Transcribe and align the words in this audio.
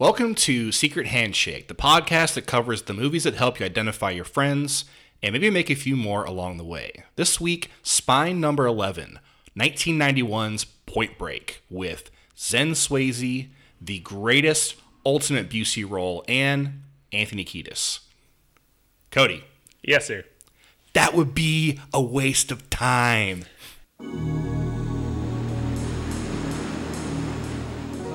Welcome 0.00 0.34
to 0.36 0.72
Secret 0.72 1.08
Handshake, 1.08 1.68
the 1.68 1.74
podcast 1.74 2.32
that 2.32 2.46
covers 2.46 2.80
the 2.84 2.94
movies 2.94 3.24
that 3.24 3.34
help 3.34 3.60
you 3.60 3.66
identify 3.66 4.08
your 4.10 4.24
friends 4.24 4.86
and 5.22 5.34
maybe 5.34 5.50
make 5.50 5.68
a 5.68 5.74
few 5.74 5.94
more 5.94 6.24
along 6.24 6.56
the 6.56 6.64
way. 6.64 7.04
This 7.16 7.38
week, 7.38 7.70
Spine 7.82 8.40
number 8.40 8.64
11, 8.66 9.18
1991's 9.54 10.64
Point 10.64 11.18
Break, 11.18 11.60
with 11.68 12.10
Zen 12.34 12.70
Swayze, 12.70 13.50
the 13.78 13.98
greatest 13.98 14.76
ultimate 15.04 15.50
Busey 15.50 15.88
role, 15.88 16.24
and 16.26 16.80
Anthony 17.12 17.44
Kiedis. 17.44 17.98
Cody, 19.10 19.44
Yes, 19.82 20.06
sir. 20.06 20.24
that 20.94 21.12
would 21.12 21.34
be 21.34 21.78
a 21.92 22.00
waste 22.00 22.50
of 22.50 22.70
time. 22.70 23.44
The 23.98 24.06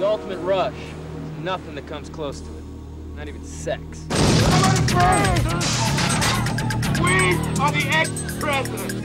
ultimate 0.01 0.39
rush. 0.39 0.73
There's 1.45 1.59
nothing 1.59 1.75
that 1.75 1.85
comes 1.85 2.09
close 2.09 2.41
to 2.41 2.47
it. 2.47 2.63
Not 3.15 3.27
even 3.27 3.45
sex. 3.45 4.03
We 6.99 7.35
are 7.61 7.71
the 7.71 7.87
ex-president. 7.91 9.03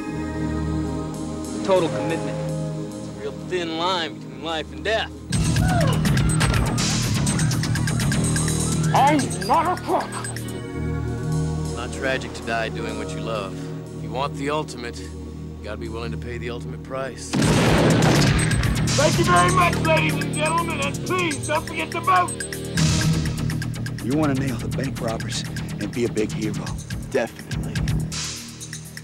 Total 1.67 1.91
commitment. 1.91 2.39
It's 2.97 3.09
a 3.09 3.21
real 3.21 3.33
thin 3.51 3.77
line 3.77 4.15
between 4.15 4.43
life 4.43 4.73
and 4.73 4.83
death. 4.83 5.13
I'm 8.95 9.19
not 9.47 9.79
a 9.79 9.83
crook. 9.83 10.09
It's 11.61 11.77
not 11.77 11.93
tragic 11.93 12.33
to 12.33 12.43
die 12.47 12.71
doing 12.71 12.97
what 12.97 13.11
you 13.11 13.21
love. 13.21 13.53
If 13.99 14.03
you 14.03 14.09
want 14.11 14.35
the 14.37 14.49
ultimate, 14.49 14.99
you 14.99 15.11
gotta 15.63 15.77
be 15.77 15.91
willing 15.91 16.13
to 16.13 16.17
pay 16.17 16.39
the 16.39 16.49
ultimate 16.49 16.83
price. 16.85 17.31
Thank 19.01 19.19
you 19.19 19.25
very 19.25 19.51
much, 19.53 19.75
ladies 19.87 20.13
and 20.23 20.35
gentlemen, 20.35 20.79
and 20.83 20.95
please 21.07 21.47
don't 21.47 21.67
forget 21.67 21.91
to 21.93 22.01
vote. 22.01 22.31
You 24.05 24.13
want 24.19 24.37
to 24.37 24.47
nail 24.47 24.57
the 24.57 24.69
bank 24.69 25.01
robbers 25.01 25.43
and 25.81 25.91
be 25.91 26.05
a 26.05 26.13
big 26.13 26.31
hero? 26.31 26.67
Definitely. 27.11 27.73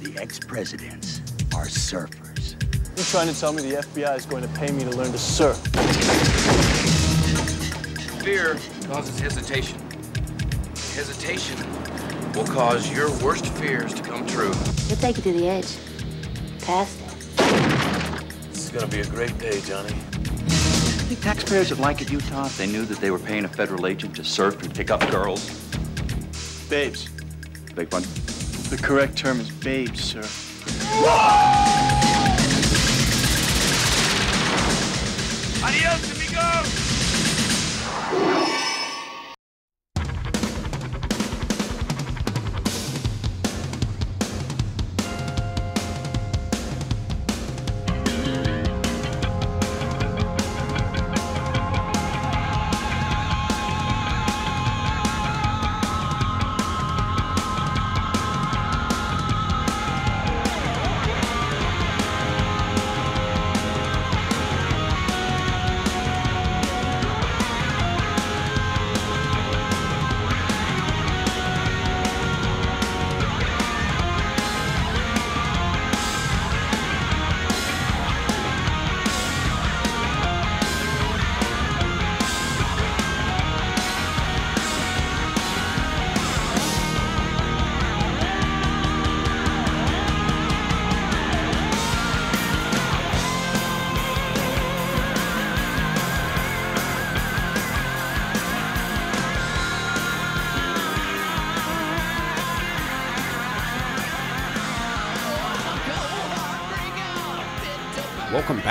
The 0.03 0.21
ex-presidents 0.21 1.23
are 1.55 1.65
surfers. 1.65 2.63
You're 2.95 3.07
trying 3.07 3.33
to 3.33 3.41
tell 3.41 3.55
me 3.55 3.63
the 3.63 3.77
FBI 3.77 4.19
is 4.19 4.27
going 4.27 4.43
to 4.43 4.49
pay 4.51 4.71
me 4.71 4.85
to 4.85 4.91
learn 4.91 5.13
to 5.13 5.19
surf. 5.19 5.57
Fear 8.23 8.59
causes 8.89 9.19
hesitation. 9.19 9.81
Hesitation 10.95 11.57
will 12.35 12.47
cause 12.47 12.93
your 12.93 13.11
worst 13.25 13.47
fears 13.55 13.95
to 13.95 14.03
come 14.03 14.27
true. 14.27 14.53
We'll 14.89 14.99
take 14.99 15.17
you 15.17 15.23
to 15.23 15.33
the 15.33 15.49
edge. 15.49 15.75
Past 16.61 17.01
it. 17.01 17.06
This 18.67 18.75
is 18.75 18.81
gonna 18.81 18.93
be 18.93 19.01
a 19.01 19.07
great 19.15 19.39
day, 19.39 19.61
Johnny. 19.61 19.93
I 19.93 21.07
think 21.07 21.21
taxpayers 21.21 21.71
would 21.71 21.79
like 21.79 22.03
it, 22.03 22.11
Utah, 22.11 22.47
if 22.47 22.59
they 22.59 22.67
knew 22.67 22.85
that 22.87 22.99
they 22.99 23.13
were 23.13 23.19
paying 23.21 23.45
a 23.45 23.49
federal 23.49 23.87
agent 23.87 24.17
to 24.17 24.25
surf 24.25 24.61
and 24.61 24.75
pick 24.75 24.91
up 24.91 25.09
girls? 25.09 25.49
Babes. 26.69 27.09
Big 27.77 27.93
one. 27.93 28.03
The 28.03 28.77
correct 28.83 29.17
term 29.17 29.39
is 29.39 29.51
babes, 29.51 30.03
sir. 30.03 30.25
Adios, 35.63 36.11
amigos. 36.11 36.67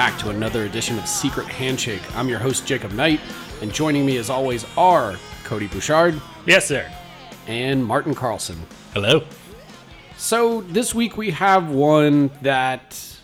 Back 0.06 0.20
to 0.20 0.30
another 0.30 0.66
edition 0.66 1.00
of 1.00 1.08
Secret 1.08 1.48
Handshake. 1.48 2.04
I'm 2.16 2.30
your 2.30 2.38
host, 2.38 2.68
Jacob 2.68 2.92
Knight, 2.92 3.20
and 3.64 3.74
joining 3.74 4.06
me 4.06 4.18
as 4.18 4.30
always 4.30 4.64
are 4.78 5.16
Cody 5.46 5.66
Bouchard 5.66 6.22
Yes, 6.46 6.68
sir. 6.68 6.88
and 7.48 7.84
Martin 7.84 8.14
Carlson. 8.14 8.56
Hello. 8.94 9.24
So 10.16 10.62
this 10.62 10.94
week 10.94 11.18
we 11.18 11.32
have 11.32 11.72
one 11.72 12.30
that 12.44 13.18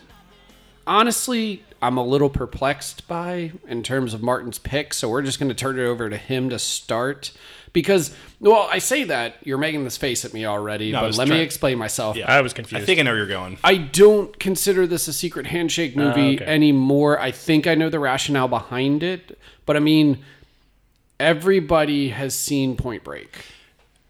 honestly 0.88 1.64
I'm 1.82 1.98
a 1.98 2.04
little 2.04 2.30
perplexed 2.30 3.08
by 3.08 3.52
in 3.68 3.82
terms 3.82 4.14
of 4.14 4.22
Martin's 4.22 4.60
pick, 4.60 4.94
so 4.94 5.10
we're 5.10 5.24
just 5.24 5.40
going 5.40 5.50
to 5.50 5.56
turn 5.56 5.80
it 5.80 5.84
over 5.84 6.10
to 6.10 6.18
him 6.18 6.50
to 6.50 6.60
start. 6.60 7.32
Because, 7.74 8.14
well, 8.40 8.68
I 8.70 8.80
say 8.80 9.06
that 9.06 9.36
you're 9.44 9.58
making 9.58 9.86
this 9.86 9.98
face 9.98 10.26
at 10.26 10.34
me 10.34 10.46
already, 10.46 10.92
No, 10.92 11.00
but 11.00 11.08
was 11.08 11.18
let 11.18 11.30
me 11.30 11.40
explain 11.40 11.78
myself. 11.78 12.18
Yeah, 12.18 12.32
I 12.32 12.42
was 12.42 12.54
confused. 12.54 12.84
I 12.84 12.86
think 12.86 13.00
I 13.00 13.04
know 13.04 13.12
where 13.12 13.20
you're 13.20 13.28
going. 13.28 13.58
I 13.64 13.78
don't 13.78 14.38
consider 14.40 14.86
this 14.86 15.08
a 15.08 15.14
secret 15.14 15.48
handshake 15.48 15.94
ah, 15.96 16.00
movie 16.00 16.36
okay. 16.36 16.46
anymore. 16.46 17.20
I 17.20 17.32
think 17.32 17.68
I 17.68 17.76
know 17.76 17.90
the 17.90 18.00
rationale 18.00 18.50
behind 18.50 19.04
it, 19.04 19.40
but 19.66 19.76
I 19.78 19.80
mean, 19.80 20.24
everybody 21.20 22.10
has 22.10 22.38
seen 22.38 22.76
Point 22.76 23.04
Break. 23.04 23.46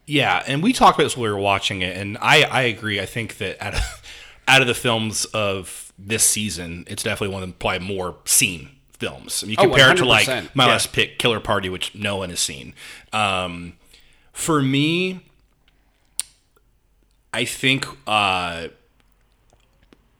Yeah, 0.08 0.44
and 0.48 0.64
we 0.64 0.74
talked 0.74 0.98
about 0.98 1.06
this 1.06 1.16
when 1.16 1.24
we 1.24 1.30
were 1.30 1.40
watching 1.40 1.84
it, 1.84 1.96
and 1.96 2.18
I, 2.20 2.44
I 2.44 2.62
agree. 2.64 3.00
I 3.00 3.06
think 3.06 3.38
that 3.38 3.62
out 3.62 3.76
of, 3.76 3.82
out 4.48 4.62
of 4.62 4.68
the 4.68 4.74
films 4.74 5.26
of 5.26 5.91
this 6.06 6.24
season, 6.24 6.84
it's 6.88 7.04
definitely 7.04 7.34
one 7.34 7.44
of 7.44 7.50
the 7.50 7.56
probably 7.56 7.80
more 7.86 8.18
seen 8.26 8.70
films. 8.94 9.44
You 9.44 9.56
Oh, 9.58 9.64
compare 9.64 9.92
it 9.92 9.98
to 9.98 10.06
like 10.06 10.28
my 10.56 10.66
yeah. 10.66 10.72
last 10.72 10.94
pick, 10.94 11.20
Killer 11.20 11.40
Party, 11.40 11.70
which 11.70 11.94
no 11.96 12.18
one 12.18 12.30
has 12.30 12.40
seen. 12.40 12.74
Um, 13.14 13.74
for 14.34 14.62
me, 14.62 15.22
I 17.34 17.46
think 17.46 17.86
uh, 18.08 18.68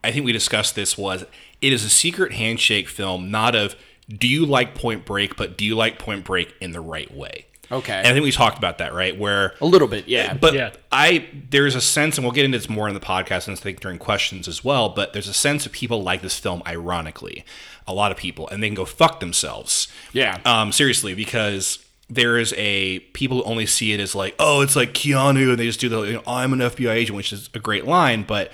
I 0.04 0.10
think 0.12 0.24
we 0.24 0.32
discussed 0.32 0.74
this 0.74 0.96
was 0.96 1.24
it 1.60 1.72
is 1.72 1.84
a 1.84 1.88
secret 1.90 2.32
handshake 2.32 2.88
film, 2.88 3.30
not 3.30 3.54
of 3.54 3.76
do 4.08 4.26
you 4.26 4.44
like 4.44 4.74
Point 4.74 5.04
Break, 5.04 5.36
but 5.36 5.56
do 5.56 5.64
you 5.64 5.74
like 5.76 5.98
Point 5.98 6.24
Break 6.24 6.54
in 6.60 6.72
the 6.72 6.80
right 6.80 7.14
way? 7.14 7.46
Okay. 7.70 7.92
And 7.94 8.06
I 8.08 8.12
think 8.12 8.24
we 8.24 8.32
talked 8.32 8.58
about 8.58 8.78
that, 8.78 8.92
right? 8.92 9.16
Where 9.18 9.54
A 9.60 9.66
little 9.66 9.88
bit, 9.88 10.06
yeah. 10.08 10.34
but 10.34 10.54
Yeah. 10.54 10.72
I 10.90 11.26
there's 11.50 11.74
a 11.74 11.80
sense, 11.80 12.18
and 12.18 12.24
we'll 12.24 12.32
get 12.32 12.44
into 12.44 12.58
this 12.58 12.68
more 12.68 12.88
in 12.88 12.94
the 12.94 13.00
podcast 13.00 13.48
and 13.48 13.56
I 13.56 13.60
think 13.60 13.80
during 13.80 13.98
questions 13.98 14.46
as 14.48 14.62
well. 14.64 14.88
But 14.90 15.12
there's 15.12 15.28
a 15.28 15.34
sense 15.34 15.64
of 15.64 15.72
people 15.72 16.02
like 16.02 16.22
this 16.22 16.38
film, 16.38 16.62
ironically, 16.66 17.44
a 17.86 17.94
lot 17.94 18.12
of 18.12 18.18
people, 18.18 18.48
and 18.48 18.62
they 18.62 18.68
can 18.68 18.74
go 18.74 18.84
fuck 18.84 19.20
themselves. 19.20 19.88
Yeah. 20.12 20.38
Um, 20.44 20.72
seriously, 20.72 21.14
because 21.14 21.78
there 22.10 22.36
is 22.36 22.52
a 22.58 22.98
people 23.14 23.38
who 23.38 23.44
only 23.44 23.64
see 23.64 23.92
it 23.94 24.00
as 24.00 24.14
like, 24.14 24.34
oh, 24.38 24.60
it's 24.60 24.76
like 24.76 24.92
Keanu, 24.92 25.50
and 25.50 25.58
they 25.58 25.66
just 25.66 25.80
do 25.80 25.88
the 25.88 26.00
you 26.02 26.12
know, 26.14 26.22
I'm 26.26 26.52
an 26.52 26.58
FBI 26.58 26.90
agent, 26.90 27.16
which 27.16 27.32
is 27.32 27.48
a 27.54 27.58
great 27.58 27.86
line, 27.86 28.24
but 28.24 28.50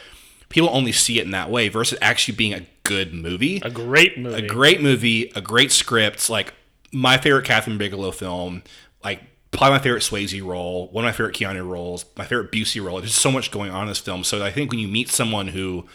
people 0.49 0.69
only 0.73 0.93
see 0.93 1.19
it 1.19 1.25
in 1.25 1.33
that 1.33 1.51
way 1.51 1.69
versus 1.69 1.99
actually 2.01 2.37
being 2.37 2.55
a 2.55 2.67
good 2.85 3.13
movie 3.13 3.61
A 3.65 3.71
great 3.71 4.17
movie. 4.17 4.45
a 4.45 4.49
great 4.49 4.81
movie, 4.81 5.33
a 5.35 5.41
great 5.41 5.73
script, 5.73 6.31
like 6.31 6.55
my 6.93 7.19
favorite 7.19 7.45
Kathryn 7.47 7.77
Bigelow 7.79 8.13
film, 8.13 8.63
like 9.05 9.23
probably 9.51 9.79
my 9.79 9.83
favorite 9.83 10.03
Swayze 10.03 10.45
role, 10.45 10.89
one 10.89 11.05
of 11.05 11.09
my 11.09 11.13
favorite 11.13 11.37
Keanu 11.37 11.69
roles, 11.69 12.05
my 12.17 12.25
favorite 12.25 12.53
Busey 12.53 12.85
role. 12.85 12.99
There's 12.99 13.15
so 13.15 13.31
much 13.31 13.51
going 13.51 13.71
on 13.71 13.83
in 13.83 13.89
this 13.89 13.99
film. 13.99 14.25
So 14.25 14.45
I 14.45 14.51
think 14.51 14.71
when 14.71 14.81
you 14.81 14.89
meet 14.89 15.11
someone 15.11 15.49
who 15.49 15.87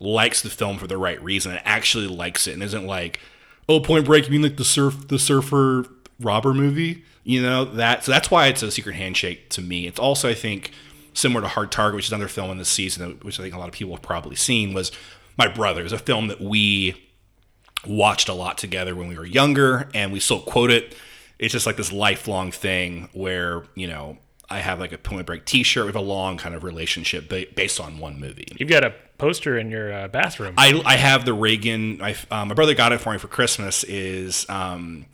likes 0.00 0.42
the 0.42 0.50
film 0.50 0.78
for 0.78 0.86
the 0.86 0.96
right 0.96 1.22
reason 1.22 1.52
and 1.52 1.60
actually 1.64 2.06
likes 2.06 2.46
it 2.46 2.54
and 2.54 2.62
isn't 2.62 2.86
like, 2.86 3.20
oh, 3.68 3.80
Point 3.80 4.04
Break, 4.04 4.26
you 4.26 4.32
mean 4.32 4.42
like 4.42 4.56
the 4.56 4.64
surf, 4.64 5.08
the 5.08 5.18
surfer 5.18 5.86
robber 6.20 6.52
movie? 6.52 7.04
You 7.24 7.40
know 7.40 7.64
that. 7.64 8.04
So 8.04 8.12
that's 8.12 8.30
why 8.30 8.48
it's 8.48 8.62
a 8.62 8.70
secret 8.70 8.96
handshake 8.96 9.48
to 9.50 9.62
me. 9.62 9.86
It's 9.86 9.98
also 9.98 10.28
I 10.28 10.34
think 10.34 10.72
similar 11.14 11.42
to 11.42 11.48
Hard 11.48 11.70
Target, 11.70 11.96
which 11.96 12.06
is 12.06 12.12
another 12.12 12.28
film 12.28 12.50
in 12.50 12.58
this 12.58 12.68
season, 12.68 13.18
which 13.22 13.38
I 13.38 13.42
think 13.42 13.54
a 13.54 13.58
lot 13.58 13.68
of 13.68 13.74
people 13.74 13.94
have 13.94 14.02
probably 14.02 14.36
seen, 14.36 14.74
was 14.74 14.90
My 15.36 15.46
Brothers, 15.46 15.92
a 15.92 15.98
film 15.98 16.28
that 16.28 16.40
we 16.40 17.08
watched 17.86 18.28
a 18.28 18.34
lot 18.34 18.58
together 18.58 18.94
when 18.94 19.08
we 19.08 19.16
were 19.16 19.26
younger, 19.26 19.88
and 19.94 20.12
we 20.12 20.20
still 20.20 20.40
quote 20.40 20.70
it 20.70 20.96
it's 21.42 21.52
just 21.52 21.66
like 21.66 21.76
this 21.76 21.92
lifelong 21.92 22.52
thing 22.52 23.08
where 23.12 23.64
you 23.74 23.88
know 23.88 24.16
I 24.48 24.60
have 24.60 24.78
like 24.78 24.92
a 24.92 24.98
Point 24.98 25.26
Break 25.26 25.44
T-shirt. 25.44 25.84
We 25.84 25.88
have 25.88 25.96
a 25.96 26.00
long 26.00 26.38
kind 26.38 26.54
of 26.54 26.62
relationship 26.62 27.28
ba- 27.28 27.46
based 27.54 27.80
on 27.80 27.98
one 27.98 28.20
movie. 28.20 28.46
You've 28.58 28.68
got 28.68 28.84
a 28.84 28.94
poster 29.18 29.58
in 29.58 29.70
your 29.70 29.92
uh, 29.92 30.08
bathroom. 30.08 30.54
I, 30.56 30.80
I 30.84 30.96
have 30.96 31.24
the 31.24 31.34
Reagan. 31.34 32.00
I, 32.00 32.14
um, 32.30 32.48
my 32.48 32.54
brother 32.54 32.74
got 32.74 32.92
it 32.92 33.00
for 33.00 33.12
me 33.12 33.18
for 33.18 33.26
Christmas. 33.28 33.82
Is 33.84 34.48
um, 34.48 35.06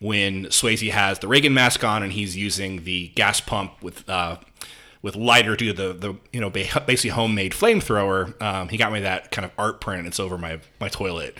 when 0.00 0.46
Swayze 0.46 0.90
has 0.90 1.18
the 1.20 1.28
Reagan 1.28 1.54
mask 1.54 1.82
on 1.82 2.02
and 2.02 2.12
he's 2.12 2.36
using 2.36 2.84
the 2.84 3.08
gas 3.14 3.40
pump 3.40 3.82
with 3.82 4.08
uh, 4.08 4.36
with 5.00 5.16
lighter 5.16 5.56
due 5.56 5.72
to 5.72 5.72
the 5.72 5.92
the 5.94 6.14
you 6.30 6.40
know 6.40 6.50
basically 6.50 7.10
homemade 7.10 7.52
flamethrower. 7.52 8.40
Um, 8.42 8.68
he 8.68 8.76
got 8.76 8.92
me 8.92 9.00
that 9.00 9.30
kind 9.30 9.46
of 9.46 9.52
art 9.56 9.80
print. 9.80 10.00
and 10.00 10.08
It's 10.08 10.20
over 10.20 10.36
my 10.36 10.60
my 10.78 10.88
toilet. 10.88 11.38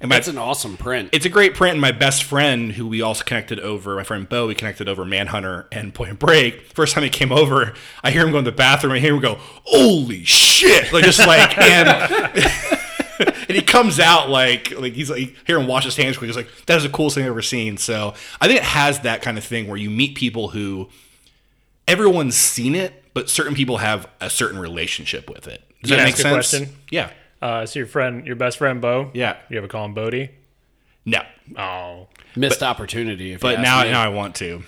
And 0.00 0.08
my, 0.10 0.16
That's 0.16 0.28
an 0.28 0.38
awesome 0.38 0.76
print. 0.76 1.08
it's 1.12 1.26
a 1.26 1.28
great 1.28 1.54
print. 1.54 1.72
And 1.72 1.80
my 1.80 1.90
best 1.90 2.22
friend, 2.22 2.72
who 2.72 2.86
we 2.86 3.02
also 3.02 3.24
connected 3.24 3.58
over, 3.58 3.96
my 3.96 4.04
friend 4.04 4.28
Bo, 4.28 4.46
we 4.46 4.54
connected 4.54 4.88
over 4.88 5.04
Manhunter 5.04 5.66
and 5.72 5.92
Point 5.92 6.20
Break. 6.20 6.72
First 6.72 6.94
time 6.94 7.02
he 7.02 7.10
came 7.10 7.32
over, 7.32 7.74
I 8.04 8.12
hear 8.12 8.24
him 8.24 8.30
go 8.30 8.38
in 8.38 8.44
the 8.44 8.52
bathroom. 8.52 8.92
I 8.92 9.00
hear 9.00 9.14
him 9.14 9.20
go, 9.20 9.38
"Holy 9.64 10.22
shit!" 10.24 10.92
Like 10.92 11.04
just 11.04 11.18
like 11.18 11.58
and. 11.58 11.88
and 13.48 13.56
he 13.56 13.62
comes 13.62 13.98
out 13.98 14.30
like 14.30 14.70
like 14.78 14.92
he's 14.92 15.10
like 15.10 15.34
here 15.44 15.58
and 15.58 15.66
wash 15.66 15.84
his 15.84 15.96
hands 15.96 16.16
quick. 16.16 16.28
He's 16.28 16.36
like 16.36 16.48
that 16.66 16.76
is 16.76 16.84
the 16.84 16.88
coolest 16.88 17.16
thing 17.16 17.24
I've 17.24 17.30
ever 17.30 17.42
seen. 17.42 17.76
So 17.76 18.14
I 18.40 18.46
think 18.46 18.60
it 18.60 18.64
has 18.66 19.00
that 19.00 19.22
kind 19.22 19.36
of 19.36 19.42
thing 19.42 19.66
where 19.66 19.76
you 19.76 19.90
meet 19.90 20.14
people 20.14 20.50
who 20.50 20.88
everyone's 21.88 22.36
seen 22.36 22.76
it, 22.76 23.02
but 23.14 23.28
certain 23.28 23.54
people 23.56 23.78
have 23.78 24.08
a 24.20 24.30
certain 24.30 24.60
relationship 24.60 25.28
with 25.28 25.48
it. 25.48 25.62
Does 25.82 25.90
Can 25.90 25.98
that 25.98 26.04
make 26.04 26.16
sense? 26.16 26.32
question? 26.50 26.68
Yeah. 26.90 27.10
Uh, 27.40 27.64
so 27.66 27.78
your 27.78 27.86
friend, 27.86 28.26
your 28.26 28.36
best 28.36 28.58
friend 28.58 28.80
Bo. 28.80 29.10
Yeah. 29.14 29.36
You 29.48 29.58
ever 29.58 29.68
call 29.68 29.84
him 29.84 29.94
Bodhi? 29.94 30.30
No. 31.04 31.20
Oh, 31.56 32.08
Missed 32.36 32.62
opportunity. 32.62 33.32
If 33.32 33.40
But 33.40 33.60
now 33.60 33.82
me. 33.82 33.90
now 33.90 34.02
I 34.02 34.08
want 34.08 34.34
to. 34.36 34.62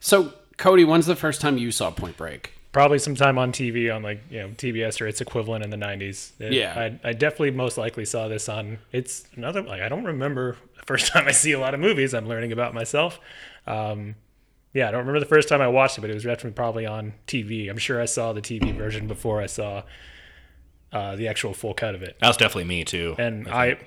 So, 0.00 0.32
Cody, 0.56 0.84
when's 0.84 1.06
the 1.06 1.16
first 1.16 1.40
time 1.40 1.58
you 1.58 1.70
saw 1.70 1.90
Point 1.90 2.16
Break? 2.16 2.50
probably 2.72 2.98
sometime 2.98 3.38
on 3.38 3.52
TV 3.52 3.94
on 3.94 4.02
like 4.02 4.20
you 4.28 4.40
know 4.40 4.48
TBS 4.48 5.00
or 5.00 5.06
its 5.06 5.20
equivalent 5.20 5.62
in 5.62 5.70
the 5.70 5.76
'90s. 5.76 6.32
It- 6.40 6.52
Yeah. 6.54 6.74
I, 7.04 7.10
I 7.10 7.12
definitely 7.12 7.52
most 7.52 7.78
likely 7.78 8.04
saw 8.04 8.26
this 8.26 8.48
on. 8.48 8.78
It's 8.90 9.24
another 9.36 9.62
like 9.62 9.80
I 9.80 9.88
don't 9.88 10.02
remember 10.04 10.56
the 10.76 10.82
first 10.84 11.06
time 11.12 11.28
I 11.28 11.30
see 11.30 11.52
a 11.52 11.60
lot 11.60 11.72
of 11.74 11.78
movies. 11.80 12.12
I'm 12.14 12.26
learning 12.28 12.50
about 12.50 12.74
myself. 12.74 13.20
Um, 13.68 14.16
yeah, 14.72 14.88
I 14.88 14.90
don't 14.90 15.00
remember 15.06 15.20
the 15.20 15.26
first 15.26 15.48
time 15.48 15.60
I 15.60 15.68
watched 15.68 15.98
it, 15.98 16.00
but 16.00 16.10
it 16.10 16.14
was 16.14 16.24
definitely 16.24 16.50
probably 16.56 16.84
on 16.84 17.12
TV. 17.28 17.70
I'm 17.70 17.78
sure 17.78 18.02
I 18.02 18.06
saw 18.06 18.32
the 18.32 18.42
TV 18.42 18.76
version 18.76 19.06
before 19.06 19.40
I 19.40 19.46
saw 19.46 19.84
uh, 20.94 21.16
the 21.16 21.28
actual 21.28 21.52
full 21.52 21.74
cut 21.74 21.94
of 21.94 22.02
it. 22.02 22.16
That 22.20 22.28
was 22.28 22.36
definitely 22.36 22.64
me 22.64 22.84
too. 22.84 23.16
and 23.18 23.48
I, 23.48 23.78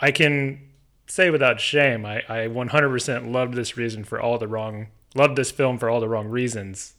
I 0.00 0.10
can 0.10 0.60
say 1.06 1.30
without 1.30 1.60
shame, 1.60 2.04
I, 2.04 2.18
I 2.28 2.48
100% 2.48 3.30
loved 3.30 3.54
this 3.54 3.76
reason 3.76 4.04
for 4.04 4.20
all 4.20 4.36
the 4.36 4.48
wrong, 4.48 4.88
loved 5.14 5.36
this 5.36 5.50
film 5.50 5.78
for 5.78 5.88
all 5.88 6.00
the 6.00 6.08
wrong 6.08 6.26
reasons. 6.26 6.94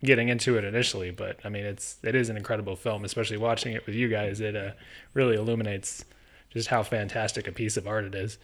Getting 0.00 0.28
into 0.28 0.56
it 0.56 0.62
initially, 0.62 1.10
but 1.10 1.40
I 1.44 1.48
mean, 1.48 1.64
it's 1.64 1.96
it 2.04 2.14
is 2.14 2.28
an 2.28 2.36
incredible 2.36 2.76
film, 2.76 3.04
especially 3.04 3.36
watching 3.36 3.72
it 3.72 3.84
with 3.84 3.96
you 3.96 4.06
guys. 4.06 4.40
It 4.40 4.54
uh, 4.54 4.70
really 5.12 5.34
illuminates 5.34 6.04
just 6.50 6.68
how 6.68 6.84
fantastic 6.84 7.48
a 7.48 7.52
piece 7.52 7.76
of 7.76 7.88
art 7.88 8.04
it 8.04 8.14
is. 8.14 8.38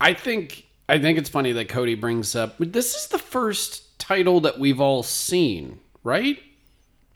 I 0.00 0.14
think 0.14 0.66
I 0.88 1.00
think 1.00 1.18
it's 1.18 1.28
funny 1.28 1.50
that 1.50 1.68
Cody 1.68 1.96
brings 1.96 2.36
up. 2.36 2.54
This 2.60 2.94
is 2.94 3.08
the 3.08 3.18
first 3.18 3.98
title 3.98 4.38
that 4.42 4.60
we've 4.60 4.80
all 4.80 5.02
seen, 5.02 5.80
right? 6.04 6.38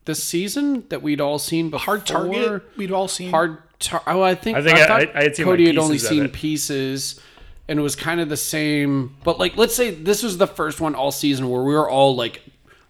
This 0.09 0.25
season 0.25 0.85
that 0.89 1.03
we'd 1.03 1.21
all 1.21 1.39
seen 1.39 1.69
before. 1.69 1.85
Hard 1.85 2.07
Target, 2.07 2.63
we'd 2.79 2.91
all 2.91 3.09
seen. 3.09 3.31
Hard. 3.31 3.59
Target. 3.79 4.09
oh, 4.09 4.23
I 4.23 4.35
think 4.35 4.57
I 4.57 4.63
think 4.63 4.79
I- 4.79 4.87
thought 4.87 5.03
I- 5.15 5.21
I 5.21 5.23
had 5.25 5.37
seen, 5.37 5.45
like, 5.45 5.53
Cody 5.53 5.67
had 5.67 5.77
only 5.77 5.99
seen 5.99 6.29
pieces, 6.31 7.21
and 7.69 7.79
it 7.79 7.83
was 7.83 7.95
kind 7.95 8.19
of 8.19 8.31
the 8.31 8.37
same. 8.39 9.15
But 9.23 9.39
like, 9.39 9.59
let's 9.59 9.75
say 9.77 9.91
this 9.91 10.23
was 10.23 10.39
the 10.39 10.47
first 10.47 10.81
one 10.81 10.95
all 10.95 11.13
season 11.13 11.51
where 11.51 11.63
we 11.63 11.75
were 11.75 11.89
all 11.91 12.17
like 12.17 12.41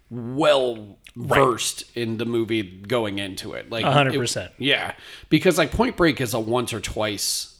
well 0.09 0.97
versed 1.17 1.83
in 1.95 2.15
the 2.17 2.25
movie 2.25 2.63
going 2.63 3.19
into 3.19 3.51
it. 3.51 3.69
Like 3.69 3.83
A 3.83 3.91
hundred 3.91 4.15
it- 4.15 4.19
percent. 4.19 4.51
Yeah, 4.57 4.93
because 5.27 5.57
like 5.57 5.71
Point 5.71 5.97
Break 5.97 6.21
is 6.21 6.33
a 6.33 6.39
once 6.39 6.71
or 6.73 6.79
twice 6.79 7.57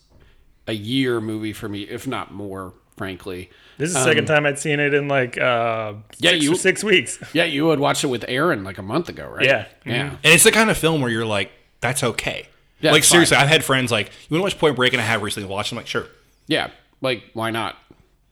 a 0.68 0.74
year 0.74 1.20
movie 1.20 1.52
for 1.52 1.68
me, 1.68 1.82
if 1.82 2.08
not 2.08 2.32
more. 2.34 2.74
Frankly, 3.00 3.50
This 3.78 3.92
is 3.92 3.96
the 3.96 4.04
second 4.04 4.26
time 4.26 4.46
I'd 4.46 4.60
seen 4.60 4.82
it 4.82 4.94
in 4.94 5.08
like 5.08 5.38
uh, 5.38 5.92
Um, 5.92 6.04
Yeah, 6.18 6.32
six, 6.32 6.44
you- 6.44 6.56
six 6.56 6.84
weeks. 6.84 7.18
yeah, 7.34 7.46
you 7.46 7.70
had 7.70 7.80
watched 7.80 8.04
it 8.04 8.08
with 8.08 8.26
Aaron 8.28 8.66
like 8.66 8.78
a 8.78 8.82
month 8.82 9.08
ago, 9.08 9.26
right? 9.30 9.46
Yeah. 9.46 9.68
yeah. 9.86 10.10
And 10.22 10.34
it's 10.34 10.44
the 10.44 10.52
kind 10.52 10.70
of 10.70 10.78
film 10.78 11.00
where 11.00 11.10
you're 11.10 11.26
like, 11.26 11.50
that's 11.80 12.04
okay. 12.04 12.50
Yeah, 12.82 12.92
like 12.92 13.06
seriously, 13.06 13.36
fine. 13.36 13.46
I've 13.46 13.50
had 13.50 13.64
friends 13.64 13.90
like, 13.90 14.08
you 14.28 14.36
want 14.38 14.52
to 14.52 14.56
watch 14.56 14.60
Point 14.60 14.76
Break, 14.76 14.92
and 14.92 15.02
I 15.02 15.06
have 15.06 15.22
recently 15.22 15.48
watched. 15.48 15.72
I'm 15.72 15.78
like, 15.78 15.88
sure. 15.88 16.08
Yeah, 16.48 16.72
like 17.00 17.24
why 17.32 17.52
not? 17.52 17.78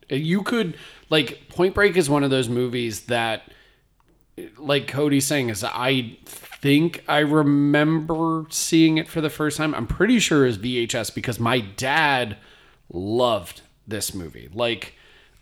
You 0.10 0.44
could 0.44 0.76
like 1.10 1.48
Point 1.48 1.74
Break 1.74 1.96
is 1.96 2.10
one 2.10 2.26
of 2.26 2.30
those 2.30 2.50
movies 2.50 3.06
that 3.06 3.50
like 4.58 4.90
Cody's 4.90 5.26
saying 5.26 5.48
is 5.50 5.64
I 5.64 6.18
think 6.26 7.06
I 7.08 7.20
remember 7.20 8.46
seeing 8.50 8.98
it 8.98 9.08
for 9.08 9.22
the 9.22 9.30
first 9.30 9.56
time. 9.56 9.74
I'm 9.74 9.88
pretty 9.88 10.20
sure 10.20 10.44
it 10.44 10.48
was 10.48 10.58
VHS 10.58 11.16
because 11.16 11.40
my 11.40 11.62
dad 11.62 12.36
loved 12.92 13.62
this 13.88 14.14
movie. 14.14 14.50
Like 14.54 14.94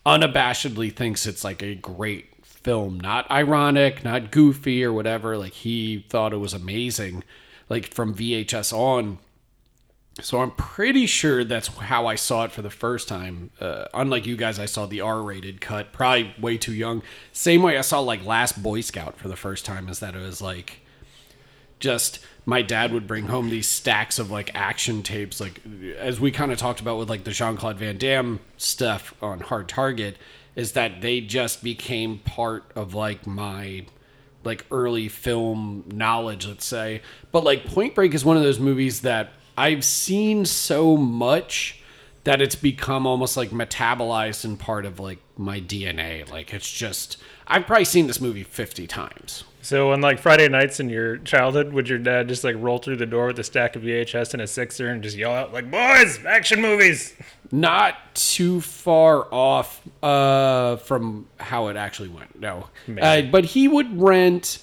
unabashedly 0.05 0.93
thinks 0.93 1.25
it's 1.25 1.43
like 1.43 1.61
a 1.61 1.75
great 1.75 2.45
film, 2.45 2.99
not 2.99 3.29
ironic, 3.31 4.03
not 4.03 4.31
goofy 4.31 4.83
or 4.83 4.93
whatever. 4.93 5.37
Like 5.37 5.53
he 5.53 6.05
thought 6.09 6.33
it 6.33 6.37
was 6.37 6.53
amazing 6.53 7.23
like 7.69 7.93
from 7.93 8.13
VHS 8.13 8.73
on. 8.73 9.19
So 10.21 10.39
I'm 10.39 10.51
pretty 10.51 11.07
sure 11.07 11.43
that's 11.43 11.67
how 11.67 12.07
I 12.07 12.15
saw 12.15 12.45
it 12.45 12.51
for 12.51 12.61
the 12.61 12.69
first 12.69 13.09
time. 13.09 13.51
Uh, 13.59 13.85
unlike 13.93 14.25
you 14.25 14.37
guys, 14.37 14.59
I 14.59 14.65
saw 14.65 14.85
the 14.85 15.01
R-rated 15.01 15.59
cut, 15.59 15.91
probably 15.91 16.33
way 16.39 16.57
too 16.57 16.73
young. 16.73 17.01
Same 17.33 17.61
way 17.61 17.77
I 17.77 17.81
saw 17.81 17.99
like 17.99 18.25
Last 18.25 18.63
Boy 18.63 18.79
Scout 18.79 19.17
for 19.17 19.27
the 19.27 19.35
first 19.35 19.65
time, 19.65 19.89
is 19.89 19.99
that 19.99 20.15
it 20.15 20.21
was 20.21 20.41
like 20.41 20.84
just 21.79 22.19
my 22.45 22.61
dad 22.61 22.91
would 22.91 23.07
bring 23.07 23.25
home 23.25 23.49
these 23.49 23.67
stacks 23.67 24.19
of 24.19 24.29
like 24.29 24.51
action 24.53 25.01
tapes, 25.03 25.39
like 25.41 25.61
as 25.97 26.19
we 26.19 26.31
kind 26.31 26.51
of 26.51 26.57
talked 26.57 26.79
about 26.79 26.97
with 26.97 27.09
like 27.09 27.23
the 27.23 27.31
Jean 27.31 27.57
Claude 27.57 27.77
Van 27.77 27.97
Damme 27.97 28.39
stuff 28.57 29.13
on 29.21 29.39
Hard 29.39 29.67
Target, 29.67 30.17
is 30.55 30.73
that 30.73 31.01
they 31.01 31.21
just 31.21 31.63
became 31.63 32.19
part 32.19 32.63
of 32.75 32.93
like 32.93 33.25
my 33.25 33.85
like 34.43 34.65
early 34.69 35.09
film 35.09 35.83
knowledge, 35.91 36.47
let's 36.47 36.65
say. 36.65 37.01
But 37.31 37.43
like 37.43 37.65
Point 37.65 37.95
Break 37.95 38.13
is 38.13 38.23
one 38.23 38.37
of 38.37 38.43
those 38.43 38.59
movies 38.59 39.01
that 39.01 39.33
I've 39.57 39.83
seen 39.83 40.45
so 40.45 40.95
much 40.95 41.81
that 42.25 42.41
it's 42.41 42.55
become 42.55 43.05
almost 43.07 43.37
like 43.37 43.49
metabolized 43.49 44.45
and 44.45 44.59
part 44.59 44.85
of 44.85 44.99
like 44.99 45.19
my 45.37 45.59
DNA. 45.59 46.29
Like 46.29 46.53
it's 46.53 46.71
just 46.71 47.17
I've 47.47 47.65
probably 47.65 47.85
seen 47.85 48.07
this 48.07 48.21
movie 48.21 48.43
50 48.43 48.87
times. 48.87 49.43
So 49.65 49.93
on 49.93 50.01
like 50.01 50.19
Friday 50.19 50.47
nights 50.47 50.79
in 50.79 50.89
your 50.89 51.17
childhood, 51.17 51.73
would 51.73 51.89
your 51.89 51.97
dad 51.97 52.27
just 52.27 52.43
like 52.43 52.55
roll 52.59 52.77
through 52.77 52.97
the 52.97 53.07
door 53.07 53.25
with 53.25 53.39
a 53.39 53.43
stack 53.43 53.75
of 53.75 53.81
VHS 53.81 54.33
and 54.33 54.41
a 54.43 54.45
sixer 54.45 54.89
and 54.89 55.01
just 55.01 55.17
yell 55.17 55.31
out 55.31 55.53
like, 55.53 55.71
"Boys, 55.71 56.23
action 56.23 56.61
movies"? 56.61 57.15
Not 57.51 57.95
too 58.13 58.61
far 58.61 59.27
off 59.33 59.81
uh, 60.03 60.75
from 60.75 61.25
how 61.39 61.69
it 61.69 61.77
actually 61.77 62.09
went. 62.09 62.39
No, 62.39 62.67
uh, 63.01 63.23
but 63.23 63.43
he 63.43 63.67
would 63.67 63.99
rent 63.99 64.59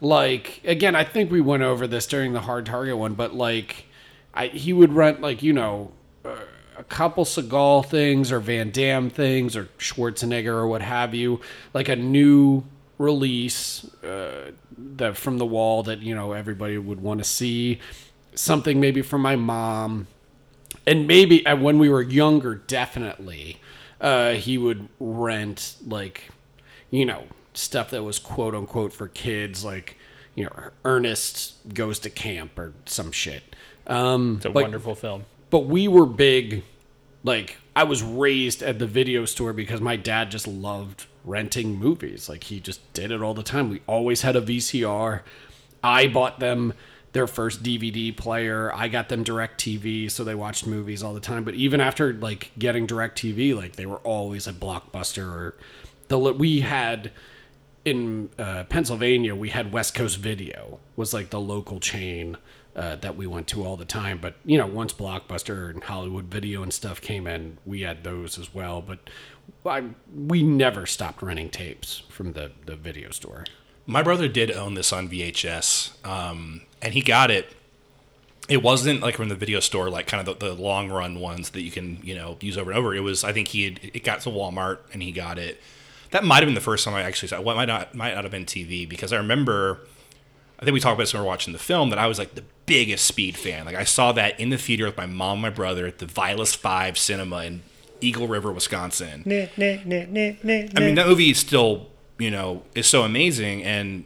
like 0.00 0.62
again. 0.64 0.94
I 0.94 1.04
think 1.04 1.30
we 1.30 1.42
went 1.42 1.62
over 1.62 1.86
this 1.86 2.06
during 2.06 2.32
the 2.32 2.40
Hard 2.40 2.64
Target 2.64 2.96
one, 2.96 3.12
but 3.12 3.34
like 3.34 3.84
I, 4.32 4.46
he 4.46 4.72
would 4.72 4.94
rent 4.94 5.20
like 5.20 5.42
you 5.42 5.52
know 5.52 5.92
uh, 6.24 6.34
a 6.78 6.84
couple 6.84 7.26
Seagal 7.26 7.90
things 7.90 8.32
or 8.32 8.40
Van 8.40 8.70
Damme 8.70 9.10
things 9.10 9.54
or 9.54 9.66
Schwarzenegger 9.76 10.46
or 10.46 10.66
what 10.66 10.80
have 10.80 11.14
you, 11.14 11.42
like 11.74 11.90
a 11.90 11.96
new 11.96 12.64
release 12.98 13.84
uh, 14.02 14.52
that 14.76 15.16
from 15.16 15.38
the 15.38 15.46
wall 15.46 15.82
that 15.84 16.00
you 16.00 16.14
know 16.14 16.32
everybody 16.32 16.78
would 16.78 17.00
want 17.00 17.18
to 17.18 17.24
see. 17.24 17.80
Something 18.34 18.80
maybe 18.80 19.00
from 19.00 19.22
my 19.22 19.34
mom 19.36 20.08
and 20.86 21.06
maybe 21.06 21.42
when 21.44 21.78
we 21.78 21.88
were 21.88 22.02
younger, 22.02 22.54
definitely, 22.54 23.60
uh, 24.00 24.32
he 24.32 24.56
would 24.58 24.88
rent 25.00 25.76
like, 25.86 26.28
you 26.90 27.04
know, 27.04 27.24
stuff 27.54 27.90
that 27.90 28.02
was 28.02 28.18
quote 28.18 28.54
unquote 28.54 28.92
for 28.92 29.08
kids, 29.08 29.64
like, 29.64 29.96
you 30.34 30.44
know, 30.44 30.52
Ernest 30.84 31.54
goes 31.74 31.98
to 32.00 32.10
camp 32.10 32.58
or 32.58 32.72
some 32.84 33.10
shit. 33.10 33.56
Um, 33.86 34.36
It's 34.36 34.46
a 34.46 34.50
wonderful 34.50 34.94
film. 34.94 35.24
but 35.50 35.60
we 35.60 35.86
were 35.88 36.06
big 36.06 36.64
like 37.22 37.56
i 37.76 37.84
was 37.84 38.02
raised 38.02 38.62
at 38.62 38.78
the 38.80 38.86
video 38.86 39.24
store 39.24 39.52
because 39.52 39.80
my 39.80 39.94
dad 39.96 40.28
just 40.30 40.46
loved 40.46 41.06
renting 41.26 41.78
movies. 41.78 42.28
Like 42.28 42.44
he 42.44 42.60
just 42.60 42.80
did 42.94 43.10
it 43.10 43.20
all 43.20 43.34
the 43.34 43.42
time. 43.42 43.68
We 43.68 43.82
always 43.86 44.22
had 44.22 44.36
a 44.36 44.40
vcr 44.40 45.22
i 45.84 46.08
bought 46.08 46.40
them 46.40 46.72
their 47.12 47.26
first 47.26 47.62
dvd 47.62 48.16
player. 48.16 48.72
I 48.74 48.88
got 48.88 49.08
them 49.08 49.22
direct 49.22 49.60
tv 49.60 50.10
so 50.10 50.24
they 50.24 50.34
watched 50.34 50.66
movies 50.66 51.02
all 51.02 51.14
the 51.14 51.20
time. 51.20 51.44
But 51.44 51.54
even 51.54 51.80
after 51.80 52.12
like 52.12 52.52
getting 52.58 52.86
direct 52.86 53.18
tv 53.18 53.54
like 53.54 53.76
they 53.76 53.86
were 53.86 53.98
always 53.98 54.46
a 54.46 54.52
blockbuster 54.52 55.26
or 55.26 55.56
the 56.08 56.18
we 56.18 56.60
had 56.60 57.10
in 57.84 58.30
uh, 58.36 58.64
Pennsylvania, 58.64 59.34
we 59.36 59.50
had 59.50 59.72
West 59.72 59.94
Coast 59.94 60.18
Video 60.18 60.80
was 60.96 61.14
like 61.14 61.30
the 61.30 61.40
local 61.40 61.78
chain 61.78 62.36
uh, 62.76 62.94
that 62.96 63.16
we 63.16 63.26
went 63.26 63.48
to 63.48 63.64
all 63.64 63.76
the 63.76 63.86
time. 63.86 64.18
But 64.18 64.34
you 64.44 64.58
know, 64.58 64.66
once 64.66 64.92
Blockbuster 64.92 65.70
and 65.70 65.82
Hollywood 65.82 66.26
Video 66.26 66.62
and 66.62 66.72
stuff 66.72 67.00
came 67.00 67.26
in, 67.26 67.56
we 67.64 67.80
had 67.80 68.04
those 68.04 68.38
as 68.38 68.54
well. 68.54 68.82
But 68.82 68.98
I, 69.64 69.84
we 70.14 70.42
never 70.42 70.84
stopped 70.84 71.22
renting 71.22 71.48
tapes 71.48 72.02
from 72.10 72.34
the 72.34 72.52
the 72.66 72.76
video 72.76 73.10
store. 73.10 73.44
My 73.86 74.02
brother 74.02 74.28
did 74.28 74.50
own 74.50 74.74
this 74.74 74.92
on 74.92 75.08
VHS, 75.08 76.06
um, 76.06 76.62
and 76.82 76.92
he 76.92 77.00
got 77.00 77.30
it. 77.30 77.54
It 78.48 78.62
wasn't 78.62 79.00
like 79.00 79.16
from 79.16 79.28
the 79.28 79.34
video 79.34 79.60
store, 79.60 79.88
like 79.88 80.06
kind 80.06 80.26
of 80.26 80.38
the, 80.38 80.46
the 80.46 80.54
long 80.54 80.90
run 80.90 81.18
ones 81.18 81.50
that 81.50 81.62
you 81.62 81.70
can 81.70 81.98
you 82.02 82.14
know 82.14 82.36
use 82.40 82.58
over 82.58 82.70
and 82.70 82.78
over. 82.78 82.94
It 82.94 83.00
was 83.00 83.24
I 83.24 83.32
think 83.32 83.48
he 83.48 83.64
had, 83.64 83.80
it 83.82 84.04
got 84.04 84.20
to 84.20 84.28
Walmart 84.28 84.80
and 84.92 85.02
he 85.02 85.12
got 85.12 85.38
it. 85.38 85.60
That 86.10 86.24
might 86.24 86.36
have 86.36 86.46
been 86.46 86.54
the 86.54 86.60
first 86.60 86.84
time 86.84 86.94
I 86.94 87.02
actually 87.02 87.28
saw. 87.28 87.40
It 87.40 87.44
might 87.44 87.64
not 87.64 87.94
might 87.94 88.14
not 88.14 88.24
have 88.24 88.30
been 88.30 88.44
TV 88.44 88.86
because 88.86 89.14
I 89.14 89.16
remember. 89.16 89.80
I 90.58 90.64
think 90.64 90.72
we 90.72 90.80
talked 90.80 90.94
about 90.94 91.02
this 91.02 91.12
when 91.12 91.20
we 91.20 91.26
were 91.26 91.30
watching 91.30 91.52
the 91.52 91.58
film 91.58 91.90
that 91.90 91.98
I 91.98 92.06
was 92.06 92.18
like 92.18 92.34
the 92.34 92.42
biggest 92.66 93.04
Speed 93.04 93.36
fan. 93.36 93.64
Like 93.64 93.76
I 93.76 93.84
saw 93.84 94.12
that 94.12 94.38
in 94.38 94.50
the 94.50 94.58
theater 94.58 94.84
with 94.86 94.96
my 94.96 95.06
mom, 95.06 95.34
and 95.34 95.42
my 95.42 95.50
brother 95.50 95.86
at 95.86 95.98
the 95.98 96.06
Vilas 96.06 96.54
Five 96.54 96.98
Cinema 96.98 97.44
in 97.44 97.62
Eagle 98.00 98.28
River, 98.28 98.52
Wisconsin. 98.52 99.22
Nah, 99.24 99.46
nah, 99.56 99.76
nah, 99.84 100.00
I 100.44 100.80
mean, 100.80 100.96
that 100.96 101.06
movie 101.06 101.30
is 101.30 101.38
still, 101.38 101.88
you 102.18 102.30
know, 102.30 102.62
is 102.74 102.86
so 102.86 103.02
amazing. 103.02 103.62
And 103.62 104.04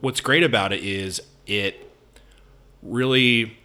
what's 0.00 0.20
great 0.20 0.42
about 0.42 0.72
it 0.72 0.82
is 0.82 1.20
it 1.46 1.90
really, 2.82 3.56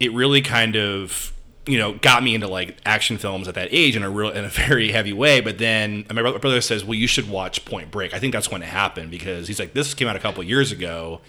it 0.00 0.12
really 0.12 0.40
kind 0.40 0.76
of, 0.76 1.32
you 1.66 1.78
know, 1.78 1.94
got 1.94 2.22
me 2.22 2.34
into 2.34 2.48
like 2.48 2.78
action 2.86 3.18
films 3.18 3.48
at 3.48 3.54
that 3.56 3.68
age 3.70 3.94
in 3.96 4.02
a 4.02 4.10
real, 4.10 4.30
in 4.30 4.44
a 4.44 4.48
very 4.68 4.90
heavy 4.92 5.12
way. 5.12 5.40
But 5.40 5.58
then 5.58 6.06
my 6.12 6.22
brother- 6.22 6.38
brother 6.38 6.60
says, 6.60 6.84
well, 6.84 6.94
you 6.94 7.06
should 7.06 7.28
watch 7.28 7.64
Point 7.64 7.90
Break. 7.90 8.14
I 8.14 8.18
think 8.18 8.32
that's 8.32 8.50
when 8.50 8.62
it 8.62 8.68
happened 8.68 9.10
because 9.10 9.48
he's 9.48 9.58
like, 9.58 9.74
this 9.74 9.92
came 9.94 10.08
out 10.08 10.16
a 10.16 10.20
couple 10.20 10.42
years 10.44 10.72
ago. 10.72 11.20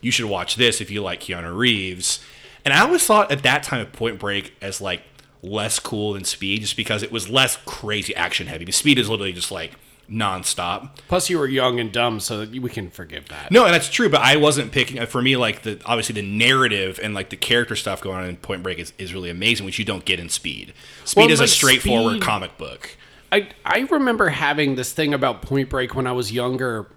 You 0.00 0.10
should 0.10 0.26
watch 0.26 0.56
this 0.56 0.80
if 0.80 0.90
you 0.90 1.02
like 1.02 1.20
Keanu 1.20 1.56
Reeves. 1.56 2.20
And 2.64 2.74
I 2.74 2.80
always 2.80 3.04
thought 3.04 3.30
at 3.32 3.42
that 3.42 3.62
time 3.62 3.80
of 3.80 3.92
Point 3.92 4.18
Break 4.18 4.54
as 4.60 4.80
like 4.80 5.02
less 5.42 5.78
cool 5.78 6.12
than 6.14 6.24
Speed, 6.24 6.60
just 6.62 6.76
because 6.76 7.02
it 7.02 7.10
was 7.12 7.28
less 7.28 7.56
crazy 7.64 8.14
action 8.14 8.46
heavy. 8.46 8.70
Speed 8.72 8.98
is 8.98 9.08
literally 9.08 9.32
just 9.32 9.50
like 9.50 9.72
nonstop. 10.10 10.90
Plus, 11.08 11.28
you 11.30 11.38
were 11.38 11.46
young 11.46 11.78
and 11.80 11.92
dumb, 11.92 12.20
so 12.20 12.44
we 12.46 12.68
can 12.70 12.90
forgive 12.90 13.28
that. 13.28 13.50
No, 13.50 13.64
and 13.64 13.74
that's 13.74 13.88
true. 13.88 14.08
But 14.08 14.22
I 14.22 14.36
wasn't 14.36 14.72
picking 14.72 14.98
uh, 14.98 15.06
for 15.06 15.22
me 15.22 15.36
like 15.36 15.62
the 15.62 15.80
obviously 15.84 16.14
the 16.14 16.22
narrative 16.26 16.98
and 17.02 17.14
like 17.14 17.30
the 17.30 17.36
character 17.36 17.76
stuff 17.76 18.00
going 18.00 18.16
on 18.18 18.24
in 18.26 18.36
Point 18.36 18.62
Break 18.62 18.78
is, 18.78 18.92
is 18.98 19.14
really 19.14 19.30
amazing, 19.30 19.66
which 19.66 19.78
you 19.78 19.84
don't 19.84 20.04
get 20.04 20.18
in 20.20 20.28
Speed. 20.28 20.72
Speed 21.04 21.22
Well, 21.22 21.30
is 21.30 21.40
a 21.40 21.48
straightforward 21.48 22.14
Speed- 22.16 22.22
comic 22.22 22.58
book. 22.58 22.96
I 23.30 23.48
I 23.64 23.80
remember 23.90 24.28
having 24.30 24.74
this 24.74 24.92
thing 24.92 25.12
about 25.14 25.42
Point 25.42 25.68
Break 25.68 25.94
when 25.94 26.06
I 26.06 26.12
was 26.12 26.32
younger. 26.32 26.88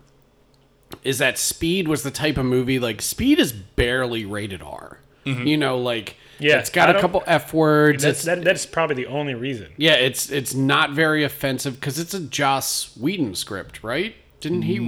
Is 1.03 1.17
that 1.19 1.38
Speed 1.38 1.88
was 1.88 2.03
the 2.03 2.12
type 2.12 2.38
of 2.38 2.45
movie 2.45 2.79
like 2.79 3.01
Speed 3.01 3.39
is 3.39 3.51
barely 3.51 4.25
rated 4.25 4.62
R. 4.62 4.98
You 5.24 5.55
know, 5.55 5.77
like 5.77 6.15
Yeah, 6.39 6.57
it's 6.57 6.71
got 6.71 6.89
I 6.89 6.98
a 6.98 7.01
couple 7.01 7.21
f 7.27 7.53
words. 7.53 8.01
That's 8.03 8.24
that, 8.24 8.43
that's 8.43 8.65
probably 8.65 8.95
the 8.95 9.05
only 9.05 9.36
reason. 9.36 9.71
yeah, 9.77 9.93
it's 9.93 10.31
it's 10.31 10.55
not 10.55 10.91
very 10.93 11.24
offensive 11.24 11.75
because 11.75 12.00
it's 12.00 12.15
a 12.15 12.19
Joss 12.19 12.98
Whedon 12.98 13.36
script, 13.36 13.83
right? 13.83 14.15
Didn't 14.39 14.63
he 14.63 14.79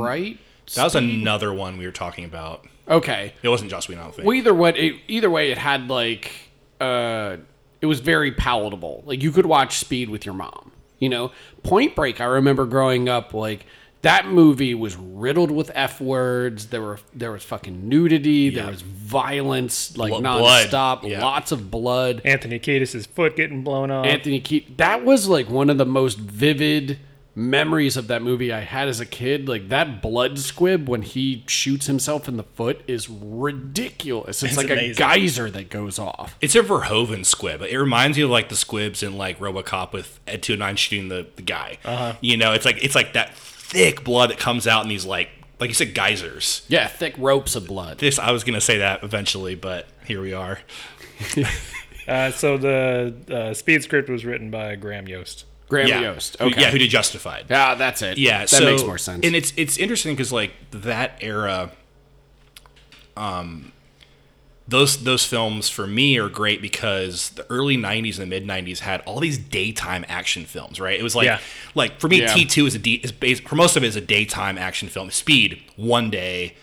write? 0.00 0.38
That 0.76 0.84
was 0.84 0.94
another 0.94 1.52
one 1.52 1.76
we 1.76 1.86
were 1.86 1.92
talking 1.92 2.24
about. 2.24 2.66
Okay. 2.88 3.34
It 3.42 3.48
wasn't 3.48 3.70
Joss 3.70 3.88
Whedon, 3.88 4.00
I 4.02 4.04
don't 4.04 4.14
think. 4.14 4.26
Well, 4.26 4.36
either 4.36 4.54
way, 4.54 4.70
it, 4.70 5.00
either 5.08 5.28
way, 5.30 5.50
it 5.50 5.58
had 5.58 5.88
like 5.88 6.32
uh, 6.80 7.38
it 7.80 7.86
was 7.86 7.98
very 7.98 8.30
palatable. 8.30 9.02
Like 9.06 9.22
you 9.22 9.32
could 9.32 9.46
watch 9.46 9.78
Speed 9.78 10.08
with 10.10 10.24
your 10.24 10.34
mom. 10.34 10.70
You 11.00 11.08
know, 11.08 11.32
Point 11.64 11.96
Break. 11.96 12.20
I 12.20 12.26
remember 12.26 12.66
growing 12.66 13.08
up 13.08 13.34
like 13.34 13.66
that 14.02 14.26
movie 14.26 14.74
was 14.74 14.96
riddled 14.96 15.50
with 15.50 15.70
f 15.74 16.00
words. 16.00 16.66
There 16.68 16.80
were 16.82 16.98
there 17.14 17.32
was 17.32 17.44
fucking 17.44 17.88
nudity. 17.88 18.50
There 18.50 18.66
was 18.66 18.82
violence 18.82 19.96
like 19.96 20.10
Blo- 20.10 20.20
blood. 20.20 20.68
nonstop. 20.68 21.08
Yeah. 21.08 21.22
Lots 21.24 21.52
of 21.52 21.70
blood. 21.70 22.22
Anthony 22.24 22.58
Kiedis' 22.58 23.06
foot 23.06 23.36
getting 23.36 23.62
blown 23.62 23.90
off. 23.90 24.06
Anthony 24.06 24.40
Keaton. 24.40 24.74
That 24.78 25.04
was 25.04 25.28
like 25.28 25.50
one 25.50 25.68
of 25.70 25.78
the 25.78 25.84
most 25.86 26.18
vivid 26.18 26.98
memories 27.34 27.96
of 27.96 28.08
that 28.08 28.22
movie 28.22 28.52
I 28.52 28.60
had 28.60 28.88
as 28.88 29.00
a 29.00 29.06
kid. 29.06 29.48
Like 29.48 29.68
that 29.68 30.00
blood 30.02 30.38
squib 30.38 30.88
when 30.88 31.02
he 31.02 31.44
shoots 31.46 31.86
himself 31.86 32.26
in 32.28 32.36
the 32.38 32.42
foot 32.42 32.80
is 32.86 33.08
ridiculous. 33.08 34.42
It's, 34.42 34.52
It's 34.52 34.56
like 34.56 34.70
amazing. 34.70 35.04
a 35.04 35.08
geyser 35.08 35.50
that 35.50 35.70
goes 35.70 35.98
off. 35.98 36.36
It's 36.40 36.54
a 36.54 36.62
Verhoeven 36.62 37.24
squib. 37.26 37.62
It 37.62 37.76
reminds 37.76 38.16
you 38.18 38.24
of 38.26 38.30
like 38.30 38.48
the 38.48 38.56
squibs 38.56 39.02
in 39.02 39.16
like 39.16 39.38
RoboCop 39.38 39.92
with 39.92 40.20
Ed 40.26 40.42
209 40.42 40.76
shooting 40.76 41.08
the, 41.08 41.26
the 41.36 41.42
guy. 41.42 41.78
Uh-huh. 41.84 42.14
You 42.20 42.36
know, 42.36 42.52
it's 42.52 42.64
like 42.64 42.82
it's 42.82 42.94
like 42.94 43.12
that 43.12 43.34
thick 43.70 44.04
blood 44.04 44.30
that 44.30 44.38
comes 44.38 44.66
out 44.66 44.82
in 44.82 44.88
these 44.88 45.06
like 45.06 45.30
like 45.58 45.68
you 45.68 45.74
said 45.74 45.94
geysers. 45.94 46.64
Yeah, 46.68 46.88
thick 46.88 47.14
ropes 47.16 47.54
of 47.54 47.66
blood. 47.66 47.98
This 47.98 48.18
I 48.18 48.32
was 48.32 48.44
gonna 48.44 48.60
say 48.60 48.78
that 48.78 49.02
eventually, 49.04 49.54
but 49.54 49.86
here 50.06 50.20
we 50.20 50.32
are. 50.32 50.58
Uh, 52.08 52.28
so 52.32 52.58
the 52.58 53.14
uh, 53.32 53.54
speed 53.54 53.84
script 53.84 54.08
was 54.08 54.24
written 54.24 54.50
by 54.50 54.74
Graham 54.74 55.06
Yost. 55.06 55.44
Graham 55.68 55.86
yeah. 55.86 56.00
Yost. 56.00 56.40
Okay. 56.40 56.60
Yeah, 56.60 56.70
who 56.70 56.78
did 56.78 56.90
Justified. 56.90 57.46
Yeah, 57.48 57.76
that's 57.76 58.02
it. 58.02 58.18
Yeah, 58.18 58.40
that 58.40 58.48
so, 58.48 58.64
makes 58.64 58.82
more 58.82 58.98
sense. 58.98 59.24
And 59.24 59.36
it's 59.36 59.52
it's 59.56 59.78
interesting 59.78 60.14
because 60.16 60.32
like 60.32 60.52
that 60.72 61.18
era, 61.20 61.70
um, 63.16 63.70
those 64.70 65.02
those 65.04 65.24
films 65.24 65.68
for 65.68 65.86
me 65.86 66.16
are 66.18 66.28
great 66.28 66.62
because 66.62 67.30
the 67.30 67.44
early 67.50 67.76
'90s 67.76 68.18
and 68.18 68.22
the 68.22 68.40
mid 68.40 68.46
'90s 68.46 68.78
had 68.80 69.00
all 69.02 69.20
these 69.20 69.36
daytime 69.38 70.04
action 70.08 70.44
films. 70.44 70.80
Right? 70.80 70.98
It 70.98 71.02
was 71.02 71.14
like 71.14 71.26
Yeah. 71.26 71.40
like 71.74 72.00
for 72.00 72.08
me, 72.08 72.20
Yeah. 72.20 72.32
T 72.32 72.44
two 72.44 72.66
is 72.66 72.74
a 72.74 72.78
D 72.78 72.94
is 73.02 73.12
based 73.12 73.42
for 73.46 73.56
most 73.56 73.76
of 73.76 73.84
it 73.84 73.86
is 73.88 73.96
a 73.96 74.00
daytime 74.00 74.56
action 74.58 74.88
film. 74.88 75.10
Speed 75.10 75.60
one 75.76 76.08
day. 76.10 76.54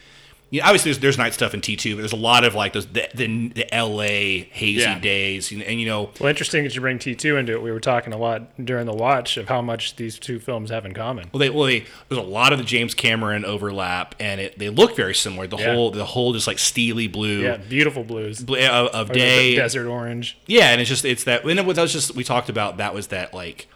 Yeah, 0.49 0.65
obviously 0.65 0.91
there's, 0.91 0.99
there's 1.01 1.17
night 1.17 1.33
stuff 1.33 1.53
in 1.53 1.59
T 1.59 1.75
two, 1.75 1.95
but 1.95 2.01
there's 2.03 2.13
a 2.13 2.15
lot 2.15 2.45
of 2.45 2.55
like 2.55 2.71
those 2.71 2.85
the 2.87 3.09
the, 3.13 3.49
the 3.49 3.73
L.A. 3.75 4.43
hazy 4.51 4.79
Yeah. 4.79 4.97
days, 4.97 5.51
and, 5.51 5.61
and 5.61 5.77
you 5.81 5.85
know 5.85 6.11
Well, 6.21 6.29
interesting 6.29 6.63
that 6.63 6.73
you 6.73 6.79
bring 6.79 6.99
T2 6.99 7.37
into 7.37 7.51
it. 7.51 7.61
We 7.61 7.69
were 7.69 7.81
talking 7.81 8.13
a 8.13 8.17
lot 8.17 8.49
during 8.63 8.85
the 8.85 8.93
watch 8.93 9.35
of 9.35 9.49
how 9.49 9.61
much 9.61 9.97
these 9.97 10.17
two 10.17 10.39
films 10.39 10.69
have 10.69 10.85
in 10.85 10.93
common. 10.93 11.29
Well, 11.33 11.39
they 11.39 11.49
well 11.49 11.65
they 11.65 11.81
there's 12.07 12.19
a 12.19 12.21
lot 12.21 12.53
of 12.53 12.59
the 12.59 12.63
James 12.63 12.93
Cameron 12.93 13.43
overlap, 13.43 14.15
and 14.21 14.39
it 14.39 14.57
they 14.57 14.69
look 14.69 14.95
very 14.95 15.13
similar. 15.13 15.47
The 15.47 15.57
Yeah. 15.57 15.73
whole 15.73 15.91
the 15.91 16.05
whole 16.05 16.31
just 16.31 16.47
like 16.47 16.59
steely 16.59 17.07
blue 17.07 17.41
Yeah, 17.43 17.57
beautiful 17.57 18.05
blues. 18.05 18.39
bl- 18.41 18.55
of, 18.55 18.87
of 18.87 19.09
Or 19.09 19.13
the 19.13 19.19
day. 19.19 19.55
desert 19.55 19.87
orange. 19.87 20.37
Yeah, 20.47 20.71
and 20.71 20.79
it's 20.79 20.89
just 20.89 21.03
it's 21.03 21.25
that. 21.25 21.43
And 21.43 21.59
it 21.59 21.65
was, 21.65 21.75
that 21.75 21.81
was 21.81 21.91
just 21.91 22.15
we 22.15 22.23
talked 22.23 22.47
about 22.47 22.77
that 22.77 22.93
was 22.93 23.07
that 23.07 23.33
like 23.33 23.67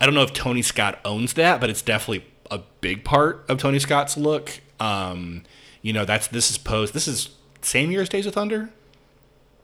I 0.00 0.06
don't 0.06 0.14
know 0.14 0.22
if 0.22 0.32
Tony 0.32 0.62
Scott 0.62 1.00
owns 1.04 1.32
that, 1.32 1.60
but 1.60 1.70
it's 1.70 1.82
definitely 1.82 2.24
a 2.52 2.60
big 2.80 3.02
part 3.02 3.44
of 3.48 3.58
Tony 3.58 3.80
Scott's 3.80 4.16
look. 4.16 4.60
Um, 4.78 5.42
you 5.88 5.94
know, 5.94 6.04
that's 6.04 6.26
this 6.28 6.50
is 6.50 6.58
post. 6.58 6.92
This 6.92 7.08
is 7.08 7.30
same 7.62 7.90
year 7.90 8.02
as 8.02 8.08
Days 8.10 8.26
of 8.26 8.34
Thunder. 8.34 8.68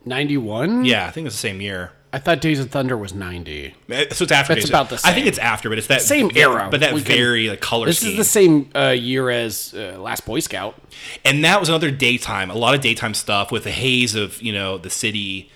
ninety 0.04 0.36
one. 0.36 0.84
Yeah, 0.84 1.06
I 1.06 1.10
think 1.10 1.26
it's 1.26 1.36
the 1.36 1.40
same 1.50 1.60
year. 1.60 1.92
I 2.12 2.18
thought 2.18 2.40
Days 2.40 2.60
of 2.60 2.70
Thunder 2.70 2.96
was 2.96 3.12
ninety. 3.12 3.74
Eh, 3.90 4.06
So 4.12 4.22
it's 4.24 4.32
after. 4.32 4.54
That's 4.54 4.64
Days 4.66 4.70
about 4.70 4.90
of, 4.92 5.02
the 5.02 5.06
I 5.08 5.12
think 5.12 5.24
same. 5.24 5.28
it's 5.28 5.38
after, 5.38 5.68
but 5.68 5.78
it's 5.78 5.88
that 5.88 6.00
Same 6.02 6.30
ve- 6.30 6.40
era. 6.40 6.68
but 6.70 6.80
that 6.80 6.94
We 6.94 7.02
can- 7.02 7.16
very 7.16 7.48
like 7.50 7.60
color 7.60 7.86
This 7.86 7.98
scheme. 7.98 8.12
is 8.12 8.16
the 8.16 8.24
same 8.24 8.70
uh, 8.74 8.88
year 8.90 9.30
as 9.30 9.74
uh, 9.76 9.98
Last 10.00 10.24
Boy 10.24 10.40
Scout. 10.40 10.80
and 11.24 11.44
that 11.44 11.58
was 11.60 11.68
another 11.68 11.90
daytime 11.90 12.50
a 12.50 12.54
lot 12.54 12.74
of 12.74 12.80
daytime 12.80 13.14
stuff 13.14 13.50
with 13.52 13.64
the 13.64 13.70
haze 13.72 14.14
of 14.14 14.40
you 14.40 14.52
know 14.52 14.78
the 14.78 14.90
city 14.90 15.50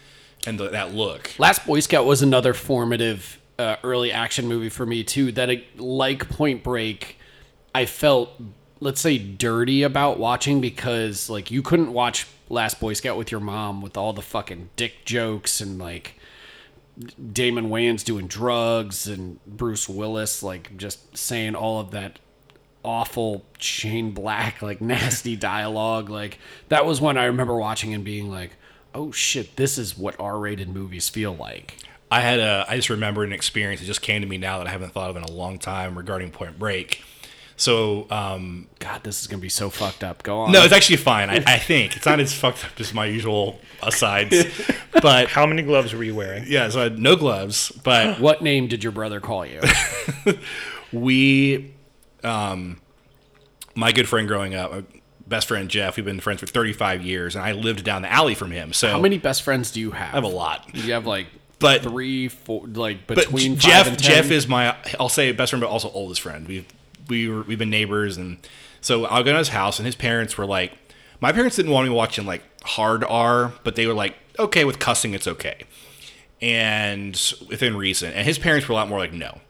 and 0.46 0.58
the, 0.58 0.68
that 0.70 0.94
look 0.94 1.30
Last 1.38 1.64
Boy 1.66 1.80
Scout 1.80 2.04
was 2.06 2.20
another 2.22 2.52
formative 2.54 3.38
uh, 3.58 3.76
early 3.84 4.10
action 4.12 4.46
movie 4.48 4.68
for 4.68 4.84
me 4.87 5.02
too. 5.04 5.32
That 5.32 5.48
like 5.78 6.28
Point 6.28 6.62
Break, 6.64 7.18
I 7.75 7.87
felt 7.87 8.30
let's 8.80 9.00
say 9.00 9.18
dirty 9.18 9.82
about 9.82 10.18
watching 10.18 10.61
because 10.61 11.28
like 11.28 11.50
you 11.50 11.62
couldn't 11.62 11.92
watch 11.92 12.26
Last 12.49 12.80
Boy 12.80 12.92
Scout 12.94 13.16
with 13.16 13.30
your 13.30 13.40
mom 13.40 13.82
with 13.82 13.97
all 13.97 14.12
the 14.12 14.23
fucking 14.23 14.70
dick 14.76 15.04
jokes 15.04 15.61
and 15.61 15.78
like 15.78 16.14
Damon 17.32 17.68
Wayans 17.68 18.04
doing 18.04 18.26
drugs 18.26 19.06
and 19.06 19.44
Bruce 19.47 19.88
Willis 19.88 20.42
like 20.42 20.76
just 20.76 21.16
saying 21.16 21.54
all 21.54 21.80
of 21.80 21.90
that 21.90 22.18
awful 22.85 23.44
Shane 23.58 24.12
Black 24.12 24.62
like 24.62 24.80
nasty 24.82 25.37
dialogue. 25.37 26.08
Like 26.08 26.38
that 26.68 26.87
was 26.87 27.00
when 27.00 27.18
I 27.18 27.25
remember 27.25 27.56
watching 27.56 27.94
and 27.94 28.04
being 28.04 28.30
like 28.30 28.52
oh 28.94 29.12
shit 29.12 29.56
this 29.56 29.76
is 29.76 29.99
what 29.99 30.18
R-rated 30.18 30.68
movies 30.68 31.08
feel 31.08 31.35
like. 31.35 31.76
I 32.11 32.20
had 32.20 32.40
a 32.40 32.64
i 32.66 32.76
just 32.76 32.88
remembered 32.88 33.28
an 33.28 33.35
experience 33.35 33.80
that 33.80 33.87
just 33.87 34.00
came 34.00 34.23
to 34.23 34.26
me 34.26 34.38
now 34.38 34.56
that 34.56 34.66
i 34.66 34.70
haven't 34.70 34.92
thought 34.92 35.11
of 35.11 35.16
in 35.16 35.25
a 35.25 35.30
long 35.30 35.58
time 35.58 35.94
regarding 35.94 36.30
point 36.30 36.58
break 36.58 37.02
so 37.58 38.06
um 38.10 38.66
god 38.78 39.02
this 39.04 39.20
is 39.20 39.26
gonna 39.26 39.42
be 39.42 39.48
so 39.50 39.68
fucked 39.68 40.02
up. 40.02 40.22
Go 40.22 40.38
on. 40.40 40.52
No 40.52 40.62
it's 40.64 40.72
actually 40.72 40.96
fine. 40.96 41.28
I, 41.28 41.42
I 41.46 41.58
think. 41.58 41.96
It's 41.96 42.06
not 42.06 42.18
as 42.20 42.32
fucked 42.32 42.64
up 42.64 42.70
as 42.80 42.94
my 42.94 43.04
usual 43.06 43.60
asides. 43.82 44.46
But 45.02 45.28
How 45.28 45.44
many 45.46 45.62
gloves 45.62 45.92
were 45.94 46.02
you 46.02 46.14
wearing? 46.14 46.44
yeah 46.48 46.68
so 46.70 46.80
i 46.80 46.84
had 46.84 46.98
no 46.98 47.14
gloves 47.14 47.70
but 47.84 48.18
what 48.26 48.42
name 48.42 48.66
did 48.68 48.82
your 48.82 48.90
brother 48.92 49.20
call 49.20 49.44
you? 49.46 49.60
We 50.92 51.74
um 52.24 52.80
my 53.74 53.92
good 53.92 54.08
friend 54.08 54.26
growing 54.26 54.54
up 54.54 54.72
my 54.72 54.82
best 55.26 55.46
friend 55.46 55.68
jeff 55.68 55.96
we've 55.96 56.04
been 56.06 56.18
friends 56.20 56.40
for 56.40 56.46
35 56.46 57.02
years 57.02 57.36
and 57.36 57.44
i 57.44 57.52
lived 57.52 57.84
down 57.84 58.02
the 58.02 58.10
alley 58.10 58.34
from 58.34 58.50
him 58.50 58.72
so 58.72 58.88
how 58.88 58.98
many 58.98 59.18
best 59.18 59.42
friends 59.42 59.70
do 59.70 59.78
you 59.80 59.90
have? 59.92 60.14
I 60.14 60.16
have 60.16 60.24
a 60.24 60.28
lot. 60.28 60.68
You 60.74 60.94
have 60.94 61.06
like 61.06 61.26
But- 61.58 61.82
three 61.82 62.28
four 62.28 62.66
like 62.66 63.06
but 63.06 63.16
between 63.18 63.54
five 63.56 63.62
Jeff 63.62 63.86
and 63.88 63.98
10? 63.98 64.10
Jeff 64.10 64.30
is 64.30 64.48
my 64.48 64.74
I'll 64.98 65.08
say 65.10 65.30
best 65.32 65.50
friend 65.50 65.60
but 65.60 65.68
also 65.68 65.90
oldest 65.90 66.22
friend. 66.22 66.48
We've 66.48 66.66
we 67.08 67.28
were 67.28 67.42
we've 67.42 67.58
been 67.58 67.70
neighbors 67.70 68.16
and 68.16 68.38
so 68.80 69.06
I'll 69.06 69.22
go 69.22 69.32
to 69.32 69.38
his 69.38 69.48
house 69.48 69.78
and 69.78 69.86
his 69.86 69.96
parents 69.96 70.38
were 70.38 70.46
like 70.46 70.72
My 71.20 71.32
parents 71.32 71.56
didn't 71.56 71.72
want 71.72 71.88
me 71.88 71.94
watching 71.94 72.26
like 72.26 72.42
hard 72.62 73.04
R, 73.04 73.52
but 73.64 73.74
they 73.74 73.86
were 73.86 73.94
like, 73.94 74.16
okay, 74.38 74.64
with 74.64 74.78
cussing, 74.78 75.14
it's 75.14 75.26
okay. 75.26 75.64
And 76.40 77.20
within 77.48 77.76
reason. 77.76 78.12
And 78.12 78.24
his 78.24 78.38
parents 78.38 78.68
were 78.68 78.72
a 78.72 78.76
lot 78.76 78.88
more 78.88 78.98
like, 78.98 79.12
no. 79.12 79.40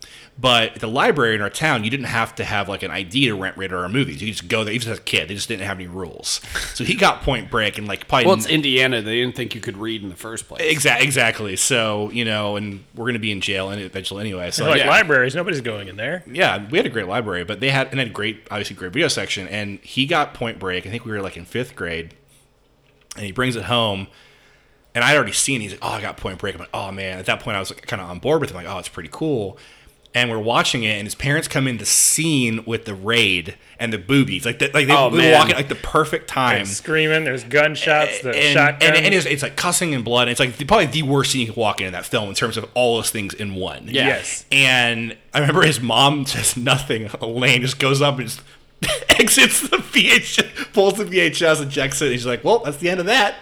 But 0.41 0.75
at 0.75 0.81
the 0.81 0.87
library 0.87 1.35
in 1.35 1.41
our 1.41 1.51
town, 1.51 1.83
you 1.83 1.91
didn't 1.91 2.07
have 2.07 2.37
to 2.37 2.45
have 2.45 2.69
like 2.69 2.85
an 2.85 2.93
ID 2.93 3.27
to 3.27 3.35
rent 3.35 3.57
rated 3.57 3.77
R 3.77 3.89
movies. 3.89 4.23
You 4.23 4.29
could 4.29 4.37
just 4.37 4.49
go 4.49 4.63
there, 4.63 4.73
even 4.73 4.93
as 4.93 4.99
a 4.99 5.03
kid. 5.03 5.29
They 5.29 5.35
just 5.35 5.49
didn't 5.49 5.67
have 5.67 5.79
any 5.79 5.89
rules. 5.89 6.41
So 6.75 6.85
he 6.85 6.95
got 6.95 7.23
Point 7.23 7.51
Break 7.51 7.77
and 7.77 7.89
like 7.89 8.07
probably 8.07 8.27
Well, 8.27 8.37
it's 8.37 8.47
Indiana. 8.47 9.03
They 9.03 9.17
didn't 9.17 9.35
think 9.35 9.57
you 9.57 9.61
could 9.61 9.77
read 9.77 10.01
in 10.01 10.11
the 10.11 10.17
first 10.17 10.47
place. 10.47 10.63
Exactly. 10.63 11.05
Exactly. 11.05 11.57
So 11.57 12.11
you 12.11 12.25
know, 12.25 12.55
and 12.55 12.85
we're 12.95 13.07
gonna 13.07 13.19
be 13.19 13.33
in 13.33 13.41
jail 13.41 13.69
eventually 13.71 14.21
anyway. 14.21 14.53
So 14.53 14.69
like 14.69 14.79
yeah. 14.79 14.89
libraries, 14.89 15.35
nobody's 15.35 15.61
going 15.61 15.89
in 15.89 15.97
there. 15.97 16.23
Yeah, 16.31 16.69
we 16.71 16.79
had 16.79 16.87
a 16.87 16.91
great 16.91 17.09
library, 17.09 17.43
but 17.43 17.59
they 17.59 17.71
had 17.71 17.89
and 17.91 17.99
had 17.99 18.13
great, 18.13 18.47
obviously 18.49 18.77
great 18.77 18.93
video 18.93 19.09
section. 19.09 19.49
And 19.49 19.81
he 19.81 20.07
got 20.07 20.35
Point 20.35 20.61
Break. 20.61 20.87
I 20.87 20.91
think 20.91 21.05
we 21.05 21.11
were 21.11 21.21
like 21.21 21.37
in 21.37 21.47
fifth 21.47 21.75
grade, 21.75 22.15
and 23.17 23.25
he 23.25 23.33
brings 23.33 23.57
it 23.57 23.65
home. 23.65 24.07
And 24.95 25.05
I'd 25.05 25.17
already 25.17 25.33
seen. 25.33 25.61
it. 25.61 25.65
He's 25.65 25.73
like, 25.73 25.81
"Oh, 25.83 25.89
I 25.91 26.01
got 26.01 26.17
Point 26.17 26.39
Break." 26.39 26.55
I'm 26.55 26.61
like, 26.61 26.71
"Oh 26.73 26.91
man!" 26.93 27.19
At 27.19 27.27
that 27.27 27.41
point, 27.41 27.57
I 27.57 27.61
was 27.61 27.71
like, 27.71 27.87
kind 27.87 28.01
of 28.01 28.09
on 28.09 28.19
board 28.21 28.41
with 28.41 28.51
him. 28.51 28.57
Like, 28.57 28.67
"Oh, 28.67 28.79
it's 28.79 28.89
pretty 28.89 29.11
cool." 29.13 29.59
And 30.15 30.31
we're 30.31 30.39
watching 30.39 30.85
it, 30.85 30.93
and 30.97 31.07
his 31.07 31.15
parents 31.15 31.49
come 31.49 31.69
in 31.69 31.77
the 31.77 31.85
scene 31.87 32.65
with 32.65 32.87
the 32.87 32.95
raid 32.95 33.57
and 33.79 33.93
the 33.93 33.99
boobies, 33.99 34.47
like 34.47 34.59
the, 34.59 34.71
like 34.73 34.87
they, 34.87 34.97
Oh, 34.97 35.11
they 35.11 35.33
walk 35.33 35.51
in 35.51 35.55
like 35.57 35.69
the 35.69 35.75
perfect 35.75 36.29
time 36.29 36.57
There's 36.57 36.71
screaming, 36.77 37.25
there's 37.25 37.45
gunshots, 37.45 38.23
the 38.23 38.31
and, 38.31 38.55
shotgun. 38.55 38.95
and, 38.97 39.05
and 39.05 39.15
it's, 39.15 39.27
it's 39.27 39.43
like 39.43 39.55
cussing 39.57 39.95
and 39.95 40.03
blood. 40.05 40.23
And 40.23 40.31
It's 40.31 40.41
like 40.41 40.67
probably 40.67 40.87
the 40.87 41.03
worst 41.03 41.33
scene 41.33 41.43
you 41.47 41.53
can 41.53 41.61
walk 41.61 41.81
in 41.83 41.89
in 41.89 41.93
that 41.93 42.07
film 42.07 42.31
in 42.31 42.35
terms 42.35 42.57
of 42.57 42.69
all 42.75 42.97
those 42.97 43.11
things 43.11 43.35
in 43.35 43.55
one. 43.55 43.85
Yeah. 43.87 44.07
Yes. 44.07 44.47
And 44.51 45.15
I 45.35 45.41
remember 45.41 45.63
his 45.63 45.81
mom 45.81 46.25
says 46.27 46.57
nothing. 46.57 47.11
Elaine 47.21 47.61
just 47.61 47.79
goes 47.79 48.01
up 48.01 48.19
and 48.19 48.29
just 48.29 48.41
exits 49.21 49.69
the 49.69 49.77
VHS, 49.77 50.73
pulls 50.73 50.95
the 50.95 51.05
VHS, 51.05 51.63
ejects 51.63 52.01
it. 52.01 52.07
And 52.07 52.13
he's 52.13 52.27
like, 52.27 52.43
"Well, 52.45 52.61
that's 52.61 52.79
the 52.79 52.89
end 52.89 53.01
of 53.01 53.07
that." 53.07 53.35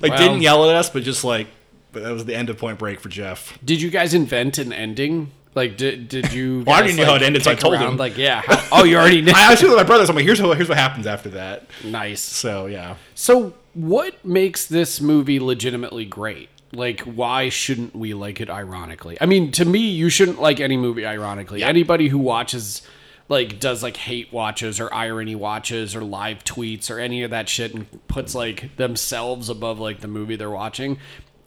Like, 0.00 0.10
Well- 0.12 0.18
didn't 0.20 0.42
yell 0.42 0.68
at 0.68 0.76
us, 0.76 0.90
but 0.90 1.04
just 1.04 1.24
like, 1.24 1.46
but 1.92 2.02
that 2.02 2.12
was 2.12 2.24
the 2.26 2.34
end 2.34 2.50
of 2.50 2.58
Point 2.58 2.78
Break 2.78 3.00
for 3.00 3.08
Jeff. 3.08 3.58
Did 3.64 3.80
you 3.80 3.90
guys 3.90 4.12
invent 4.14 4.58
an 4.58 4.72
ending? 4.72 5.30
Like, 5.54 5.76
did 5.76 6.08
did 6.08 6.32
you? 6.32 6.62
Well, 6.66 6.74
I 6.74 6.78
already 6.78 6.94
knew 6.96 7.04
how 7.04 7.14
it 7.14 7.22
ended, 7.22 7.42
so 7.44 7.50
I 7.50 7.54
told 7.54 7.74
around, 7.74 7.92
him. 7.92 7.96
Like, 7.98 8.16
yeah. 8.16 8.42
how- 8.44 8.80
oh, 8.80 8.84
you 8.84 8.96
already 8.96 9.20
knew. 9.22 9.32
I 9.34 9.50
was 9.50 9.62
with 9.62 9.72
my 9.74 9.82
brothers. 9.82 10.08
I'm 10.08 10.16
like, 10.16 10.24
"Here's 10.24 10.40
what 10.40 10.56
here's 10.56 10.68
what 10.68 10.78
happens 10.78 11.06
after 11.06 11.28
that." 11.30 11.66
nice. 11.84 12.20
So 12.22 12.66
yeah. 12.66 12.96
So, 13.14 13.54
what 13.74 14.24
makes 14.24 14.66
this 14.66 15.00
movie 15.00 15.38
legitimately 15.40 16.06
great? 16.06 16.48
Like, 16.74 17.00
why 17.00 17.50
shouldn't 17.50 17.94
we 17.94 18.14
like 18.14 18.40
it 18.40 18.48
ironically? 18.48 19.18
I 19.20 19.26
mean, 19.26 19.52
to 19.52 19.66
me, 19.66 19.80
you 19.80 20.08
shouldn't 20.08 20.40
like 20.40 20.58
any 20.58 20.78
movie 20.78 21.04
ironically. 21.04 21.62
Anybody 21.62 22.08
who 22.08 22.16
watches, 22.16 22.80
like, 23.28 23.60
does 23.60 23.82
like 23.82 23.98
hate 23.98 24.32
watches 24.32 24.80
or 24.80 24.92
irony 24.94 25.34
watches 25.34 25.94
or 25.94 26.00
live 26.02 26.44
tweets 26.44 26.90
or 26.90 26.98
any 26.98 27.24
of 27.24 27.30
that 27.30 27.50
shit 27.50 27.74
and 27.74 27.86
puts 28.08 28.34
like 28.34 28.74
themselves 28.76 29.50
above 29.50 29.80
like 29.80 30.00
the 30.00 30.08
movie 30.08 30.34
they're 30.34 30.48
watching, 30.48 30.96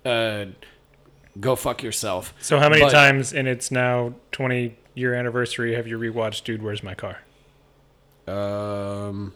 uh, 0.06 0.46
go 1.40 1.56
fuck 1.56 1.84
yourself. 1.84 2.34
so 2.40 2.60
how 2.60 2.70
many 2.70 2.82
But- 2.82 2.92
times 2.92 3.34
in 3.34 3.48
its 3.48 3.72
now 3.72 4.14
20 4.32 4.76
year 4.94 5.14
anniversary 5.14 5.76
have 5.76 5.88
you 5.88 5.98
rewatched 6.00 6.44
Dude, 6.46 6.62
Where's 6.64 6.82
My 6.84 6.94
Car? 6.96 7.20
Um, 8.28 9.34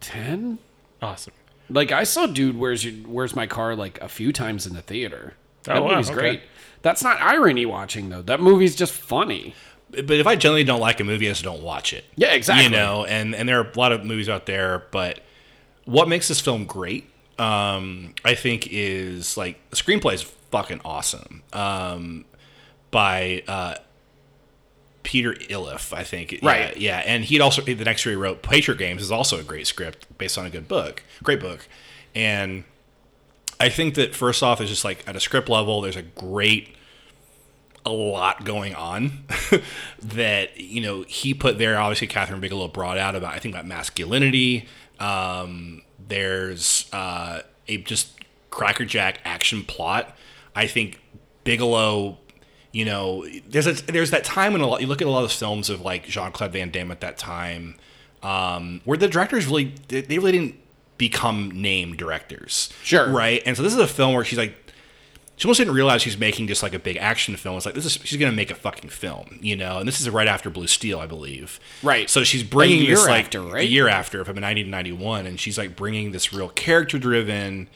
ten. 0.00 0.58
Awesome. 1.00 1.32
Like 1.70 1.92
I 1.92 2.04
saw 2.04 2.26
Dude, 2.26 2.58
where's 2.58 2.84
your 2.84 2.94
where's 3.08 3.34
my 3.34 3.46
car 3.46 3.74
like 3.74 4.00
a 4.00 4.08
few 4.08 4.32
times 4.32 4.66
in 4.66 4.74
the 4.74 4.82
theater. 4.82 5.34
That 5.64 5.76
Oh, 5.78 5.82
wow, 5.84 5.90
movie's 5.92 6.10
okay. 6.10 6.18
great. 6.18 6.40
That's 6.82 7.02
not 7.02 7.20
irony 7.20 7.64
watching 7.66 8.10
though. 8.10 8.22
That 8.22 8.40
movie's 8.40 8.76
just 8.76 8.92
funny. 8.92 9.54
But 9.90 10.10
if 10.12 10.26
I 10.26 10.34
generally 10.36 10.64
don't 10.64 10.80
like 10.80 11.00
a 11.00 11.04
movie, 11.04 11.26
I 11.28 11.30
just 11.30 11.44
don't 11.44 11.62
watch 11.62 11.92
it. 11.92 12.04
Yeah, 12.16 12.32
exactly. 12.34 12.64
You 12.64 12.70
know, 12.70 13.04
and 13.04 13.34
and 13.34 13.48
there 13.48 13.60
are 13.60 13.70
a 13.70 13.78
lot 13.78 13.92
of 13.92 14.04
movies 14.04 14.28
out 14.28 14.44
there, 14.46 14.84
but 14.90 15.20
what 15.84 16.08
makes 16.08 16.28
this 16.28 16.40
film 16.40 16.64
great, 16.66 17.08
um, 17.38 18.14
I 18.24 18.34
think, 18.34 18.68
is 18.70 19.36
like 19.36 19.58
the 19.70 19.76
screenplay 19.76 20.14
is 20.14 20.22
fucking 20.22 20.80
awesome. 20.84 21.42
Um, 21.52 22.24
by 22.90 23.42
uh, 23.48 23.74
Peter 25.02 25.34
Iliff, 25.48 25.92
I 25.92 26.04
think. 26.04 26.32
Yeah, 26.32 26.38
Right. 26.42 26.76
Yeah, 26.76 27.02
and 27.04 27.24
he'd 27.24 27.40
also 27.40 27.62
the 27.62 27.74
next 27.74 28.04
year 28.04 28.14
he 28.14 28.20
wrote 28.20 28.42
Patriot 28.42 28.78
Games 28.78 29.02
is 29.02 29.10
also 29.12 29.38
a 29.38 29.42
great 29.42 29.66
script 29.66 30.06
based 30.18 30.38
on 30.38 30.46
a 30.46 30.50
good 30.50 30.68
book, 30.68 31.02
great 31.22 31.40
book, 31.40 31.66
and 32.14 32.64
I 33.60 33.68
think 33.68 33.94
that 33.94 34.14
first 34.14 34.42
off 34.42 34.60
is 34.60 34.68
just 34.68 34.84
like 34.84 35.06
at 35.06 35.16
a 35.16 35.20
script 35.20 35.48
level, 35.48 35.80
there's 35.80 35.96
a 35.96 36.02
great 36.02 36.74
a 37.86 37.92
lot 37.92 38.44
going 38.44 38.74
on 38.74 39.24
that 40.02 40.58
you 40.58 40.80
know 40.80 41.02
he 41.02 41.34
put 41.34 41.58
there. 41.58 41.78
Obviously, 41.78 42.08
Kathryn 42.08 42.40
Bigelow 42.40 42.68
brought 42.68 42.98
out 42.98 43.14
about 43.14 43.34
I 43.34 43.38
think 43.38 43.54
about 43.54 43.66
masculinity. 43.66 44.68
Um, 44.98 45.82
there's 46.08 46.88
uh, 46.92 47.42
a 47.68 47.78
just 47.78 48.18
crackerjack 48.50 49.20
action 49.24 49.62
plot. 49.64 50.16
I 50.54 50.66
think 50.66 51.00
Bigelow. 51.44 52.18
You 52.72 52.84
know, 52.84 53.24
there's 53.48 53.68
a, 53.68 53.72
there's 53.72 54.10
that 54.10 54.24
time 54.24 54.52
when 54.52 54.60
a 54.60 54.66
lot 54.66 54.80
you 54.80 54.88
look 54.88 55.00
at 55.00 55.06
a 55.06 55.10
lot 55.10 55.22
of 55.22 55.30
films 55.30 55.70
of 55.70 55.80
like 55.80 56.06
Jean 56.06 56.32
Claude 56.32 56.52
Van 56.52 56.70
Damme 56.70 56.90
at 56.90 57.00
that 57.02 57.16
time, 57.16 57.76
um, 58.20 58.80
where 58.84 58.98
the 58.98 59.06
directors 59.06 59.46
really 59.46 59.74
they 59.86 60.00
they 60.00 60.18
really 60.18 60.32
didn't 60.32 60.56
become 60.98 61.50
named 61.50 61.98
directors. 61.98 62.72
Sure. 62.82 63.08
Right. 63.08 63.42
And 63.46 63.56
so 63.56 63.62
this 63.62 63.72
is 63.72 63.78
a 63.78 63.86
film 63.86 64.14
where 64.14 64.24
she's 64.24 64.38
like 64.38 64.63
she 65.36 65.46
almost 65.46 65.58
didn't 65.58 65.74
realize 65.74 66.00
she's 66.02 66.16
making 66.18 66.46
just 66.46 66.62
like 66.62 66.74
a 66.74 66.78
big 66.78 66.96
action 66.96 67.36
film. 67.36 67.56
It's 67.56 67.66
like 67.66 67.74
this 67.74 67.84
is 67.84 67.92
she's 68.04 68.18
gonna 68.18 68.32
make 68.32 68.50
a 68.50 68.54
fucking 68.54 68.90
film, 68.90 69.38
you 69.42 69.56
know. 69.56 69.78
And 69.78 69.88
this 69.88 70.00
is 70.00 70.08
right 70.08 70.28
after 70.28 70.48
Blue 70.50 70.66
Steel, 70.68 71.00
I 71.00 71.06
believe. 71.06 71.58
Right. 71.82 72.08
So 72.08 72.22
she's 72.24 72.42
bringing 72.44 72.80
A 72.80 72.82
year 72.84 72.96
this 72.96 73.06
like 73.08 73.24
after, 73.26 73.40
a 73.40 73.46
right? 73.52 73.68
year 73.68 73.88
after 73.88 74.18
from 74.24 74.36
1991, 74.36 75.26
and 75.26 75.40
she's 75.40 75.58
like 75.58 75.74
bringing 75.76 76.12
this 76.12 76.32
real 76.32 76.48
character 76.50 76.98
driven. 76.98 77.68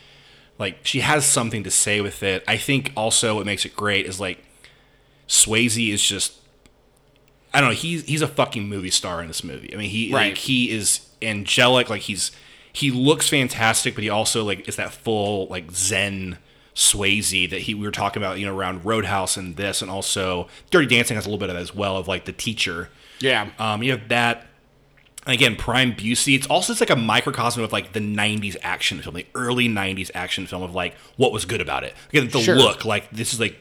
Like 0.58 0.78
she 0.84 1.00
has 1.00 1.24
something 1.26 1.64
to 1.64 1.70
say 1.70 2.00
with 2.00 2.22
it. 2.22 2.44
I 2.46 2.56
think 2.56 2.92
also 2.96 3.36
what 3.36 3.46
makes 3.46 3.64
it 3.64 3.74
great 3.76 4.06
is 4.06 4.18
like 4.20 4.38
Swayze 5.28 5.92
is 5.92 6.02
just 6.02 6.34
I 7.52 7.60
don't 7.60 7.70
know. 7.70 7.74
He's 7.76 8.04
he's 8.04 8.22
a 8.22 8.28
fucking 8.28 8.68
movie 8.68 8.90
star 8.90 9.20
in 9.22 9.28
this 9.28 9.42
movie. 9.42 9.72
I 9.72 9.76
mean, 9.76 9.90
he 9.90 10.12
Right. 10.12 10.28
like 10.30 10.38
he 10.38 10.70
is 10.70 11.00
angelic. 11.22 11.88
Like 11.90 12.02
he's 12.02 12.30
he 12.72 12.90
looks 12.90 13.28
fantastic, 13.28 13.94
but 13.94 14.04
he 14.04 14.10
also 14.10 14.44
like 14.44 14.68
is 14.68 14.76
that 14.76 14.92
full 14.92 15.46
like 15.48 15.70
Zen 15.72 16.38
Swayze 16.78 17.50
that 17.50 17.62
he 17.62 17.74
we 17.74 17.84
were 17.84 17.90
talking 17.90 18.22
about. 18.22 18.38
You 18.38 18.46
know, 18.46 18.56
around 18.56 18.84
Roadhouse 18.84 19.36
and 19.36 19.56
this, 19.56 19.82
and 19.82 19.90
also 19.90 20.46
Dirty 20.70 20.86
Dancing 20.86 21.16
has 21.16 21.26
a 21.26 21.28
little 21.28 21.38
bit 21.40 21.50
of 21.50 21.56
that 21.56 21.60
as 21.62 21.74
well 21.74 21.96
of 21.96 22.06
like 22.06 22.24
the 22.24 22.32
teacher. 22.32 22.88
Yeah. 23.20 23.50
Um, 23.58 23.82
you 23.82 23.90
have 23.90 24.08
that. 24.08 24.46
And 25.26 25.34
again, 25.34 25.56
Prime 25.56 25.92
Busey. 25.94 26.36
It's 26.36 26.46
also 26.46 26.72
it's 26.72 26.80
like 26.80 26.88
a 26.90 26.96
microcosm 26.96 27.64
of 27.64 27.72
like 27.72 27.92
the 27.94 28.00
'90s 28.00 28.56
action 28.62 29.02
film, 29.02 29.16
the 29.16 29.26
early 29.34 29.68
'90s 29.68 30.12
action 30.14 30.46
film 30.46 30.62
of 30.62 30.72
like 30.72 30.94
what 31.16 31.32
was 31.32 31.44
good 31.44 31.60
about 31.60 31.82
it. 31.82 31.94
Again, 32.10 32.28
the 32.28 32.40
Sure. 32.40 32.54
look. 32.54 32.84
Like 32.84 33.10
this 33.10 33.34
is 33.34 33.40
like 33.40 33.56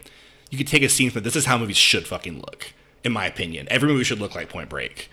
you 0.52 0.58
could 0.60 0.68
take 0.68 0.84
a 0.84 0.90
scene 0.90 1.10
from 1.10 1.24
this 1.24 1.36
is 1.36 1.46
how 1.46 1.58
movies 1.58 1.76
should 1.76 2.06
fucking 2.08 2.36
look, 2.38 2.72
in 3.04 3.12
my 3.12 3.26
opinion. 3.26 3.68
Every 3.72 3.90
movie 3.90 4.04
should 4.04 4.20
look 4.20 4.36
like 4.36 4.48
Point 4.48 4.70
Break. 4.70 5.10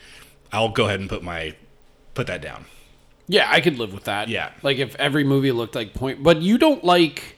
I'll 0.52 0.68
go 0.68 0.84
ahead 0.84 1.00
and 1.00 1.08
put 1.08 1.22
my 1.22 1.54
put 2.12 2.26
that 2.26 2.42
down. 2.42 2.66
Yeah, 3.26 3.48
I 3.50 3.62
could 3.62 3.78
live 3.78 3.94
with 3.94 4.04
that. 4.04 4.28
Yeah. 4.28 4.50
Like 4.62 4.76
if 4.76 4.94
every 4.96 5.24
movie 5.24 5.52
looked 5.52 5.74
like 5.74 5.94
Point, 5.94 6.22
but 6.22 6.42
you 6.42 6.58
don't 6.58 6.84
like 6.84 7.33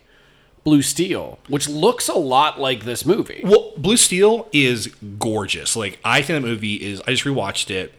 Blue 0.66 0.82
Steel, 0.82 1.38
which 1.46 1.68
looks 1.68 2.08
a 2.08 2.14
lot 2.14 2.58
like 2.60 2.84
this 2.84 3.06
movie. 3.06 3.40
Well, 3.44 3.72
Blue 3.76 3.96
Steel 3.96 4.48
is 4.52 4.88
gorgeous. 5.16 5.76
Like 5.76 6.00
I 6.04 6.22
think 6.22 6.42
that 6.42 6.46
movie 6.46 6.74
is. 6.74 7.00
I 7.06 7.12
just 7.12 7.22
rewatched 7.22 7.70
it, 7.70 7.94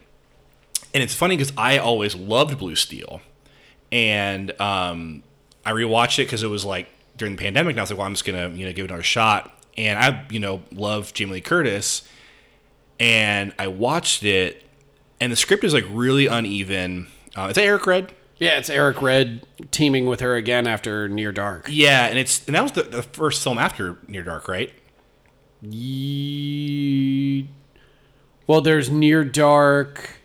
and 0.92 1.02
it's 1.02 1.14
funny 1.14 1.34
because 1.34 1.50
I 1.56 1.78
always 1.78 2.14
loved 2.14 2.58
Blue 2.58 2.76
Steel, 2.76 3.22
and 3.90 4.50
um, 4.60 5.22
I 5.64 5.72
rewatched 5.72 6.18
it 6.18 6.26
because 6.26 6.42
it 6.42 6.48
was 6.48 6.66
like 6.66 6.88
during 7.16 7.36
the 7.36 7.42
pandemic. 7.42 7.70
And 7.70 7.80
I 7.80 7.84
was 7.84 7.90
like, 7.90 7.96
well, 7.96 8.06
I'm 8.06 8.12
just 8.12 8.26
gonna 8.26 8.50
you 8.50 8.66
know 8.66 8.72
give 8.74 8.84
it 8.84 8.90
another 8.90 9.02
shot. 9.02 9.50
And 9.78 9.98
I 9.98 10.26
you 10.28 10.38
know 10.38 10.60
love 10.70 11.14
Jamie 11.14 11.32
Lee 11.32 11.40
Curtis, 11.40 12.06
and 13.00 13.54
I 13.58 13.68
watched 13.68 14.24
it, 14.24 14.62
and 15.22 15.32
the 15.32 15.36
script 15.36 15.64
is 15.64 15.72
like 15.72 15.86
really 15.88 16.26
uneven. 16.26 17.06
Uh, 17.34 17.46
it's 17.48 17.56
Eric 17.56 17.86
Red. 17.86 18.12
Yeah, 18.38 18.58
it's 18.58 18.70
Eric 18.70 19.02
Red 19.02 19.44
teaming 19.70 20.06
with 20.06 20.20
her 20.20 20.36
again 20.36 20.66
after 20.66 21.08
Near 21.08 21.32
Dark. 21.32 21.66
Yeah, 21.70 22.06
and 22.06 22.18
it's 22.18 22.46
and 22.46 22.54
that 22.54 22.62
was 22.62 22.72
the, 22.72 22.82
the 22.84 23.02
first 23.02 23.42
film 23.42 23.58
after 23.58 23.98
Near 24.06 24.22
Dark, 24.22 24.46
right? 24.48 24.72
Ye- 25.60 27.48
Well, 28.46 28.60
there's 28.60 28.88
Near 28.90 29.24
Dark. 29.24 30.20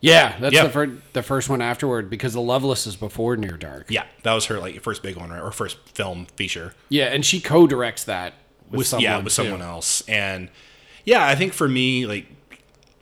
Yeah, 0.00 0.38
that's 0.38 0.54
Yeah. 0.54 0.64
the 0.64 0.70
first 0.70 0.92
the 1.12 1.22
first 1.22 1.48
one 1.48 1.60
afterward 1.62 2.08
because 2.10 2.32
the 2.34 2.40
Loveless 2.40 2.86
is 2.86 2.96
before 2.96 3.36
Near 3.36 3.56
Dark. 3.56 3.86
Yeah, 3.90 4.04
that 4.22 4.32
was 4.34 4.46
her 4.46 4.58
like 4.60 4.80
first 4.82 5.02
big 5.02 5.16
one, 5.16 5.30
right? 5.30 5.42
Or 5.42 5.50
first 5.50 5.78
film 5.88 6.26
feature. 6.36 6.74
Yeah, 6.88 7.06
and 7.06 7.24
she 7.24 7.40
co-directs 7.40 8.04
that 8.04 8.34
with, 8.70 8.78
with, 8.78 8.86
someone 8.86 9.02
yeah 9.04 9.16
with 9.18 9.24
too. 9.26 9.30
someone 9.30 9.62
else 9.62 10.02
and 10.08 10.48
yeah 11.04 11.24
i 11.24 11.36
think 11.36 11.52
for 11.52 11.68
me 11.68 12.04
like 12.04 12.26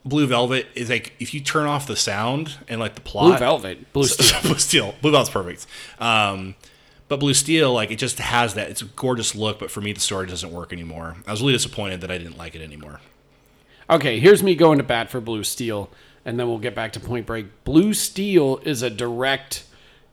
blue 0.05 0.27
velvet 0.27 0.67
is 0.75 0.89
like 0.89 1.13
if 1.19 1.33
you 1.33 1.39
turn 1.41 1.65
off 1.65 1.87
the 1.87 1.95
sound 1.95 2.57
and 2.67 2.79
like 2.79 2.93
the 2.95 3.01
plot 3.01 3.25
Blue 3.29 3.37
Velvet, 3.39 3.91
Blue 3.93 4.03
Steel. 4.05 4.41
blue 4.43 4.57
steel 4.59 4.95
blue 5.01 5.11
velvet's 5.11 5.29
perfect 5.31 5.65
um 5.99 6.55
but 7.07 7.19
blue 7.19 7.33
steel 7.33 7.73
like 7.73 7.89
it 7.91 7.97
just 7.97 8.19
has 8.19 8.53
that 8.53 8.69
it's 8.69 8.81
a 8.81 8.85
gorgeous 8.85 9.33
look 9.35 9.57
but 9.59 9.71
for 9.71 9.81
me 9.81 9.91
the 9.93 9.99
story 9.99 10.27
doesn't 10.27 10.51
work 10.51 10.71
anymore 10.71 11.15
i 11.27 11.31
was 11.31 11.41
really 11.41 11.53
disappointed 11.53 12.01
that 12.01 12.11
i 12.11 12.17
didn't 12.17 12.37
like 12.37 12.55
it 12.55 12.61
anymore 12.61 12.99
Okay, 13.87 14.19
here's 14.19 14.41
me 14.41 14.55
going 14.55 14.79
to 14.79 14.83
bat 14.83 15.11
for 15.11 15.21
Blue 15.21 15.43
Steel. 15.43 15.91
and 16.25 16.39
then 16.39 16.47
we'll 16.47 16.57
get 16.57 16.73
back 16.73 16.93
to 16.93 16.99
Point 16.99 17.27
Break. 17.27 17.63
Blue 17.65 17.93
Steel 17.93 18.57
is 18.63 18.81
a 18.81 18.89
direct 18.89 19.63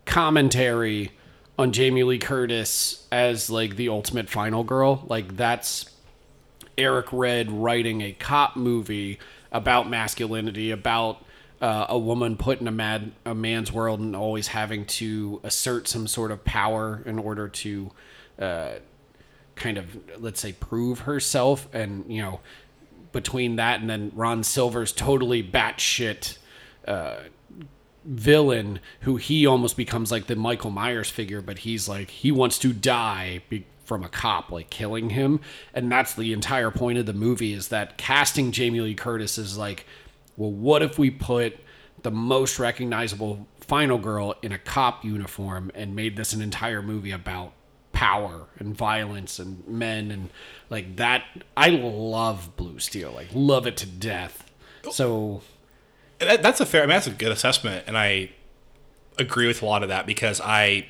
commentary 0.05 1.11
on 1.59 1.73
Jamie 1.73 2.03
Lee 2.03 2.19
Curtis 2.19 3.07
as 3.11 3.49
like 3.49 3.77
the 3.77 3.89
ultimate 3.89 4.29
final 4.29 4.63
girl. 4.63 5.05
Like 5.09 5.39
that's 5.39 5.91
Eric 6.77 7.07
Red 7.13 7.51
writing 7.51 8.03
a 8.03 8.13
cop 8.13 8.57
movie 8.57 9.19
about 9.53 9.89
masculinity, 9.89 10.71
about 10.71 11.25
uh, 11.61 11.87
a 11.89 11.99
woman 11.99 12.37
put 12.37 12.61
in 12.61 12.67
a 12.67 12.73
mad 12.73 13.13
a 13.25 13.35
man's 13.35 13.71
world 13.71 14.01
and 14.01 14.17
always 14.17 14.49
having 14.49 14.85
to 14.85 15.41
assert 15.45 15.87
some 15.87 16.09
sort 16.09 16.33
of 16.33 16.45
power 16.45 17.03
in 17.07 17.19
order 17.19 17.49
to 17.49 17.91
uh, 18.41 18.73
kind 19.55 19.79
of 19.79 19.97
let's 20.19 20.41
say 20.41 20.53
prove 20.53 21.01
herself, 21.01 21.69
and 21.73 22.05
you 22.13 22.21
know 22.21 22.41
between 23.13 23.57
that 23.57 23.81
and 23.81 23.89
then 23.89 24.11
Ron 24.15 24.43
Silver's 24.43 24.91
totally 24.91 25.43
batshit 25.43 26.39
uh, 26.89 27.17
villain 28.05 28.81
who 29.01 29.17
he 29.17 29.47
almost 29.47 29.77
becomes 29.77 30.11
like 30.11 30.27
the 30.27 30.35
Michael 30.35 30.71
Myers 30.71 31.11
figure, 31.11 31.41
but 31.41 31.59
he's 31.59 31.89
like 31.89 32.11
he 32.11 32.33
wants 32.33 32.59
to 32.59 32.73
die 32.73 33.43
be- 33.49 33.67
from 33.85 34.03
a 34.03 34.09
cop 34.09 34.51
like 34.51 34.71
killing 34.71 35.11
him, 35.11 35.41
and 35.75 35.91
that's 35.91 36.15
the 36.15 36.33
entire 36.33 36.71
point 36.71 36.99
of 36.99 37.07
the 37.07 37.13
movie 37.13 37.53
is 37.53 37.69
that 37.69 37.99
casting 37.99 38.53
Jamie 38.53 38.81
Lee 38.81 38.95
Curtis 38.95 39.39
is 39.39 39.59
like, 39.59 39.87
well, 40.37 40.53
what 40.53 40.83
if 40.83 40.99
we 40.99 41.11
put 41.11 41.57
the 42.03 42.11
most 42.11 42.59
recognizable 42.59 43.47
final 43.61 43.99
girl 43.99 44.35
in 44.43 44.53
a 44.53 44.59
cop 44.59 45.05
uniform 45.05 45.71
and 45.75 45.95
made 45.95 46.17
this 46.17 46.33
an 46.33 46.43
entire 46.43 46.83
movie 46.83 47.13
about 47.13 47.53
power 47.93 48.49
and 48.59 48.75
violence 48.75 49.39
and 49.39 49.67
men 49.69 50.11
and 50.11 50.31
like 50.71 50.97
that 50.97 51.23
i 51.57 51.69
love 51.69 52.57
blue 52.57 52.79
steel 52.79 53.13
like 53.13 53.29
love 53.35 53.67
it 53.67 53.77
to 53.77 53.87
death 53.87 54.51
so 54.91 55.43
that's 56.23 56.61
a 56.61 56.67
fair. 56.67 56.83
I 56.83 56.87
mean, 56.87 56.95
that's 56.95 57.07
a 57.07 57.11
good 57.11 57.33
assessment, 57.33 57.85
and 57.87 57.97
I 57.97 58.31
agree 59.19 59.47
with 59.47 59.63
a 59.63 59.67
lot 59.67 59.83
of 59.83 59.89
that 59.89 60.07
because 60.07 60.41
I, 60.41 60.87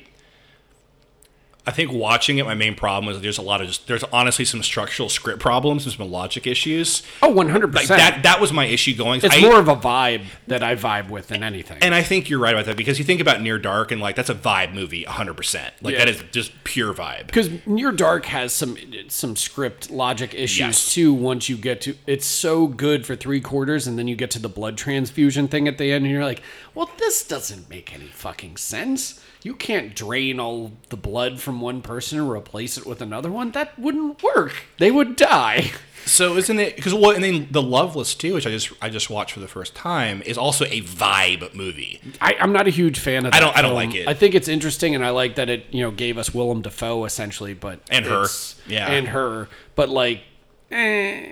I 1.65 1.71
think 1.71 1.93
watching 1.93 2.39
it, 2.39 2.45
my 2.45 2.55
main 2.55 2.75
problem 2.75 3.05
was 3.05 3.21
there's 3.21 3.37
a 3.37 3.41
lot 3.41 3.61
of 3.61 3.67
just 3.67 3.87
there's 3.87 4.03
honestly 4.11 4.43
some 4.43 4.61
structural 4.63 5.07
script 5.07 5.39
problems 5.39 5.85
and 5.85 5.93
some 5.95 6.11
logic 6.11 6.45
issues. 6.45 7.03
oh 7.21 7.33
100% 7.33 7.73
Like 7.73 7.87
that, 7.87 8.19
that 8.23 8.41
was 8.41 8.51
my 8.51 8.65
issue 8.65 8.93
going. 8.95 9.21
it's 9.23 9.33
I- 9.33 9.39
more 9.41 9.59
of 9.59 9.69
a 9.69 9.75
vibe 9.75 10.25
that 10.47 10.61
i 10.61 10.75
vibe 10.75 11.09
with 11.09 11.27
than 11.29 11.41
anything 11.41 11.77
and 11.81 11.95
I 11.95 12.03
think 12.03 12.29
you're 12.29 12.39
right 12.39 12.53
about 12.53 12.65
that 12.65 12.75
because 12.75 12.99
you 12.99 13.05
think 13.05 13.21
about 13.21 13.41
Near 13.41 13.57
Dark 13.59 13.91
and 13.91 14.01
like 14.01 14.15
that's 14.17 14.29
a 14.29 14.35
vibe 14.35 14.73
movie, 14.73 15.05
100. 15.05 15.35
percent 15.35 15.73
Like 15.81 15.93
Yeah. 15.93 15.99
that 15.99 16.09
is 16.09 16.23
just 16.31 16.51
pure 16.65 16.93
vibe. 16.93 17.27
because 17.27 17.49
Near 17.65 17.93
Dark 17.93 18.25
has 18.25 18.51
some 18.53 18.77
some 19.07 19.35
script 19.37 19.89
logic 19.89 20.33
issues 20.33 20.59
Yes. 20.59 20.93
too. 20.93 21.13
Once 21.13 21.47
you 21.47 21.55
get 21.55 21.79
to, 21.81 21.95
it's 22.07 22.25
so 22.25 22.67
good 22.67 23.05
for 23.05 23.15
three 23.15 23.39
quarters, 23.41 23.87
and 23.87 23.97
then 23.97 24.07
you 24.09 24.15
get 24.15 24.31
to 24.31 24.39
the 24.39 24.49
blood 24.49 24.77
transfusion 24.77 25.47
thing 25.47 25.67
at 25.67 25.77
the 25.77 25.91
end, 25.93 26.03
and 26.05 26.11
you're 26.13 26.23
like, 26.25 26.41
"Well, 26.75 26.89
this 26.97 27.23
doesn't 27.25 27.69
make 27.69 27.93
any 27.93 28.07
fucking 28.07 28.57
sense. 28.57 29.19
You 29.43 29.55
can't 29.55 29.93
drain 29.95 30.39
all 30.39 30.71
the 30.89 30.95
blood 30.97 31.39
from 31.41 31.59
one 31.61 31.81
person 31.81 32.17
and 32.19 32.29
replace 32.29 32.77
it 32.77 32.85
with 32.85 33.01
another 33.01 33.29
one. 33.29 33.51
That 33.51 33.77
wouldn't 33.77 34.23
work. 34.23 34.63
They 34.79 34.89
would 34.91 35.15
die." 35.15 35.71
So 36.05 36.35
isn't 36.35 36.59
it 36.59 36.75
because 36.75 36.93
well, 36.93 37.11
and 37.11 37.23
then 37.23 37.47
the 37.51 37.61
Loveless 37.61 38.13
too, 38.13 38.33
which 38.33 38.45
I 38.45 38.49
just 38.51 38.71
I 38.81 38.89
just 38.89 39.09
watched 39.09 39.33
for 39.33 39.39
the 39.39 39.47
first 39.47 39.73
time, 39.73 40.21
is 40.25 40.37
also 40.37 40.65
a 40.65 40.81
vibe 40.81 41.53
movie. 41.55 42.01
I, 42.19 42.35
I'm 42.41 42.51
not 42.51 42.67
a 42.67 42.71
huge 42.71 42.99
fan 42.99 43.25
of. 43.25 43.33
I 43.33 43.39
don't- 43.39 43.55
I 43.55 43.61
don't 43.61 43.69
film. 43.71 43.75
like 43.87 43.95
it. 43.95 44.07
I 44.07 44.13
think 44.13 44.35
it's 44.35 44.49
interesting, 44.49 44.95
and 44.95 45.05
I 45.05 45.11
like 45.11 45.35
that 45.35 45.49
it 45.49 45.65
you 45.71 45.81
know 45.81 45.91
gave 45.91 46.17
us 46.17 46.33
Willem 46.33 46.61
Dafoe 46.61 47.05
essentially, 47.05 47.53
but 47.53 47.79
And 47.89 48.03
her. 48.05 48.25
Yeah. 48.67 48.91
and 48.91 49.07
her, 49.09 49.47
but 49.75 49.87
like, 49.89 50.23
eh, 50.71 51.25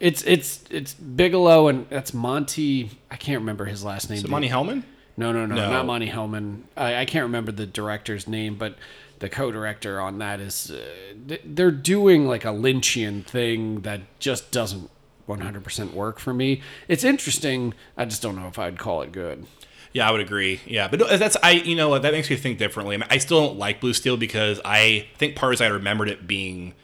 it's 0.00 0.22
it's 0.22 0.64
it's 0.70 0.92
Bigelow 0.94 1.68
and 1.68 1.86
that's 1.88 2.12
Monty. 2.12 2.90
I 3.10 3.16
can't 3.16 3.40
remember 3.40 3.64
his 3.64 3.82
last 3.84 4.10
name. 4.10 4.18
Is 4.18 4.24
it 4.24 4.30
Monte 4.30 4.48
Hellman? 4.50 4.82
No, 5.18 5.32
no, 5.32 5.46
no, 5.46 5.56
No. 5.56 5.70
not 5.70 5.84
Monte 5.84 6.08
Hellman. 6.08 6.62
I, 6.76 6.98
I 7.00 7.04
can't 7.04 7.24
remember 7.24 7.50
the 7.50 7.66
director's 7.66 8.28
name, 8.28 8.54
but 8.54 8.76
the 9.18 9.28
co-director 9.28 10.00
on 10.00 10.18
that 10.18 10.38
is 10.38 10.70
uh, 10.70 11.36
they're 11.44 11.72
doing 11.72 12.26
like 12.28 12.44
a 12.44 12.48
Lynchian 12.48 13.24
thing 13.24 13.80
that 13.80 14.00
just 14.20 14.52
doesn't 14.52 14.88
100% 15.28 15.92
work 15.92 16.20
for 16.20 16.32
me. 16.32 16.62
It's 16.86 17.02
interesting. 17.02 17.74
I 17.96 18.04
just 18.04 18.22
don't 18.22 18.36
know 18.36 18.46
if 18.46 18.60
I'd 18.60 18.78
call 18.78 19.02
it 19.02 19.10
good. 19.10 19.44
Yeah, 19.92 20.08
I 20.08 20.12
would 20.12 20.20
agree. 20.20 20.60
Yeah, 20.66 20.86
but 20.86 21.00
that's 21.18 21.36
I. 21.42 21.52
You 21.52 21.74
know 21.74 21.88
what? 21.88 22.02
That 22.02 22.12
makes 22.12 22.30
me 22.30 22.36
think 22.36 22.58
differently. 22.58 22.94
I, 22.94 22.98
mean, 22.98 23.08
I 23.10 23.18
still 23.18 23.40
don't 23.48 23.58
like 23.58 23.80
Blue 23.80 23.94
Steel 23.94 24.16
because 24.16 24.60
I 24.64 25.08
think 25.16 25.34
part 25.34 25.54
is 25.54 25.60
I 25.60 25.66
remembered 25.66 26.08
it 26.08 26.28
being 26.28 26.74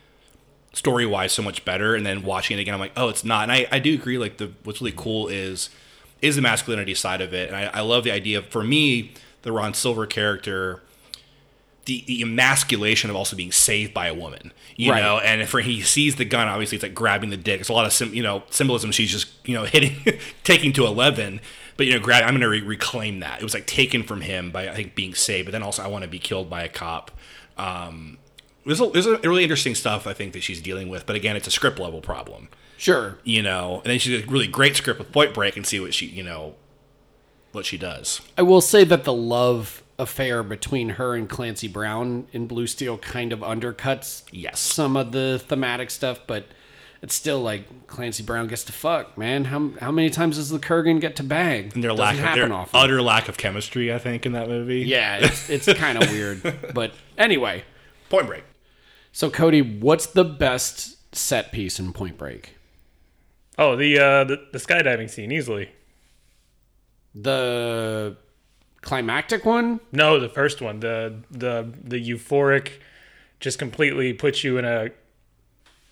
story 0.72 1.06
wise 1.06 1.32
so 1.32 1.42
much 1.42 1.64
better, 1.66 1.94
and 1.94 2.04
then 2.04 2.22
watching 2.22 2.58
it 2.58 2.62
again, 2.62 2.74
I'm 2.74 2.80
like, 2.80 2.92
oh, 2.96 3.10
it's 3.10 3.22
not. 3.22 3.44
And 3.44 3.52
I, 3.52 3.66
I 3.70 3.78
do 3.78 3.94
agree. 3.94 4.16
Like 4.18 4.38
the 4.38 4.52
what's 4.64 4.80
really 4.80 4.94
cool 4.96 5.28
is 5.28 5.68
is 6.24 6.36
the 6.36 6.42
masculinity 6.42 6.94
side 6.94 7.20
of 7.20 7.32
it, 7.34 7.48
and 7.48 7.56
I, 7.56 7.64
I 7.66 7.80
love 7.82 8.04
the 8.04 8.10
idea. 8.12 8.38
Of, 8.38 8.46
for 8.46 8.64
me, 8.64 9.12
the 9.42 9.52
Ron 9.52 9.74
Silver 9.74 10.06
character. 10.06 10.80
The, 11.86 12.02
the 12.06 12.22
emasculation 12.22 13.10
of 13.10 13.16
also 13.16 13.36
being 13.36 13.52
saved 13.52 13.92
by 13.92 14.06
a 14.06 14.14
woman, 14.14 14.54
you 14.74 14.90
Right. 14.90 15.02
know, 15.02 15.18
and 15.18 15.46
for 15.46 15.60
he 15.60 15.82
sees 15.82 16.16
the 16.16 16.24
gun, 16.24 16.48
obviously 16.48 16.76
it's 16.76 16.82
like 16.82 16.94
grabbing 16.94 17.28
the 17.28 17.36
dick. 17.36 17.60
It's 17.60 17.68
a 17.68 17.74
lot 17.74 17.84
of 17.84 17.92
sim, 17.92 18.14
you 18.14 18.22
know 18.22 18.42
symbolism. 18.48 18.90
She's 18.90 19.10
just 19.10 19.28
you 19.46 19.54
know 19.54 19.64
hitting, 19.66 19.96
taking 20.44 20.72
to 20.72 20.86
eleven, 20.86 21.42
but 21.76 21.84
you 21.84 21.92
know, 21.92 21.98
grab. 22.00 22.22
I'm 22.22 22.30
going 22.30 22.40
to 22.40 22.48
re- 22.48 22.62
reclaim 22.62 23.20
that. 23.20 23.40
It 23.40 23.42
was 23.42 23.52
like 23.52 23.66
taken 23.66 24.02
from 24.02 24.22
him 24.22 24.50
by 24.50 24.70
I 24.70 24.74
think 24.74 24.94
being 24.94 25.14
saved, 25.14 25.44
but 25.44 25.52
then 25.52 25.62
also 25.62 25.82
I 25.82 25.88
want 25.88 26.04
to 26.04 26.08
be 26.08 26.18
killed 26.18 26.48
by 26.48 26.62
a 26.62 26.70
cop. 26.70 27.10
Um, 27.58 28.16
there's 28.64 28.80
a, 28.80 28.86
there's 28.86 29.04
a 29.04 29.18
really 29.18 29.42
interesting 29.42 29.74
stuff 29.74 30.06
I 30.06 30.14
think 30.14 30.32
that 30.32 30.42
she's 30.42 30.62
dealing 30.62 30.88
with, 30.88 31.04
but 31.04 31.16
again, 31.16 31.36
it's 31.36 31.46
a 31.48 31.50
script 31.50 31.78
level 31.78 32.00
problem, 32.00 32.48
Sure. 32.84 33.18
you 33.24 33.40
know. 33.42 33.76
And 33.84 33.90
then 33.90 33.98
she's 33.98 34.22
a 34.22 34.26
really 34.26 34.46
great 34.46 34.76
script 34.76 34.98
with 34.98 35.10
Point 35.10 35.32
Break 35.32 35.56
and 35.56 35.66
see 35.66 35.80
what 35.80 35.94
she 35.94 36.06
you 36.06 36.22
know 36.22 36.54
what 37.52 37.64
she 37.64 37.78
does. 37.78 38.20
I 38.36 38.42
will 38.42 38.60
say 38.60 38.84
that 38.84 39.04
the 39.04 39.12
love 39.12 39.82
affair 39.98 40.42
between 40.42 40.90
her 40.90 41.14
and 41.14 41.28
Clancy 41.28 41.68
Brown 41.68 42.26
in 42.32 42.46
Blue 42.46 42.66
Steel 42.66 42.98
kind 42.98 43.32
of 43.32 43.40
undercuts 43.40 44.24
Yes. 44.32 44.58
some 44.60 44.96
of 44.96 45.12
the 45.12 45.40
thematic 45.46 45.88
stuff, 45.90 46.18
but 46.26 46.46
it's 47.00 47.14
still 47.14 47.40
like 47.40 47.86
Clancy 47.86 48.22
Brown 48.22 48.48
gets 48.48 48.64
to 48.64 48.72
fuck, 48.72 49.16
man. 49.16 49.44
How 49.46 49.70
how 49.80 49.90
many 49.92 50.10
times 50.10 50.36
does 50.36 50.50
the 50.50 50.58
Kurgan 50.58 51.00
get 51.00 51.16
to 51.16 51.22
bang? 51.22 51.70
And 51.74 51.82
their 51.82 51.90
Doesn't 51.92 52.04
lack 52.04 52.16
of 52.30 52.34
their 52.34 52.52
often. 52.52 52.80
utter 52.80 53.00
lack 53.00 53.28
of 53.28 53.36
chemistry, 53.38 53.94
I 53.94 53.98
think, 53.98 54.26
in 54.26 54.32
that 54.32 54.48
movie. 54.48 54.80
Yeah, 54.80 55.18
it's, 55.22 55.48
it's 55.48 55.72
kind 55.74 56.02
of 56.02 56.10
weird. 56.12 56.42
But 56.74 56.92
anyway, 57.16 57.64
Point 58.10 58.26
Break. 58.26 58.44
so 59.12 59.30
Cody, 59.30 59.62
what's 59.62 60.06
the 60.06 60.24
best 60.24 61.14
set 61.14 61.50
piece 61.52 61.78
in 61.78 61.92
Point 61.94 62.18
Break? 62.18 62.56
Oh, 63.58 63.76
the 63.76 63.98
uh, 63.98 64.24
the, 64.24 64.46
the 64.52 64.58
skydiving 64.58 65.08
scene 65.08 65.30
easily. 65.30 65.70
The 67.14 68.16
climactic 68.80 69.44
one? 69.44 69.80
No, 69.92 70.18
the 70.18 70.28
first 70.28 70.60
one, 70.60 70.80
the 70.80 71.20
the 71.30 71.72
the 71.82 72.10
euphoric, 72.10 72.72
just 73.40 73.58
completely 73.58 74.12
puts 74.12 74.42
you 74.44 74.58
in 74.58 74.64
a 74.64 74.90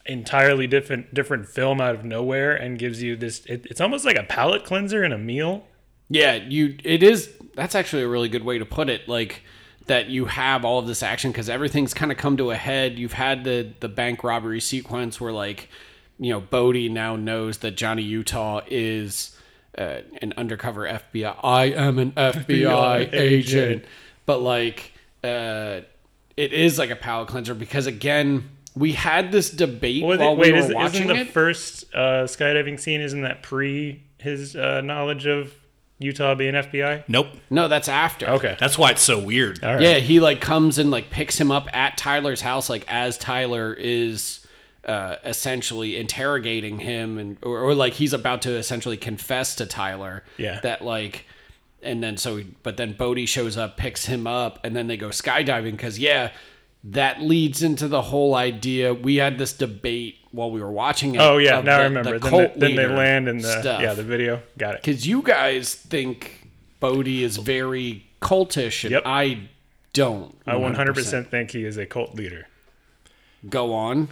entirely 0.05 0.67
different 0.67 1.15
different 1.15 1.47
film 1.47 1.81
out 1.81 1.95
of 1.95 2.05
nowhere 2.05 2.55
and 2.55 2.79
gives 2.79 3.03
you 3.03 3.17
this. 3.17 3.45
It, 3.47 3.67
it's 3.67 3.81
almost 3.81 4.05
like 4.05 4.17
a 4.17 4.25
palate 4.25 4.65
cleanser 4.65 5.05
in 5.05 5.13
a 5.13 5.19
meal. 5.19 5.65
Yeah, 6.09 6.35
you. 6.35 6.77
It 6.85 7.03
is. 7.03 7.31
That's 7.55 7.75
actually 7.75 8.03
a 8.03 8.09
really 8.09 8.29
good 8.29 8.45
way 8.45 8.59
to 8.59 8.67
put 8.67 8.89
it. 8.89 9.09
Like 9.09 9.43
that 9.87 10.09
you 10.09 10.27
have 10.27 10.65
all 10.65 10.79
of 10.79 10.87
this 10.87 11.03
action 11.03 11.31
because 11.33 11.49
everything's 11.49 11.95
kind 11.95 12.13
of 12.13 12.19
come 12.19 12.37
to 12.37 12.51
a 12.51 12.57
head. 12.57 12.99
You've 12.99 13.13
had 13.13 13.45
the 13.45 13.73
the 13.81 13.89
bank 13.89 14.25
robbery 14.25 14.61
sequence 14.61 15.21
where 15.21 15.33
like 15.33 15.69
you 16.23 16.33
know 16.33 16.41
Bodhi 16.41 16.89
now 16.89 17.17
knows 17.17 17.59
that 17.59 17.73
Johnny 17.73 18.03
Utah 18.03 18.61
is 18.69 19.37
uh, 19.77 19.99
an 20.21 20.33
undercover 20.37 20.87
FBI. 20.87 21.37
I 21.43 21.65
am 21.67 21.99
an 21.99 22.13
FBI, 22.13 23.13
agent. 23.13 23.15
agent. 23.15 23.85
but 24.27 24.41
like 24.41 24.93
uh, 25.25 25.81
it 26.37 26.53
is 26.53 26.79
like 26.79 26.91
a 26.91 26.97
palate 26.97 27.29
cleanser 27.29 27.55
because 27.55 27.87
again. 27.87 28.49
We 28.75 28.93
had 28.93 29.33
this 29.33 29.51
debate 29.51 30.03
Wait, 30.03 30.19
while 30.19 30.35
wait 30.35 30.47
we 30.47 30.53
were 30.53 30.59
is, 30.61 30.65
isn't 30.65 30.75
watching 30.75 31.07
the 31.09 31.17
it. 31.17 31.29
first 31.29 31.85
uh, 31.93 32.25
skydiving 32.25 32.81
scene? 32.81 33.03
Isn't 33.03 33.21
that 33.21 33.43
pre 33.43 34.03
his 34.17 34.57
uh, 34.57 34.81
knowledge 34.81 35.27
of 35.27 35.53
Utah 35.99 36.35
being 36.35 36.55
FBI? 36.55 37.05
Nope. 37.07 37.27
no, 37.51 37.69
that's 37.69 37.89
after. 37.89 38.27
Okay, 38.31 38.57
That's 38.59 38.79
why 38.79 38.93
it's 38.93 39.03
so 39.03 39.19
weird. 39.19 39.63
all 39.63 39.75
right. 39.75 39.83
Yeah, 39.83 39.99
he 39.99 40.21
like 40.21 40.41
comes 40.41 40.79
and 40.79 40.91
like 40.91 41.11
picks 41.11 41.39
him 41.39 41.51
up 41.51 41.69
at 41.77 41.99
Tyler's 41.99 42.41
house, 42.41 42.71
like 42.71 42.87
as 42.89 43.19
Tyler 43.19 43.75
is 43.75 44.42
uh, 44.87 45.17
essentially 45.25 45.97
interrogating 45.97 46.79
him, 46.81 47.19
and 47.19 47.37
or, 47.43 47.61
or 47.61 47.75
like 47.75 47.95
he's 47.95 48.13
about 48.13 48.43
to 48.43 48.53
essentially 48.57 48.97
confess 48.97 49.55
to 49.57 49.67
Tyler. 49.67 50.25
Yeah. 50.39 50.61
That 50.61 50.83
like, 50.83 51.27
and 51.83 52.03
then 52.03 52.17
so, 52.17 52.43
but 52.63 52.77
then 52.77 52.93
Bodhi 52.95 53.27
shows 53.27 53.57
up, 53.57 53.77
picks 53.77 54.07
him 54.07 54.27
up, 54.27 54.59
and 54.65 54.75
then 54.75 54.87
they 54.89 54.97
go 54.97 55.09
skydiving 55.09 55.73
because 55.73 55.99
yeah, 55.99 56.33
that 56.85 57.21
leads 57.23 57.63
into 57.63 57.87
the 57.89 58.03
whole 58.03 58.35
idea. 58.35 58.93
We 58.93 59.17
had 59.17 59.39
this 59.39 59.53
debate 59.53 60.17
while 60.33 60.51
we 60.51 60.61
were 60.61 60.73
watching 60.73 61.15
it. 61.15 61.21
Oh 61.21 61.39
yeah, 61.39 61.61
now 61.61 61.79
I 61.79 61.83
remember. 61.85 62.19
the 62.19 62.19
Then, 62.19 62.31
they, 62.33 62.47
cult 62.47 62.59
then 62.59 62.75
they 62.77 62.87
land 62.87 63.29
in 63.29 63.39
the 63.39 63.61
stuff. 63.61 63.81
yeah 63.83 63.95
the 63.95 64.03
video. 64.03 64.43
Got 64.59 64.75
it. 64.77 64.83
Because 64.83 65.07
you 65.07 65.23
guys 65.23 65.75
think 65.75 66.49
Bodhi 66.81 67.23
is 67.23 67.37
very 67.37 68.07
cultish, 68.21 68.83
and 68.85 68.93
Yep. 68.93 69.03
I 69.07 69.49
don't. 69.93 70.35
I 70.47 70.55
100% 70.55 71.29
think 71.29 71.51
he 71.53 71.65
is 71.65 71.77
a 71.77 71.87
cult 71.87 72.15
leader. 72.15 72.49
Go 73.49 73.75
on. 73.75 74.09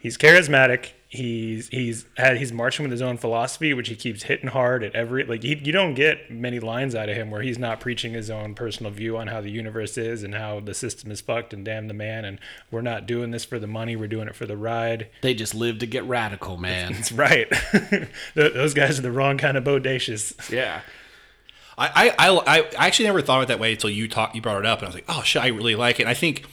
He's 0.00 0.16
charismatic. 0.16 0.92
he's 1.08 1.68
he's 1.68 2.06
had 2.16 2.36
he's 2.38 2.52
marching 2.52 2.84
with 2.84 2.92
his 2.92 3.02
own 3.02 3.16
philosophy, 3.16 3.74
which 3.74 3.88
he 3.88 3.96
keeps 3.96 4.22
hitting 4.22 4.48
hard 4.48 4.82
at 4.84 4.94
every 4.94 5.24
like 5.24 5.42
he, 5.42 5.56
you 5.56 5.72
don't 5.72 5.94
get 5.94 6.30
many 6.30 6.60
lines 6.60 6.94
out 6.94 7.08
of 7.08 7.16
him 7.16 7.30
where 7.30 7.42
he's 7.42 7.58
not 7.58 7.80
preaching 7.80 8.14
his 8.14 8.30
own 8.30 8.54
personal 8.54 8.92
view 8.92 9.18
on 9.18 9.26
how 9.26 9.40
the 9.40 9.50
universe 9.50 9.98
is 9.98 10.22
and 10.22 10.34
how 10.34 10.60
the 10.60 10.72
system 10.72 11.10
is 11.10 11.20
fucked 11.20 11.52
and 11.52 11.64
damn 11.64 11.88
the 11.88 11.94
man 11.94 12.24
and 12.24 12.38
we're 12.70 12.80
not 12.80 13.06
doing 13.06 13.30
this 13.32 13.44
for 13.44 13.58
the 13.58 13.66
money, 13.66 13.96
we're 13.96 14.06
doing 14.06 14.28
it 14.28 14.36
for 14.36 14.46
the 14.46 14.56
ride. 14.56 15.08
They 15.20 15.34
just 15.34 15.54
live 15.54 15.80
to 15.80 15.86
get 15.86 16.04
radical, 16.04 16.56
man. 16.56 16.92
That's 16.92 17.12
right. 17.12 17.52
Those 18.34 18.72
guys 18.72 18.98
are 18.98 19.02
the 19.02 19.12
wrong 19.12 19.36
kind 19.36 19.56
of 19.56 19.64
bodacious. 19.64 20.50
yeah. 20.50 20.80
I, 21.76 22.14
I, 22.18 22.28
I, 22.28 22.58
I 22.78 22.86
actually 22.86 23.06
never 23.06 23.20
thought 23.22 23.38
of 23.38 23.42
it 23.44 23.48
that 23.48 23.58
way 23.58 23.72
until 23.72 23.90
you 23.90 24.06
talk, 24.06 24.34
you 24.34 24.42
brought 24.42 24.58
it 24.58 24.66
up, 24.66 24.80
and 24.80 24.86
I 24.86 24.88
was 24.88 24.94
like, 24.94 25.06
oh 25.08 25.22
shit, 25.22 25.42
I 25.42 25.48
really 25.48 25.74
like 25.74 25.98
it. 25.98 26.02
And 26.02 26.10
I 26.10 26.14
think 26.14 26.44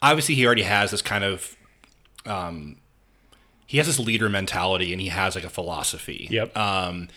obviously 0.00 0.36
he 0.36 0.46
already 0.46 0.62
has 0.62 0.92
this 0.92 1.02
kind 1.02 1.24
of, 1.24 1.56
um, 2.26 2.76
he 3.68 3.76
has 3.78 3.86
this 3.86 4.00
leader 4.00 4.28
mentality, 4.28 4.92
and 4.92 5.00
he 5.00 5.08
has 5.08 5.36
like 5.36 5.44
a 5.44 5.48
philosophy. 5.50 6.26
Yep. 6.30 6.56
Um, 6.56 7.08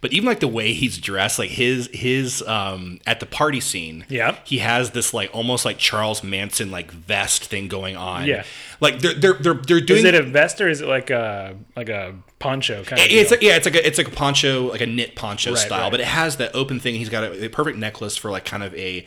but 0.00 0.12
even 0.12 0.26
like 0.26 0.38
the 0.40 0.48
way 0.48 0.72
he's 0.74 0.96
dressed, 0.98 1.38
like 1.40 1.50
his 1.50 1.88
his 1.92 2.40
um 2.42 2.98
at 3.06 3.18
the 3.20 3.26
party 3.26 3.58
scene, 3.60 4.06
yeah, 4.08 4.36
he 4.44 4.58
has 4.58 4.92
this 4.92 5.12
like 5.12 5.28
almost 5.34 5.64
like 5.64 5.76
Charles 5.76 6.22
Manson 6.22 6.70
like 6.70 6.90
vest 6.92 7.44
thing 7.44 7.66
going 7.68 7.96
on. 7.96 8.24
Yeah. 8.24 8.44
like 8.80 9.00
they're 9.00 9.14
they're 9.14 9.32
they're, 9.34 9.54
they're 9.54 9.80
doing 9.80 9.98
Is 9.98 10.04
it 10.04 10.14
a 10.14 10.22
vest 10.22 10.60
or 10.60 10.68
is 10.68 10.80
it 10.80 10.86
like 10.88 11.10
a 11.10 11.56
like 11.76 11.88
a 11.88 12.14
poncho 12.38 12.84
kind 12.84 13.00
of? 13.02 13.08
it's 13.10 13.32
like, 13.32 13.42
yeah, 13.42 13.56
it's 13.56 13.66
like 13.66 13.74
a 13.74 13.84
it's 13.86 13.98
like 13.98 14.06
a 14.08 14.12
poncho, 14.12 14.68
like 14.70 14.80
a 14.80 14.86
knit 14.86 15.16
poncho 15.16 15.50
Right, 15.50 15.58
style, 15.58 15.82
right. 15.82 15.90
but 15.90 15.98
it 16.00 16.06
has 16.06 16.36
that 16.36 16.54
open 16.54 16.78
thing. 16.80 16.94
He's 16.94 17.08
got 17.08 17.24
a, 17.24 17.46
a 17.46 17.48
perfect 17.48 17.76
necklace 17.76 18.16
for 18.16 18.30
like 18.30 18.44
kind 18.44 18.62
of 18.62 18.72
a 18.76 19.04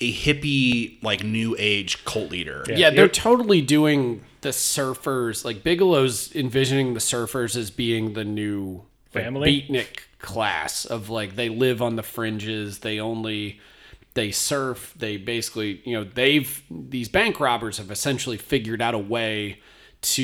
a 0.00 0.12
hippie 0.12 1.00
like 1.04 1.22
new 1.22 1.54
age 1.56 2.04
cult 2.04 2.30
leader. 2.32 2.64
Yeah, 2.68 2.90
they're 2.90 3.06
totally 3.08 3.60
doing 3.62 4.22
the 4.40 4.50
surfers. 4.50 5.44
Like 5.44 5.62
Bigelow's 5.62 6.34
envisioning 6.34 6.94
the 6.94 7.00
surfers 7.00 7.56
as 7.56 7.70
being 7.70 8.14
the 8.14 8.24
new 8.24 8.82
like, 9.14 9.24
Family? 9.24 9.62
beatnik 9.62 10.00
class 10.18 10.84
of 10.84 11.08
like 11.08 11.36
they 11.36 11.48
live 11.48 11.82
on 11.82 11.96
the 11.96 12.02
fringes. 12.02 12.80
They 12.80 13.00
only 13.00 13.60
they 14.14 14.30
surf. 14.30 14.94
They 14.96 15.16
basically 15.16 15.82
you 15.84 15.94
know 15.94 16.04
they've 16.04 16.62
these 16.70 17.08
bank 17.08 17.40
robbers 17.40 17.78
have 17.78 17.90
essentially 17.90 18.36
figured 18.36 18.82
out 18.82 18.94
a 18.94 18.98
way 18.98 19.60
to 20.02 20.22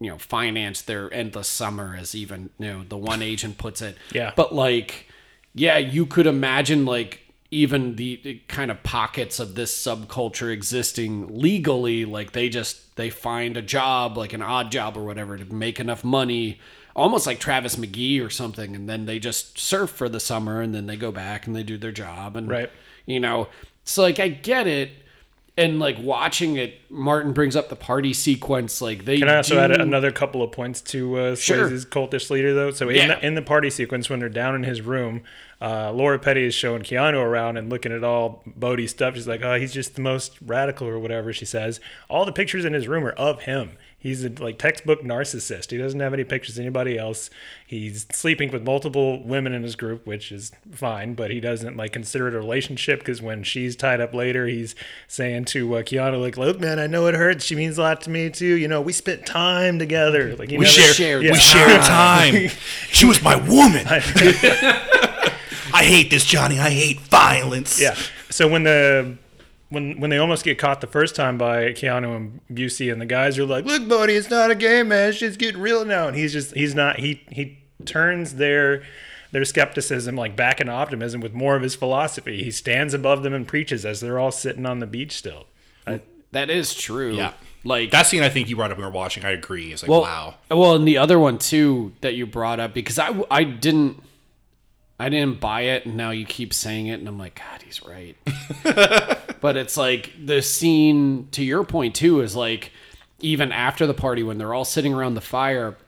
you 0.00 0.10
know 0.10 0.18
finance 0.18 0.82
their 0.82 1.12
endless 1.12 1.48
summer 1.48 1.96
as 1.98 2.14
even 2.14 2.50
you 2.58 2.66
know 2.66 2.84
the 2.88 2.96
one 2.96 3.22
agent 3.22 3.58
puts 3.58 3.82
it. 3.82 3.96
Yeah. 4.12 4.32
But 4.36 4.54
like 4.54 5.08
yeah, 5.54 5.78
you 5.78 6.06
could 6.06 6.26
imagine 6.26 6.84
like 6.84 7.20
even 7.52 7.96
the, 7.96 8.20
the 8.22 8.34
kind 8.46 8.70
of 8.70 8.80
pockets 8.84 9.40
of 9.40 9.54
this 9.56 9.76
subculture 9.76 10.52
existing 10.52 11.26
legally 11.40 12.04
like 12.04 12.32
they 12.32 12.48
just 12.48 12.94
they 12.96 13.10
find 13.10 13.56
a 13.56 13.62
job 13.62 14.16
like 14.16 14.32
an 14.32 14.42
odd 14.42 14.70
job 14.70 14.96
or 14.96 15.02
whatever 15.04 15.36
to 15.36 15.44
make 15.52 15.80
enough 15.80 16.04
money 16.04 16.60
almost 16.94 17.26
like 17.26 17.40
Travis 17.40 17.76
McGee 17.76 18.24
or 18.24 18.30
something 18.30 18.76
and 18.76 18.88
then 18.88 19.06
they 19.06 19.18
just 19.18 19.58
surf 19.58 19.90
for 19.90 20.08
the 20.08 20.20
summer 20.20 20.60
and 20.60 20.74
then 20.74 20.86
they 20.86 20.96
go 20.96 21.10
back 21.10 21.46
and 21.46 21.56
they 21.56 21.62
do 21.64 21.76
their 21.76 21.92
job 21.92 22.36
and 22.36 22.48
Right. 22.48 22.70
you 23.06 23.18
know 23.18 23.48
so 23.84 24.02
like 24.02 24.20
I 24.20 24.28
get 24.28 24.66
it 24.68 24.90
and 25.56 25.80
like 25.80 25.96
watching 26.00 26.56
it 26.56 26.74
Martin 26.88 27.32
brings 27.32 27.56
up 27.56 27.68
the 27.68 27.76
party 27.76 28.12
sequence 28.12 28.80
like 28.80 29.04
they 29.04 29.18
Can 29.18 29.28
I 29.28 29.38
also 29.38 29.54
do, 29.56 29.60
add 29.60 29.72
another 29.72 30.12
couple 30.12 30.42
of 30.42 30.52
points 30.52 30.80
to 30.82 31.16
uh, 31.18 31.34
Sure. 31.36 31.68
Swayze's 31.68 31.84
cultish 31.84 32.30
leader, 32.30 32.54
though? 32.54 32.70
So 32.70 32.88
in, 32.88 32.96
Yeah. 32.96 33.06
the, 33.18 33.26
in 33.26 33.34
the 33.34 33.42
party 33.42 33.68
sequence, 33.70 34.08
when 34.08 34.20
they're 34.20 34.28
down 34.28 34.54
in 34.54 34.62
his 34.62 34.80
room, 34.80 35.22
uh, 35.60 35.92
Lori 35.92 36.18
Petty 36.18 36.44
is 36.44 36.54
showing 36.54 36.82
Keanu 36.82 37.22
around 37.22 37.56
and 37.56 37.68
looking 37.68 37.92
at 37.92 38.02
all 38.02 38.42
Bodhi 38.46 38.86
stuff. 38.86 39.14
She's 39.14 39.28
like, 39.28 39.42
"Oh, 39.42 39.56
he's 39.58 39.72
just 39.72 39.94
the 39.94 40.00
most 40.02 40.36
radical," 40.44 40.86
or 40.88 40.98
whatever 40.98 41.32
she 41.32 41.44
says. 41.44 41.80
All 42.08 42.24
the 42.24 42.32
pictures 42.32 42.64
in 42.64 42.72
his 42.72 42.88
room 42.88 43.04
are 43.04 43.10
of 43.12 43.42
him. 43.42 43.72
He's 43.98 44.24
a 44.24 44.30
like 44.30 44.58
textbook 44.58 45.02
narcissist. 45.02 45.70
He 45.70 45.76
doesn't 45.76 46.00
have 46.00 46.14
any 46.14 46.24
pictures 46.24 46.56
of 46.56 46.62
anybody 46.62 46.96
else. 46.98 47.28
He's 47.66 48.06
sleeping 48.10 48.50
with 48.50 48.62
multiple 48.62 49.22
women 49.22 49.52
in 49.52 49.62
his 49.62 49.76
group, 49.76 50.06
which 50.06 50.32
is 50.32 50.52
fine, 50.72 51.12
but 51.12 51.30
he 51.30 51.38
doesn't 51.40 51.76
like 51.76 51.92
consider 51.92 52.28
it 52.28 52.34
a 52.34 52.38
relationship 52.38 53.00
because 53.00 53.20
when 53.20 53.42
she's 53.42 53.76
tied 53.76 54.00
up 54.00 54.14
later, 54.14 54.46
he's 54.46 54.74
saying 55.06 55.44
to 55.46 55.74
uh, 55.76 55.82
Keanu, 55.82 56.18
like, 56.18 56.38
"Look, 56.38 56.58
man, 56.58 56.78
I 56.78 56.86
know 56.86 57.06
it 57.08 57.14
hurts. 57.14 57.44
She 57.44 57.54
means 57.54 57.76
a 57.76 57.82
lot 57.82 58.00
to 58.02 58.10
me 58.10 58.30
too. 58.30 58.46
You 58.56 58.68
know, 58.68 58.80
we 58.80 58.94
spent 58.94 59.26
time 59.26 59.78
together. 59.78 60.34
Like, 60.36 60.48
he 60.48 60.56
We 60.56 60.64
never- 60.64 60.74
share 60.74 60.94
shared 60.94 61.22
we 61.22 61.28
time. 61.28 61.38
share 61.38 61.78
time. 61.80 62.48
she 62.90 63.04
was 63.04 63.22
my 63.22 63.36
woman. 63.36 63.84
I 65.80 65.84
hate 65.84 66.10
this, 66.10 66.24
Johnny. 66.24 66.58
I 66.58 66.70
hate 66.70 67.00
violence. 67.00 67.80
Yeah. 67.80 67.96
So 68.28 68.46
when 68.48 68.64
the 68.64 69.16
when 69.70 70.00
when 70.00 70.10
they 70.10 70.18
almost 70.18 70.44
get 70.44 70.58
caught 70.58 70.80
the 70.80 70.86
first 70.86 71.14
time 71.16 71.38
by 71.38 71.72
Keanu 71.72 72.16
and 72.16 72.40
Busey 72.52 72.92
and 72.92 73.00
the 73.00 73.06
guys 73.06 73.38
are 73.38 73.46
like, 73.46 73.64
"Look, 73.64 73.88
buddy, 73.88 74.14
it's 74.14 74.30
not 74.30 74.50
a 74.50 74.54
game, 74.54 74.88
man. 74.88 75.10
It's 75.10 75.18
just 75.18 75.38
getting 75.38 75.60
real 75.60 75.84
now." 75.84 76.08
And 76.08 76.16
he's 76.16 76.32
just 76.32 76.54
he's 76.54 76.74
not 76.74 76.98
he 76.98 77.22
he 77.30 77.58
turns 77.86 78.34
their 78.34 78.82
their 79.32 79.44
skepticism 79.44 80.16
like 80.16 80.34
back 80.36 80.60
into 80.60 80.72
optimism 80.72 81.20
with 81.20 81.32
more 81.32 81.56
of 81.56 81.62
his 81.62 81.74
philosophy. 81.76 82.42
He 82.42 82.50
stands 82.50 82.92
above 82.94 83.22
them 83.22 83.32
and 83.32 83.46
preaches 83.46 83.86
as 83.86 84.00
they're 84.00 84.18
all 84.18 84.32
sitting 84.32 84.66
on 84.66 84.80
the 84.80 84.86
beach 84.86 85.12
still. 85.16 85.46
I, 85.86 86.00
that 86.32 86.50
is 86.50 86.74
true 86.74 87.14
Yeah. 87.14 87.32
like 87.64 87.90
That 87.92 88.06
scene 88.06 88.22
I 88.24 88.28
think 88.28 88.48
you 88.48 88.56
brought 88.56 88.70
up 88.72 88.76
when 88.76 88.84
we 88.86 88.90
were 88.90 88.96
watching, 88.96 89.24
I 89.24 89.30
agree. 89.30 89.72
It's 89.72 89.82
like, 89.84 89.88
Well, 89.90 90.02
wow. 90.02 90.34
Well, 90.50 90.74
and 90.74 90.86
the 90.86 90.98
other 90.98 91.18
one 91.18 91.38
too 91.38 91.92
that 92.00 92.14
you 92.14 92.26
brought 92.26 92.58
up 92.58 92.74
because 92.74 92.98
I 92.98 93.22
I 93.30 93.44
didn't 93.44 94.02
I 95.00 95.08
didn't 95.08 95.40
buy 95.40 95.62
it, 95.62 95.86
and 95.86 95.96
now 95.96 96.10
you 96.10 96.26
keep 96.26 96.52
saying 96.52 96.88
it, 96.88 97.00
and 97.00 97.08
I'm 97.08 97.18
like, 97.18 97.36
God, 97.36 97.62
he's 97.62 97.82
right. 97.82 98.16
but 99.40 99.56
it's 99.56 99.78
like 99.78 100.12
the 100.22 100.42
scene 100.42 101.28
to 101.30 101.42
your 101.42 101.64
point 101.64 101.94
too 101.94 102.20
is 102.20 102.36
like 102.36 102.70
even 103.18 103.50
after 103.50 103.86
the 103.86 103.94
party 103.94 104.22
when 104.22 104.36
they're 104.36 104.52
all 104.52 104.66
sitting 104.66 104.92
around 104.92 105.14
the 105.14 105.22
fire, 105.22 105.78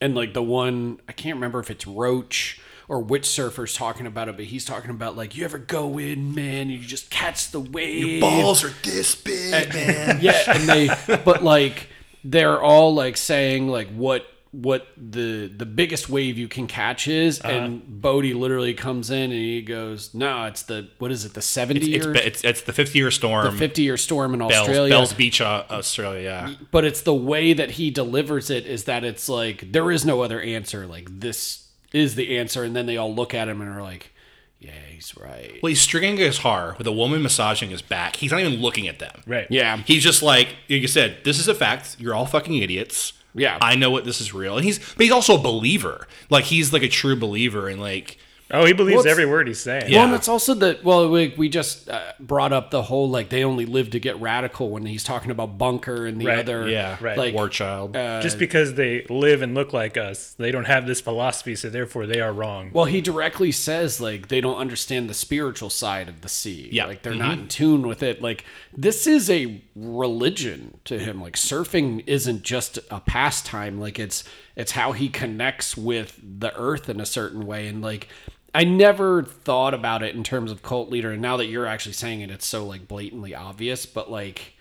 and 0.00 0.16
like 0.16 0.34
the 0.34 0.42
one 0.42 1.00
I 1.08 1.12
can't 1.12 1.36
remember 1.36 1.60
if 1.60 1.70
it's 1.70 1.86
Roach 1.86 2.60
or 2.88 3.00
which 3.00 3.24
surfer's 3.24 3.72
talking 3.72 4.04
about 4.04 4.28
it, 4.28 4.34
but 4.34 4.46
he's 4.46 4.64
talking 4.64 4.90
about 4.90 5.16
like 5.16 5.36
you 5.36 5.44
ever 5.44 5.58
go 5.58 5.96
in, 5.98 6.34
man, 6.34 6.62
and 6.62 6.72
you 6.72 6.80
just 6.80 7.10
catch 7.10 7.52
the 7.52 7.60
wave. 7.60 8.04
Your 8.04 8.20
balls 8.20 8.64
are 8.64 8.74
this 8.82 9.14
big, 9.14 9.54
eh, 9.54 9.72
man. 9.72 10.18
yeah, 10.20 10.42
and 10.48 10.68
they 10.68 10.88
but 11.24 11.44
like 11.44 11.88
they're 12.24 12.60
all 12.60 12.96
like 12.96 13.16
saying 13.16 13.68
like 13.68 13.90
what 13.90 14.26
what 14.62 14.86
the 14.96 15.48
the 15.48 15.66
biggest 15.66 16.08
wave 16.08 16.38
you 16.38 16.46
can 16.48 16.66
catch 16.66 17.08
is, 17.08 17.40
Uh-huh. 17.40 17.52
and 17.52 18.00
Bodhi 18.00 18.34
literally 18.34 18.72
comes 18.74 19.10
in 19.10 19.24
and 19.24 19.32
he 19.32 19.62
goes, 19.62 20.14
"No, 20.14 20.44
it's 20.44 20.62
the 20.62 20.88
what 20.98 21.10
is 21.10 21.24
it? 21.24 21.34
The 21.34 21.42
seventy 21.42 21.92
It's, 21.94 22.04
year, 22.06 22.14
it's, 22.14 22.44
it's 22.44 22.60
the 22.62 22.72
50 22.72 22.98
year 22.98 23.10
storm. 23.10 23.44
the 23.46 23.52
fifty 23.58 23.82
year 23.82 23.96
storm 23.96 24.32
in 24.34 24.38
Bells, 24.40 24.52
Australia." 24.52 24.90
Bells 24.94 25.12
Beach, 25.12 25.40
uh, 25.40 25.64
Australia. 25.70 26.22
Yeah. 26.22 26.54
But 26.70 26.84
it's 26.84 27.02
the 27.02 27.14
way 27.14 27.52
that 27.52 27.72
he 27.72 27.90
delivers 27.90 28.48
it 28.50 28.64
is 28.66 28.84
that 28.84 29.02
it's 29.04 29.28
like 29.28 29.72
there 29.72 29.90
is 29.90 30.04
no 30.04 30.20
other 30.22 30.40
answer. 30.40 30.86
Like 30.86 31.08
this 31.20 31.68
is 31.92 32.14
the 32.14 32.36
answer, 32.38 32.62
and 32.64 32.74
then 32.76 32.86
they 32.86 32.96
all 32.96 33.14
look 33.14 33.34
at 33.34 33.48
him 33.48 33.60
and 33.60 33.70
are 33.70 33.82
like, 33.82 34.12
"Yeah, 34.60 34.70
he's 34.90 35.16
right." 35.16 35.58
Well, 35.62 35.68
he's 35.70 35.80
stringing 35.80 36.14
a 36.14 36.28
guitar 36.28 36.74
with 36.78 36.86
a 36.86 36.92
woman 36.92 37.22
massaging 37.22 37.70
his 37.70 37.82
back. 37.82 38.16
He's 38.16 38.30
not 38.30 38.40
even 38.40 38.60
looking 38.60 38.86
at 38.88 38.98
them. 38.98 39.22
right. 39.26 39.46
Yeah, 39.50 39.78
He's 39.86 40.02
just 40.04 40.22
like, 40.22 40.48
like 40.70 40.80
you 40.82 40.88
said, 40.88 41.18
this 41.24 41.38
is 41.40 41.48
a 41.48 41.54
fact. 41.54 41.96
You're 41.98 42.14
all 42.14 42.26
fucking 42.26 42.54
idiots. 42.56 43.12
Yeah. 43.34 43.58
I 43.60 43.74
know 43.76 43.90
what 43.90 44.04
this 44.04 44.20
is 44.20 44.32
real. 44.32 44.56
And 44.56 44.64
he's, 44.64 44.78
but 44.78 45.00
he's 45.00 45.12
also 45.12 45.36
a 45.36 45.42
believer. 45.42 46.06
Like 46.30 46.44
he's 46.44 46.72
like 46.72 46.82
a 46.82 46.88
true 46.88 47.16
believer 47.16 47.68
and 47.68 47.80
like, 47.80 48.18
Oh, 48.50 48.66
he 48.66 48.74
believes 48.74 49.04
Well, 49.04 49.08
every 49.10 49.24
word 49.24 49.48
he's 49.48 49.58
saying. 49.60 49.90
Yeah. 49.90 50.00
Well, 50.00 50.06
and 50.08 50.14
it's 50.16 50.28
also 50.28 50.52
that. 50.54 50.84
Well, 50.84 51.10
we, 51.10 51.34
we 51.36 51.48
just 51.48 51.88
uh, 51.88 52.12
brought 52.20 52.52
up 52.52 52.70
the 52.70 52.82
whole 52.82 53.08
like 53.08 53.30
they 53.30 53.42
only 53.42 53.64
live 53.64 53.90
to 53.90 53.98
get 53.98 54.20
radical 54.20 54.68
when 54.70 54.84
he's 54.84 55.02
talking 55.02 55.30
about 55.30 55.56
Bunker 55.56 56.04
and 56.06 56.20
the 56.20 56.26
Right, 56.26 56.38
other 56.40 56.68
yeah, 56.68 56.98
right. 57.00 57.16
like 57.16 57.34
war 57.34 57.48
child. 57.48 57.96
uh, 57.96 58.20
Just 58.20 58.38
because 58.38 58.74
they 58.74 59.06
live 59.08 59.40
and 59.40 59.54
look 59.54 59.72
like 59.72 59.96
us, 59.96 60.34
they 60.34 60.50
don't 60.52 60.66
have 60.66 60.86
this 60.86 61.00
philosophy, 61.00 61.56
so 61.56 61.70
therefore 61.70 62.06
they 62.06 62.20
are 62.20 62.32
wrong. 62.34 62.70
Well, 62.74 62.84
he 62.84 63.00
directly 63.00 63.50
says 63.50 63.98
like 64.00 64.28
they 64.28 64.42
don't 64.42 64.58
understand 64.58 65.08
the 65.08 65.14
spiritual 65.14 65.70
side 65.70 66.08
of 66.10 66.20
the 66.20 66.28
sea. 66.28 66.68
Yeah. 66.70 66.84
like 66.84 67.02
they're 67.02 67.14
not 67.14 67.38
in 67.38 67.48
tune 67.48 67.88
with 67.88 68.02
it. 68.02 68.20
Like 68.20 68.44
this 68.76 69.06
is 69.06 69.30
a 69.30 69.62
religion 69.74 70.78
to 70.84 70.98
him. 70.98 71.20
Like 71.22 71.36
surfing 71.36 72.04
isn't 72.06 72.42
just 72.42 72.78
a 72.90 73.00
pastime. 73.00 73.80
Like 73.80 73.98
it's 73.98 74.22
it's 74.56 74.72
how 74.72 74.92
he 74.92 75.08
connects 75.08 75.76
with 75.76 76.20
the 76.22 76.54
earth 76.56 76.88
in 76.88 77.00
a 77.00 77.06
certain 77.06 77.46
way. 77.46 77.66
And 77.66 77.82
like 77.82 78.08
I 78.54 78.64
never 78.64 79.22
thought 79.24 79.74
about 79.74 80.02
it 80.02 80.14
in 80.14 80.22
terms 80.22 80.50
of 80.52 80.62
cult 80.62 80.90
leader. 80.90 81.10
And 81.12 81.20
now 81.22 81.36
that 81.38 81.46
you're 81.46 81.66
actually 81.66 81.94
saying 81.94 82.20
it, 82.20 82.30
it's 82.30 82.46
so 82.46 82.64
like 82.64 82.86
blatantly 82.86 83.34
obvious. 83.34 83.84
But 83.86 84.10
like 84.10 84.52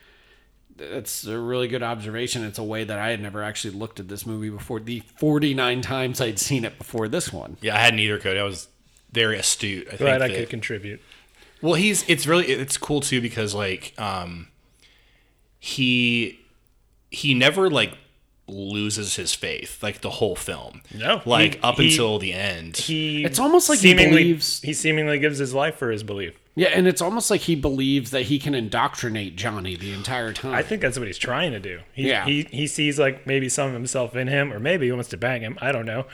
it's 0.80 1.26
a 1.28 1.38
really 1.40 1.68
good 1.68 1.84
observation. 1.84 2.44
It's 2.44 2.58
a 2.58 2.64
way 2.64 2.84
that 2.84 2.98
I 2.98 3.10
had 3.12 3.22
never 3.22 3.44
actually 3.44 3.76
looked 3.76 4.00
at 4.00 4.08
this 4.08 4.26
movie 4.26 4.50
before. 4.50 4.80
The 4.80 5.02
49 5.18 5.82
times 5.82 6.20
I'd 6.20 6.40
seen 6.40 6.66
it 6.66 6.80
before 6.80 7.08
this 7.08 7.32
one. 7.32 7.58
yeah, 7.62 7.76
I 7.76 7.80
had 7.80 7.94
neither 7.94 8.18
code. 8.18 8.38
I 8.38 8.44
was 8.44 8.68
very 9.12 9.38
astute. 9.38 9.88
I 9.94 9.98
Glad 9.98 10.22
I 10.24 10.26
think 10.26 10.34
that- 10.34 10.40
could 10.46 10.50
contribute. 10.50 11.02
Well, 11.62 11.76
he's 11.76 12.04
it's 12.10 12.26
really 12.28 12.48
it's 12.48 12.78
cool 12.78 13.00
too 13.00 13.22
because 13.22 13.54
like 13.54 13.94
um 14.00 14.48
he 15.60 16.40
he 17.10 17.34
never 17.34 17.70
like 17.70 17.94
loses 18.48 19.16
his 19.16 19.34
faith 19.34 19.82
like 19.82 20.02
the 20.02 20.10
whole 20.10 20.36
film. 20.36 20.82
No, 20.94 21.22
like 21.26 21.56
he- 21.56 21.62
up 21.62 21.78
he- 21.78 21.90
until 21.90 22.20
the 22.20 22.34
end. 22.34 22.78
He 22.78 23.24
It's 23.24 23.40
almost 23.40 23.70
like 23.70 23.80
he 23.80 23.90
seemingly 23.90 24.24
believes- 24.24 24.62
he 24.62 24.74
seemingly 24.74 25.20
gives 25.20 25.38
his 25.40 25.54
life 25.54 25.76
for 25.76 25.92
his 25.92 26.04
belief. 26.04 26.34
Yeah, 26.56 26.68
and 26.68 26.88
it's 26.88 27.02
almost 27.02 27.32
like 27.32 27.42
he 27.42 27.56
believes 27.56 28.12
that 28.12 28.24
he 28.24 28.38
can 28.38 28.54
indoctrinate 28.54 29.36
Johnny 29.36 29.76
the 29.76 29.92
entire 29.92 30.34
time. 30.34 30.54
I 30.54 30.62
think 30.62 30.82
that's 30.82 31.00
what 31.00 31.08
he's 31.08 31.18
trying 31.18 31.52
to 31.52 31.60
do. 31.60 31.80
He, 31.94 32.10
Yeah. 32.10 32.26
he 32.26 32.48
he 32.52 32.68
sees 32.68 33.00
like 33.00 33.26
maybe 33.26 33.50
some 33.50 33.68
of 33.70 33.74
himself 33.74 34.16
in 34.16 34.28
him, 34.28 34.54
or 34.54 34.60
maybe 34.60 34.86
he 34.86 34.92
wants 34.92 35.10
to 35.10 35.18
bang 35.18 35.42
him. 35.42 35.58
I 35.62 35.72
don't 35.72 35.86
know, 35.86 36.06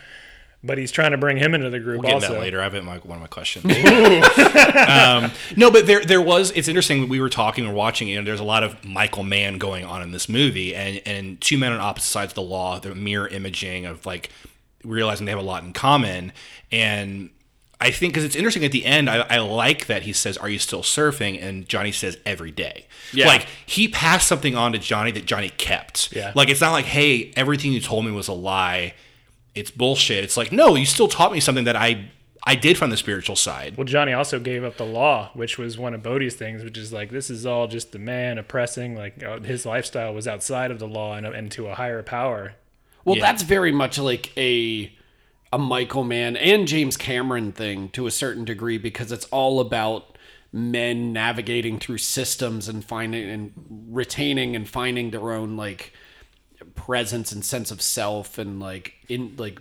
but 0.63 0.77
he's 0.77 0.91
trying 0.91 1.11
to 1.11 1.17
bring 1.17 1.37
him 1.37 1.53
into 1.55 1.69
the 1.69 1.79
group 1.79 2.01
We'll 2.01 2.11
get 2.11 2.13
also. 2.15 2.33
that 2.33 2.39
later. 2.41 2.59
I 2.59 2.63
have 2.63 2.75
it 2.75 2.79
in 2.79 2.85
one 2.85 2.97
of 2.97 3.07
my 3.19 3.27
questions. 3.27 3.65
um, 4.87 5.31
no, 5.55 5.71
but 5.71 5.87
there 5.87 6.03
there 6.03 6.21
was. 6.21 6.51
It's 6.51 6.67
interesting. 6.67 7.07
We 7.09 7.19
were 7.21 7.29
talking 7.29 7.65
or 7.65 7.73
watching, 7.73 8.11
and 8.11 8.27
there's 8.27 8.39
a 8.39 8.45
lot 8.45 8.63
of 8.63 8.83
Michael 8.83 9.23
Mann 9.23 9.57
going 9.57 9.85
on 9.85 10.01
in 10.01 10.11
this 10.11 10.27
movie, 10.27 10.75
and 10.75 11.01
and 11.05 11.39
two 11.41 11.57
men 11.57 11.71
on 11.71 11.79
opposite 11.79 12.07
sides 12.07 12.31
of 12.31 12.35
the 12.35 12.41
law. 12.41 12.79
The 12.79 12.93
mirror 12.93 13.27
imaging 13.27 13.85
of 13.85 14.05
like 14.05 14.29
realizing 14.83 15.25
they 15.25 15.31
have 15.31 15.39
a 15.39 15.43
lot 15.43 15.63
in 15.63 15.73
common, 15.73 16.33
and 16.71 17.29
I 17.81 17.91
think 17.91 18.13
because 18.13 18.25
it's 18.25 18.35
interesting 18.35 18.65
at 18.65 18.73
the 18.73 18.85
end, 18.85 19.09
I, 19.09 19.19
I 19.29 19.37
like 19.39 19.85
that 19.87 20.01
he 20.03 20.11
says, 20.11 20.37
"Are 20.37 20.49
you 20.49 20.59
still 20.59 20.81
surfing?" 20.81 21.41
and 21.41 21.67
Johnny 21.69 21.93
says, 21.93 22.17
"Every 22.25 22.51
day." 22.51 22.85
Yeah. 23.13 23.27
Like 23.27 23.47
he 23.65 23.87
passed 23.87 24.27
something 24.27 24.55
on 24.55 24.73
to 24.73 24.79
Johnny 24.79 25.11
that 25.11 25.25
Johnny 25.25 25.49
kept. 25.49 26.13
Yeah. 26.13 26.33
Like 26.35 26.49
it's 26.49 26.59
not 26.61 26.71
like, 26.71 26.85
"Hey, 26.85 27.31
everything 27.37 27.71
you 27.71 27.79
told 27.79 28.05
me 28.05 28.11
was 28.11 28.27
a 28.27 28.33
lie." 28.33 28.93
It's 29.55 29.71
bullshit. 29.71 30.23
It's 30.23 30.37
like, 30.37 30.51
no, 30.51 30.75
you 30.75 30.85
still 30.85 31.07
taught 31.07 31.31
me 31.31 31.39
something 31.39 31.65
that 31.65 31.75
I 31.75 32.11
I 32.45 32.55
did 32.55 32.77
from 32.77 32.89
the 32.89 32.97
spiritual 32.97 33.35
side. 33.35 33.75
Well, 33.77 33.85
Johnny 33.85 34.13
also 34.13 34.39
gave 34.39 34.63
up 34.63 34.77
the 34.77 34.85
law, 34.85 35.29
which 35.33 35.57
was 35.57 35.77
one 35.77 35.93
of 35.93 36.01
Bodhi's 36.01 36.35
things, 36.35 36.63
which 36.63 36.77
is 36.77 36.93
like 36.93 37.09
this 37.11 37.29
is 37.29 37.45
all 37.45 37.67
just 37.67 37.91
the 37.91 37.99
man 37.99 38.37
oppressing. 38.37 38.95
Like 38.95 39.21
uh, 39.23 39.39
his 39.41 39.65
lifestyle 39.65 40.13
was 40.13 40.27
outside 40.27 40.71
of 40.71 40.79
the 40.79 40.87
law 40.87 41.15
and, 41.15 41.25
and 41.25 41.51
to 41.51 41.67
a 41.67 41.75
higher 41.75 42.01
power. 42.01 42.53
Well, 43.05 43.17
Yeah. 43.17 43.23
that's 43.23 43.43
very 43.43 43.71
much 43.71 43.97
like 43.97 44.31
a 44.37 44.93
a 45.51 45.57
Michael 45.57 46.03
Mann 46.03 46.37
and 46.37 46.67
James 46.67 46.95
Cameron 46.95 47.51
thing 47.51 47.89
to 47.89 48.05
a 48.07 48.11
certain 48.11 48.45
degree 48.45 48.77
because 48.77 49.11
it's 49.11 49.25
all 49.25 49.59
about 49.59 50.15
men 50.51 51.11
navigating 51.11 51.79
through 51.79 51.97
systems 51.97 52.67
and 52.69 52.83
finding 52.85 53.29
and 53.29 53.51
retaining 53.89 54.55
and 54.55 54.67
finding 54.67 55.11
their 55.11 55.31
own 55.31 55.57
like 55.57 55.91
presence 56.79 57.33
and 57.33 57.43
sense 57.43 57.71
of 57.71 57.81
self 57.81 58.37
and 58.37 58.57
like 58.57 58.93
in 59.09 59.35
like 59.37 59.59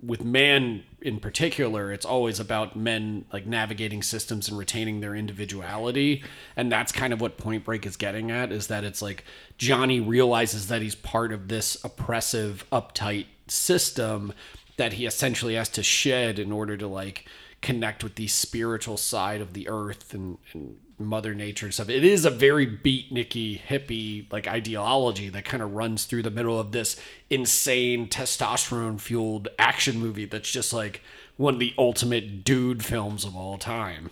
with 0.00 0.22
man 0.22 0.84
in 1.02 1.18
particular 1.18 1.92
it's 1.92 2.06
always 2.06 2.38
about 2.38 2.76
men 2.76 3.24
like 3.32 3.44
navigating 3.44 4.04
systems 4.04 4.48
and 4.48 4.56
retaining 4.56 5.00
their 5.00 5.16
individuality. 5.16 6.22
And 6.54 6.70
that's 6.70 6.92
kind 6.92 7.12
of 7.12 7.20
what 7.20 7.38
point 7.38 7.64
break 7.64 7.86
is 7.86 7.96
getting 7.96 8.30
at 8.30 8.52
is 8.52 8.68
that 8.68 8.84
it's 8.84 9.02
like 9.02 9.24
johnny 9.58 9.98
realizes 9.98 10.68
that 10.68 10.80
he's 10.80 10.94
part 10.94 11.32
of 11.32 11.48
this 11.48 11.76
oppressive 11.84 12.64
uptight 12.70 13.26
system 13.48 14.32
that 14.76 14.92
he 14.92 15.06
essentially 15.06 15.56
has 15.56 15.68
to 15.70 15.82
shed 15.82 16.38
in 16.38 16.52
order 16.52 16.76
to 16.76 16.86
like 16.86 17.26
connect 17.62 18.02
with 18.02 18.14
the 18.14 18.26
spiritual 18.26 18.96
side 18.96 19.40
of 19.40 19.52
the 19.52 19.68
earth 19.68 20.14
and, 20.14 20.38
and 20.52 20.76
mother 20.98 21.34
nature 21.34 21.66
and 21.66 21.74
stuff 21.74 21.88
it 21.88 22.04
is 22.04 22.24
a 22.26 22.30
very 22.30 22.66
beatniky 22.66 23.58
hippie 23.58 24.30
like 24.30 24.46
ideology 24.46 25.30
that 25.30 25.46
kind 25.46 25.62
of 25.62 25.72
runs 25.72 26.04
through 26.04 26.22
the 26.22 26.30
middle 26.30 26.60
of 26.60 26.72
this 26.72 27.00
insane 27.30 28.06
testosterone 28.06 29.00
fueled 29.00 29.48
action 29.58 29.98
movie 29.98 30.26
that's 30.26 30.50
just 30.50 30.72
like 30.74 31.02
one 31.38 31.54
of 31.54 31.60
the 31.60 31.72
ultimate 31.78 32.44
dude 32.44 32.84
films 32.84 33.24
of 33.24 33.34
all 33.34 33.56
time 33.56 34.10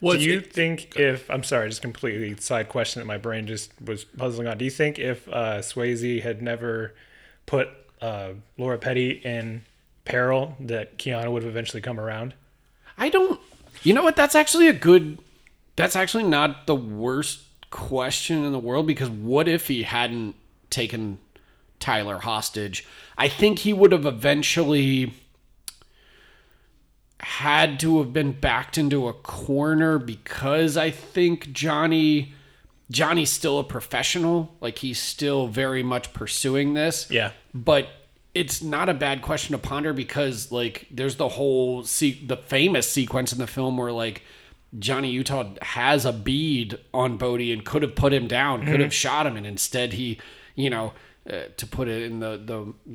Well, 0.00 0.16
do 0.16 0.24
you 0.24 0.40
think 0.40 0.96
if 0.96 1.28
I'm 1.30 1.42
sorry, 1.42 1.68
just 1.68 1.82
completely 1.82 2.36
side 2.36 2.68
question 2.68 3.00
that 3.00 3.06
my 3.06 3.18
brain 3.18 3.46
just 3.46 3.72
was 3.80 4.04
puzzling 4.04 4.46
on. 4.46 4.58
Do 4.58 4.64
you 4.64 4.70
think 4.70 4.98
if 4.98 5.26
uh, 5.28 5.58
Swayze 5.58 6.22
had 6.22 6.40
never 6.42 6.94
put 7.46 7.68
uh, 8.00 8.34
Lori 8.56 8.78
Petty 8.78 9.10
in 9.10 9.62
peril, 10.04 10.56
that 10.60 10.98
Keanu 10.98 11.32
would 11.32 11.42
have 11.42 11.50
eventually 11.50 11.80
come 11.80 11.98
around? 11.98 12.34
I 12.98 13.08
don't. 13.08 13.40
You 13.82 13.94
know 13.94 14.02
what? 14.02 14.16
That's 14.16 14.34
actually 14.34 14.68
a 14.68 14.72
good. 14.72 15.18
That's 15.76 15.96
actually 15.96 16.24
not 16.24 16.66
the 16.66 16.74
worst 16.74 17.40
question 17.70 18.44
in 18.44 18.52
the 18.52 18.58
world 18.58 18.86
because 18.86 19.08
what 19.08 19.46
if 19.46 19.68
he 19.68 19.84
hadn't 19.84 20.34
taken 20.70 21.18
Tyler 21.78 22.18
hostage? 22.18 22.86
I 23.16 23.28
think 23.28 23.60
he 23.60 23.72
would 23.72 23.92
have 23.92 24.06
eventually 24.06 25.14
had 27.20 27.80
to 27.80 27.98
have 27.98 28.12
been 28.12 28.32
backed 28.32 28.78
into 28.78 29.08
a 29.08 29.12
corner 29.12 29.98
because 29.98 30.76
I 30.76 30.90
think 30.90 31.52
Johnny 31.52 32.32
Johnny's 32.90 33.30
still 33.30 33.58
a 33.58 33.64
professional. 33.64 34.54
Like 34.60 34.78
he's 34.78 34.98
still 34.98 35.46
very 35.46 35.82
much 35.82 36.12
pursuing 36.12 36.74
this. 36.74 37.10
Yeah. 37.10 37.32
But 37.54 37.88
it's 38.38 38.62
not 38.62 38.88
a 38.88 38.94
bad 38.94 39.22
question 39.22 39.52
to 39.52 39.58
ponder 39.58 39.92
because 39.92 40.52
like 40.52 40.86
there's 40.90 41.16
the 41.16 41.28
whole 41.28 41.82
se- 41.84 42.24
the 42.26 42.36
famous 42.36 42.90
sequence 42.90 43.32
in 43.32 43.38
the 43.38 43.46
film 43.46 43.76
where 43.76 43.92
like 43.92 44.22
Johnny 44.78 45.10
Utah 45.10 45.46
has 45.62 46.04
a 46.04 46.12
bead 46.12 46.78
on 46.92 47.16
Bodhi 47.16 47.52
and 47.52 47.64
could 47.64 47.82
have 47.82 47.94
put 47.94 48.12
him 48.12 48.26
down, 48.28 48.66
could 48.66 48.80
have 48.80 48.92
shot 48.92 49.26
him, 49.26 49.36
and 49.36 49.46
instead 49.46 49.94
he, 49.94 50.18
you 50.54 50.68
know, 50.68 50.92
uh, 51.28 51.44
to 51.56 51.66
put 51.66 51.88
it 51.88 52.02
in 52.02 52.20
the 52.20 52.36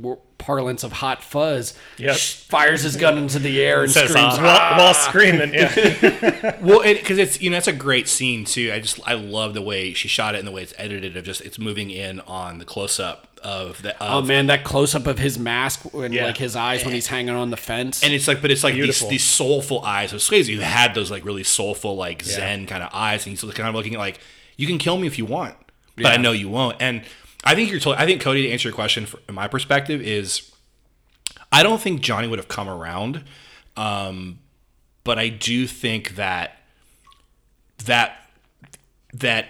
the 0.01 0.17
parlance 0.37 0.83
of 0.83 0.91
hot 0.91 1.23
fuzz, 1.23 1.73
Yep. 1.97 2.15
sh- 2.15 2.33
fires 2.33 2.81
his 2.83 2.95
gun 2.97 3.17
into 3.17 3.39
the 3.39 3.61
air 3.61 3.83
and 3.83 3.91
Says, 3.91 4.09
screams, 4.09 4.33
uh, 4.37 4.41
While, 4.41 4.77
while 4.77 4.93
screaming, 4.93 5.53
yeah. 5.53 6.57
well, 6.61 6.81
because 6.83 7.17
it's 7.17 7.41
you 7.41 7.49
know 7.49 7.55
that's 7.55 7.67
a 7.67 7.73
great 7.73 8.07
scene 8.07 8.45
too. 8.45 8.71
I 8.73 8.79
just 8.79 8.99
I 9.05 9.13
love 9.13 9.53
the 9.53 9.61
way 9.61 9.93
she 9.93 10.07
shot 10.07 10.35
it 10.35 10.39
and 10.39 10.47
the 10.47 10.51
way 10.51 10.61
it's 10.63 10.73
edited. 10.77 11.15
Of 11.17 11.23
just 11.25 11.41
it's 11.41 11.57
moving 11.59 11.89
in 11.89 12.19
on 12.21 12.59
the 12.59 12.65
close 12.65 12.99
up 12.99 13.32
of 13.43 13.81
the. 13.81 13.95
Oh 14.01 14.21
man, 14.21 14.47
that 14.47 14.63
close 14.63 14.95
up 14.95 15.05
of 15.07 15.19
his 15.19 15.37
mask 15.37 15.85
and 15.93 16.13
Yeah. 16.13 16.25
like 16.25 16.37
his 16.37 16.55
eyes 16.55 16.83
when 16.83 16.93
he's 16.93 17.07
hanging 17.07 17.35
on 17.35 17.49
the 17.49 17.57
fence. 17.57 18.03
And 18.03 18.13
it's 18.13 18.27
like, 18.27 18.41
but 18.41 18.51
it's 18.51 18.63
like 18.63 18.73
these, 18.75 19.07
these 19.07 19.23
soulful 19.23 19.81
eyes 19.83 20.13
of 20.13 20.19
Swayze 20.19 20.53
who 20.53 20.59
had 20.61 20.93
those 20.95 21.11
like 21.11 21.25
really 21.25 21.43
soulful, 21.43 21.95
like 21.95 22.23
Zen 22.23 22.65
kind 22.65 22.81
of 22.83 22.89
eyes, 22.93 23.25
and 23.25 23.37
he's 23.37 23.41
kind 23.53 23.69
of 23.69 23.75
looking 23.75 23.93
at 23.95 23.99
like, 23.99 24.19
you 24.57 24.67
can 24.67 24.77
kill 24.77 24.97
me 24.97 25.07
if 25.07 25.17
you 25.17 25.25
want, 25.25 25.55
but 25.95 26.07
I 26.07 26.17
know 26.17 26.31
you 26.31 26.49
won't. 26.49 26.77
And 26.79 27.03
I 27.43 27.55
think 27.55 27.69
you're 27.71 27.79
told. 27.79 27.97
I 27.97 28.05
think 28.05 28.21
Cody 28.21 28.43
to 28.43 28.49
answer 28.51 28.69
your 28.69 28.75
question 28.75 29.05
from 29.05 29.35
my 29.35 29.47
perspective 29.47 30.01
is, 30.01 30.51
I 31.51 31.61
don't 31.63 31.81
think 31.81 32.01
Johnny 32.01 32.27
would 32.27 32.39
have 32.39 32.47
come 32.47 32.69
around, 32.69 33.23
um, 33.75 34.39
but 35.03 35.19
I 35.19 35.29
do 35.29 35.67
think 35.67 36.15
that 36.15 36.57
that 37.85 38.29
that 39.13 39.49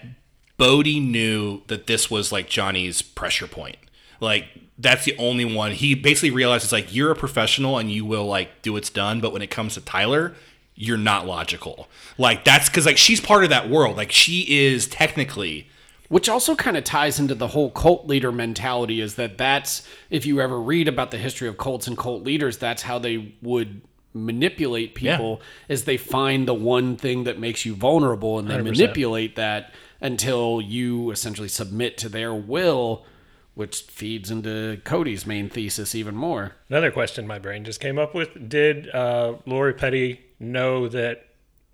Bodhi 0.57 0.99
knew 0.99 1.61
that 1.67 1.87
this 1.87 2.09
was 2.09 2.31
like 2.31 2.49
Johnny's 2.49 3.01
pressure 3.01 3.47
point. 3.47 3.77
Like 4.23 4.47
that's 4.77 5.05
the 5.05 5.15
only 5.17 5.45
one. 5.45 5.71
He 5.71 5.93
basically 5.93 6.31
realizes 6.31 6.71
like 6.71 6.93
you're 6.93 7.11
a 7.11 7.15
professional 7.15 7.77
and 7.77 7.91
you 7.91 8.05
will 8.05 8.25
like 8.25 8.61
do 8.61 8.73
what's 8.73 8.89
done, 8.89 9.21
but 9.21 9.31
when 9.31 9.41
it 9.41 9.51
comes 9.51 9.75
to 9.75 9.81
Tyler, 9.81 10.33
you're 10.75 10.97
not 10.97 11.27
logical. 11.27 11.87
Like 12.17 12.43
that's 12.43 12.69
because 12.69 12.85
like 12.85 12.97
she's 12.97 13.21
part 13.21 13.43
of 13.43 13.49
that 13.51 13.69
world. 13.69 13.97
Like 13.97 14.11
she 14.11 14.45
is 14.49 14.87
technically 14.87 15.67
which 16.09 16.29
also 16.29 16.55
kind 16.55 16.77
of 16.77 16.83
ties 16.83 17.19
into 17.19 17.33
the 17.33 17.47
whole 17.47 17.71
cult 17.71 18.05
leader 18.05 18.31
mentality 18.31 19.01
is 19.01 19.15
that 19.15 19.35
that's 19.37 19.87
if 20.11 20.27
you 20.27 20.41
ever 20.41 20.59
read 20.61 20.87
about 20.87 21.09
the 21.09 21.17
history 21.17 21.47
of 21.47 21.57
cults 21.57 21.87
and 21.87 21.97
cult 21.97 22.23
leaders 22.23 22.57
that's 22.59 22.83
how 22.83 22.99
they 22.99 23.33
would 23.41 23.81
manipulate 24.13 24.93
people 24.93 25.41
is 25.67 25.85
they 25.85 25.97
find 25.97 26.47
the 26.47 26.53
one 26.53 26.95
thing 26.95 27.23
that 27.23 27.39
makes 27.39 27.65
you 27.65 27.73
vulnerable 27.73 28.37
and 28.37 28.47
they 28.47 28.55
100%. 28.55 28.63
manipulate 28.63 29.35
that 29.37 29.73
until 30.01 30.61
you 30.61 31.09
essentially 31.09 31.47
submit 31.47 31.97
to 31.97 32.09
their 32.09 32.33
will 32.33 33.05
which 33.55 33.81
feeds 33.83 34.31
into 34.31 34.81
Cody's 34.83 35.25
main 35.25 35.49
thesis 35.49 35.93
even 35.95 36.15
more 36.15 36.53
Another 36.69 36.91
question 36.91 37.27
my 37.27 37.39
brain 37.39 37.63
just 37.63 37.79
came 37.79 37.99
up 37.99 38.13
with: 38.15 38.49
Did 38.49 38.89
uh, 38.93 39.35
Lori 39.45 39.73
Petty 39.73 40.21
know 40.39 40.87
that 40.87 41.25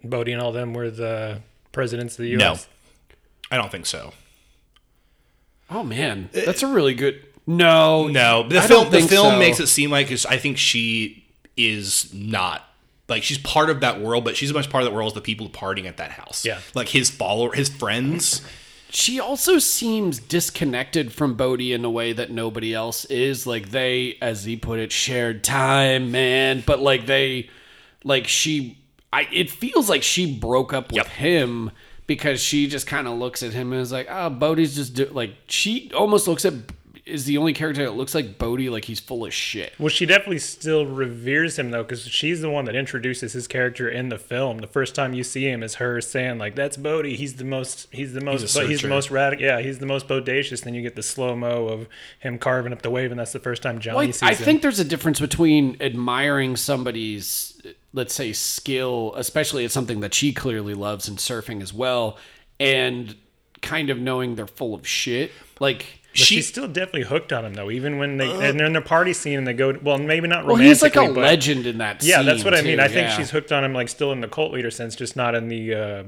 Bodhi 0.04 0.34
and 0.34 0.42
all 0.42 0.52
them 0.52 0.74
were 0.74 0.89
the 0.92 1.42
presidents 1.72 2.15
of 2.20 2.24
the 2.24 2.30
U.S.? 2.32 2.39
no. 2.39 2.48
U.S.? 2.50 2.68
I 3.52 3.58
don't 3.58 3.72
think 3.72 3.86
so. 3.86 4.13
oh 5.70 5.84
man 5.84 6.30
that's 6.34 6.63
a 6.63 6.68
really 6.68 6.94
good 6.94 7.26
no 7.48 8.08
No, 8.08 8.48
the 8.48 8.60
I 8.60 8.68
film 8.68 8.84
don't 8.84 8.92
the 8.92 9.08
film 9.08 9.34
so. 9.34 9.39
makes 9.39 9.60
it 9.60 9.68
seem 9.68 9.89
like 9.89 10.12
I 10.12 10.38
think 10.38 10.58
she 10.58 11.26
is 11.58 12.13
not 12.13 12.63
like 13.08 13.24
she's 13.24 13.39
part 13.39 13.72
of 13.72 13.80
that 13.82 14.00
world, 14.00 14.24
but 14.24 14.38
she's 14.38 14.50
as 14.50 14.54
much 14.54 14.70
part 14.70 14.84
of 14.84 14.89
that 14.89 14.96
world 14.96 15.08
as 15.08 15.13
the 15.15 15.22
people 15.22 15.50
partying 15.50 15.88
at 15.88 15.98
that 15.98 16.12
house. 16.12 16.46
Yeah. 16.46 16.60
like 16.76 16.89
his 16.89 17.10
follower, 17.10 17.52
his 17.54 17.68
friends. 17.68 18.42
She 18.91 19.19
also 19.19 19.60
seems 19.60 20.19
disconnected 20.19 21.13
from 21.13 21.36
Bodhi 21.36 21.73
in 21.73 21.86
a 21.86 21.91
way 21.91 22.12
that 22.13 22.32
nobody 22.32 22.73
else 22.73 23.06
is. 23.06 23.45
Like 23.45 23.69
they, 23.69 24.17
as 24.21 24.45
he 24.45 24.56
put 24.58 24.80
it, 24.80 24.91
shared 24.91 25.43
time, 25.43 26.12
man. 26.12 26.63
But 26.65 26.80
like 26.80 27.06
they, 27.06 27.49
like 28.04 28.28
she, 28.28 28.80
I. 29.13 29.28
It 29.32 29.49
feels 29.52 29.89
like 29.89 30.02
she 30.04 30.34
broke 30.39 30.73
up 30.73 30.88
with 30.91 30.97
Yep. 30.97 31.08
him 31.08 31.71
because 32.08 32.41
she 32.41 32.67
just 32.67 32.88
kind 32.88 33.08
of 33.08 33.17
looks 33.19 33.44
at 33.44 33.54
him 33.54 33.71
and 33.73 33.81
is 33.81 33.92
like, 33.92 34.08
"Oh, 34.10 34.29
Bodhi's 34.31 34.75
just 34.75 34.96
do-. 34.96 35.06
like." 35.06 35.35
She 35.48 35.92
almost 35.96 36.27
looks 36.27 36.44
at 36.46 36.54
is 37.10 37.25
the 37.25 37.37
only 37.37 37.53
character 37.53 37.83
that 37.83 37.95
looks 37.95 38.13
like 38.15 38.37
Bodhi, 38.37 38.69
like 38.69 38.85
he's 38.85 38.99
full 38.99 39.25
of 39.25 39.33
shit. 39.33 39.73
Well, 39.79 39.89
she 39.89 40.05
definitely 40.05 40.39
still 40.39 40.85
reveres 40.85 41.57
him 41.60 41.71
though, 41.71 41.83
because 41.83 42.07
she's 42.07 42.41
the 42.41 42.49
one 42.49 42.65
that 42.65 42.75
introduces 42.75 43.33
his 43.33 43.47
character 43.47 43.89
in 43.89 44.10
the 44.10 44.17
film. 44.17 44.60
The 44.60 44.67
first 44.67 44.95
time 44.95 45.13
you 45.13 45.23
see 45.23 45.49
him 45.49 45.63
is 45.63 45.75
her 45.75 45.99
saying 46.01 46.37
like, 46.37 46.55
"That's 46.55 46.77
Bodhi. 46.77 47.15
He's 47.15 47.35
the 47.35 47.43
most. 47.45 47.87
He's 47.91 48.13
the 48.13 48.21
most. 48.21 48.53
but 48.53 48.69
he's 48.69 48.81
the 48.81 48.87
most 48.87 49.12
radical. 49.12 49.45
Yeah, 49.45 49.62
he's 49.62 49.79
the 49.79 49.85
most 49.85 50.07
bodacious." 50.07 50.63
Then 50.63 50.73
you 50.73 50.81
get 50.81 50.95
the 50.95 51.03
slow 51.03 51.35
mo 51.35 51.67
of 51.67 51.87
him 52.19 52.37
carving 52.37 52.73
up 52.73 52.81
the 52.81 52.89
wave, 52.89 53.12
and 53.12 53.19
that's 53.19 53.33
the 53.33 53.39
first 53.39 53.62
time 53.62 53.79
Johnny 53.79 53.97
Well, 53.97 54.05
sees 54.07 54.23
I 54.23 54.27
him. 54.27 54.33
I 54.33 54.35
think 54.35 54.62
there's 54.62 54.79
a 54.79 54.85
difference 54.85 55.19
between 55.19 55.77
admiring 55.81 56.55
somebody's, 56.55 57.62
let's 57.93 58.13
say, 58.13 58.33
skill, 58.33 59.13
especially 59.15 59.65
at 59.65 59.71
something 59.71 59.99
that 60.01 60.13
she 60.13 60.33
clearly 60.33 60.73
loves 60.73 61.07
in 61.07 61.15
surfing 61.15 61.62
as 61.62 61.73
well, 61.73 62.17
and 62.60 63.15
kind 63.62 63.89
of 63.89 63.99
knowing 63.99 64.35
they're 64.35 64.47
full 64.47 64.73
of 64.73 64.87
shit. 64.87 65.31
Like, 65.60 65.98
But 66.12 66.19
she's 66.19 66.47
still 66.47 66.67
definitely 66.67 67.03
hooked 67.03 67.31
on 67.31 67.45
him 67.45 67.53
though, 67.53 67.69
even 67.69 67.97
when 67.99 68.17
they 68.17 68.29
and 68.29 68.60
they're 68.60 68.65
in 68.67 68.73
the 68.73 68.81
party 68.81 69.13
scene 69.13 69.37
and 69.37 69.47
they 69.47 69.53
go. 69.53 69.77
Well, 69.81 69.97
maybe 69.99 70.27
not 70.27 70.45
romantically. 70.45 70.53
well, 70.53 70.69
he's 70.69 70.81
like 70.81 70.95
a 70.95 71.13
but- 71.13 71.17
legend 71.17 71.65
in 71.67 71.77
that 71.79 72.03
Yeah, 72.03 72.21
that's 72.23 72.39
scene, 72.39 72.45
what 72.45 72.55
I 72.60 72.62
mean. 72.63 72.77
too, 72.77 72.83
I 72.83 72.87
think 72.87 73.10
yeah. 73.10 73.17
she's 73.17 73.29
hooked 73.29 73.51
on 73.51 73.63
him, 73.63 73.73
like 73.73 73.89
still 73.89 74.12
in 74.12 74.21
the 74.21 74.27
cult 74.27 74.51
leader 74.51 74.71
sense, 74.71 74.95
just 74.95 75.15
not 75.15 75.35
in 75.35 75.49
the 75.49 75.73
uh, 75.75 76.03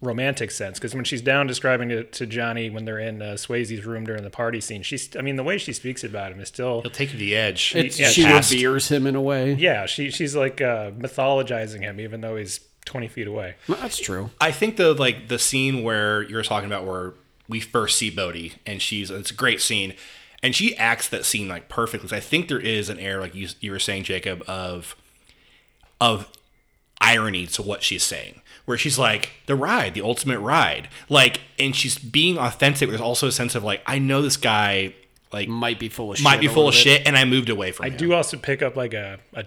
romantic 0.00 0.50
sense. 0.50 0.78
Because 0.78 0.94
when 0.94 1.04
she's 1.04 1.22
down 1.22 1.46
describing 1.46 1.90
it 1.90 2.12
to 2.14 2.26
Johnny 2.26 2.68
when 2.68 2.84
they're 2.84 2.98
in 2.98 3.22
uh, 3.22 3.26
Swayze's 3.34 3.84
room 3.86 4.04
during 4.04 4.22
the 4.24 4.30
party 4.30 4.60
scene, 4.60 4.82
she's. 4.82 5.14
I 5.16 5.20
mean, 5.22 5.36
the 5.36 5.44
way 5.44 5.56
she 5.58 5.72
speaks 5.72 6.02
about 6.04 6.32
him 6.32 6.40
is 6.40 6.48
still. 6.48 6.82
He'll 6.82 6.90
take 6.90 7.10
you 7.12 7.18
to 7.18 7.24
the 7.24 7.36
edge. 7.36 7.74
It's, 7.76 7.98
yeah, 7.98 8.08
she 8.08 8.24
past- 8.24 8.50
reveres 8.52 8.88
him 8.88 9.06
in 9.06 9.14
a 9.14 9.22
way. 9.22 9.54
Yeah, 9.54 9.86
she 9.86 10.10
she's 10.10 10.34
like 10.34 10.60
uh, 10.60 10.90
mythologizing 10.92 11.80
him, 11.82 12.00
even 12.00 12.20
though 12.22 12.36
he's 12.36 12.60
twenty 12.84 13.08
feet 13.08 13.26
away. 13.28 13.54
Well, 13.68 13.78
That's 13.80 13.98
true. 13.98 14.30
I 14.40 14.50
think 14.50 14.76
the 14.76 14.92
like 14.94 15.28
the 15.28 15.38
scene 15.38 15.82
where 15.84 16.22
you're 16.22 16.42
talking 16.42 16.66
about 16.66 16.84
where 16.86 17.14
we 17.48 17.60
first 17.60 17.98
see 17.98 18.10
Bodhi 18.10 18.54
and 18.66 18.80
she's 18.80 19.10
it's 19.10 19.30
a 19.30 19.34
great 19.34 19.60
scene 19.60 19.94
and 20.42 20.54
she 20.54 20.76
acts 20.76 21.08
that 21.08 21.24
scene 21.24 21.48
like 21.48 21.68
perfectly. 21.68 22.08
So 22.08 22.16
I 22.16 22.20
think 22.20 22.48
there 22.48 22.60
is 22.60 22.88
an 22.88 22.98
air 22.98 23.20
like 23.20 23.34
you 23.34 23.48
you 23.60 23.70
were 23.70 23.78
saying 23.78 24.04
Jacob 24.04 24.42
of 24.48 24.96
of 26.00 26.28
irony 27.00 27.46
to 27.46 27.62
what 27.62 27.82
she's 27.82 28.02
saying 28.02 28.40
where 28.64 28.78
she's 28.78 28.98
like 28.98 29.32
the 29.46 29.54
ride 29.54 29.92
the 29.94 30.00
ultimate 30.00 30.38
ride 30.40 30.88
like 31.08 31.40
and 31.58 31.76
she's 31.76 31.98
being 31.98 32.38
authentic 32.38 32.88
there's 32.88 33.00
also 33.00 33.26
a 33.26 33.32
sense 33.32 33.54
of 33.54 33.62
like 33.62 33.82
I 33.86 33.98
know 33.98 34.22
this 34.22 34.36
guy 34.38 34.94
like 35.32 35.48
Might 35.48 35.78
be 35.78 35.88
full 35.88 36.12
of 36.12 36.16
shit. 36.18 36.24
might 36.24 36.40
be 36.40 36.46
full 36.48 36.68
of 36.68 36.72
bit. 36.72 36.80
shit 36.80 37.06
and 37.06 37.16
I 37.16 37.24
moved 37.24 37.48
away 37.50 37.72
from 37.72 37.86
I 37.86 37.88
him. 37.90 37.96
do 37.96 38.12
also 38.14 38.36
pick 38.38 38.62
up 38.62 38.76
like 38.76 38.94
a, 38.94 39.18
a 39.34 39.44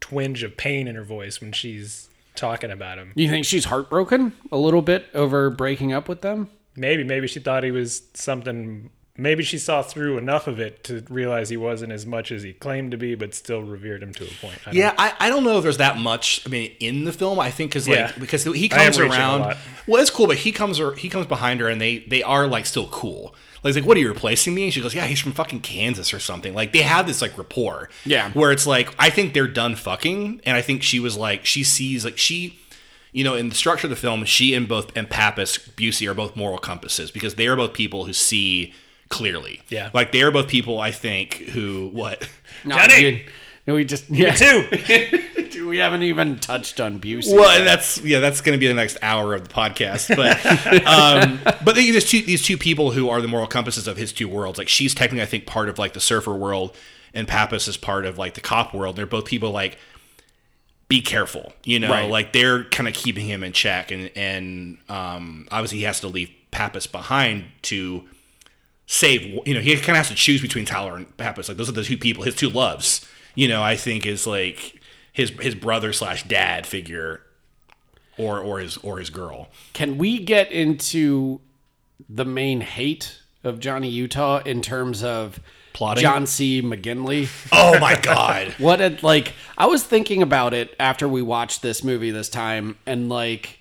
twinge 0.00 0.42
of 0.42 0.56
pain 0.56 0.88
in 0.88 0.96
her 0.96 1.04
voice 1.04 1.40
when 1.40 1.52
she's 1.52 2.08
talking 2.34 2.70
about 2.70 2.98
him. 2.98 3.12
You 3.14 3.28
think 3.28 3.44
she's 3.44 3.66
heartbroken 3.66 4.32
a 4.50 4.56
little 4.56 4.82
bit 4.82 5.06
over 5.14 5.50
breaking 5.50 5.92
up 5.92 6.08
with 6.08 6.22
them? 6.22 6.48
Maybe 6.76 7.04
maybe 7.04 7.26
she 7.26 7.40
thought 7.40 7.64
he 7.64 7.70
was 7.70 8.02
something. 8.14 8.90
Maybe 9.14 9.42
she 9.42 9.58
saw 9.58 9.82
through 9.82 10.16
enough 10.16 10.46
of 10.46 10.58
it 10.58 10.84
to 10.84 11.04
realize 11.10 11.50
he 11.50 11.58
wasn't 11.58 11.92
as 11.92 12.06
much 12.06 12.32
as 12.32 12.42
he 12.42 12.54
claimed 12.54 12.92
to 12.92 12.96
be, 12.96 13.14
but 13.14 13.34
still 13.34 13.62
revered 13.62 14.02
him 14.02 14.14
to 14.14 14.24
a 14.24 14.30
point. 14.40 14.58
I 14.66 14.70
Yeah, 14.70 14.94
I, 14.96 15.12
I 15.20 15.28
don't 15.28 15.44
know 15.44 15.58
if 15.58 15.62
there's 15.62 15.76
that 15.76 15.98
much. 15.98 16.40
I 16.46 16.48
mean, 16.48 16.72
in 16.80 17.04
the 17.04 17.12
film, 17.12 17.38
I 17.38 17.50
think 17.50 17.70
because 17.72 17.86
like 17.86 17.98
Yeah. 17.98 18.12
because 18.18 18.44
he 18.44 18.70
comes 18.70 18.98
around. 18.98 19.54
Well, 19.86 20.00
it's 20.00 20.10
cool, 20.10 20.26
but 20.28 20.38
he 20.38 20.50
comes 20.50 20.80
or 20.80 20.94
he 20.94 21.10
comes 21.10 21.26
behind 21.26 21.60
her, 21.60 21.68
and 21.68 21.78
they 21.78 21.98
they 21.98 22.22
are 22.22 22.46
like 22.46 22.64
still 22.64 22.88
cool. 22.88 23.34
Like, 23.62 23.74
he's 23.74 23.82
like, 23.82 23.86
what 23.86 23.96
are 23.96 24.00
you 24.00 24.08
replacing 24.08 24.54
me? 24.54 24.64
And 24.64 24.72
she 24.72 24.80
goes, 24.80 24.92
yeah, 24.92 25.04
he's 25.06 25.20
from 25.20 25.32
fucking 25.32 25.60
Kansas 25.60 26.12
or 26.12 26.18
something. 26.18 26.52
Like 26.54 26.72
they 26.72 26.82
have 26.82 27.06
this 27.06 27.20
like 27.20 27.36
rapport. 27.36 27.90
Yeah. 28.06 28.30
Where 28.30 28.50
it's 28.50 28.66
like 28.66 28.94
I 28.98 29.10
think 29.10 29.34
they're 29.34 29.46
done 29.46 29.76
fucking, 29.76 30.40
and 30.44 30.56
I 30.56 30.62
think 30.62 30.82
she 30.82 30.98
was 31.00 31.18
like 31.18 31.44
she 31.44 31.64
sees 31.64 32.04
like 32.06 32.16
she. 32.16 32.58
You 33.12 33.24
know, 33.24 33.34
in 33.34 33.50
the 33.50 33.54
structure 33.54 33.86
of 33.86 33.90
the 33.90 33.96
film, 33.96 34.24
she 34.24 34.54
and 34.54 34.66
both 34.66 34.96
and 34.96 35.08
Pappas 35.08 35.58
Busey 35.58 36.10
are 36.10 36.14
both 36.14 36.34
moral 36.34 36.58
compasses 36.58 37.10
because 37.10 37.34
they 37.34 37.46
are 37.46 37.56
both 37.56 37.74
people 37.74 38.06
who 38.06 38.12
see 38.12 38.72
clearly. 39.08 39.60
Yeah. 39.68 39.90
like 39.92 40.10
they 40.12 40.22
are 40.22 40.30
both 40.30 40.48
people 40.48 40.80
I 40.80 40.90
think 40.90 41.34
who 41.34 41.90
what 41.92 42.26
No, 42.64 42.76
Johnny! 42.76 43.00
dude. 43.00 43.20
No, 43.66 43.74
we 43.74 43.84
just 43.84 44.10
yeah. 44.10 44.34
Two. 44.34 44.66
Dude, 45.52 45.68
we 45.68 45.78
haven't 45.78 46.02
even 46.02 46.38
touched 46.38 46.80
on 46.80 46.98
Busey. 46.98 47.32
Well, 47.32 47.56
and 47.56 47.66
that's 47.66 48.00
yeah, 48.02 48.18
that's 48.18 48.40
going 48.40 48.56
to 48.56 48.60
be 48.60 48.66
the 48.66 48.74
next 48.74 48.96
hour 49.02 49.34
of 49.34 49.46
the 49.46 49.54
podcast. 49.54 50.16
But 50.16 50.44
um, 50.86 51.38
but 51.64 51.76
there's 51.76 52.08
two 52.08 52.22
these 52.22 52.42
two 52.42 52.56
people 52.56 52.90
who 52.92 53.08
are 53.10 53.20
the 53.20 53.28
moral 53.28 53.46
compasses 53.46 53.86
of 53.86 53.96
his 53.96 54.12
two 54.12 54.28
worlds. 54.28 54.58
Like 54.58 54.68
she's 54.68 54.94
technically, 54.94 55.22
I 55.22 55.26
think, 55.26 55.46
part 55.46 55.68
of 55.68 55.78
like 55.78 55.92
the 55.92 56.00
surfer 56.00 56.34
world, 56.34 56.74
and 57.14 57.28
Pappas 57.28 57.68
is 57.68 57.76
part 57.76 58.04
of 58.04 58.18
like 58.18 58.34
the 58.34 58.40
cop 58.40 58.74
world. 58.74 58.96
They're 58.96 59.06
both 59.06 59.26
people 59.26 59.52
like 59.52 59.78
be 60.92 61.00
careful, 61.00 61.54
you 61.64 61.80
know, 61.80 61.88
Right. 61.88 62.10
like 62.10 62.34
they're 62.34 62.64
kind 62.64 62.86
of 62.86 62.92
keeping 62.92 63.24
him 63.26 63.42
in 63.42 63.52
check, 63.54 63.90
and 63.90 64.10
and 64.14 64.76
um, 64.90 65.48
obviously 65.50 65.78
he 65.78 65.84
has 65.84 66.00
to 66.00 66.08
leave 66.08 66.30
Pappas 66.50 66.86
behind 66.86 67.44
to 67.62 68.04
save. 68.86 69.22
You 69.46 69.54
know, 69.54 69.60
he 69.60 69.74
kind 69.76 69.90
of 69.90 69.96
has 69.96 70.08
to 70.08 70.14
choose 70.14 70.42
between 70.42 70.66
Tyler 70.66 70.94
and 70.96 71.16
Pappas. 71.16 71.48
Like 71.48 71.56
those 71.56 71.70
are 71.70 71.72
the 71.72 71.82
two 71.82 71.96
people, 71.96 72.24
his 72.24 72.34
two 72.34 72.50
loves. 72.50 73.06
You 73.34 73.48
know, 73.48 73.62
I 73.62 73.74
think 73.74 74.04
is 74.04 74.26
like 74.26 74.82
his 75.14 75.30
his 75.40 75.54
brother 75.54 75.94
slash 75.94 76.24
dad 76.24 76.66
figure, 76.66 77.22
or 78.18 78.38
or 78.38 78.58
his 78.58 78.76
or 78.78 78.98
his 78.98 79.08
girl. 79.08 79.48
Can 79.72 79.96
we 79.96 80.18
get 80.18 80.52
into 80.52 81.40
the 82.06 82.26
main 82.26 82.60
hate 82.60 83.18
of 83.42 83.60
Johnny 83.60 83.88
Utah 83.88 84.42
in 84.44 84.60
terms 84.60 85.02
of 85.02 85.40
Plotting? 85.72 86.02
John 86.02 86.26
C. 86.26 86.62
McGinley? 86.62 87.28
Oh 87.52 87.78
my 87.78 87.98
god. 88.00 88.54
What 88.58 88.80
a 88.80 88.98
like 89.02 89.34
I 89.56 89.66
was 89.66 89.82
thinking 89.82 90.22
about 90.22 90.54
it 90.54 90.74
after 90.78 91.08
we 91.08 91.22
watched 91.22 91.62
this 91.62 91.82
movie 91.84 92.10
this 92.10 92.28
time 92.28 92.76
and 92.86 93.08
like 93.08 93.60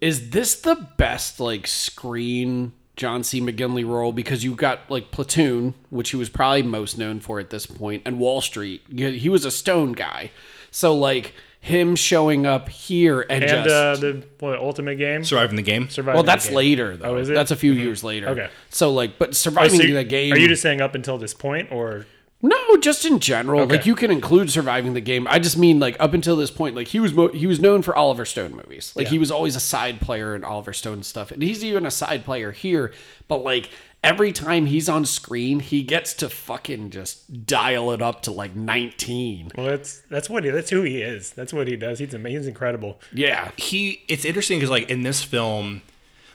is 0.00 0.30
this 0.30 0.60
the 0.60 0.88
best 0.96 1.40
like 1.40 1.66
screen 1.66 2.72
John 2.96 3.22
C. 3.22 3.40
McGinley 3.40 3.86
role 3.86 4.12
because 4.12 4.42
you 4.42 4.54
got 4.54 4.90
like 4.90 5.12
Platoon, 5.12 5.74
which 5.88 6.10
he 6.10 6.16
was 6.16 6.28
probably 6.28 6.64
most 6.64 6.98
known 6.98 7.20
for 7.20 7.38
at 7.38 7.50
this 7.50 7.64
point, 7.64 8.02
and 8.04 8.18
Wall 8.18 8.40
Street. 8.40 8.82
He 8.90 9.18
he 9.18 9.28
was 9.28 9.44
a 9.44 9.50
stone 9.52 9.92
guy. 9.92 10.32
So 10.70 10.94
like 10.94 11.32
him 11.60 11.96
showing 11.96 12.46
up 12.46 12.68
here 12.68 13.20
and, 13.22 13.42
And 13.44 13.64
just 13.64 13.68
uh, 13.68 13.96
the 13.96 14.24
what, 14.40 14.58
ultimate 14.58 14.96
game. 14.96 15.24
Surviving 15.24 15.56
the 15.56 15.62
game. 15.62 15.88
Surviving 15.90 16.14
well, 16.16 16.22
the 16.22 16.26
that's 16.28 16.46
game. 16.46 16.56
later 16.56 16.96
though. 16.96 17.14
Oh, 17.14 17.16
is 17.16 17.28
it? 17.28 17.34
That's 17.34 17.50
a 17.50 17.56
few 17.56 17.72
years 17.72 18.02
later. 18.04 18.28
Okay. 18.28 18.48
So 18.70 18.92
like, 18.92 19.18
but 19.18 19.30
Oh, 19.30 19.32
surviving 19.32 19.80
so 19.80 19.86
you- 19.86 19.94
the 19.94 20.04
game. 20.04 20.32
Are 20.32 20.38
you 20.38 20.48
just 20.48 20.62
saying 20.62 20.80
up 20.80 20.94
until 20.94 21.18
this 21.18 21.34
point, 21.34 21.70
or 21.72 22.06
No, 22.40 22.76
just 22.76 23.04
in 23.04 23.18
general. 23.18 23.62
Okay. 23.62 23.76
Like 23.78 23.86
you 23.86 23.96
can 23.96 24.10
include 24.12 24.50
surviving 24.50 24.94
the 24.94 25.00
game. 25.00 25.26
I 25.28 25.40
just 25.40 25.58
mean 25.58 25.80
like 25.80 25.96
up 25.98 26.14
until 26.14 26.36
this 26.36 26.50
point, 26.52 26.76
like 26.76 26.86
he 26.88 27.00
was 27.00 27.12
mo- 27.12 27.32
he 27.32 27.46
was 27.48 27.58
known 27.58 27.82
for 27.82 27.94
Oliver 27.96 28.24
Stone 28.24 28.52
movies. 28.54 28.92
Like 28.94 29.08
he 29.08 29.18
was 29.18 29.30
always 29.32 29.56
a 29.56 29.60
side 29.60 30.00
player 30.00 30.36
in 30.36 30.44
Oliver 30.44 30.72
Stone 30.72 31.02
stuff, 31.02 31.32
and 31.32 31.42
he's 31.42 31.64
even 31.64 31.84
a 31.84 31.90
side 31.90 32.24
player 32.24 32.52
here. 32.52 32.92
But 33.26 33.42
like 33.42 33.68
every 34.02 34.32
time 34.32 34.66
he's 34.66 34.88
on 34.88 35.04
screen, 35.04 35.60
he 35.60 35.82
gets 35.82 36.14
to 36.14 36.28
fucking 36.28 36.90
just 36.90 37.46
dial 37.46 37.90
it 37.92 38.02
up 38.02 38.22
to 38.22 38.32
like 38.32 38.54
nineteen. 38.54 39.50
well, 39.56 39.66
that's 39.66 40.00
that's 40.10 40.30
what 40.30 40.44
he, 40.44 40.50
that's 40.50 40.70
who 40.70 40.82
he 40.82 41.02
is. 41.02 41.30
That's 41.30 41.52
what 41.52 41.68
he 41.68 41.76
does. 41.76 41.98
He's 41.98 42.14
amazing, 42.14 42.38
he's 42.38 42.46
incredible. 42.48 43.00
Yeah, 43.12 43.50
he 43.56 44.02
it's 44.08 44.24
interesting 44.24 44.58
because 44.58 44.70
like 44.70 44.88
in 44.90 45.02
this 45.02 45.22
film 45.22 45.82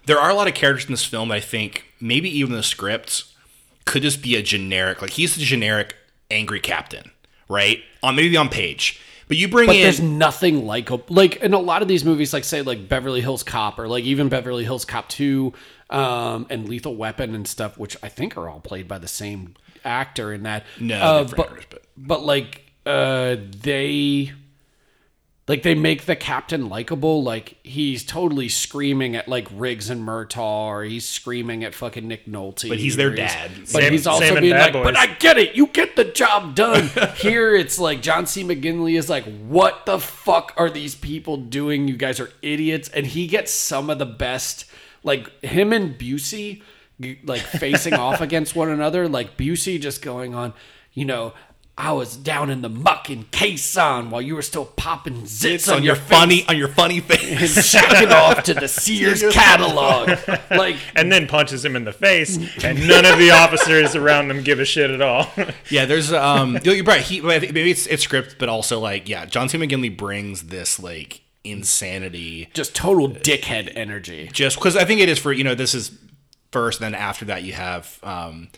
there 0.05 0.19
are 0.19 0.29
a 0.29 0.33
lot 0.33 0.47
of 0.47 0.53
characters 0.53 0.85
in 0.85 0.91
this 0.91 1.05
film 1.05 1.29
that 1.29 1.35
i 1.35 1.39
think 1.39 1.85
maybe 1.99 2.29
even 2.29 2.53
the 2.53 2.63
scripts 2.63 3.33
could 3.85 4.01
just 4.01 4.21
be 4.21 4.35
a 4.35 4.41
generic 4.41 5.01
like 5.01 5.11
he's 5.11 5.35
the 5.35 5.41
generic 5.41 5.95
angry 6.31 6.59
captain 6.59 7.11
right 7.49 7.79
on 8.01 8.15
maybe 8.15 8.35
on 8.37 8.49
page 8.49 8.99
but 9.27 9.37
you 9.37 9.47
bring 9.47 9.67
but 9.67 9.75
in 9.75 9.81
there's 9.81 10.01
nothing 10.01 10.65
like 10.65 10.89
a, 10.89 10.99
like 11.09 11.37
in 11.37 11.53
a 11.53 11.59
lot 11.59 11.81
of 11.81 11.87
these 11.87 12.03
movies, 12.03 12.33
like 12.33 12.43
say 12.43 12.61
like 12.61 12.89
Beverly 12.89 13.21
Hills 13.21 13.41
Cop 13.41 13.79
or 13.79 13.87
like 13.87 14.03
even 14.03 14.29
Beverly 14.29 14.63
Hills 14.63 14.85
Cop 14.85 15.07
Two, 15.07 15.53
um, 15.93 16.47
and 16.49 16.67
Lethal 16.67 16.95
Weapon 16.95 17.35
and 17.35 17.47
stuff, 17.47 17.77
which 17.77 17.95
I 18.03 18.09
think 18.09 18.35
are 18.37 18.49
all 18.49 18.59
played 18.59 18.87
by 18.87 18.97
the 18.97 19.07
same 19.07 19.55
actor 19.85 20.33
in 20.33 20.43
that. 20.43 20.63
No, 20.79 20.99
uh, 20.99 21.23
but 21.25 21.39
actors, 21.39 21.65
but- 21.69 21.83
but 21.95 22.23
like 22.23 22.61
uh, 22.85 23.35
they 23.61 24.31
like 25.47 25.61
they 25.63 25.75
make 25.75 26.05
the 26.05 26.15
captain 26.15 26.69
likable. 26.69 27.21
Like 27.21 27.57
he's 27.63 28.03
totally 28.05 28.47
screaming 28.49 29.15
at 29.17 29.27
like 29.27 29.47
Riggs 29.53 29.89
and 29.89 30.01
Murtaugh, 30.07 30.67
or 30.67 30.83
he's 30.83 31.07
screaming 31.07 31.63
at 31.65 31.75
fucking 31.75 32.07
Nick 32.07 32.25
Nolte. 32.25 32.69
But 32.69 32.77
he's 32.79 32.95
their 32.95 33.09
or 33.11 33.15
dad. 33.15 33.51
But 33.73 33.83
he's 33.91 34.07
also 34.07 34.39
being 34.39 34.53
like, 34.53 34.71
but 34.73 34.97
I 34.97 35.07
get 35.07 35.37
it. 35.37 35.55
You 35.55 35.67
get 35.67 35.95
the 35.97 36.05
job 36.05 36.55
done. 36.55 36.89
Here 37.17 37.53
it's 37.55 37.77
like 37.77 38.01
John 38.01 38.25
C. 38.25 38.43
McGinley 38.43 38.97
is 38.97 39.09
like, 39.09 39.25
what 39.41 39.85
the 39.85 39.99
fuck 39.99 40.53
are 40.57 40.69
these 40.69 40.95
people 40.95 41.35
doing? 41.37 41.87
You 41.89 41.97
guys 41.97 42.19
are 42.21 42.31
idiots. 42.41 42.87
And 42.89 43.05
he 43.05 43.27
gets 43.27 43.51
some 43.53 43.89
of 43.89 43.99
the 43.99 44.05
best, 44.05 44.63
like 45.03 45.43
him 45.43 45.73
and 45.73 45.97
Busey, 45.97 46.61
like 47.23 47.41
facing 47.41 47.93
off 47.93 48.21
against 48.21 48.55
one 48.55 48.69
another. 48.69 49.07
Like 49.07 49.37
Busey 49.37 49.79
just 49.79 50.01
going 50.01 50.33
on, 50.33 50.53
you 50.93 51.05
know. 51.05 51.33
I 51.75 51.91
was 51.93 52.15
down 52.15 52.51
in 52.51 52.61
the 52.61 52.69
muck 52.69 53.09
in 53.09 53.23
Quezon 53.25 54.11
while 54.11 54.21
you 54.21 54.35
were 54.35 54.43
still 54.43 54.65
popping 54.65 55.23
zits 55.23 55.45
it's 55.45 55.67
on, 55.67 55.77
on 55.77 55.83
your 55.83 55.95
your 55.95 56.03
funny 56.03 56.47
on 56.47 56.55
your 56.55 56.67
funny 56.67 56.97
and 56.97 57.05
face 57.05 57.73
shacking 57.73 58.11
off 58.11 58.43
to 58.43 58.53
the 58.53 58.67
Sears 58.67 59.23
catalog. 59.33 60.09
Like 60.51 60.75
And 60.95 61.11
then 61.11 61.27
punches 61.27 61.65
him 61.65 61.75
in 61.75 61.83
the 61.83 61.91
face, 61.91 62.37
and 62.63 62.87
none 62.87 63.05
of 63.05 63.17
the 63.17 63.31
officers 63.31 63.95
around 63.95 64.27
them 64.27 64.43
give 64.43 64.59
a 64.59 64.65
shit 64.65 64.91
at 64.91 65.01
all. 65.01 65.31
yeah 65.71 65.85
there's 65.85 66.13
um 66.13 66.59
you're 66.63 66.83
right 66.83 67.01
he 67.01 67.21
maybe 67.21 67.71
it's 67.71 67.87
it's 67.87 68.03
script 68.03 68.35
but 68.37 68.49
also 68.49 68.79
like 68.79 69.09
yeah 69.09 69.25
john 69.25 69.49
c 69.49 69.57
mcginley 69.57 69.95
brings 69.95 70.43
this 70.43 70.79
like 70.79 71.22
insanity 71.43 72.49
just 72.53 72.73
total 72.75 73.09
dickhead 73.09 73.71
energy. 73.75 74.29
just 74.31 74.57
because 74.57 74.77
I 74.77 74.85
think 74.85 75.01
it 75.01 75.09
is 75.09 75.19
for 75.19 75.31
you 75.33 75.43
know 75.43 75.55
this 75.55 75.73
is 75.73 75.97
first, 76.51 76.79
then 76.79 76.95
after 76.95 77.25
that 77.25 77.43
you 77.43 77.53
have 77.53 77.99
um, 78.03 78.49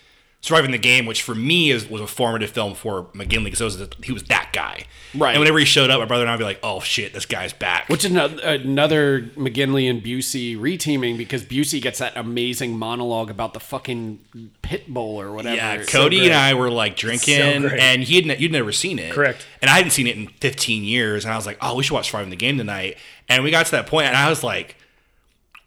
Surviving 0.45 0.69
the 0.69 0.77
Game, 0.77 1.07
which 1.07 1.23
for 1.23 1.33
me 1.33 1.71
is 1.71 1.89
was 1.89 2.01
a 2.01 2.05
formative 2.05 2.51
film 2.51 2.75
for 2.75 3.05
McGinley 3.15 3.45
because 3.45 3.61
was 3.61 3.87
he 4.03 4.11
was 4.13 4.21
that 4.25 4.51
guy. 4.53 4.85
Right. 5.15 5.31
And 5.31 5.39
whenever 5.39 5.57
he 5.57 5.65
showed 5.65 5.89
up, 5.89 5.99
my 5.99 6.05
brother 6.05 6.23
and 6.23 6.29
I'd 6.29 6.37
be 6.37 6.43
like, 6.43 6.59
"Oh 6.61 6.81
shit, 6.81 7.13
this 7.13 7.25
guy's 7.25 7.51
back." 7.51 7.89
Which 7.89 8.05
is 8.05 8.11
another, 8.11 8.39
another 8.43 9.21
McGinley 9.35 9.89
and 9.89 10.03
Busey 10.03 10.55
reteaming 10.55 11.17
because 11.17 11.43
Busey 11.43 11.81
gets 11.81 11.97
that 11.97 12.15
amazing 12.15 12.77
monologue 12.77 13.31
about 13.31 13.55
the 13.55 13.59
fucking 13.59 14.19
pit 14.61 14.87
bull 14.87 15.19
or 15.19 15.31
whatever. 15.31 15.55
yeah, 15.55 15.73
It's 15.73 15.91
Cody 15.91 16.19
so 16.19 16.23
and. 16.25 16.33
I 16.35 16.53
were 16.53 16.69
like 16.69 16.95
drinking, 16.95 17.61
great. 17.63 17.79
and 17.79 18.03
he 18.03 18.21
had 18.21 18.39
you'd 18.39 18.51
never 18.51 18.71
seen 18.71 18.99
it, 18.99 19.13
Correct. 19.13 19.47
And 19.63 19.71
I 19.71 19.77
hadn't 19.77 19.91
seen 19.91 20.05
it 20.05 20.15
in 20.15 20.27
15 20.27 20.83
years, 20.83 21.25
and 21.25 21.33
I 21.33 21.37
was 21.37 21.47
like, 21.47 21.57
"Oh, 21.59 21.73
we 21.75 21.81
should 21.81 21.95
watch 21.95 22.11
Surviving 22.11 22.29
the 22.29 22.35
Game 22.35 22.59
tonight." 22.59 22.97
And 23.27 23.43
we 23.43 23.49
got 23.49 23.65
to 23.65 23.71
that 23.71 23.87
point, 23.87 24.05
and 24.05 24.15
I 24.15 24.29
was 24.29 24.43
like, 24.43 24.75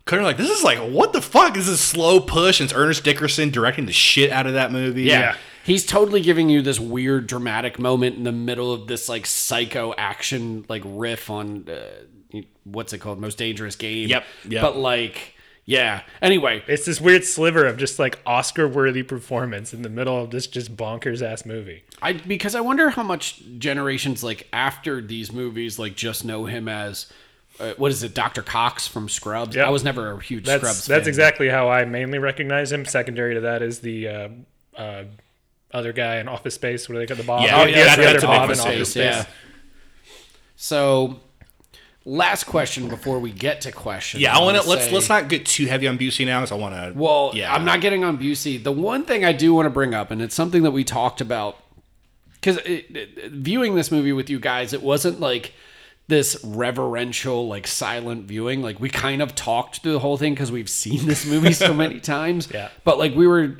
"Cody, 0.08 0.24
like 0.24 0.36
this 0.36 0.50
is 0.50 0.64
like 0.64 0.78
what 0.78 1.12
the 1.12 1.22
fuck? 1.22 1.54
This 1.54 1.68
is 1.68 1.74
a 1.74 1.76
slow 1.76 2.18
push." 2.18 2.58
And 2.60 2.68
it's 2.68 2.76
Ernest 2.76 3.04
Dickerson 3.04 3.50
directing 3.50 3.86
the 3.86 3.92
shit 3.92 4.32
out 4.32 4.46
of 4.46 4.54
that 4.54 4.72
movie. 4.72 5.04
Yeah. 5.04 5.20
Yeah. 5.20 5.36
He's 5.64 5.84
totally 5.84 6.22
giving 6.22 6.48
you 6.48 6.62
this 6.62 6.80
weird 6.80 7.26
dramatic 7.26 7.78
moment 7.78 8.16
in 8.16 8.24
the 8.24 8.32
middle 8.32 8.72
of 8.72 8.86
this 8.86 9.08
like 9.08 9.26
psycho 9.26 9.94
action 9.96 10.64
like 10.68 10.82
riff 10.84 11.28
on 11.28 11.68
uh, 11.68 12.40
what's 12.64 12.92
it 12.92 12.98
called? 12.98 13.20
Most 13.20 13.38
dangerous 13.38 13.76
game. 13.76 14.08
Yep, 14.08 14.24
yep. 14.48 14.62
But 14.62 14.76
like 14.76 15.34
yeah. 15.68 16.04
Anyway, 16.22 16.62
It's 16.66 16.86
this 16.86 16.98
weird 16.98 17.24
sliver 17.24 17.66
of 17.66 17.76
just 17.76 17.98
like 17.98 18.18
Oscar 18.24 18.66
worthy 18.66 19.02
performance 19.02 19.74
in 19.74 19.82
the 19.82 19.90
middle 19.90 20.16
of 20.16 20.30
this 20.30 20.46
just 20.46 20.74
bonkers 20.74 21.20
ass 21.20 21.44
movie. 21.44 21.84
I 22.00 22.14
because 22.14 22.54
I 22.54 22.62
wonder 22.62 22.88
how 22.88 23.02
much 23.02 23.42
generations 23.58 24.24
like 24.24 24.48
after 24.50 25.02
these 25.02 25.30
movies 25.30 25.78
like 25.78 25.94
just 25.94 26.24
know 26.24 26.46
him 26.46 26.68
as 26.68 27.12
uh, 27.60 27.74
what 27.76 27.90
is 27.90 28.02
it, 28.02 28.14
Dr. 28.14 28.42
Cox 28.42 28.86
from 28.86 29.08
Scrubs? 29.08 29.56
Yep. 29.56 29.66
I 29.66 29.70
was 29.70 29.82
never 29.84 30.12
a 30.12 30.22
huge 30.22 30.44
That's 30.46 30.60
Scrubs 30.60 30.86
that's 30.86 31.02
fan. 31.04 31.08
exactly 31.08 31.48
how 31.48 31.68
I 31.70 31.84
mainly 31.84 32.18
recognize 32.18 32.70
him. 32.72 32.84
Secondary 32.84 33.34
to 33.34 33.40
that 33.40 33.62
is 33.62 33.80
the 33.80 34.08
uh, 34.08 34.28
uh, 34.76 35.04
other 35.72 35.92
guy 35.92 36.18
in 36.18 36.28
Office 36.28 36.54
Space. 36.54 36.88
What 36.88 36.94
do 36.94 36.98
they 37.00 37.06
call 37.06 37.16
the 37.16 37.24
Bob? 37.24 37.44
Yeah, 37.44 37.64
the, 37.64 37.70
yeah, 37.70 37.76
the 37.76 37.84
that's 37.84 37.98
other 37.98 38.08
a 38.08 38.20
big 38.20 38.20
Bob 38.22 38.42
in 38.44 38.48
mistake, 38.50 38.76
Office 38.76 38.96
yeah. 38.96 39.22
Space. 39.22 39.34
So, 40.56 41.20
last 42.04 42.44
question 42.44 42.88
before 42.88 43.18
we 43.18 43.30
get 43.32 43.60
to 43.62 43.72
questions. 43.72 44.22
Yeah, 44.22 44.36
I 44.36 44.42
want 44.42 44.56
to 44.56 44.60
wanna 44.62 44.70
let's 44.70 44.84
say- 44.86 44.92
let's 44.94 45.08
not 45.08 45.28
get 45.28 45.46
too 45.46 45.66
heavy 45.66 45.86
on 45.86 45.98
Busey 45.98 46.26
now, 46.26 46.40
because 46.40 46.52
I 46.52 46.56
want 46.56 46.74
to. 46.74 46.98
Well, 46.98 47.32
yeah, 47.34 47.52
I'm 47.52 47.64
not 47.64 47.80
getting 47.80 48.04
on 48.04 48.18
Busey. 48.18 48.62
The 48.62 48.72
one 48.72 49.04
thing 49.04 49.24
I 49.24 49.32
do 49.32 49.54
want 49.54 49.66
to 49.66 49.70
bring 49.70 49.94
up, 49.94 50.10
and 50.10 50.20
it's 50.22 50.34
something 50.34 50.62
that 50.62 50.70
we 50.72 50.84
talked 50.84 51.20
about, 51.20 51.58
because 52.34 52.58
viewing 53.30 53.74
this 53.74 53.90
movie 53.92 54.12
with 54.12 54.30
you 54.30 54.38
guys, 54.40 54.72
it 54.72 54.82
wasn't 54.82 55.20
like 55.20 55.52
this 56.08 56.42
reverential, 56.44 57.46
like 57.48 57.66
silent 57.66 58.24
viewing. 58.26 58.62
Like 58.62 58.80
we 58.80 58.88
kind 58.88 59.22
of 59.22 59.34
talked 59.34 59.80
through 59.82 59.92
the 59.92 59.98
whole 59.98 60.16
thing 60.16 60.34
because 60.34 60.50
we've 60.50 60.70
seen 60.70 61.06
this 61.06 61.24
movie 61.26 61.52
so 61.52 61.72
many 61.74 62.00
times. 62.16 62.48
Yeah. 62.52 62.70
But 62.84 62.98
like 62.98 63.14
we 63.14 63.26
were 63.26 63.58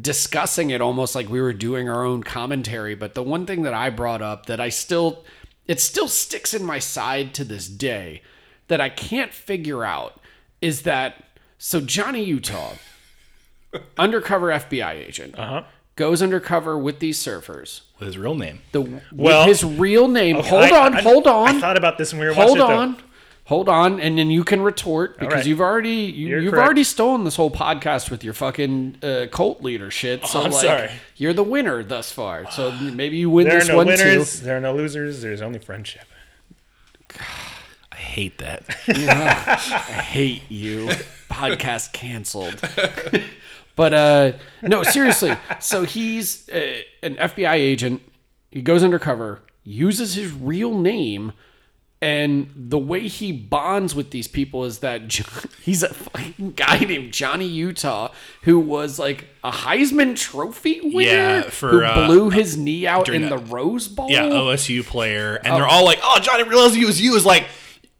discussing 0.00 0.70
it 0.70 0.80
almost 0.80 1.14
like 1.14 1.28
we 1.28 1.40
were 1.40 1.52
doing 1.52 1.88
our 1.88 2.04
own 2.04 2.22
commentary. 2.22 2.94
But 2.94 3.14
the 3.14 3.22
one 3.22 3.46
thing 3.46 3.62
that 3.62 3.74
I 3.74 3.90
brought 3.90 4.20
up 4.22 4.46
that 4.46 4.60
I 4.60 4.68
still, 4.68 5.24
it 5.66 5.80
still 5.80 6.08
sticks 6.08 6.52
in 6.54 6.64
my 6.64 6.78
side 6.78 7.32
to 7.34 7.44
this 7.44 7.66
day 7.68 8.22
that 8.68 8.80
I 8.80 8.88
can't 8.88 9.32
figure 9.32 9.84
out 9.84 10.20
is 10.60 10.82
that 10.82 11.22
so 11.58 11.80
Johnny 11.80 12.24
Utah, 12.24 12.72
undercover 13.98 14.48
FBI 14.48 14.92
agent, 14.92 15.38
Uh-huh. 15.38 15.62
Goes 15.96 16.22
undercover 16.22 16.78
with 16.78 16.98
these 17.00 17.18
surfers. 17.22 17.80
with 17.98 18.06
his 18.08 18.18
real 18.18 18.34
name. 18.34 18.60
The 18.72 18.82
Well- 19.12 19.46
with 19.46 19.60
his 19.60 19.64
real 19.64 20.06
name. 20.08 20.36
Okay, 20.36 20.48
hold 20.48 20.64
I- 20.64 20.86
on, 20.86 20.94
I- 20.96 21.00
hold 21.00 21.26
on. 21.26 21.56
I 21.56 21.60
thought 21.60 21.76
about 21.78 21.96
this 21.98 22.12
when 22.12 22.20
we 22.20 22.26
were 22.26 22.34
hold 22.34 22.58
watching 22.58 22.64
it, 22.64 22.68
though. 22.68 22.78
on. 22.80 22.96
Hold 23.46 23.68
on, 23.68 24.00
and 24.00 24.18
then 24.18 24.28
you 24.28 24.42
can 24.42 24.60
retort 24.60 25.18
because 25.20 25.34
right. 25.34 25.46
you've 25.46 25.60
already 25.60 25.90
you, 25.90 26.26
You're 26.26 26.40
you've 26.40 26.50
correct. 26.52 26.64
already 26.66 26.82
stolen 26.82 27.22
this 27.22 27.36
whole 27.36 27.50
podcast 27.50 28.10
with 28.10 28.24
your 28.24 28.34
fucking 28.34 28.96
uh, 29.04 29.26
cult 29.30 29.62
leader 29.62 29.88
shit. 29.88 30.26
So 30.26 30.42
I'm 30.42 30.50
like, 30.50 30.64
sorry. 30.66 30.90
you're 31.16 31.32
the 31.32 31.44
winner 31.44 31.84
thus 31.84 32.10
far. 32.10 32.50
So 32.50 32.72
maybe 32.72 33.16
you 33.18 33.30
win 33.30 33.46
There 33.46 33.58
are 33.58 33.60
this 33.60 33.68
no 33.68 33.76
one 33.76 33.86
winners. 33.86 34.40
too. 34.40 34.44
There 34.46 34.56
are 34.56 34.60
no 34.60 34.74
losers. 34.74 35.22
There's 35.22 35.40
only 35.42 35.60
friendship. 35.60 36.02
I 37.92 37.96
hate 37.96 38.38
that. 38.38 38.64
I 38.88 40.02
hate 40.02 40.42
you. 40.50 40.88
Podcast 41.30 41.92
canceled. 41.92 42.60
but 43.76 43.94
uh 43.94 44.32
no, 44.62 44.82
seriously. 44.82 45.36
So 45.60 45.84
he's 45.84 46.48
uh, 46.48 46.78
an 47.02 47.14
FBI 47.16 47.54
agent. 47.54 48.02
He 48.50 48.62
goes 48.62 48.82
undercover, 48.82 49.42
uses 49.64 50.14
his 50.14 50.32
real 50.32 50.76
name, 50.78 51.32
and 52.02 52.50
the 52.54 52.78
way 52.78 53.08
he 53.08 53.32
bonds 53.32 53.94
with 53.94 54.10
these 54.10 54.28
people 54.28 54.64
is 54.64 54.80
that 54.80 55.08
John, 55.08 55.26
he's 55.62 55.82
a 55.82 55.92
fucking 55.94 56.52
guy 56.52 56.78
named 56.80 57.12
Johnny 57.12 57.46
Utah 57.46 58.12
who 58.42 58.58
was 58.58 58.98
like 58.98 59.28
a 59.42 59.50
Heisman 59.50 60.16
Trophy 60.16 60.80
winner 60.82 61.10
Yeah, 61.10 61.42
for, 61.42 61.70
who 61.70 61.84
uh, 61.84 62.06
blew 62.06 62.30
his 62.30 62.56
knee 62.56 62.86
out 62.86 63.08
in 63.08 63.22
the 63.22 63.28
the- 63.30 63.38
Rose 63.38 63.88
Bowl. 63.88 64.10
yeah, 64.10 64.22
OSU 64.24 64.84
player, 64.84 65.36
and 65.36 65.54
they're 65.56 65.66
all 65.68 65.84
like, 65.84 65.98
"Oh, 66.02 66.18
Johnny 66.20 66.42
realized 66.44 66.74
he 66.74 66.84
was 66.84 67.00
you." 67.00 67.14
Is 67.16 67.24
like, 67.26 67.46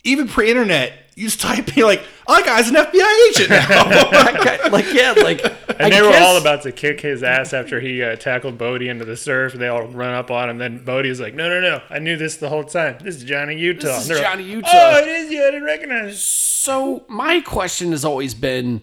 even 0.04 0.28
pre-internet, 0.28 0.92
you 1.16 1.24
just 1.28 1.40
type 1.40 1.76
in 1.76 1.82
like, 1.84 2.04
"Oh, 2.28 2.36
that 2.36 2.44
guy's 2.44 2.68
an 2.68 2.76
FBI 2.76 3.28
agent 3.30 3.50
now." 3.50 4.68
like 4.70 4.92
yeah, 4.92 5.12
like 5.12 5.42
And 5.80 5.92
they 5.92 6.02
were 6.02 6.14
all 6.14 6.36
about 6.36 6.62
to 6.62 6.72
kick 6.72 7.00
his 7.00 7.22
ass 7.22 7.52
after 7.54 7.80
he 7.80 8.02
uh, 8.02 8.16
tackled 8.16 8.58
Bodhi 8.58 8.88
into 8.90 9.04
the 9.06 9.16
surf. 9.16 9.54
And 9.54 9.62
they 9.62 9.68
all 9.68 9.86
run 9.88 10.12
up 10.12 10.30
on 10.30 10.50
him. 10.50 10.58
Then 10.58 10.84
Bodhi 10.84 11.08
is 11.08 11.18
like, 11.18 11.34
"No, 11.34 11.48
no, 11.48 11.60
no! 11.60 11.80
I 11.90 11.98
knew 11.98 12.16
this 12.16 12.36
the 12.36 12.50
whole 12.50 12.64
time. 12.64 12.98
This 13.02 13.16
is 13.16 13.24
Johnny 13.24 13.58
Utah." 13.58 13.86
This 13.86 14.04
is 14.04 14.10
And 14.10 14.18
like, 14.20 14.28
Johnny 14.28 14.44
Utah. 14.44 14.68
Oh, 14.72 14.98
it 14.98 15.08
is 15.08 15.30
you. 15.32 15.42
I 15.42 15.50
didn't 15.50 15.64
recognize. 15.64 16.12
it." 16.14 16.18
So 16.18 17.04
my 17.08 17.40
question 17.40 17.92
has 17.92 18.04
always 18.04 18.34
been, 18.34 18.82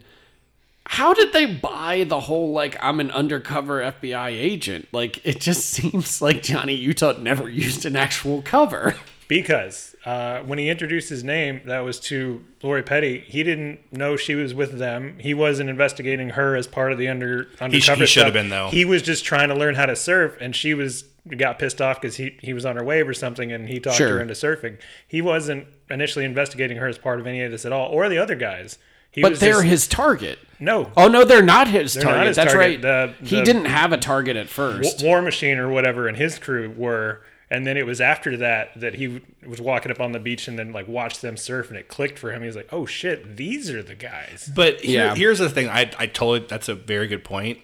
how 0.86 1.14
did 1.14 1.34
they 1.34 1.46
buy 1.46 2.04
the 2.04 2.22
whole 2.22 2.52
like 2.52 2.78
I'm 2.82 3.00
an 3.00 3.12
undercover 3.12 3.80
FBI 3.82 4.30
agent? 4.30 4.88
Like 4.92 5.24
it 5.24 5.40
just 5.40 5.66
seems 5.70 6.20
like 6.22 6.42
Johnny 6.42 6.74
Utah 6.76 7.14
never 7.20 7.48
used 7.48 7.86
an 7.86 7.96
actual 7.96 8.42
cover. 8.42 8.96
Because 9.28 9.93
uh, 10.06 10.39
when 10.41 10.60
he 10.60 10.70
introduced 10.70 11.10
his 11.10 11.24
name, 11.24 11.62
that 11.66 11.80
was 11.80 11.99
to 12.01 12.43
Lori 12.62 12.84
Petty. 12.84 13.20
He 13.26 13.41
didn't 13.43 13.80
know 13.93 14.18
she 14.18 14.36
was 14.36 14.54
with 14.54 14.78
them. 14.78 15.18
He 15.20 15.34
wasn't 15.34 15.70
investigating 15.70 16.32
her 16.32 16.56
as 16.58 16.68
part 16.68 16.91
of 16.91 16.97
the 16.97 17.08
under 17.08 17.47
undercover. 17.62 18.01
he 18.01 18.06
should 18.06 18.26
have 18.26 18.34
been, 18.34 18.49
though. 18.49 18.70
He 18.70 18.84
was 18.86 19.01
just 19.01 19.24
trying 19.24 19.49
to 19.49 19.56
learn 19.56 19.76
how 19.76 19.86
to 19.86 19.95
surf, 19.95 20.36
and 20.41 20.56
she 20.56 20.74
was 20.74 21.06
got 21.38 21.58
pissed 21.58 21.82
off 21.82 22.01
because 22.01 22.18
he 22.18 22.38
he 22.41 22.54
was 22.54 22.66
on 22.66 22.76
her 22.76 22.84
wave 22.84 23.08
or 23.08 23.14
something, 23.14 23.51
and 23.54 23.70
he 23.70 23.80
talked 23.80 23.95
Sure. 23.95 24.10
her 24.16 24.22
into 24.22 24.34
surfing. 24.34 24.78
He 25.08 25.22
wasn't 25.22 25.68
initially 25.89 26.26
investigating 26.26 26.78
her 26.78 26.88
as 26.88 26.97
part 26.97 27.20
of 27.22 27.28
any 27.28 27.41
of 27.43 27.51
this 27.51 27.66
at 27.66 27.72
all, 27.72 27.88
or 27.89 28.10
the 28.10 28.18
other 28.18 28.36
guys. 28.36 28.78
He 29.10 29.22
But 29.22 29.39
they're 29.39 29.54
just- 29.54 29.66
his 29.68 29.88
target. 29.88 30.39
no. 30.60 30.91
Oh 30.97 31.08
no, 31.08 31.24
they're 31.24 31.41
not 31.43 31.68
his 31.70 31.93
They're 31.93 32.04
not 32.04 32.10
target. 32.12 32.28
his 32.28 32.36
That's 32.36 32.51
target. 32.54 32.84
right. 32.84 33.14
The- 33.22 33.26
he 33.26 33.41
didn't 33.43 33.66
have 33.66 33.93
a 33.93 33.97
target 33.97 34.36
at 34.36 34.49
first. 34.49 35.01
War 35.04 35.22
Machine 35.22 35.60
or 35.60 35.70
whatever 35.70 36.08
and 36.10 36.18
his 36.18 36.38
crew 36.39 36.74
were. 36.76 37.22
And 37.54 37.68
then 37.68 37.78
it 37.78 37.86
was 37.86 38.01
after 38.01 38.36
that 38.38 38.72
that 38.80 38.95
he 38.95 39.06
w- 39.06 39.26
was 39.45 39.62
walking 39.62 39.91
up 39.91 39.99
on 40.01 40.12
the 40.12 40.20
beach 40.20 40.47
and 40.47 40.58
then 40.58 40.74
like 40.74 40.88
watched 40.88 41.22
them 41.22 41.38
surf 41.38 41.70
and 41.70 41.78
it 41.78 41.88
clicked 41.88 42.18
for 42.18 42.32
him. 42.32 42.41
He 42.41 42.47
was 42.47 42.56
like, 42.56 42.70
"Oh 42.74 42.86
shit, 42.88 43.38
these 43.38 43.70
are 43.70 43.84
the 43.84 43.93
guys." 43.95 44.51
But 44.56 44.82
here, 44.82 45.06
Yeah. 45.06 45.16
here's 45.16 45.38
the 45.39 45.49
thing. 45.49 45.70
I, 45.70 45.91
I 45.99 46.08
totally, 46.08 46.39
that's 46.49 46.68
a 46.68 46.74
very 46.76 47.08
good 47.08 47.24
point. 47.24 47.60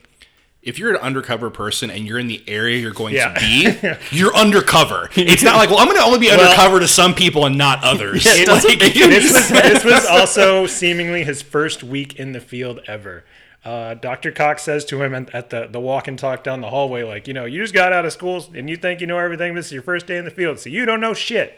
If 0.62 0.78
you're 0.78 0.92
an 0.92 0.98
undercover 1.02 1.50
person 1.50 1.90
and 1.90 2.06
you're 2.06 2.20
in 2.20 2.28
the 2.28 2.44
area 2.48 2.78
you're 2.78 2.92
going 2.92 3.16
Yeah. 3.16 3.34
to 3.34 3.40
be, 3.40 3.98
you're 4.18 4.36
undercover. 4.36 5.10
It's 5.16 5.42
not 5.42 5.56
like, 5.56 5.70
well, 5.70 5.80
I'm 5.80 5.86
going 5.88 5.98
to 5.98 6.04
only 6.04 6.20
be 6.20 6.30
undercover 6.30 6.82
to 6.82 6.88
some 6.88 7.16
people 7.16 7.46
and 7.46 7.58
not 7.58 7.82
others. 7.84 8.26
it 8.26 8.46
doesn't 8.46 8.70
Like, 8.80 8.80
make 8.80 8.96
any 8.98 9.08
this 9.16 9.34
was 9.34 9.50
this 9.50 9.84
was 9.86 10.06
also 10.10 10.68
seemingly 10.68 11.24
his 11.24 11.42
first 11.42 11.82
week 11.82 12.18
in 12.20 12.34
the 12.34 12.42
field 12.42 12.82
ever. 12.88 13.24
Uh, 13.64 13.94
Dr. 13.94 14.32
Cox 14.32 14.64
says 14.64 14.86
to 14.86 15.04
him 15.04 15.14
at, 15.14 15.34
at 15.36 15.50
the, 15.50 15.68
the 15.70 15.80
walk 15.80 16.08
and 16.08 16.18
talk 16.18 16.44
down 16.44 16.62
the 16.62 16.70
hallway, 16.70 17.04
like, 17.04 17.28
you 17.28 17.34
know, 17.34 17.44
you 17.46 17.62
just 17.62 17.74
got 17.74 17.92
out 17.92 18.06
of 18.06 18.14
school 18.14 18.46
and 18.56 18.70
you 18.70 18.78
think 18.78 19.02
you 19.02 19.08
know 19.08 19.18
everything. 19.18 19.54
This 19.54 19.68
is 19.68 19.74
your 19.74 19.82
first 19.82 20.08
day 20.08 20.18
in 20.18 20.26
the 20.26 20.32
field, 20.32 20.60
so 20.60 20.70
you 20.70 20.86
don't 20.86 21.02
know 21.02 21.14
shit. 21.14 21.58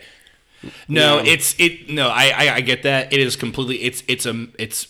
No, 0.88 1.20
it's 1.20 1.56
it. 1.60 1.90
No, 1.90 2.10
I, 2.10 2.32
I 2.36 2.56
I 2.56 2.62
get 2.62 2.84
that. 2.84 3.12
It 3.12 3.20
is 3.20 3.36
completely. 3.36 3.82
It's 3.82 4.04
it's 4.08 4.26
a 4.26 4.48
it's 4.60 4.88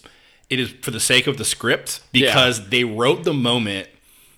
it 0.49 0.59
is 0.59 0.71
for 0.81 0.91
the 0.91 0.99
sake 0.99 1.27
of 1.27 1.37
the 1.37 1.45
script 1.45 2.01
because 2.11 2.69
they 2.69 2.83
wrote 2.83 3.23
the 3.23 3.33
moment. 3.33 3.87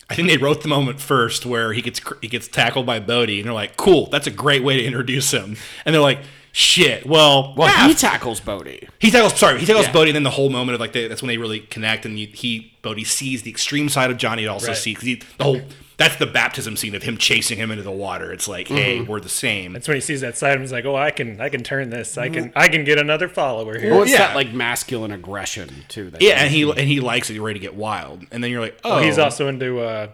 I 0.10 0.16
think 0.16 0.28
they 0.28 0.38
wrote 0.38 0.62
the 0.62 0.68
moment 0.68 1.02
first 1.02 1.46
where 1.46 1.74
he 1.74 1.82
gets 1.82 2.00
cr- 2.00 2.20
he 2.22 2.28
gets 2.28 2.48
tackled 2.48 2.86
by 2.86 3.00
Bodhi, 3.00 3.40
and 3.40 3.48
they're 3.48 3.54
like, 3.54 3.78
"Cool, 3.78 4.08
that's 4.08 4.28
a 4.28 4.32
great 4.32 4.64
way 4.64 4.78
to 4.78 4.84
introduce 4.84 5.32
him." 5.32 5.58
And 5.86 5.96
they're 5.96 6.02
like, 6.02 6.20
"Shit, 6.54 7.06
well, 7.06 7.54
well, 7.58 7.68
ah, 7.70 7.88
he 7.88 7.94
tackles 7.96 8.40
Bodhi. 8.40 8.88
he 9.00 9.10
tackles 9.12 9.38
sorry 9.38 9.60
he 9.60 9.66
tackles 9.66 9.88
Yeah. 9.88 9.92
Bodhi, 9.94 10.12
and 10.12 10.16
then 10.16 10.24
the 10.24 10.30
whole 10.30 10.50
moment 10.50 10.76
of 10.76 10.80
like 10.80 10.94
they, 10.94 11.08
that's 11.08 11.22
when 11.22 11.28
they 11.28 11.38
really 11.38 11.60
connect, 11.60 12.06
and 12.06 12.18
you, 12.18 12.28
he 12.28 12.74
Bodhi 12.82 13.04
sees 13.04 13.42
the 13.42 13.50
extreme 13.50 13.90
side 13.90 14.12
of 14.12 14.18
Johnny. 14.18 14.44
It 14.44 14.48
also 14.48 14.68
Right. 14.68 14.78
sees 14.78 15.00
the 15.00 15.22
whole 15.42 15.62
that's 15.98 16.16
the 16.18 16.26
baptism 16.26 16.76
scene 16.76 16.96
of 16.96 17.04
him 17.04 17.18
chasing 17.18 17.58
him 17.58 17.70
into 17.70 17.84
the 17.84 17.92
water. 17.92 18.32
It's 18.34 18.48
like, 18.48 18.68
hey, 18.68 18.98
Mm-hmm. 19.00 19.12
we're 19.12 19.20
the 19.20 19.30
same. 19.30 19.74
That's 19.74 19.88
when 19.88 19.96
he 19.96 20.02
sees 20.02 20.22
that 20.22 20.36
side 20.38 20.50
of 20.52 20.56
him. 20.58 20.62
He's 20.62 20.72
like, 20.72 20.86
"Oh, 20.86 20.96
I 20.96 21.12
can, 21.12 21.40
I 21.42 21.50
can 21.50 21.64
turn 21.64 21.90
this. 21.90 22.18
I 22.18 22.30
can, 22.30 22.52
I 22.56 22.68
can 22.68 22.84
get 22.84 23.00
another 23.00 23.28
follower 23.28 23.78
here." 23.80 23.92
Well, 23.92 24.04
it's 24.04 24.12
yeah. 24.12 24.18
that 24.28 24.36
like 24.36 24.54
masculine 24.54 25.12
aggression 25.12 25.70
too. 25.88 26.10
that 26.12 26.22
Yeah, 26.22 26.44
and 26.44 26.52
he 26.54 26.64
and 26.70 26.80
he 26.82 27.00
likes 27.00 27.30
it. 27.30 27.34
You're 27.34 27.44
ready 27.46 27.60
to 27.60 27.64
get 27.66 27.76
wild, 27.76 28.26
and 28.32 28.44
then 28.44 28.52
you're 28.52 28.62
like, 28.62 28.78
oh, 28.84 28.96
Well, 28.96 29.04
he's 29.04 29.18
also 29.20 29.48
into 29.48 29.80
uh, 29.82 30.08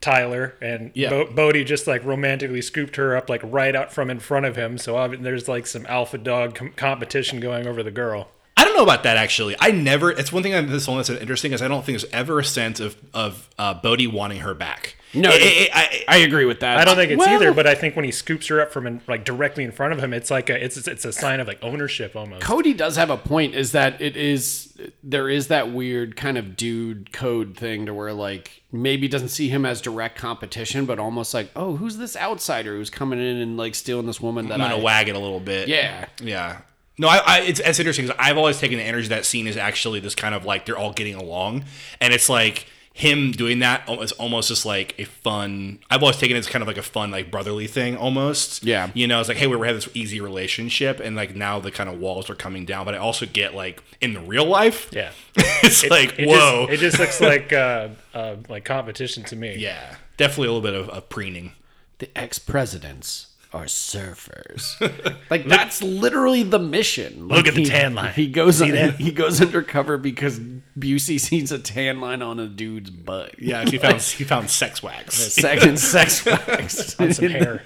Tyler, 0.00 0.54
and 0.60 0.90
Yeah. 0.94 1.10
Bo- 1.10 1.30
Bodhi 1.32 1.64
just 1.64 1.86
like 1.86 2.04
romantically 2.04 2.62
scooped 2.62 2.96
her 2.96 3.16
up 3.16 3.28
like 3.28 3.40
right 3.44 3.74
out 3.74 3.92
from 3.92 4.10
in 4.10 4.20
front 4.20 4.46
of 4.46 4.56
him. 4.56 4.78
So 4.78 5.08
there's 5.08 5.48
like 5.48 5.66
some 5.66 5.86
alpha 5.86 6.18
dog 6.18 6.54
com- 6.54 6.72
competition 6.76 7.40
going 7.40 7.66
over 7.66 7.82
the 7.82 7.90
girl. 7.90 8.28
I 8.56 8.64
don't 8.64 8.76
know 8.76 8.82
about 8.82 9.02
that 9.04 9.16
actually. 9.16 9.54
I 9.60 9.70
never. 9.70 10.10
It's 10.10 10.32
one 10.32 10.42
thing 10.42 10.54
on 10.54 10.66
this 10.68 10.86
one 10.88 10.96
that's 10.98 11.10
interesting 11.10 11.52
is 11.52 11.62
I 11.62 11.68
don't 11.68 11.84
think 11.84 12.00
there's 12.00 12.12
ever 12.12 12.40
a 12.40 12.44
sense 12.44 12.80
of 12.80 12.96
of 13.14 13.48
uh, 13.58 13.74
Bodhi 13.74 14.06
wanting 14.06 14.40
her 14.40 14.54
back. 14.54 14.96
No, 15.14 15.30
It- 15.30 15.42
it- 15.42 15.70
I, 15.72 16.04
I 16.08 16.16
agree 16.18 16.44
with 16.44 16.60
that. 16.60 16.78
I 16.78 16.84
don't 16.84 16.96
think 16.96 17.10
it's 17.10 17.18
Well, 17.18 17.28
either, 17.30 17.52
but 17.54 17.66
I 17.66 17.74
think 17.74 17.96
when 17.96 18.04
he 18.04 18.10
scoops 18.10 18.48
her 18.48 18.60
up 18.60 18.72
from 18.72 18.86
in, 18.86 19.00
like 19.08 19.24
directly 19.24 19.64
in 19.64 19.72
front 19.72 19.92
of 19.92 19.98
him, 20.02 20.12
it's 20.12 20.30
like 20.30 20.50
a 20.50 20.62
it's 20.62 20.76
it's 20.86 21.04
a 21.04 21.12
sign 21.12 21.40
of 21.40 21.46
like 21.48 21.58
ownership 21.62 22.14
almost. 22.14 22.42
Cody 22.42 22.74
does 22.74 22.96
have 22.96 23.08
a 23.10 23.16
point. 23.16 23.54
Is 23.54 23.72
that 23.72 24.00
it 24.00 24.16
is 24.16 24.76
there 25.02 25.28
is 25.28 25.48
that 25.48 25.72
weird 25.72 26.14
kind 26.16 26.36
of 26.36 26.56
dude 26.56 27.12
code 27.12 27.56
thing 27.56 27.86
to 27.86 27.94
where 27.94 28.12
like 28.12 28.62
maybe 28.70 29.08
doesn't 29.08 29.30
see 29.30 29.48
him 29.48 29.64
as 29.64 29.80
direct 29.80 30.18
competition, 30.18 30.84
but 30.84 30.98
almost 30.98 31.32
like 31.32 31.50
oh 31.56 31.76
who's 31.76 31.96
this 31.96 32.16
outsider 32.16 32.76
who's 32.76 32.90
coming 32.90 33.18
in 33.18 33.36
and 33.38 33.56
like 33.56 33.74
stealing 33.74 34.06
this 34.06 34.20
woman 34.20 34.48
that 34.48 34.60
I'm 34.60 34.68
gonna 34.70 34.76
I 34.80 34.82
wag 34.84 35.08
it 35.08 35.16
a 35.16 35.18
little 35.18 35.40
bit. 35.40 35.68
Yeah. 35.68 36.06
yeah. 36.22 36.58
No, 37.00 37.08
I, 37.08 37.18
I 37.24 37.38
it's, 37.42 37.60
it's 37.60 37.78
interesting 37.78 38.06
because 38.06 38.18
I've 38.20 38.36
always 38.36 38.58
taken 38.58 38.76
the 38.76 38.84
energy 38.84 39.04
of 39.04 39.10
that 39.10 39.24
scene 39.24 39.46
is 39.46 39.56
actually 39.56 40.00
this 40.00 40.14
kind 40.16 40.34
of 40.34 40.44
like 40.44 40.66
they're 40.66 40.76
all 40.76 40.92
getting 40.92 41.14
along, 41.14 41.64
and 42.00 42.12
it's 42.12 42.28
like 42.28 42.66
him 42.98 43.30
doing 43.30 43.60
that 43.60 43.88
is 43.88 44.10
almost 44.12 44.48
just 44.48 44.66
like 44.66 44.94
a 44.98 45.04
fun. 45.04 45.78
I've 45.88 46.02
always 46.02 46.16
taken 46.16 46.36
it 46.36 46.40
as 46.40 46.48
kind 46.48 46.62
of 46.62 46.66
like 46.68 46.76
a 46.78 46.82
fun 46.82 47.12
like 47.12 47.30
brotherly 47.30 47.68
thing 47.68 47.96
almost. 47.96 48.64
Yeah. 48.64 48.90
you 48.92 49.06
know, 49.06 49.20
it's 49.20 49.28
like 49.28 49.38
hey, 49.38 49.46
we 49.46 49.66
have 49.66 49.76
this 49.76 49.88
easy 49.94 50.20
relationship, 50.20 50.98
and 50.98 51.14
like 51.14 51.36
now 51.36 51.60
the 51.60 51.70
kind 51.70 51.88
of 51.88 52.00
walls 52.00 52.28
are 52.28 52.34
coming 52.34 52.64
down. 52.66 52.84
But 52.84 52.94
I 52.96 52.98
also 52.98 53.24
get 53.24 53.54
like 53.54 53.82
in 54.00 54.14
the 54.14 54.20
real 54.20 54.44
life, 54.46 54.90
Yeah, 54.92 55.12
it's 55.36 55.84
It- 55.84 55.90
like 55.92 56.18
it 56.18 56.26
whoa, 56.28 56.66
Just, 56.68 56.72
it 56.72 56.78
just 56.84 56.98
looks 56.98 57.20
like 57.32 57.52
uh, 57.52 57.88
uh, 58.14 58.36
like 58.48 58.64
competition 58.64 59.22
to 59.24 59.36
me. 59.36 59.56
yeah, 59.58 59.94
definitely 60.16 60.48
a 60.48 60.52
little 60.52 60.68
bit 60.68 60.74
of, 60.74 60.88
of 60.90 61.08
preening. 61.08 61.52
the 61.98 62.08
ex 62.18 62.40
presidents 62.40 63.27
are 63.52 63.64
surfers. 63.64 64.78
like 65.30 65.46
that's 65.46 65.82
literally 65.82 66.42
the 66.42 66.58
mission. 66.58 67.28
Look 67.28 67.38
Like, 67.38 67.48
at 67.48 67.54
the 67.54 67.62
he- 67.64 67.66
tan 67.70 67.94
line. 67.94 68.12
He 68.14 68.26
goes 68.28 68.58
See 68.58 68.70
that? 68.72 68.96
he 68.96 69.10
goes 69.12 69.40
undercover 69.40 69.96
because 69.98 70.38
Busey 70.78 71.18
sees 71.18 71.50
a 71.52 71.58
tan 71.58 72.00
line 72.00 72.22
on 72.22 72.38
a 72.38 72.46
dude's 72.46 72.90
butt. 72.90 73.40
Yeah, 73.40 73.64
he 73.64 73.78
found 73.78 74.00
he 74.02 74.24
found 74.24 74.50
sex 74.50 74.82
wax. 74.82 75.14
second 75.16 75.78
sex 75.78 76.24
wax 76.24 76.98
On 77.00 77.12
some 77.12 77.28
hair. 77.28 77.62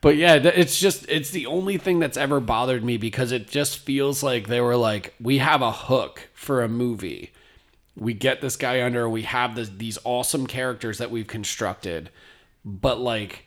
But 0.00 0.16
yeah, 0.16 0.34
it's 0.34 0.78
just 0.78 1.08
it's 1.08 1.30
the 1.30 1.46
only 1.46 1.78
thing 1.78 1.98
that's 1.98 2.16
ever 2.16 2.38
bothered 2.38 2.84
me 2.84 2.96
because 2.96 3.32
it 3.32 3.48
just 3.48 3.78
feels 3.78 4.22
like 4.22 4.46
they 4.46 4.60
were 4.60 4.76
like, 4.76 5.14
we 5.20 5.38
have 5.38 5.62
a 5.62 5.72
hook 5.72 6.28
for 6.34 6.62
a 6.62 6.68
movie. 6.68 7.32
We 7.96 8.12
get 8.12 8.40
this 8.42 8.56
guy 8.56 8.82
under, 8.82 9.08
we 9.08 9.22
have 9.22 9.54
this, 9.56 9.70
these 9.70 9.98
awesome 10.04 10.46
characters 10.46 10.98
that 10.98 11.10
we've 11.10 11.26
constructed, 11.26 12.10
but 12.62 13.00
like 13.00 13.46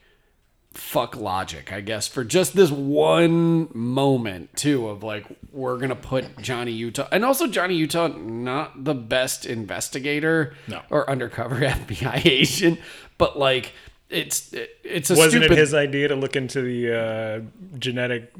fuck 0.74 1.16
logic, 1.16 1.72
I 1.74 1.82
guess, 1.82 2.08
for 2.08 2.24
just 2.24 2.56
this 2.56 2.70
one 2.72 3.70
moment 3.74 4.56
too 4.56 4.88
of 4.88 5.04
like 5.04 5.26
we're 5.52 5.78
gonna 5.78 5.96
put 5.96 6.38
Johnny 6.42 6.72
Utah 6.72 7.08
and 7.12 7.26
also 7.26 7.48
Johnny 7.48 7.76
Utah 7.76 8.08
not 8.08 8.84
the 8.86 8.94
best 8.96 9.46
investigator 9.46 10.56
No. 10.68 10.82
or 10.90 11.10
undercover 11.10 11.56
FBI 11.60 12.26
agent, 12.26 12.80
but 13.18 13.38
like 13.38 13.74
it's 14.10 14.54
it, 14.54 14.70
it's 14.84 15.10
a 15.10 15.16
Wasn't 15.16 15.32
stupid 15.44 15.52
it 15.52 15.58
his 15.58 15.74
idea 15.74 16.08
to 16.10 16.16
look 16.16 16.36
into 16.36 16.62
the 16.62 16.96
uh, 16.98 17.42
genetic 17.78 18.34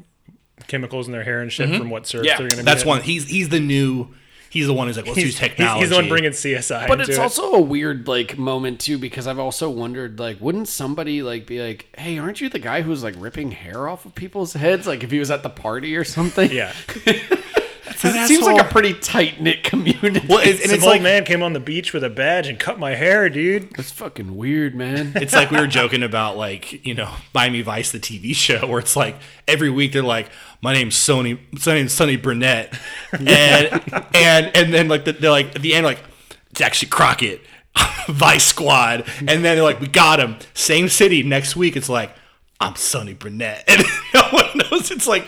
chemicals 0.66 1.06
in 1.06 1.12
their 1.12 1.24
hair 1.24 1.40
and 1.40 1.52
shit 1.52 1.76
from 1.76 1.90
what 1.90 2.06
surfs 2.06 2.26
Yeah, 2.26 2.36
they're 2.38 2.48
going 2.48 2.58
to 2.58 2.64
that's 2.64 2.84
one. 2.84 3.02
He's 3.02 3.28
he's 3.28 3.48
the 3.48 3.60
new. 3.60 4.08
He's 4.50 4.66
the 4.66 4.74
one 4.74 4.88
who's 4.88 4.96
like, 4.96 5.06
let's 5.06 5.18
use 5.18 5.38
technology. 5.38 5.80
He's, 5.80 5.90
the 5.90 5.94
one 5.94 6.08
bringing 6.08 6.32
CSI. 6.32 6.88
But 6.88 7.00
into 7.00 7.12
it's 7.12 7.18
it. 7.18 7.22
also 7.22 7.52
a 7.52 7.60
weird 7.60 8.08
like 8.08 8.36
moment 8.36 8.80
too 8.80 8.98
because 8.98 9.28
I've 9.28 9.38
also 9.38 9.70
wondered 9.70 10.18
like 10.18 10.40
wouldn't 10.40 10.66
somebody 10.66 11.22
like 11.22 11.46
be 11.46 11.62
like, 11.62 11.86
"Hey, 11.96 12.18
aren't 12.18 12.40
you 12.40 12.48
the 12.48 12.58
guy 12.58 12.82
who's 12.82 13.04
like 13.04 13.14
ripping 13.16 13.52
hair 13.52 13.88
off 13.88 14.04
of 14.04 14.14
people's 14.16 14.54
heads 14.54 14.88
like 14.88 15.04
if 15.04 15.12
he 15.12 15.20
was 15.20 15.30
at 15.30 15.44
the 15.44 15.50
party 15.50 15.96
or 15.96 16.02
something?" 16.02 16.50
yeah. 16.50 16.72
'Cause 17.98 18.14
it 18.14 18.28
seems 18.28 18.44
like 18.46 18.60
a 18.60 18.68
pretty 18.68 18.94
tight 18.94 19.40
knit 19.40 19.62
community. 19.62 20.26
Well, 20.28 20.38
it's, 20.38 20.60
and 20.60 20.70
Some 20.70 20.74
it's 20.76 20.84
old 20.84 20.92
like 20.92 21.02
man 21.02 21.24
came 21.24 21.42
on 21.42 21.52
the 21.52 21.60
beach 21.60 21.92
with 21.92 22.04
a 22.04 22.10
badge 22.10 22.48
and 22.48 22.58
cut 22.58 22.78
my 22.78 22.94
hair, 22.94 23.28
dude. 23.28 23.70
That's 23.74 23.90
fucking 23.90 24.36
weird, 24.36 24.74
man. 24.74 25.12
it's 25.16 25.32
like 25.32 25.50
we 25.50 25.58
were 25.58 25.66
joking 25.66 26.02
about 26.02 26.36
like 26.36 26.84
you 26.86 26.94
know 26.94 27.10
Miami 27.34 27.62
Vice, 27.62 27.90
the 27.92 27.98
TV 27.98 28.34
show, 28.34 28.66
where 28.66 28.78
it's 28.78 28.96
like 28.96 29.16
every 29.48 29.70
week 29.70 29.92
they're 29.92 30.02
like, 30.02 30.28
my 30.62 30.72
name's 30.72 30.96
Sonny, 30.96 31.34
my 31.66 31.74
name's 31.74 31.92
Sonny 31.92 32.16
Burnett, 32.16 32.78
and 33.12 33.82
and 34.14 34.56
and 34.56 34.74
then 34.74 34.88
like 34.88 35.04
the, 35.04 35.12
they're 35.12 35.30
like 35.30 35.56
at 35.56 35.62
the 35.62 35.74
end 35.74 35.84
like 35.84 35.98
it's 36.50 36.60
actually 36.60 36.88
Crockett, 36.88 37.40
Vice 38.08 38.46
Squad, 38.46 39.04
and 39.18 39.28
then 39.28 39.42
they're 39.42 39.62
like 39.62 39.80
we 39.80 39.86
got 39.88 40.20
him, 40.20 40.36
same 40.54 40.88
city 40.88 41.22
next 41.22 41.56
week. 41.56 41.76
It's 41.76 41.88
like 41.88 42.12
I'm 42.60 42.76
Sonny 42.76 43.14
Burnett, 43.14 43.64
and 43.68 43.84
no 44.14 44.22
one 44.30 44.46
knows. 44.54 44.90
It's 44.90 45.06
like. 45.06 45.26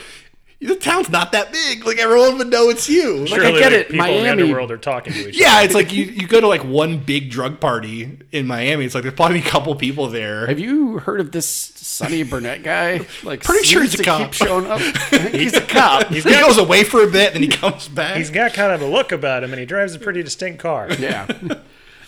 The 0.62 0.76
town's 0.76 1.10
not 1.10 1.32
that 1.32 1.52
big. 1.52 1.84
Like 1.84 1.98
everyone 1.98 2.38
would 2.38 2.48
know 2.48 2.68
it's 2.68 2.88
you. 2.88 3.24
Like, 3.26 3.40
I 3.40 3.50
get 3.50 3.70
the 3.70 3.80
it, 3.80 3.88
people 3.88 4.06
in 4.06 4.22
the 4.22 4.30
underworld 4.30 4.70
are 4.70 4.78
talking 4.78 5.12
to 5.12 5.18
each 5.18 5.26
other. 5.26 5.30
yeah, 5.36 5.62
it's 5.62 5.74
like 5.74 5.92
you, 5.92 6.04
you 6.04 6.28
go 6.28 6.40
to 6.40 6.46
like 6.46 6.62
one 6.64 6.98
big 6.98 7.30
drug 7.30 7.58
party 7.58 8.18
in 8.30 8.46
Miami. 8.46 8.84
It's 8.84 8.94
like 8.94 9.02
there's 9.02 9.14
probably 9.14 9.40
a 9.40 9.42
couple 9.42 9.74
people 9.74 10.08
there. 10.08 10.46
Have 10.46 10.60
you 10.60 10.98
heard 10.98 11.20
of 11.20 11.32
this 11.32 11.48
Sonny 11.48 12.22
Burnett 12.22 12.62
guy? 12.62 13.06
Like, 13.24 13.42
Pretty 13.44 13.64
sure 13.64 13.82
he's 13.82 13.98
a 13.98 14.02
cop. 14.02 14.32
Keep 14.32 14.32
showing 14.34 14.66
up. 14.66 14.80
he's 15.30 15.54
a 15.54 15.60
cop. 15.60 16.08
He's 16.08 16.24
he 16.24 16.30
got, 16.30 16.46
goes 16.46 16.58
away 16.58 16.82
for 16.84 17.02
a 17.02 17.10
bit, 17.10 17.34
then 17.34 17.42
he 17.42 17.48
comes 17.48 17.88
back. 17.88 18.16
he's 18.16 18.30
got 18.30 18.52
kind 18.52 18.72
of 18.72 18.82
a 18.82 18.86
look 18.86 19.12
about 19.12 19.44
him, 19.44 19.52
and 19.52 19.60
he 19.60 19.66
drives 19.66 19.94
a 19.94 19.98
pretty 19.98 20.22
distinct 20.22 20.60
car. 20.60 20.88
yeah. 20.94 21.26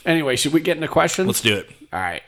Anyway, 0.04 0.36
should 0.36 0.52
we 0.52 0.60
get 0.60 0.76
into 0.76 0.88
questions? 0.88 1.26
Let's 1.26 1.40
do 1.40 1.56
it. 1.56 1.70
All 1.92 2.00
right. 2.00 2.22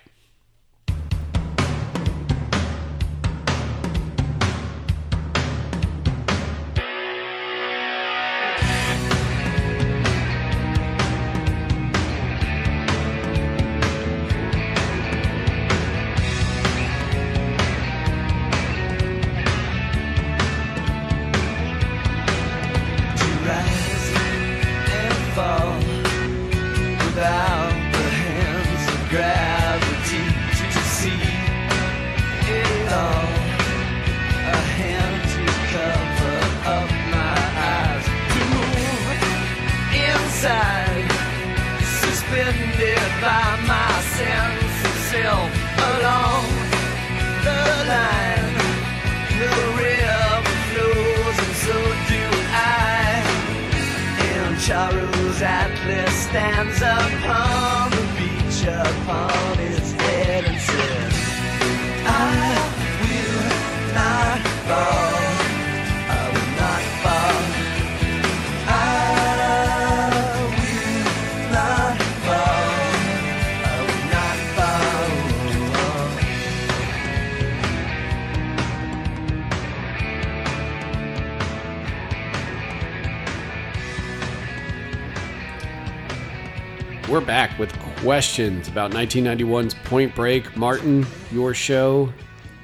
Questions 88.06 88.68
about 88.68 88.92
1991's 88.92 89.74
Point 89.82 90.14
Break. 90.14 90.56
Martin, 90.56 91.04
your 91.32 91.52
show. 91.52 92.12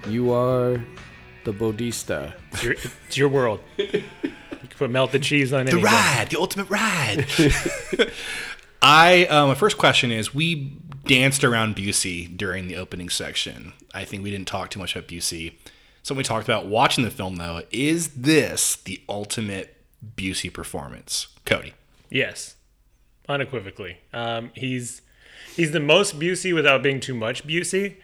You 0.07 0.32
are 0.32 0.80
the 1.43 1.53
Bodista. 1.53 2.32
It's 2.53 2.62
your, 2.62 2.72
it's 2.74 3.16
your 3.16 3.28
world. 3.28 3.59
You 3.76 3.88
can 4.22 4.68
put 4.78 4.90
melted 4.90 5.24
cheese 5.24 5.53
on 5.53 5.62
it. 5.62 5.64
the 5.64 5.70
anything. 5.72 5.84
ride, 5.84 6.28
the 6.30 6.38
ultimate 6.38 6.70
ride. 6.70 7.26
I 8.82 9.24
uh, 9.24 9.49
my 9.49 9.57
first 9.57 9.78
question 9.78 10.12
is: 10.12 10.32
We 10.32 10.76
danced 11.07 11.43
around 11.43 11.74
Busey 11.74 12.36
during 12.36 12.68
the 12.68 12.76
opening 12.76 13.09
section. 13.09 13.72
I 13.93 14.05
think 14.05 14.22
we 14.22 14.30
didn't 14.30 14.47
talk 14.47 14.70
too 14.70 14.78
much 14.78 14.95
about 14.95 15.09
Busey. 15.09 15.55
Something 16.05 16.18
we 16.18 16.22
talked 16.22 16.47
about 16.47 16.66
watching 16.66 17.03
the 17.03 17.11
film, 17.11 17.34
though, 17.34 17.62
is 17.72 18.11
this 18.11 18.76
the 18.76 19.03
ultimate 19.09 19.76
Busey 20.14 20.53
performance? 20.53 21.26
Cody. 21.45 21.74
Yes, 22.11 22.55
unequivocally. 23.28 23.99
Um, 24.12 24.53
he's 24.55 25.03
he's 25.55 25.72
the 25.72 25.80
most 25.80 26.18
Busey 26.18 26.55
without 26.55 26.82
being 26.82 27.00
too 27.00 27.14
much 27.14 27.46
Busey. 27.46 27.96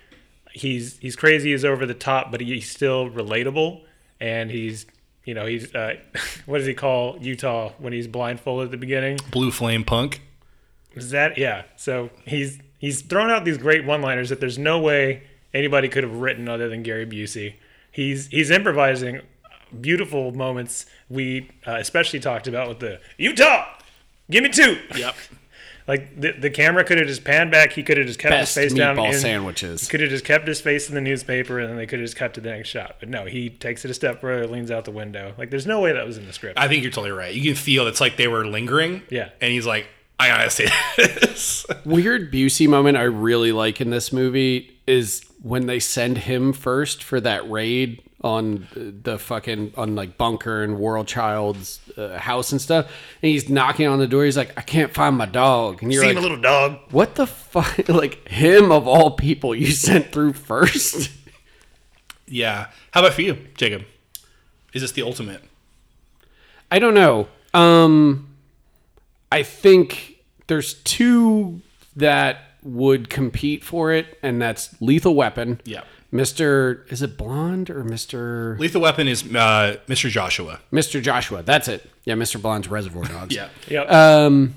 He's 0.53 0.99
he's 0.99 1.16
crazy, 1.16 1.51
he's 1.51 1.64
over 1.64 1.86
the 1.86 1.94
top, 1.94 2.30
but 2.30 2.40
he's 2.40 2.70
still 2.70 3.11
relatable, 3.11 3.82
and 4.20 4.51
he's 4.51 4.86
you 5.28 5.34
know, 5.34 5.44
he's 5.44 5.74
uh, 5.74 5.96
what 6.46 6.59
does 6.59 6.66
he 6.66 6.72
call 6.72 7.18
Utah 7.20 7.72
when 7.78 7.92
he's 7.92 8.07
blindfolded 8.07 8.66
at 8.66 8.70
the 8.70 8.78
beginning? 8.78 9.18
Blue 9.30 9.51
Flame 9.51 9.84
Punk. 9.84 10.22
Is 10.94 11.11
that 11.11 11.36
yeah? 11.36 11.64
So 11.76 12.09
he's 12.26 12.59
he's 12.78 13.03
thrown 13.03 13.30
out 13.30 13.44
these 13.44 13.59
great 13.59 13.84
one-liners 13.84 14.30
that 14.30 14.40
there's 14.40 14.59
no 14.59 14.80
way 14.80 15.24
anybody 15.53 15.88
could 15.88 16.03
have 16.03 16.16
written 16.16 16.49
other 16.49 16.70
than 16.70 16.82
Gary 16.82 17.05
Busey. 17.05 17.57
He's 17.92 18.28
he's 18.28 18.51
improvising 18.51 19.20
beautiful 19.78 20.32
moments. 20.32 20.86
We 21.11 21.51
uh, 21.66 21.76
especially 21.78 22.20
talked 22.20 22.49
about 22.49 22.68
with 22.68 22.80
the 22.80 22.99
Utah. 23.18 23.66
Give 24.30 24.42
me 24.42 24.49
two. 24.49 24.78
Yep. 24.96 25.14
Like 25.89 26.20
the, 26.20 26.32
the 26.32 26.51
camera 26.51 26.84
could 26.84 26.99
have 26.99 27.07
just 27.09 27.24
panned 27.24 27.51
back. 27.51 27.72
He 27.72 27.82
could 27.82 27.97
have 27.97 28.07
just 28.07 28.18
kept 28.18 28.30
Best 28.30 28.55
his 28.55 28.64
face 28.72 28.74
down. 28.74 28.97
meatball 28.97 29.12
in- 29.14 29.18
sandwiches. 29.18 29.89
Could 29.89 30.01
have 30.01 30.11
just 30.11 30.24
kept 30.26 30.47
his 30.47 30.61
face 30.61 30.89
in 30.91 30.95
the 30.95 31.01
newspaper, 31.01 31.59
and 31.59 31.70
then 31.70 31.76
they 31.78 31.86
could 31.86 31.99
have 31.99 32.05
just 32.07 32.16
cut 32.16 32.34
to 32.34 32.41
the 32.43 32.51
next 32.51 32.68
shot. 32.68 32.97
But 33.01 33.09
no, 33.09 33.24
he 33.24 33.49
takes 33.49 33.84
it 33.86 33.91
a 33.91 33.95
step 33.95 34.20
further, 34.20 34.47
leans 34.47 34.70
out 34.70 34.84
the 34.84 34.91
window. 34.93 35.34
Like 35.39 35.49
there's 35.51 35.66
no 35.66 35.80
way 35.80 35.93
that 35.93 36.07
was 36.07 36.18
in 36.18 36.26
the 36.26 36.32
script. 36.32 36.59
I 36.59 36.68
think 36.68 36.82
you're 36.82 36.93
totally 36.93 37.11
right. 37.12 37.34
You 37.34 37.43
can 37.43 37.55
feel 37.55 37.86
it's 37.86 38.01
like 38.01 38.16
they 38.18 38.28
were 38.28 38.47
lingering. 38.47 39.03
Yeah. 39.09 39.30
And 39.41 39.51
he's 39.51 39.66
like, 39.66 39.89
I 40.20 40.28
gotta 40.28 40.51
say 40.51 40.66
this. 40.97 41.64
Weird 41.84 42.30
Busey 42.32 42.68
moment 42.68 42.97
I 42.97 43.03
really 43.05 43.53
like 43.53 43.80
in 43.80 43.91
this 43.91 44.12
movie 44.12 44.78
is 44.86 45.24
when 45.43 45.66
they 45.66 45.78
send 45.78 46.18
him 46.18 46.53
first 46.53 47.03
for 47.03 47.20
that 47.20 47.49
raid 47.51 48.03
on 48.23 48.66
the 48.75 49.19
fucking 49.19 49.73
on 49.77 49.95
like 49.95 50.19
bunker 50.19 50.64
and 50.64 50.77
Warchild's 50.79 51.81
uh, 51.97 52.19
house 52.19 52.51
and 52.51 52.61
stuff 52.61 52.87
and 53.23 53.31
he's 53.31 53.49
knocking 53.49 53.87
on 53.87 54.01
the 54.01 54.09
door 54.09 54.25
he's 54.25 54.37
like 54.37 54.53
i 54.59 54.61
can't 54.61 54.93
find 54.93 55.16
my 55.16 55.25
dog 55.27 55.83
and 55.85 55.93
you're 55.93 56.03
See 56.03 56.09
like 56.09 56.16
my 56.16 56.23
little 56.23 56.41
dog. 56.41 56.81
what 56.91 57.14
the 57.14 57.29
fuck 57.29 57.89
like 57.89 58.27
him 58.27 58.73
of 58.73 58.89
all 58.89 59.12
people 59.12 59.55
you 59.55 59.71
sent 59.71 60.11
through 60.11 60.33
first 60.33 61.11
yeah. 62.31 62.66
How 62.93 63.01
about 63.01 63.14
for 63.14 63.23
you, 63.23 63.39
Jacob? 63.57 63.85
Is 64.75 64.83
this 64.83 64.93
the 64.93 65.03
ultimate? 65.03 65.43
I 66.71 66.79
don't 66.79 66.95
know. 66.95 67.29
Um, 67.55 68.35
I 69.33 69.43
think 69.43 70.16
there's 70.47 70.75
two 70.75 71.61
that 71.97 72.41
would 72.62 73.09
compete 73.09 73.64
for 73.64 73.93
it, 73.93 74.19
and 74.23 74.41
that's 74.43 74.81
Lethal 74.81 75.14
Weapon. 75.14 75.61
Yeah. 75.64 75.85
Mister, 76.11 76.87
is 76.89 77.03
it 77.03 77.17
Blonde 77.19 77.69
or 77.69 77.85
Mister 77.85 78.57
Lethal 78.59 78.81
Weapon 78.81 79.09
is 79.09 79.23
uh, 79.25 79.77
Mr. 79.87 80.09
Joshua. 80.09 80.61
Mister 80.71 81.01
Joshua? 81.01 81.43
That's 81.43 81.69
it. 81.69 81.89
Yeah, 82.05 82.15
Mister 82.15 82.39
Blonde's 82.39 82.69
Reservoir 82.69 83.05
Dogs. 83.05 83.35
Yeah. 83.37 83.49
Yep. 83.69 83.91
Um, 83.93 84.55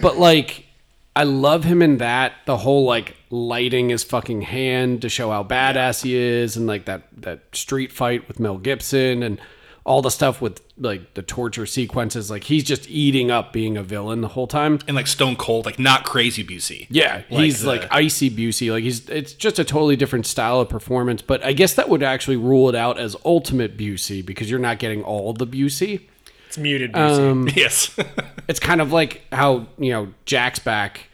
but 0.00 0.16
like, 0.16 0.66
I 1.14 1.24
love 1.24 1.64
him 1.64 1.82
in 1.82 1.98
that. 1.98 2.32
The 2.46 2.56
whole 2.56 2.84
like 2.84 3.16
lighting 3.28 3.90
his 3.90 4.04
fucking 4.04 4.42
hand 4.42 5.02
to 5.02 5.08
show 5.10 5.30
how 5.30 5.44
badass 5.44 6.02
he 6.02 6.16
is, 6.16 6.56
and 6.56 6.66
like 6.66 6.86
that 6.86 7.02
that 7.18 7.40
street 7.54 7.92
fight 7.92 8.26
with 8.26 8.40
Mel 8.40 8.56
Gibson, 8.56 9.22
and 9.22 9.38
all 9.84 10.02
the 10.02 10.10
stuff 10.10 10.40
with 10.42 10.60
like 10.78 11.14
the 11.14 11.22
torture 11.22 11.66
sequences. 11.66 12.30
Like 12.30 12.44
he's 12.44 12.64
just 12.64 12.88
eating 12.88 13.30
up 13.30 13.52
being 13.52 13.76
a 13.76 13.82
villain 13.82 14.20
the 14.20 14.28
whole 14.28 14.46
time. 14.46 14.78
And 14.86 14.94
like 14.94 15.06
Stone 15.06 15.36
Cold, 15.36 15.64
like 15.66 15.78
not 15.78 16.04
crazy 16.04 16.44
Busey. 16.44 16.86
Yeah, 16.90 17.22
he's 17.28 17.62
the- 17.62 17.66
like 17.68 17.86
icy 17.90 18.30
Busey. 18.30 18.70
Like 18.70 18.84
he's 18.84 19.08
it's 19.08 19.32
just 19.32 19.58
a 19.58 19.64
totally 19.64 19.96
different 19.96 20.26
style 20.26 20.60
of 20.60 20.68
performance. 20.68 21.22
But 21.22 21.44
I 21.44 21.52
guess 21.52 21.74
that 21.74 21.88
would 21.88 22.02
actually 22.02 22.36
rule 22.36 22.68
it 22.68 22.74
out 22.74 22.98
as 22.98 23.16
ultimate 23.24 23.76
Busey 23.76 24.24
because 24.24 24.50
you're 24.50 24.58
not 24.60 24.78
getting 24.78 25.02
all 25.02 25.32
the 25.32 25.46
Busey. 25.46 26.02
it's 26.46 26.58
muted. 26.58 26.92
Busey. 26.92 27.30
Um, 27.30 27.48
Yes. 27.56 27.94
it's 28.48 28.60
kind 28.60 28.80
of 28.80 28.92
like 28.92 29.22
how 29.32 29.66
you 29.78 29.90
know 29.92 30.08
Jack's 30.26 30.58
back, 30.58 31.08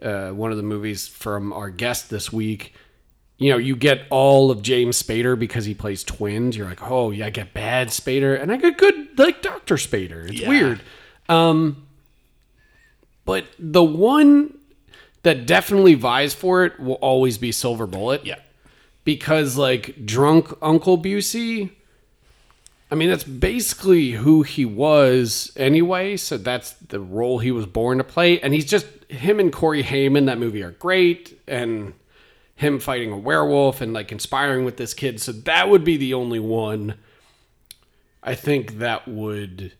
uh, 0.00 0.30
one 0.30 0.50
of 0.52 0.56
the 0.56 0.62
movies 0.62 1.08
from 1.08 1.52
our 1.52 1.70
guest 1.70 2.08
this 2.10 2.32
week. 2.32 2.74
You 3.42 3.50
know, 3.50 3.58
you 3.58 3.74
get 3.76 4.02
all 4.10 4.50
of 4.50 4.62
James 4.62 5.02
Spader 5.02 5.38
because 5.38 5.64
he 5.64 5.74
plays 5.74 6.04
twins. 6.04 6.56
You're 6.56 6.68
like, 6.68 6.82
oh 6.88 7.10
yeah, 7.10 7.26
I 7.26 7.30
get 7.30 7.52
bad 7.52 7.88
Spader, 7.88 8.40
and 8.40 8.52
I 8.52 8.56
get 8.56 8.78
good 8.78 9.18
like 9.18 9.42
Doctor 9.42 9.74
Spader. 9.76 10.28
It's 10.30 10.40
Yeah. 10.40 10.48
weird. 10.48 10.80
Um, 11.28 11.86
but 13.24 13.44
the 13.58 13.82
one 13.84 14.58
that 15.22 15.46
definitely 15.46 15.94
vies 15.94 16.34
for 16.34 16.64
it 16.64 16.78
will 16.80 16.94
always 16.94 17.38
be 17.38 17.52
Silver 17.52 17.86
Bullet. 17.86 18.24
yeah. 18.24 18.36
because 19.04 19.56
like 19.56 20.06
drunk 20.06 20.52
Uncle 20.62 20.96
Busey. 20.96 21.70
I 22.90 22.94
mean, 22.94 23.08
that's 23.08 23.24
basically 23.24 24.10
who 24.12 24.42
he 24.42 24.64
was 24.64 25.50
anyway. 25.56 26.16
So 26.18 26.36
that's 26.36 26.72
the 26.74 27.00
role 27.00 27.38
he 27.38 27.50
was 27.50 27.66
born 27.66 27.98
to 27.98 28.04
play. 28.04 28.38
And 28.40 28.52
he's 28.54 28.66
just 28.66 28.86
him 29.08 29.40
and 29.40 29.52
Corey 29.52 29.82
Haim 29.82 30.12
that 30.26 30.38
movie 30.38 30.62
are 30.62 30.72
great, 30.72 31.40
and 31.48 31.94
him 32.62 32.80
fighting 32.80 33.12
a 33.12 33.18
werewolf 33.18 33.80
and 33.80 33.92
like 33.92 34.10
inspiring 34.10 34.64
with 34.64 34.78
this 34.78 34.94
kid. 34.94 35.20
So 35.20 35.32
that 35.32 35.68
would 35.68 35.84
be 35.84 35.96
the 35.96 36.14
only 36.14 36.40
one. 36.40 36.94
I 38.22 38.34
think 38.34 38.78
that 38.78 39.06
would 39.06 39.72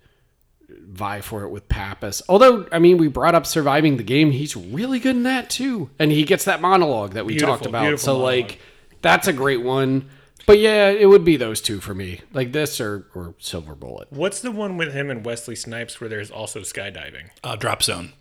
vie 0.68 1.20
for 1.20 1.44
it 1.44 1.50
with 1.50 1.68
Pappas. 1.68 2.22
Although, 2.28 2.66
I 2.72 2.78
mean, 2.78 2.98
we 2.98 3.08
brought 3.08 3.34
up 3.34 3.46
surviving 3.46 3.96
the 3.96 4.02
game. 4.02 4.30
He's 4.30 4.56
really 4.56 4.98
good 4.98 5.16
in 5.16 5.22
that 5.22 5.48
too, 5.48 5.90
and 5.98 6.10
he 6.10 6.24
gets 6.24 6.44
that 6.44 6.60
monologue 6.60 7.12
that 7.12 7.24
we 7.24 7.34
Beautiful, 7.34 7.56
talked 7.56 7.66
about. 7.66 8.00
So 8.00 8.12
monologue. 8.14 8.24
like, 8.24 8.58
that's 9.00 9.28
a 9.28 9.32
great 9.32 9.62
one. 9.62 10.10
But 10.44 10.58
yeah, 10.58 10.88
it 10.90 11.06
would 11.06 11.24
be 11.24 11.36
those 11.36 11.60
two 11.60 11.80
for 11.80 11.94
me, 11.94 12.20
like 12.32 12.52
this 12.52 12.80
or 12.80 13.06
or 13.14 13.34
Silver 13.38 13.74
Bullet. 13.74 14.08
What's 14.10 14.40
the 14.40 14.50
one 14.50 14.76
with 14.76 14.92
him 14.92 15.08
and 15.08 15.24
Wesley 15.24 15.54
Snipes 15.54 16.00
where 16.00 16.10
there's 16.10 16.30
also 16.30 16.60
skydiving? 16.60 17.30
Uh, 17.44 17.54
Drop 17.54 17.82
Zone. 17.82 18.12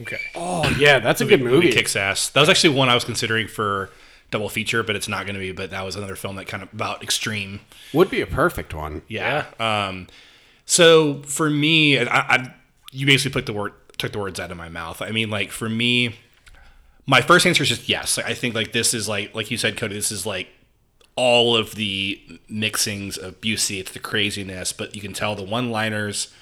Okay. 0.00 0.20
Oh 0.34 0.68
yeah, 0.78 0.98
that's 0.98 1.20
a 1.20 1.24
good 1.24 1.42
movie. 1.42 1.72
Kicks 1.72 1.94
ass. 1.94 2.30
That 2.30 2.40
was 2.40 2.48
actually 2.48 2.74
one 2.74 2.88
I 2.88 2.94
was 2.94 3.04
considering 3.04 3.46
for 3.46 3.90
double 4.30 4.48
feature, 4.48 4.82
but 4.82 4.96
it's 4.96 5.08
not 5.08 5.24
going 5.24 5.34
to 5.34 5.40
be. 5.40 5.52
But 5.52 5.70
that 5.70 5.84
was 5.84 5.96
another 5.96 6.16
film 6.16 6.36
that 6.36 6.46
kind 6.46 6.62
of 6.62 6.72
about 6.72 7.02
extreme. 7.02 7.60
Would 7.92 8.10
be 8.10 8.20
a 8.20 8.26
perfect 8.26 8.74
one. 8.74 9.02
Yeah. 9.08 9.46
Um, 9.58 10.06
so 10.66 11.22
for 11.22 11.48
me, 11.48 11.98
I, 11.98 12.04
I 12.04 12.54
you 12.92 13.06
basically 13.06 13.32
put 13.32 13.46
the 13.46 13.52
word 13.52 13.72
took 13.96 14.12
the 14.12 14.18
words 14.18 14.38
out 14.38 14.50
of 14.50 14.56
my 14.56 14.68
mouth. 14.68 15.02
I 15.02 15.10
mean, 15.10 15.30
like 15.30 15.50
for 15.50 15.68
me, 15.68 16.16
my 17.06 17.20
first 17.20 17.46
answer 17.46 17.62
is 17.62 17.68
just 17.68 17.88
yes. 17.88 18.16
Like, 18.16 18.26
I 18.26 18.34
think 18.34 18.54
like 18.54 18.72
this 18.72 18.94
is 18.94 19.08
like 19.08 19.34
like 19.34 19.50
you 19.50 19.56
said, 19.56 19.76
Cody. 19.76 19.94
This 19.94 20.12
is 20.12 20.26
like 20.26 20.48
all 21.16 21.56
of 21.56 21.74
the 21.74 22.20
mixings 22.48 23.18
of 23.18 23.40
Busey. 23.40 23.80
It's 23.80 23.90
the 23.90 23.98
craziness, 23.98 24.72
but 24.72 24.94
you 24.94 25.00
can 25.00 25.12
tell 25.12 25.34
the 25.34 25.42
one-liners. 25.42 26.32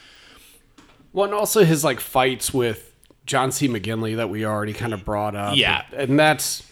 Well, 1.14 1.24
and 1.24 1.32
also 1.32 1.64
his 1.64 1.82
like 1.82 1.98
fights 1.98 2.52
with 2.52 2.94
John 3.24 3.52
C. 3.52 3.68
McGinley 3.68 4.16
that 4.16 4.28
we 4.28 4.44
already 4.44 4.74
kind 4.74 4.92
of 4.92 5.02
brought 5.02 5.34
up. 5.34 5.56
Yeah. 5.56 5.84
and 5.94 6.18
that's 6.18 6.62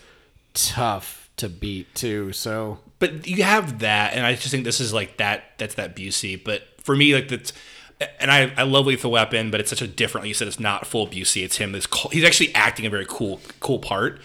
tough 0.55 1.31
to 1.37 1.49
beat 1.49 1.95
too. 1.95 2.33
So 2.33 2.79
but 2.99 3.27
you 3.27 3.43
have 3.43 3.81
that, 3.81 4.15
and 4.15 4.25
I 4.25 4.35
just 4.35 4.51
think 4.51 4.65
this 4.65 4.81
is 4.81 4.93
like 4.93 5.19
that. 5.19 5.59
That's 5.59 5.75
that 5.75 5.95
Busey. 5.95 6.43
But 6.43 6.63
for 6.79 6.97
me, 6.97 7.15
like 7.15 7.29
that's, 7.29 7.53
and 8.19 8.31
I 8.31 8.53
I 8.57 8.63
love 8.63 8.87
Lethal 8.87 9.11
Weapon, 9.11 9.51
but 9.51 9.61
it's 9.61 9.69
such 9.69 9.83
a 9.83 9.87
different. 9.87 10.25
Like 10.25 10.29
you 10.29 10.35
said, 10.35 10.49
it's 10.49 10.61
not 10.61 10.87
full 10.87 11.07
Busey. 11.07 11.45
It's 11.45 11.59
him. 11.59 11.73
This 11.73 11.87
he's 12.13 12.25
actually 12.25 12.55
acting 12.55 12.87
a 12.87 12.91
very 12.91 13.07
cool 13.07 13.41
cool 13.61 13.79
part. 13.79 14.21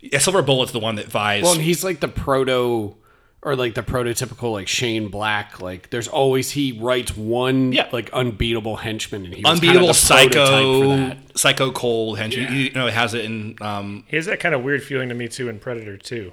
Yeah, 0.00 0.18
Silver 0.18 0.42
Bullet's 0.42 0.70
the 0.70 0.78
one 0.78 0.94
that 0.94 1.06
vies. 1.06 1.42
Well, 1.42 1.54
and 1.54 1.62
he's 1.62 1.82
like 1.82 1.98
the 2.00 2.08
proto 2.08 2.94
or 3.42 3.54
like 3.54 3.74
the 3.74 3.82
prototypical 3.82 4.52
like 4.52 4.68
Shane 4.68 5.08
Black. 5.08 5.60
Like 5.60 5.90
there's 5.90 6.08
always 6.08 6.50
he 6.50 6.72
writes 6.72 7.16
one 7.16 7.72
Yeah. 7.72 7.88
like 7.92 8.10
unbeatable 8.12 8.76
henchman 8.76 9.24
and 9.24 9.34
he 9.34 9.42
was 9.42 9.52
unbeatable 9.54 9.86
kind 9.86 9.90
of 9.90 9.96
the 9.96 10.00
psycho 10.00 10.96
that. 10.96 11.18
psycho 11.38 11.70
cold 11.72 12.18
henchman. 12.18 12.52
You 12.52 12.70
know, 12.72 12.86
it 12.86 12.94
has 12.94 13.14
it 13.14 13.24
in. 13.24 13.56
Um, 13.60 14.04
He 14.08 14.16
has 14.16 14.26
that 14.26 14.40
kind 14.40 14.54
of 14.54 14.62
weird 14.64 14.82
feeling 14.82 15.08
to 15.10 15.14
me 15.14 15.28
too 15.28 15.48
in 15.48 15.58
Predator 15.58 15.96
2. 15.96 16.32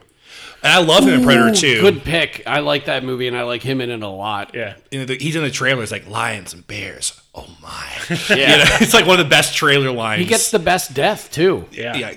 and 0.63 0.73
I 0.73 0.79
love 0.79 1.03
him 1.03 1.13
in 1.19 1.23
Predator 1.23 1.49
Ooh, 1.49 1.53
too. 1.55 1.81
Good 1.81 2.03
pick. 2.03 2.41
I 2.47 2.59
like 2.61 2.85
that 2.85 3.03
movie 3.03 3.27
and 3.27 3.37
I 3.37 3.43
like 3.43 3.61
him 3.61 3.79
in 3.81 3.91
it 3.91 4.01
a 4.01 4.07
lot. 4.07 4.55
Yeah. 4.55 4.75
You 4.89 4.99
know, 4.99 5.05
the, 5.05 5.15
he's 5.17 5.35
in 5.35 5.43
the 5.43 5.51
trailers 5.51 5.91
like 5.91 6.09
lions 6.09 6.53
and 6.55 6.65
bears. 6.65 7.21
Oh 7.35 7.47
my! 7.61 7.85
Yeah. 8.09 8.15
You 8.29 8.57
know, 8.57 8.77
it's 8.81 8.93
like 8.93 9.05
one 9.05 9.19
of 9.19 9.25
the 9.25 9.29
best 9.29 9.55
trailer 9.55 9.91
lines. 9.91 10.21
He 10.21 10.25
gets 10.25 10.51
the 10.51 10.57
best 10.59 10.93
death 10.93 11.29
too. 11.31 11.65
Yeah. 11.71 11.95
yeah. 11.95 12.13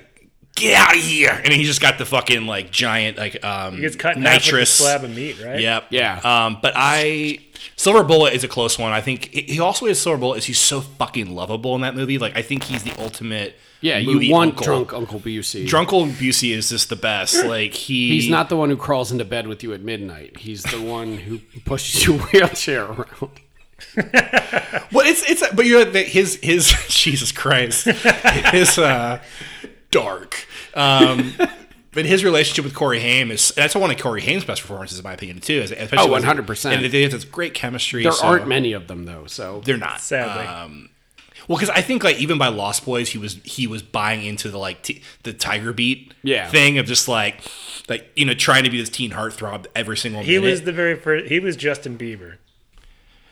Get 0.59 0.75
out 0.75 0.97
of 0.97 1.03
here! 1.03 1.41
And 1.45 1.53
he 1.53 1.65
just 1.65 1.81
got 1.81 1.99
the 1.99 2.05
fucking 2.07 2.47
like 2.47 2.71
giant 2.71 3.17
like 3.19 3.43
um 3.45 3.77
He 3.77 3.81
gets 3.83 3.97
cut 3.97 4.17
in 4.17 4.23
half 4.23 4.35
with 4.37 4.43
a 4.43 4.47
nitrous 4.47 4.71
slab 4.73 5.05
of 5.05 5.15
meat, 5.15 5.41
right? 5.45 5.61
Yep. 5.61 5.85
Yeah. 5.91 6.21
Um, 6.25 6.59
but 6.61 6.73
I 6.77 7.39
Silver 7.77 8.05
Bullet 8.05 8.35
is 8.35 8.45
a 8.45 8.49
close 8.49 8.79
one. 8.79 8.93
I 8.93 9.01
think 9.01 9.27
he 9.33 9.43
he 9.43 9.61
also 9.61 9.87
is 9.87 10.01
Silver 10.01 10.19
Bullet 10.19 10.39
is 10.39 10.45
he's 10.47 10.59
so 10.59 10.81
fucking 10.81 11.35
lovable 11.35 11.75
in 11.75 11.81
that 11.83 11.95
movie. 11.95 12.19
Like 12.19 12.37
I 12.37 12.43
think 12.43 12.65
he's 12.65 12.83
the 12.83 12.93
ultimate. 13.03 13.57
Yeah, 13.81 14.01
movie 14.03 14.27
you 14.27 14.33
want 14.33 14.51
uncle. 14.51 14.65
drunk 14.65 14.93
Uncle 14.93 15.21
Busey. 15.21 15.65
Drunkle 15.65 16.11
Busey 16.11 16.51
is 16.53 16.69
just 16.71 16.89
the 16.89 16.97
best. 16.97 17.45
Like 17.49 17.73
he 17.75 18.09
He's 18.09 18.29
not 18.29 18.49
the 18.49 18.57
one 18.57 18.71
who 18.71 18.77
crawls 18.77 19.13
into 19.13 19.25
bed 19.25 19.47
with 19.47 19.63
you 19.63 19.73
at 19.73 19.81
midnight. 19.81 20.39
He's 20.39 20.65
the 20.65 20.83
one 20.83 21.17
who 21.17 21.39
pushes 21.65 22.05
your 22.05 22.19
wheelchair 22.33 22.85
around. 22.87 23.31
Well, 24.91 25.07
it's 25.07 25.23
it's 25.31 25.43
but 25.55 25.67
you're 25.67 25.85
the, 25.85 26.03
his 26.03 26.37
his 26.43 26.73
Jesus 26.89 27.31
Christ 27.31 27.85
his 27.85 28.77
uh 28.79 29.21
dark. 29.91 30.47
Um, 30.75 31.33
but 31.93 32.05
his 32.07 32.25
relationship 32.25 32.65
with 32.65 32.75
Corey 32.75 33.01
Haim 33.01 33.31
is 33.31 33.51
that's 33.57 33.75
one 33.75 33.91
of 33.91 33.99
Corey 33.99 34.21
Haim's 34.23 34.45
best 34.45 34.63
performances 34.63 34.99
in 34.99 35.05
my 35.05 35.15
opinion 35.15 35.41
too. 35.41 35.55
is- 35.61 35.71
Especially 35.73 35.99
Oh, 35.99 36.21
100%. 36.21 36.73
And 36.75 36.85
they 36.93 37.03
have 37.03 37.13
this 37.13 37.25
great 37.25 37.55
chemistry. 37.55 38.03
There 38.03 38.13
so- 38.13 38.27
aren't 38.27 38.47
many 38.47 38.73
of 38.73 38.87
them 38.89 39.05
though, 39.05 39.27
so 39.27 39.63
They're 39.65 39.77
not. 39.77 40.01
Sadly. 40.01 40.47
Um, 40.47 40.91
well, 41.47 41.57
because 41.57 41.71
I 41.71 41.81
think 41.81 42.05
like 42.05 42.19
even 42.21 42.37
by 42.37 42.49
Lost 42.49 42.85
Boys, 42.85 43.09
he 43.11 43.17
was 43.19 43.37
he 43.43 43.67
was 43.67 43.83
buying 43.83 44.23
into 44.23 44.51
the 44.51 44.59
like 44.59 44.83
t- 44.83 45.01
the 45.23 45.33
Tiger 45.33 45.73
Beat 45.73 46.13
Yeah. 46.23 46.47
thing 46.51 46.77
of 46.77 46.85
just 46.85 47.09
like 47.09 47.41
like 47.89 48.11
you 48.17 48.27
know 48.27 48.35
trying 48.35 48.65
to 48.65 48.71
be 48.71 48.79
this 48.79 48.91
teen 48.91 49.13
heartthrob 49.13 49.65
every 49.75 49.97
single 49.97 50.21
He 50.23 50.35
minute. 50.39 50.51
was 50.51 50.63
the 50.63 50.73
very 50.73 50.95
first. 50.97 51.29
He 51.29 51.41
was 51.41 51.57
Justin 51.57 51.97
Bieber. 51.97 52.35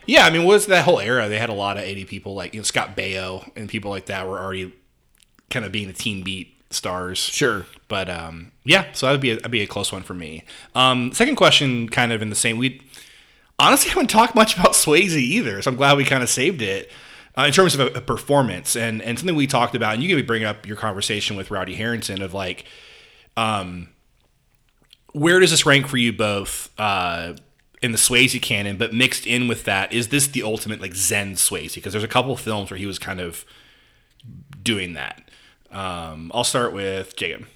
Yeah, 0.06 0.24
I 0.24 0.30
mean, 0.30 0.44
was 0.44 0.66
that 0.66 0.84
whole 0.84 1.00
era? 1.00 1.28
They 1.28 1.38
had 1.38 1.50
a 1.50 1.54
lot 1.54 1.76
of 1.76 1.82
80 1.82 2.04
people 2.06 2.34
like 2.34 2.54
you 2.54 2.60
know 2.60 2.64
Scott 2.64 2.96
Baio 2.96 3.50
and 3.54 3.68
people 3.68 3.90
like 3.90 4.06
that 4.06 4.26
were 4.26 4.38
already 4.38 4.72
kind 5.50 5.64
of 5.64 5.72
being 5.72 5.86
the 5.86 5.92
teen 5.92 6.22
beat 6.22 6.56
stars. 6.70 7.18
Sure. 7.18 7.66
But 7.88 8.08
um, 8.08 8.52
yeah, 8.64 8.86
so 8.92 9.06
that'd 9.06 9.20
be 9.20 9.30
a, 9.30 9.36
that'd 9.36 9.50
be 9.50 9.62
a 9.62 9.66
close 9.66 9.92
one 9.92 10.02
for 10.02 10.14
me. 10.14 10.44
Um, 10.74 11.12
second 11.12 11.36
question, 11.36 11.88
kind 11.88 12.12
of 12.12 12.22
in 12.22 12.30
the 12.30 12.36
same. 12.36 12.58
We 12.58 12.82
honestly 13.58 13.90
haven't 13.90 14.08
talked 14.08 14.34
much 14.34 14.56
about 14.56 14.72
Swayze 14.72 15.16
either, 15.16 15.62
so 15.62 15.70
I'm 15.70 15.76
glad 15.76 15.96
we 15.96 16.04
kind 16.04 16.22
of 16.22 16.28
saved 16.28 16.62
it 16.62 16.90
uh, 17.36 17.42
in 17.42 17.52
terms 17.52 17.74
of 17.74 17.80
a, 17.80 17.98
a 17.98 18.00
performance 18.00 18.76
and 18.76 19.02
and 19.02 19.18
something 19.18 19.36
we 19.36 19.46
talked 19.46 19.74
about. 19.74 19.94
And 19.94 20.02
you 20.02 20.14
can 20.14 20.26
bring 20.26 20.44
up 20.44 20.66
your 20.66 20.76
conversation 20.76 21.36
with 21.36 21.50
Rowdy 21.50 21.74
Herrington 21.74 22.22
of 22.22 22.34
like, 22.34 22.64
um, 23.36 23.90
where 25.12 25.40
does 25.40 25.50
this 25.50 25.66
rank 25.66 25.86
for 25.86 25.96
you 25.96 26.12
both? 26.12 26.70
Uh, 26.78 27.34
in 27.82 27.92
the 27.92 27.98
Swayze 27.98 28.40
canon, 28.40 28.78
but 28.78 28.94
mixed 28.94 29.26
in 29.26 29.48
with 29.48 29.64
that, 29.64 29.92
is 29.92 30.08
this 30.08 30.26
the 30.26 30.42
ultimate 30.42 30.80
like 30.80 30.94
Zen 30.94 31.34
Swayze? 31.34 31.74
Because 31.74 31.92
there's 31.92 32.02
a 32.02 32.08
couple 32.08 32.32
of 32.32 32.40
films 32.40 32.70
where 32.70 32.78
he 32.78 32.86
was 32.86 32.98
kind 32.98 33.20
of 33.20 33.44
doing 34.62 34.94
that. 34.94 35.25
Um, 35.76 36.30
I'll 36.34 36.44
start 36.44 36.72
with 36.72 37.16
Jacob. 37.16 37.46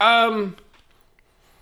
Um. 0.00 0.56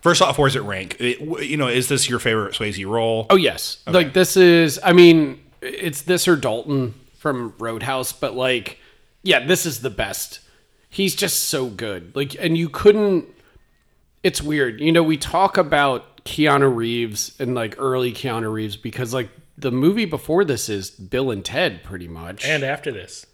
First 0.01 0.21
off, 0.21 0.37
where's 0.37 0.55
it 0.55 0.61
rank? 0.61 0.97
It- 0.99 1.19
you 1.43 1.57
know, 1.57 1.67
is 1.67 1.87
this 1.87 2.07
your 2.07 2.19
favorite 2.19 2.53
Swayze 2.53 2.85
role? 2.85 3.25
Oh 3.29 3.35
yes. 3.35 3.79
Like 3.87 4.13
this 4.13 4.37
is. 4.37 4.79
I 4.83 4.93
mean, 4.93 5.41
it's 5.61 6.03
this 6.03 6.27
or 6.27 6.35
Dalton 6.35 6.93
from 7.17 7.53
Roadhouse, 7.57 8.13
but 8.13 8.35
like, 8.35 8.77
yeah, 9.23 9.45
this 9.45 9.65
is 9.65 9.81
the 9.81 9.89
best. 9.89 10.41
He's 10.89 11.15
just 11.15 11.45
so 11.45 11.67
good. 11.67 12.15
Like, 12.15 12.35
and 12.39 12.55
you 12.57 12.69
couldn't. 12.69 13.25
It's 14.21 14.41
weird. 14.41 14.79
You 14.79 14.91
know, 14.91 15.03
we 15.03 15.17
talk 15.17 15.57
about 15.57 16.23
Keanu 16.23 16.73
Reeves 16.75 17.35
and 17.39 17.55
like 17.55 17.75
early 17.79 18.11
Keanu 18.13 18.51
Reeves 18.51 18.75
because 18.77 19.13
like 19.13 19.29
the 19.57 19.71
movie 19.71 20.05
before 20.05 20.45
this 20.45 20.69
is 20.69 20.91
Bill 20.91 21.31
and 21.31 21.43
Ted, 21.43 21.83
pretty 21.83 22.07
much. 22.07 22.45
And 22.45 22.63
after 22.63 22.91
this, 22.91 23.25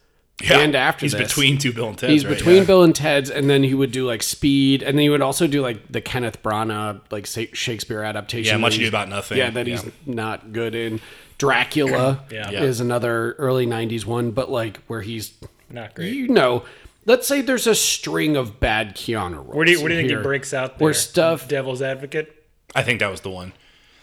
and 0.50 0.76
after 0.76 1.06
he's 1.06 1.12
this. 1.14 1.28
between 1.28 1.58
two 1.58 1.72
Bill 1.74 1.90
and 1.90 1.98
Ted's. 1.98 2.12
He's 2.14 2.26
right? 2.26 2.36
between 2.38 2.58
Yeah. 2.58 2.64
Bill 2.64 2.84
and 2.84 2.96
Ted's, 2.96 3.30
and 3.30 3.50
then 3.50 3.64
he 3.64 3.74
would 3.74 3.92
do 3.92 4.06
like 4.08 4.24
Speed, 4.24 4.82
and 4.84 4.98
then 4.98 5.04
he 5.04 5.10
would 5.10 5.22
also 5.22 5.48
do 5.48 5.62
like 5.62 5.92
the 5.92 6.02
Kenneth 6.02 6.42
Branagh 6.42 7.02
like 7.12 7.26
Shakespeare 7.26 8.04
adaptation. 8.04 8.56
Yeah, 8.56 8.58
Much 8.62 8.74
Ado 8.76 8.82
he's- 8.84 8.90
About 8.90 9.10
Nothing. 9.10 9.38
Yeah, 9.38 9.50
that 9.52 9.68
he's 9.68 9.84
not 10.06 10.52
good 10.54 10.74
in. 10.76 11.00
Dracula 11.38 12.24
Yeah. 12.32 12.50
Yeah. 12.52 12.62
is 12.64 12.80
another 12.80 13.34
early 13.34 13.66
'90s 13.66 14.06
one, 14.06 14.32
but 14.32 14.52
like 14.52 14.78
where 14.88 15.02
he's 15.02 15.34
not 15.70 15.96
great. 15.96 16.14
you 16.14 16.28
know, 16.28 16.64
let's 17.06 17.28
say 17.28 17.42
there's 17.42 17.66
a 17.66 17.74
string 17.76 18.36
of 18.38 18.60
bad 18.60 18.96
Keanu 18.96 19.38
roles. 19.38 19.56
Where 19.56 19.66
do 19.66 19.72
you, 19.72 19.80
where 19.80 19.90
do 19.90 19.96
you 19.96 20.02
think 20.08 20.18
he 20.18 20.22
breaks 20.24 20.54
out? 20.54 20.80
Where 20.80 20.94
there? 20.94 21.00
stuff 21.00 21.48
Devil's 21.48 21.82
Advocate. 21.82 22.32
I 22.76 22.84
think 22.84 23.00
that 23.00 23.10
was 23.10 23.22
the 23.22 23.30
one. 23.32 23.54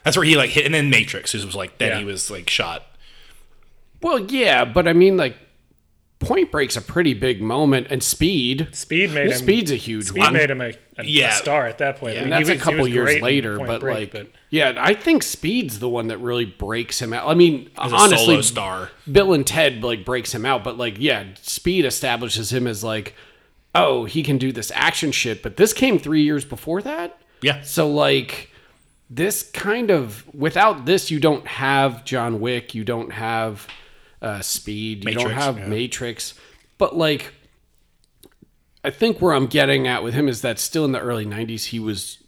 That's 0.04 0.16
where 0.16 0.24
he 0.26 0.36
like 0.36 0.50
hit, 0.50 0.64
and 0.66 0.74
then 0.74 0.90
Matrix, 0.90 1.30
who 1.32 1.44
was 1.46 1.54
like 1.54 1.78
then 1.78 1.90
Yeah. 1.90 1.98
he 1.98 2.04
was 2.04 2.28
like 2.30 2.50
shot. 2.50 2.84
Well, 4.02 4.18
yeah, 4.18 4.64
but 4.64 4.86
I 4.88 4.92
mean, 4.92 5.16
like, 5.16 5.36
Point 6.20 6.50
Break's 6.50 6.76
a 6.76 6.82
pretty 6.82 7.14
big 7.14 7.40
moment, 7.40 7.86
and 7.90 8.02
Speed. 8.02 8.68
Speed 8.72 9.12
made 9.12 9.28
him. 9.30 9.38
Speed's 9.38 9.70
a 9.70 9.76
huge 9.76 10.06
Speed 10.08 10.18
one. 10.20 10.32
made 10.32 10.50
him 10.50 10.60
a, 10.60 10.72
a, 10.96 11.04
Yeah. 11.04 11.28
a 11.28 11.32
star 11.32 11.66
at 11.68 11.78
that 11.78 11.98
point. 11.98 12.16
I 12.18 12.22
mean, 12.24 12.24
he 12.24 12.30
that's 12.30 12.48
a 12.48 12.52
was- 12.54 12.58
he 12.60 12.64
couple 12.64 12.88
years 12.88 13.20
later, 13.22 13.58
but 13.58 13.80
Break, 13.80 14.12
like, 14.14 14.24
but 14.24 14.32
yeah, 14.50 14.74
I 14.78 14.94
think 14.94 15.22
Speed's 15.22 15.78
the 15.78 15.88
one 15.88 16.08
that 16.08 16.18
really 16.18 16.44
breaks 16.44 17.00
him 17.00 17.12
out. 17.12 17.28
I 17.28 17.34
mean, 17.34 17.70
As 17.78 17.92
a 17.92 17.94
honestly, 17.96 18.26
solo 18.26 18.40
star. 18.40 18.90
Bill 19.10 19.32
and 19.32 19.46
Ted 19.46 19.84
like 19.84 20.04
breaks 20.04 20.34
him 20.34 20.44
out, 20.44 20.64
but 20.64 20.76
like, 20.76 20.96
yeah, 20.98 21.24
Speed 21.40 21.84
establishes 21.84 22.52
him 22.52 22.66
as 22.66 22.82
like, 22.82 23.14
oh, 23.76 24.04
he 24.04 24.24
can 24.24 24.38
do 24.38 24.50
this 24.50 24.72
action 24.74 25.12
shit. 25.12 25.40
But 25.40 25.56
this 25.56 25.72
came 25.72 26.00
three 26.00 26.22
years 26.24 26.44
before 26.44 26.82
that, 26.82 27.16
Yeah. 27.42 27.60
so 27.62 27.88
like, 27.88 28.50
this 29.08 29.44
kind 29.52 29.90
of 29.92 30.24
without 30.34 30.84
this, 30.84 31.12
you 31.12 31.20
don't 31.20 31.46
have 31.46 32.04
John 32.04 32.40
Wick, 32.40 32.74
you 32.74 32.82
don't 32.82 33.12
have 33.12 33.68
uh, 34.20 34.40
Speed, 34.40 35.04
you 35.04 35.14
don't 35.14 35.30
have 35.30 35.58
yeah. 35.58 35.66
Matrix, 35.66 36.34
but 36.78 36.96
like. 36.96 37.34
I 38.84 38.90
think 38.90 39.20
where 39.20 39.34
I'm 39.34 39.48
getting 39.48 39.88
at 39.88 40.04
with 40.04 40.14
him 40.14 40.28
is 40.28 40.42
that 40.42 40.58
still 40.60 40.84
in 40.84 40.92
the 40.92 41.00
early 41.00 41.26
90s, 41.26 41.66
he 41.66 41.80
was, 41.80 42.22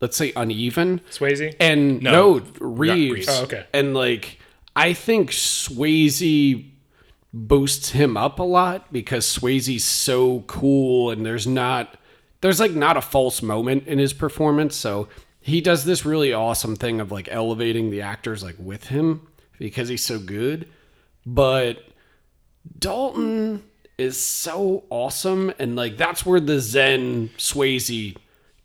let's 0.00 0.16
say, 0.16 0.32
uneven. 0.36 1.00
Swayze. 1.10 1.54
And 1.58 2.00
No, 2.00 2.38
no, 2.38 2.44
Reeves. 2.60 3.12
Reeves. 3.12 3.28
Oh, 3.28 3.42
okay. 3.42 3.66
And 3.74 3.92
like, 3.92 4.38
I 4.76 4.92
think 4.92 5.30
Swayze 5.32 6.70
boosts 7.34 7.90
him 7.90 8.16
up 8.16 8.38
a 8.38 8.44
lot 8.44 8.92
because 8.92 9.26
Swayze's 9.26 9.84
so 9.84 10.40
cool 10.46 11.10
and 11.10 11.26
there's 11.26 11.46
not, 11.46 11.98
there's 12.40 12.60
like 12.60 12.72
not 12.72 12.96
a 12.96 13.02
false 13.02 13.42
moment 13.42 13.88
in 13.88 13.98
his 13.98 14.12
performance. 14.12 14.76
So 14.76 15.08
he 15.40 15.60
does 15.60 15.84
this 15.84 16.06
really 16.06 16.32
awesome 16.32 16.76
thing 16.76 17.00
of 17.00 17.10
like 17.10 17.28
elevating 17.30 17.90
the 17.90 18.02
actors 18.02 18.44
like 18.44 18.56
with 18.58 18.86
him 18.86 19.26
because 19.58 19.88
he's 19.88 20.04
so 20.04 20.18
good. 20.20 20.68
But 21.26 21.84
Dalton 22.78 23.64
is 23.98 24.22
so 24.22 24.84
awesome 24.90 25.52
and 25.58 25.74
like 25.74 25.96
that's 25.96 26.24
where 26.24 26.38
the 26.38 26.60
zen 26.60 27.30
swayze 27.38 28.14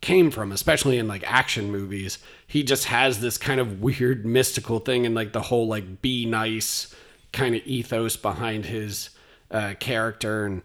came 0.01 0.29
from 0.29 0.51
especially 0.51 0.97
in 0.97 1.07
like 1.07 1.23
action 1.25 1.71
movies. 1.71 2.19
He 2.45 2.63
just 2.63 2.85
has 2.85 3.19
this 3.19 3.37
kind 3.37 3.59
of 3.59 3.81
weird 3.81 4.25
mystical 4.25 4.79
thing 4.79 5.05
and 5.05 5.15
like 5.15 5.33
the 5.33 5.41
whole 5.41 5.67
like 5.67 6.01
be 6.01 6.25
nice 6.25 6.93
kind 7.33 7.55
of 7.55 7.65
ethos 7.65 8.17
behind 8.17 8.65
his 8.65 9.09
uh, 9.49 9.73
character. 9.79 10.45
And 10.45 10.61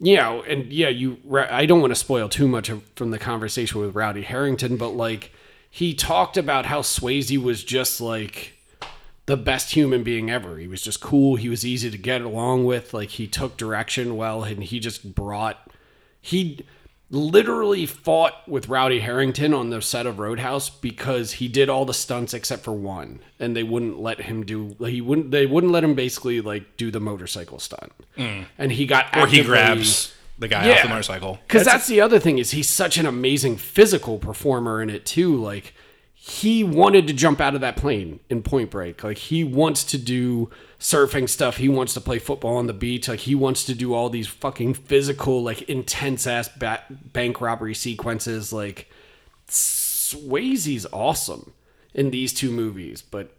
you 0.00 0.16
know 0.16 0.42
and 0.42 0.72
yeah 0.72 0.88
you 0.88 1.18
i 1.50 1.66
don't 1.66 1.80
want 1.80 1.90
to 1.90 1.96
spoil 1.96 2.28
too 2.28 2.46
much 2.46 2.68
of, 2.68 2.82
from 2.94 3.10
the 3.10 3.18
conversation 3.18 3.80
with 3.80 3.94
rowdy 3.94 4.22
herrington 4.22 4.76
but 4.76 4.90
like 4.90 5.32
he 5.70 5.92
talked 5.92 6.36
about 6.36 6.66
how 6.66 6.80
swayze 6.80 7.36
was 7.42 7.64
just 7.64 8.00
like 8.00 8.54
the 9.28 9.36
best 9.36 9.72
human 9.72 10.02
being 10.02 10.30
ever. 10.30 10.56
He 10.56 10.66
was 10.66 10.80
just 10.80 11.02
cool. 11.02 11.36
He 11.36 11.50
was 11.50 11.64
easy 11.64 11.90
to 11.90 11.98
get 11.98 12.22
along 12.22 12.64
with. 12.64 12.94
Like 12.94 13.10
he 13.10 13.26
took 13.26 13.58
direction 13.58 14.16
well, 14.16 14.42
and 14.42 14.64
he 14.64 14.80
just 14.80 15.14
brought. 15.14 15.70
He 16.18 16.64
literally 17.10 17.84
fought 17.84 18.48
with 18.48 18.70
Rowdy 18.70 19.00
Herrington 19.00 19.52
on 19.52 19.68
the 19.68 19.82
set 19.82 20.06
of 20.06 20.18
Roadhouse 20.18 20.70
because 20.70 21.32
he 21.32 21.46
did 21.46 21.68
all 21.68 21.84
the 21.84 21.92
stunts 21.92 22.32
except 22.32 22.64
for 22.64 22.72
one, 22.72 23.20
and 23.38 23.54
they 23.54 23.62
wouldn't 23.62 24.00
let 24.00 24.22
him 24.22 24.46
do. 24.46 24.74
He 24.80 25.02
wouldn't. 25.02 25.30
They 25.30 25.44
wouldn't 25.44 25.74
let 25.74 25.84
him 25.84 25.94
basically 25.94 26.40
like 26.40 26.78
do 26.78 26.90
the 26.90 27.00
motorcycle 27.00 27.58
stunt, 27.58 27.92
mm. 28.16 28.46
and 28.56 28.72
he 28.72 28.86
got 28.86 29.14
Or 29.14 29.26
he 29.26 29.44
grabs 29.44 30.14
the 30.38 30.48
guy 30.48 30.72
off 30.72 30.82
the 30.84 30.88
motorcycle. 30.88 31.38
because 31.46 31.66
that's, 31.66 31.86
the 31.86 32.00
other 32.00 32.18
thing 32.18 32.38
is 32.38 32.52
he's 32.52 32.68
such 32.68 32.96
an 32.96 33.04
amazing 33.04 33.58
physical 33.58 34.16
performer 34.18 34.80
in 34.80 34.88
it 34.88 35.04
too. 35.04 35.36
Like 35.36 35.74
he 36.28 36.62
wanted 36.62 37.06
to 37.06 37.12
jump 37.14 37.40
out 37.40 37.54
of 37.54 37.62
that 37.62 37.76
plane 37.76 38.20
in 38.28 38.42
Point 38.42 38.70
Break. 38.70 39.02
Like 39.02 39.18
he 39.18 39.44
wants 39.44 39.82
to 39.84 39.98
do 39.98 40.50
surfing 40.78 41.28
stuff. 41.28 41.56
He 41.56 41.68
wants 41.68 41.94
to 41.94 42.00
play 42.00 42.18
football 42.18 42.56
on 42.56 42.66
the 42.66 42.74
beach. 42.74 43.08
Like 43.08 43.20
he 43.20 43.34
wants 43.34 43.64
to 43.64 43.74
do 43.74 43.94
all 43.94 44.10
these 44.10 44.26
fucking 44.26 44.74
physical, 44.74 45.42
like 45.42 45.62
intense 45.62 46.26
ass 46.26 46.48
ba- 46.48 46.84
bank 46.90 47.40
robbery 47.40 47.74
sequences. 47.74 48.52
Like 48.52 48.90
Swayze's 49.48 50.86
awesome 50.92 51.52
in 51.94 52.10
these 52.10 52.34
two 52.34 52.50
movies, 52.50 53.00
but 53.00 53.34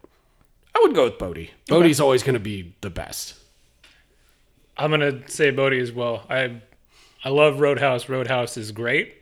I 0.76 0.80
would 0.82 0.96
go 0.96 1.04
with 1.04 1.20
Bodhi. 1.20 1.52
Bodhi's 1.68 2.00
always 2.00 2.24
going 2.24 2.34
to 2.34 2.40
be 2.40 2.74
the 2.82 2.90
best. 2.90 3.36
I'm 4.80 4.92
gonna 4.92 5.28
say 5.28 5.52
Bodhi 5.52 5.80
as 5.80 5.92
well. 5.92 6.24
I 6.30 6.62
I 7.24 7.30
love 7.30 7.60
Roadhouse. 7.60 8.08
Roadhouse 8.08 8.56
is 8.56 8.72
great, 8.72 9.14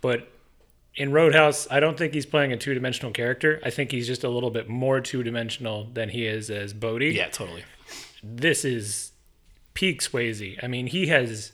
but 0.00 0.26
in 0.96 1.12
Roadhouse, 1.12 1.68
I 1.70 1.80
don't 1.80 1.96
think 1.96 2.14
he's 2.14 2.26
playing 2.26 2.52
a 2.52 2.56
two 2.56 2.74
dimensional 2.74 3.12
character. 3.12 3.60
I 3.64 3.70
think 3.70 3.92
he's 3.92 4.06
just 4.06 4.24
a 4.24 4.28
little 4.28 4.50
bit 4.50 4.68
more 4.68 5.00
two 5.00 5.22
dimensional 5.22 5.84
than 5.84 6.08
he 6.10 6.26
is 6.26 6.50
as 6.50 6.72
Bodhi. 6.72 7.10
Yeah, 7.10 7.28
totally. 7.28 7.64
This 8.22 8.64
is 8.64 9.12
peak 9.74 10.02
Swayze. 10.02 10.62
I 10.62 10.66
mean, 10.66 10.88
he 10.88 11.06
has 11.06 11.52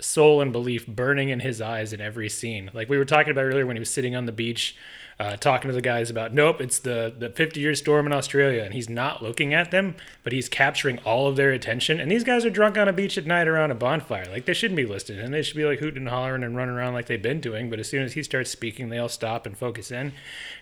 soul 0.00 0.40
and 0.40 0.52
belief 0.52 0.86
burning 0.86 1.30
in 1.30 1.40
his 1.40 1.60
eyes 1.60 1.92
in 1.92 2.00
every 2.00 2.28
scene. 2.28 2.70
Like 2.74 2.88
we 2.88 2.98
were 2.98 3.04
talking 3.04 3.30
about 3.30 3.44
earlier 3.44 3.66
when 3.66 3.76
he 3.76 3.80
was 3.80 3.90
sitting 3.90 4.14
on 4.14 4.26
the 4.26 4.32
beach, 4.32 4.76
uh, 5.18 5.36
talking 5.36 5.68
to 5.68 5.74
the 5.74 5.80
guys 5.80 6.10
about, 6.10 6.34
nope, 6.34 6.60
it's 6.60 6.78
the 6.78 7.14
the 7.16 7.30
50 7.30 7.60
year 7.60 7.74
storm 7.74 8.06
in 8.06 8.12
Australia, 8.12 8.62
and 8.62 8.74
he's 8.74 8.88
not 8.88 9.22
looking 9.22 9.54
at 9.54 9.70
them, 9.70 9.94
but 10.22 10.32
he's 10.32 10.48
capturing 10.48 10.98
all 11.00 11.28
of 11.28 11.36
their 11.36 11.50
attention. 11.50 12.00
And 12.00 12.10
these 12.10 12.24
guys 12.24 12.44
are 12.44 12.50
drunk 12.50 12.76
on 12.76 12.88
a 12.88 12.92
beach 12.92 13.16
at 13.16 13.26
night 13.26 13.46
around 13.46 13.70
a 13.70 13.74
bonfire. 13.74 14.26
Like 14.30 14.46
they 14.46 14.54
shouldn't 14.54 14.76
be 14.76 14.86
listening, 14.86 15.20
and 15.20 15.32
they 15.32 15.42
should 15.42 15.56
be 15.56 15.64
like 15.64 15.78
hooting 15.78 16.02
and 16.02 16.08
hollering 16.08 16.42
and 16.42 16.56
running 16.56 16.74
around 16.74 16.94
like 16.94 17.06
they've 17.06 17.20
been 17.22 17.40
doing. 17.40 17.70
But 17.70 17.78
as 17.78 17.88
soon 17.88 18.02
as 18.02 18.14
he 18.14 18.22
starts 18.22 18.50
speaking, 18.50 18.88
they 18.88 18.98
all 18.98 19.08
stop 19.08 19.46
and 19.46 19.56
focus 19.56 19.90
in. 19.90 20.12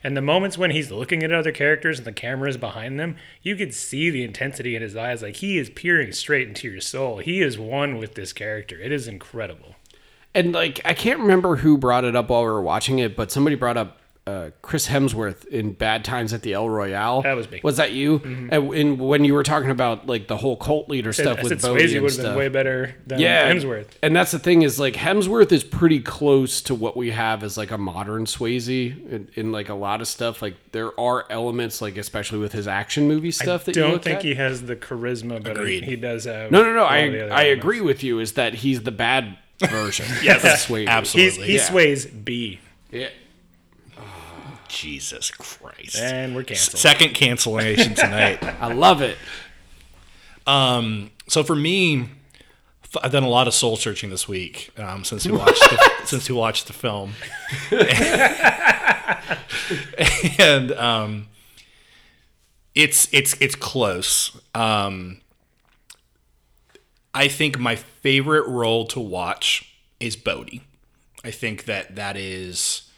And 0.05 0.16
the 0.16 0.22
moments 0.22 0.59
when 0.59 0.70
he's 0.70 0.90
looking 0.90 1.22
at 1.22 1.32
other 1.32 1.53
characters 1.53 1.98
and 1.98 2.07
the 2.07 2.12
camera 2.12 2.48
is 2.48 2.57
behind 2.57 3.00
them, 3.00 3.16
you 3.42 3.57
can 3.57 3.72
see 3.72 4.11
the 4.11 4.24
intensity 4.24 4.76
in 4.76 4.82
his 4.82 4.96
eyes. 4.96 5.22
Like 5.22 5.36
he 5.36 5.59
is 5.59 5.70
peering 5.70 6.12
straight 6.12 6.48
into 6.48 6.70
your 6.70 6.80
soul. 6.80 7.18
He 7.18 7.40
is 7.40 7.59
one 7.59 7.96
with 7.96 8.14
this 8.14 8.32
character. 8.32 8.78
It 8.78 8.92
is 8.92 9.09
incredible. 9.09 9.76
And 10.34 10.53
like 10.53 10.80
I 10.84 10.94
can't 10.94 11.20
remember 11.20 11.57
who 11.57 11.76
brought 11.78 12.05
it 12.05 12.16
up 12.16 12.30
while 12.30 12.42
we 12.42 12.48
were 12.48 12.62
watching 12.62 12.98
it, 12.98 13.16
but 13.16 13.30
somebody 13.30 13.57
brought 13.57 13.76
up 13.76 13.98
uh, 14.24 14.50
Chris 14.62 14.86
Hemsworth 14.86 15.44
in 15.46 15.72
Bad 15.72 16.04
Times 16.04 16.32
at 16.32 16.42
the 16.42 16.52
El 16.52 16.68
Royale. 16.70 17.22
That 17.22 17.34
was 17.34 17.50
me. 17.50 17.60
Was 17.64 17.78
that 17.78 17.90
you? 17.90 18.20
Mhm. 18.20 18.52
And, 18.52 18.72
and 18.74 18.98
when 19.00 19.24
you 19.24 19.34
were 19.34 19.42
talking 19.42 19.70
about 19.70 20.06
like 20.06 20.28
the 20.28 20.36
whole 20.36 20.56
cult 20.56 20.88
leader 20.88 21.12
stuff 21.12 21.38
I 21.40 21.42
with 21.42 21.60
said 21.60 21.62
Bodhi 21.62 21.82
Swayze 21.86 21.92
and 21.94 22.02
would 22.02 22.10
have 22.12 22.18
been 22.18 22.24
stuff. 22.26 22.36
way 22.36 22.48
better 22.48 22.94
than 23.04 23.18
yeah, 23.18 23.52
Hemsworth. 23.52 23.86
And 24.00 24.14
that's 24.14 24.30
the 24.30 24.38
thing 24.38 24.62
is 24.62 24.78
like 24.78 24.94
Hemsworth 24.94 25.50
is 25.50 25.64
pretty 25.64 25.98
close 25.98 26.62
to 26.62 26.74
what 26.74 26.96
we 26.96 27.10
have 27.10 27.42
as 27.42 27.56
like 27.56 27.72
a 27.72 27.78
modern 27.78 28.24
Swayze 28.26 28.68
in, 29.10 29.28
in 29.34 29.50
like 29.50 29.68
a 29.68 29.74
lot 29.74 30.00
of 30.00 30.06
stuff. 30.06 30.40
Like 30.40 30.54
there 30.70 30.98
are 31.00 31.26
elements 31.28 31.82
like 31.82 31.96
especially 31.96 32.38
with 32.38 32.52
his 32.52 32.68
action 32.68 33.08
movie 33.08 33.32
stuff 33.32 33.62
I 33.62 33.64
that 33.64 33.76
you 33.76 33.82
don't 33.82 34.04
think 34.04 34.18
at. 34.18 34.24
he 34.24 34.34
has 34.36 34.62
the 34.62 34.76
charisma, 34.76 35.42
but 35.42 35.56
Agreed. 35.56 35.82
he 35.82 35.96
does 35.96 36.26
have. 36.26 36.52
No, 36.52 36.62
no, 36.62 36.72
no. 36.72 36.84
I 36.84 36.98
I 37.28 37.42
agree 37.42 37.80
with 37.80 38.04
you. 38.04 38.20
Is 38.20 38.34
that 38.34 38.54
he's 38.54 38.82
the 38.84 38.92
bad 38.92 39.36
version? 39.58 40.06
Yes, 40.22 40.44
of 40.44 40.50
Swayze. 40.76 41.12
He's, 41.12 41.34
he 41.34 41.56
Yeah. 41.56 41.62
sways 41.64 42.06
B. 42.06 42.60
Yeah. 42.92 43.08
Jesus 44.72 45.30
Christ. 45.30 45.98
And 45.98 46.34
we're 46.34 46.44
canceled. 46.44 46.80
Second 46.80 47.14
cancellation 47.14 47.94
tonight. 47.94 48.42
I 48.60 48.72
love 48.72 49.02
it. 49.02 49.18
Um, 50.46 51.10
so 51.28 51.44
for 51.44 51.54
me, 51.54 52.08
I've 53.02 53.12
done 53.12 53.22
a 53.22 53.28
lot 53.28 53.46
of 53.46 53.54
soul 53.54 53.76
searching 53.76 54.10
this 54.10 54.26
week 54.26 54.70
um, 54.78 55.04
since 55.04 55.26
we 55.26 55.32
watched 55.32 55.60
the, 55.60 55.92
since 56.06 56.28
we 56.28 56.34
watched 56.34 56.66
the 56.66 56.72
film, 56.72 57.12
and 60.38 60.72
um, 60.72 61.28
it's 62.74 63.08
it's 63.12 63.36
it's 63.40 63.54
close. 63.54 64.38
Um, 64.54 65.20
I 67.14 67.28
think 67.28 67.58
my 67.58 67.76
favorite 67.76 68.48
role 68.48 68.86
to 68.86 69.00
watch 69.00 69.74
is 70.00 70.16
Bodhi. 70.16 70.62
I 71.24 71.30
think 71.30 71.66
that 71.66 71.94
that 71.96 72.16
is 72.16 72.90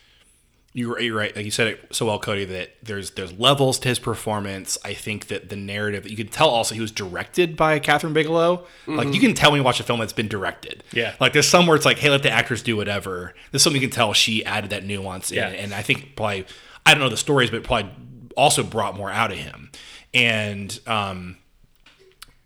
you're, 0.77 0.99
you're 1.01 1.17
right. 1.17 1.35
Like 1.37 1.45
you 1.45 1.53
said 1.53 1.69
it 1.69 1.95
so 1.95 2.07
well, 2.07 2.19
Cody. 2.19 2.45
That 2.45 2.71
there's 2.83 3.13
there's 3.13 3.33
levels 3.39 3.79
to 3.79 3.89
his 3.89 3.99
performance. 4.01 4.77
I 4.85 4.93
think 4.93 5.29
that 5.29 5.49
the 5.49 5.55
narrative 5.57 6.03
that 6.03 6.11
you 6.11 6.17
can 6.17 6.27
tell 6.29 6.49
also 6.49 6.75
he 6.75 6.81
was 6.81 6.91
directed 6.91 7.57
by 7.57 7.79
Kathryn 7.79 8.13
Bigelow. 8.13 8.67
Like 8.89 9.07
Mhm. 9.09 9.15
you 9.15 9.21
can 9.21 9.35
tell 9.35 9.53
when 9.53 9.61
you 9.61 9.65
watch 9.65 9.79
a 9.79 9.85
film 9.85 10.01
that's 10.01 10.13
been 10.13 10.27
directed. 10.29 10.83
Yeah. 10.93 11.15
Like 11.21 11.33
there's 11.33 11.49
some 11.49 11.67
where 11.69 11.77
it's 11.77 11.85
like, 11.87 11.99
hey, 11.99 12.11
let 12.11 12.25
the 12.25 12.31
actors 12.31 12.61
do 12.61 12.77
whatever. 12.77 13.35
There's 13.53 13.63
something 13.63 13.81
you 13.81 13.87
can 13.89 13.95
tell 13.95 14.13
she 14.15 14.45
added 14.45 14.71
that 14.71 14.85
nuance 14.85 15.31
in, 15.31 15.37
Yeah. 15.37 15.49
and 15.49 15.73
I 15.73 15.83
think 15.83 16.17
probably 16.17 16.45
I 16.85 16.93
don't 16.93 17.01
know 17.01 17.09
the 17.09 17.17
stories, 17.17 17.51
but 17.51 17.63
probably 17.63 17.91
also 18.37 18.63
brought 18.65 18.97
more 18.97 19.11
out 19.11 19.31
of 19.31 19.39
him. 19.39 19.71
And 20.13 20.77
um, 20.89 21.37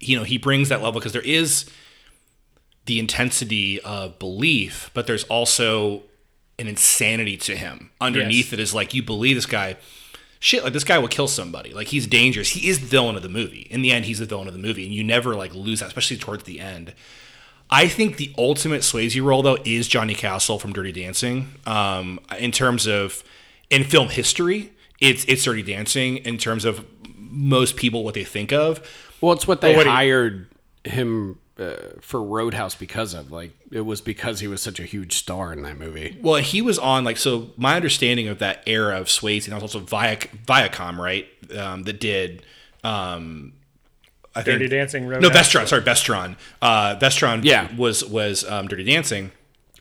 you 0.00 0.18
know, 0.18 0.24
he 0.24 0.36
brings 0.36 0.68
that 0.68 0.82
level 0.82 1.00
because 1.00 1.12
there 1.12 1.22
is 1.22 1.64
the 2.84 2.98
intensity 2.98 3.80
of 3.80 4.18
belief, 4.18 4.90
but 4.94 5.06
there's 5.06 5.24
also 5.24 6.02
an 6.58 6.66
insanity 6.68 7.36
to 7.36 7.56
him. 7.56 7.90
Underneath 8.00 8.46
Yes. 8.46 8.52
it 8.54 8.60
is 8.60 8.74
like 8.74 8.94
you 8.94 9.02
believe 9.02 9.36
this 9.36 9.46
guy. 9.46 9.76
Shit, 10.40 10.62
like 10.62 10.72
this 10.72 10.84
guy 10.84 10.98
will 10.98 11.08
kill 11.08 11.26
somebody. 11.28 11.72
Like 11.72 11.88
he's 11.88 12.06
dangerous. 12.06 12.50
He 12.50 12.68
is 12.68 12.78
the 12.80 12.86
villain 12.86 13.16
of 13.16 13.22
the 13.22 13.28
movie. 13.28 13.66
In 13.70 13.82
the 13.82 13.90
end, 13.90 14.04
he's 14.04 14.20
the 14.20 14.26
villain 14.26 14.46
of 14.46 14.54
the 14.54 14.60
movie, 14.60 14.84
and 14.84 14.92
you 14.94 15.02
never 15.02 15.34
like 15.34 15.54
lose 15.54 15.80
that, 15.80 15.86
especially 15.86 16.16
towards 16.16 16.44
the 16.44 16.60
end. 16.60 16.94
I 17.70 17.86
think 17.88 18.16
the 18.16 18.32
ultimate 18.38 18.80
Swayze 18.82 19.22
role 19.22 19.42
though 19.42 19.58
is 19.64 19.88
Johnny 19.88 20.14
Castle 20.14 20.58
from 20.58 20.72
Dirty 20.72 20.92
Dancing. 20.92 21.48
Um, 21.66 22.20
in 22.38 22.52
terms 22.52 22.86
of 22.86 23.22
in 23.68 23.84
film 23.84 24.08
history, 24.08 24.72
it's 25.00 25.24
it's 25.26 25.42
Dirty 25.44 25.62
Dancing. 25.62 26.18
In 26.18 26.38
terms 26.38 26.64
of 26.64 26.84
most 27.16 27.76
people, 27.76 28.04
what 28.04 28.14
they 28.14 28.24
think 28.24 28.52
of. 28.52 28.80
Well, 29.20 29.32
it's 29.32 29.46
what 29.46 29.60
they 29.60 29.76
what 29.76 29.86
hired 29.86 30.46
him 30.84 31.38
uh, 31.58 31.74
for 32.00 32.22
Roadhouse 32.22 32.74
because 32.74 33.14
of. 33.14 33.30
Like 33.32 33.52
it 33.72 33.82
was 33.82 34.00
because 34.00 34.40
he 34.40 34.48
was 34.48 34.60
such 34.62 34.78
a 34.80 34.84
huge 34.84 35.16
star 35.16 35.52
in 35.52 35.62
that 35.62 35.78
movie. 35.78 36.16
Well, 36.20 36.36
he 36.40 36.62
was 36.62 36.78
on 36.78 37.04
like 37.04 37.16
so. 37.16 37.50
My 37.56 37.76
understanding 37.76 38.28
of 38.28 38.38
that 38.38 38.62
era 38.66 38.98
of 39.00 39.06
Swayze, 39.06 39.44
and 39.44 39.52
that 39.52 39.62
was 39.62 39.74
also 39.74 39.80
Viac- 39.80 40.28
Viacom, 40.46 40.98
right? 40.98 41.26
Um, 41.56 41.82
that 41.84 42.00
did. 42.00 42.42
Um, 42.84 43.52
I 44.34 44.42
think 44.42 44.58
Dirty 44.60 44.68
Dancing, 44.68 45.08
No, 45.08 45.16
Roadhouse. 45.18 45.48
Vestron. 45.52 45.66
Sorry, 45.66 45.82
Vestron. 45.82 46.36
Uh, 46.62 46.96
Vestron. 46.96 47.40
Yeah. 47.44 47.74
was 47.76 48.04
was 48.04 48.48
um, 48.48 48.68
Dirty 48.68 48.84
Dancing. 48.84 49.32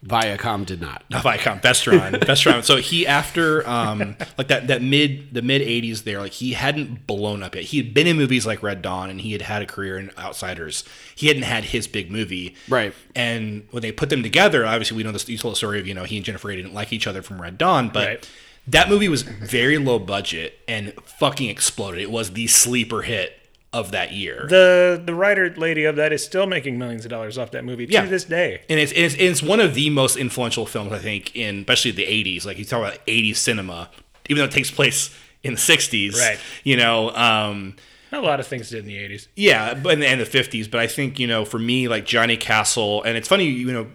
Viacom 0.07 0.65
did 0.65 0.79
not. 0.79 1.03
Not 1.09 1.23
Viacom, 1.23 1.61
Vestron, 1.61 2.11
Vestron. 2.21 2.63
So 2.63 2.77
he 2.77 3.05
after 3.05 3.67
um 3.67 4.15
like 4.37 4.47
that 4.47 4.67
that 4.67 4.81
mid 4.81 5.33
the 5.33 5.41
mid 5.41 5.61
'80s 5.61 6.03
there, 6.03 6.19
like 6.19 6.31
he 6.33 6.53
hadn't 6.53 7.05
blown 7.05 7.43
up 7.43 7.55
yet. 7.55 7.65
He 7.65 7.77
had 7.77 7.93
been 7.93 8.07
in 8.07 8.15
movies 8.15 8.45
like 8.45 8.63
Red 8.63 8.81
Dawn, 8.81 9.09
and 9.09 9.19
he 9.19 9.33
had 9.33 9.41
had 9.41 9.61
a 9.61 9.65
career 9.65 9.97
in 9.97 10.11
Outsiders. 10.17 10.83
He 11.15 11.27
hadn't 11.27 11.43
had 11.43 11.65
his 11.65 11.87
big 11.87 12.09
movie, 12.09 12.55
Right. 12.69 12.93
And 13.15 13.67
when 13.71 13.81
they 13.81 13.91
put 13.91 14.09
them 14.09 14.23
together, 14.23 14.65
obviously 14.65 14.95
we 14.97 15.03
know 15.03 15.11
this. 15.11 15.27
You 15.27 15.37
told 15.37 15.53
the 15.53 15.57
story 15.57 15.79
of 15.79 15.87
you 15.87 15.93
know 15.93 16.05
he 16.05 16.15
and 16.15 16.25
Jennifer 16.25 16.55
didn't 16.55 16.73
like 16.73 16.93
each 16.93 17.07
other 17.07 17.21
from 17.21 17.41
Red 17.41 17.57
Dawn, 17.57 17.89
but. 17.89 18.07
Right. 18.07 18.29
That 18.69 18.89
movie 18.89 19.07
was 19.07 19.21
very 19.21 19.77
low 19.77 19.97
budget 19.97 20.59
and 20.67 20.93
fucking 21.05 21.49
exploded. 21.49 22.01
It 22.01 22.11
was 22.11 22.31
the 22.31 22.47
sleeper 22.47 23.03
hit 23.03 23.39
of 23.73 23.91
that 23.91 24.13
year. 24.13 24.45
The 24.49 25.01
the 25.05 25.13
writer 25.13 25.53
lady 25.55 25.83
of 25.83 25.95
that 25.97 26.13
is 26.13 26.23
still 26.23 26.47
making 26.47 26.77
millions 26.79 27.03
of 27.05 27.09
dollars 27.11 27.37
off 27.37 27.51
that 27.51 27.65
movie 27.65 27.85
Yeah. 27.89 28.03
to 28.03 28.07
this 28.09 28.23
day. 28.23 28.61
and 28.69 28.79
it's, 28.79 28.91
it's 28.95 29.15
it's 29.15 29.43
one 29.43 29.59
of 29.59 29.73
the 29.75 29.89
most 29.89 30.15
influential 30.17 30.65
films 30.65 30.91
I 30.93 30.99
think 30.99 31.35
in 31.35 31.59
especially 31.59 31.91
the 31.91 32.03
80s. 32.05 32.45
Like 32.45 32.57
you 32.57 32.65
talk 32.65 32.79
about 32.79 33.05
80s 33.05 33.35
cinema, 33.37 33.89
even 34.29 34.39
though 34.39 34.45
it 34.45 34.51
takes 34.51 34.71
place 34.71 35.13
in 35.43 35.53
the 35.53 35.59
60s, 35.59 36.15
Right. 36.15 36.39
You 36.63 36.77
know, 36.77 37.11
um, 37.15 37.75
A 38.11 38.19
lot 38.21 38.39
of 38.39 38.47
things 38.47 38.69
did 38.69 38.79
in 38.79 38.85
the 38.85 38.97
eighties. 38.97 39.27
yeah, 39.35 39.73
but 39.73 39.93
in 39.93 39.99
the, 39.99 40.07
and 40.07 40.19
the 40.21 40.25
50s. 40.25 40.71
But 40.71 40.79
I 40.79 40.87
think 40.87 41.19
you 41.19 41.27
know, 41.27 41.43
for 41.45 41.59
me, 41.59 41.87
like 41.89 42.05
Johnny 42.05 42.37
Castle, 42.37 43.03
and 43.03 43.17
it's 43.17 43.27
funny, 43.27 43.45
you 43.45 43.71
know, 43.71 43.87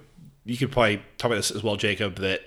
you 0.44 0.56
could 0.58 0.70
probably 0.70 0.98
talk 1.18 1.26
about 1.30 1.36
this 1.36 1.50
as 1.50 1.62
well, 1.62 1.76
Jacob, 1.76 2.16
that 2.16 2.42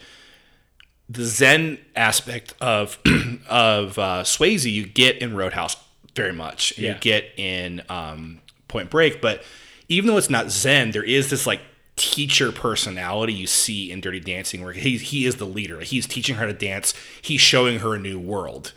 the 1.09 1.23
Zen 1.23 1.78
aspect 1.95 2.53
of 2.61 2.97
of 3.49 3.97
uh, 3.99 4.23
Swayze 4.23 4.71
you 4.71 4.86
get 4.86 5.17
in 5.17 5.36
Roadhouse 5.36 5.76
very 6.16 6.34
much. 6.34 6.78
Yeah. 6.78 6.93
You 6.93 6.99
get 6.99 7.26
in 7.38 7.84
um, 7.89 8.39
Point 8.68 8.89
Break, 8.89 9.22
but 9.22 9.43
even 9.88 10.07
though 10.07 10.18
it's 10.18 10.30
not 10.30 10.49
Zen, 10.49 10.91
there 10.91 11.03
is 11.03 11.30
this 11.30 11.45
like 11.45 11.61
teacher 11.95 12.51
personality 12.51 13.34
you 13.34 13.47
see 13.47 13.91
in 13.91 14.01
Dirty 14.01 14.20
Dancing, 14.20 14.63
where 14.63 14.74
he 14.74 14.97
he 14.97 15.26
is 15.26 15.36
the 15.36 15.45
leader. 15.45 15.82
He's 15.82 16.07
teaching 16.07 16.36
her 16.36 16.47
to 16.47 16.53
dance. 16.53 16.93
He's 17.22 17.41
showing 17.41 17.80
her 17.80 17.95
a 17.95 17.99
new 17.99 18.20
world. 18.20 18.74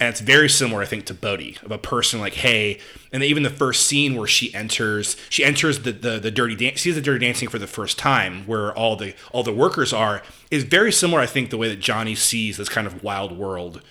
And 0.00 0.08
it's 0.08 0.20
very 0.20 0.48
similar, 0.48 0.82
I 0.82 0.86
think, 0.86 1.06
to 1.06 1.14
Bodhi 1.14 1.56
of 1.62 1.70
a 1.70 1.78
person 1.78 2.18
like, 2.18 2.34
hey, 2.34 2.80
and 3.12 3.22
even 3.22 3.44
the 3.44 3.50
first 3.50 3.86
scene 3.86 4.16
where 4.16 4.26
she 4.26 4.52
enters, 4.52 5.16
she 5.30 5.44
enters 5.44 5.80
the 5.80 5.92
the, 5.92 6.18
the 6.18 6.30
dirty 6.32 6.56
dance, 6.56 6.80
sees 6.80 6.96
the 6.96 7.00
dirty 7.00 7.24
dancing 7.24 7.48
for 7.48 7.60
the 7.60 7.68
first 7.68 7.96
time, 7.96 8.44
where 8.44 8.72
all 8.76 8.96
the 8.96 9.14
all 9.32 9.44
the 9.44 9.52
workers 9.52 9.92
are, 9.92 10.22
is 10.50 10.64
very 10.64 10.90
similar, 10.90 11.20
I 11.20 11.26
think, 11.26 11.50
the 11.50 11.58
way 11.58 11.68
that 11.68 11.78
Johnny 11.80 12.14
sees 12.16 12.56
this 12.56 12.68
kind 12.68 12.86
of 12.86 13.04
wild 13.04 13.38
world, 13.38 13.82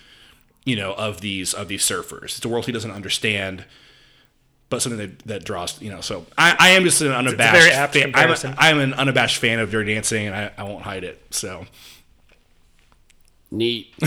you 0.64 0.76
know, 0.76 0.94
of 0.94 1.20
these 1.20 1.54
of 1.54 1.68
these 1.68 1.82
surfers. 1.82 2.36
It's 2.36 2.44
a 2.44 2.48
world 2.48 2.66
he 2.66 2.72
doesn't 2.72 2.90
understand, 2.90 3.64
but 4.70 4.82
something 4.82 4.98
that, 4.98 5.18
that 5.20 5.44
draws, 5.44 5.80
you 5.80 5.90
know. 5.90 6.00
So 6.00 6.26
I, 6.36 6.56
I 6.58 6.68
am 6.70 6.84
just 6.84 7.00
an 7.00 7.12
unabashed, 7.12 7.62
very 7.62 7.72
apt 7.72 7.94
fan. 7.94 8.12
I'm, 8.14 8.30
a, 8.30 8.54
I'm 8.58 8.78
an 8.80 8.94
unabashed 8.94 9.38
fan 9.38 9.58
of 9.60 9.70
Dirty 9.70 9.94
Dancing, 9.94 10.26
and 10.26 10.34
I, 10.34 10.52
I 10.56 10.64
won't 10.64 10.82
hide 10.82 11.04
it. 11.04 11.22
So 11.30 11.66
Neat. 13.54 13.94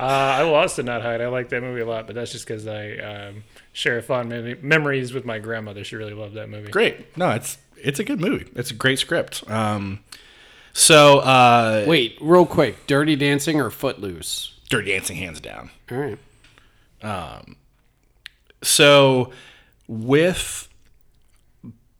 Uh, 0.00 0.04
I 0.38 0.44
will 0.44 0.54
also 0.54 0.82
not 0.82 1.02
hide. 1.02 1.20
I 1.20 1.28
like 1.28 1.50
that 1.50 1.60
movie 1.62 1.82
a 1.82 1.86
lot, 1.86 2.06
but 2.06 2.16
that's 2.16 2.32
just 2.32 2.46
because 2.46 2.66
I 2.66 2.92
um, 2.96 3.44
share 3.74 4.00
fond 4.00 4.30
mem- 4.30 4.58
memories 4.62 5.12
with 5.12 5.26
my 5.26 5.38
grandmother. 5.38 5.84
She 5.84 5.94
really 5.94 6.14
loved 6.14 6.34
that 6.36 6.48
movie. 6.48 6.70
great. 6.70 7.14
No, 7.18 7.32
it's 7.32 7.58
it's 7.76 7.98
a 7.98 8.04
good 8.04 8.18
movie. 8.18 8.50
It's 8.54 8.70
a 8.70 8.74
great 8.74 8.98
script. 8.98 9.44
Um, 9.50 10.00
so 10.72 11.18
uh, 11.18 11.84
Wait, 11.86 12.16
real 12.18 12.46
quick. 12.46 12.86
Dirty 12.86 13.14
Dancing 13.14 13.60
or 13.60 13.68
Footloose? 13.68 14.54
Dirty 14.70 14.92
Dancing, 14.92 15.16
hands 15.16 15.40
down. 15.40 15.70
All 15.90 15.98
right. 15.98 16.18
So 18.62 19.32
with 19.88 20.68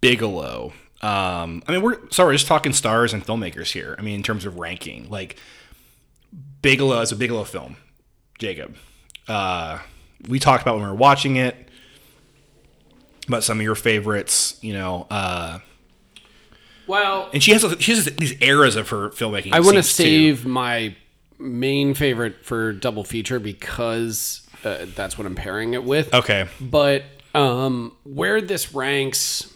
Bigelow, 0.00 0.72
um, 1.02 1.62
I 1.66 1.72
mean, 1.72 1.82
we're 1.82 1.98
sorry, 2.10 2.28
we're 2.28 2.34
just 2.34 2.46
talking 2.46 2.72
stars 2.72 3.12
and 3.12 3.24
filmmakers 3.26 3.72
here. 3.72 3.96
I 3.98 4.02
mean, 4.02 4.14
in 4.14 4.22
terms 4.22 4.44
of 4.44 4.58
ranking, 4.58 5.08
like 5.10 5.36
Bigelow 6.62 7.00
is 7.00 7.12
a 7.12 7.16
Bigelow 7.16 7.44
film. 7.44 7.76
Jacob, 8.38 8.76
uh, 9.28 9.78
we 10.28 10.38
talked 10.38 10.62
about 10.62 10.76
when 10.76 10.84
we 10.84 10.90
were 10.90 10.94
watching 10.94 11.36
it 11.36 11.56
about 13.28 13.42
some 13.44 13.58
of 13.58 13.64
your 13.64 13.74
favorites. 13.74 14.58
You 14.62 14.74
know, 14.74 15.06
uh, 15.10 15.58
Well, 16.86 17.30
and 17.32 17.42
she 17.42 17.52
has 17.52 17.64
she 17.80 17.92
has 17.94 18.04
these 18.04 18.40
eras 18.42 18.76
of 18.76 18.90
her 18.90 19.08
filmmaking. 19.10 19.52
I 19.52 19.60
want 19.60 19.76
to 19.76 19.82
seems, 19.82 19.96
too. 19.96 20.02
save 20.36 20.46
my 20.46 20.94
main 21.40 21.94
favorite 21.94 22.44
for 22.44 22.72
double 22.72 23.02
feature 23.04 23.40
because 23.40 24.46
uh, 24.64 24.86
that's 24.94 25.16
what 25.18 25.26
I'm 25.26 25.34
pairing 25.34 25.74
it 25.74 25.84
with. 25.84 26.12
Okay. 26.14 26.46
But 26.60 27.04
um, 27.34 27.96
where 28.04 28.40
this 28.40 28.74
ranks, 28.74 29.52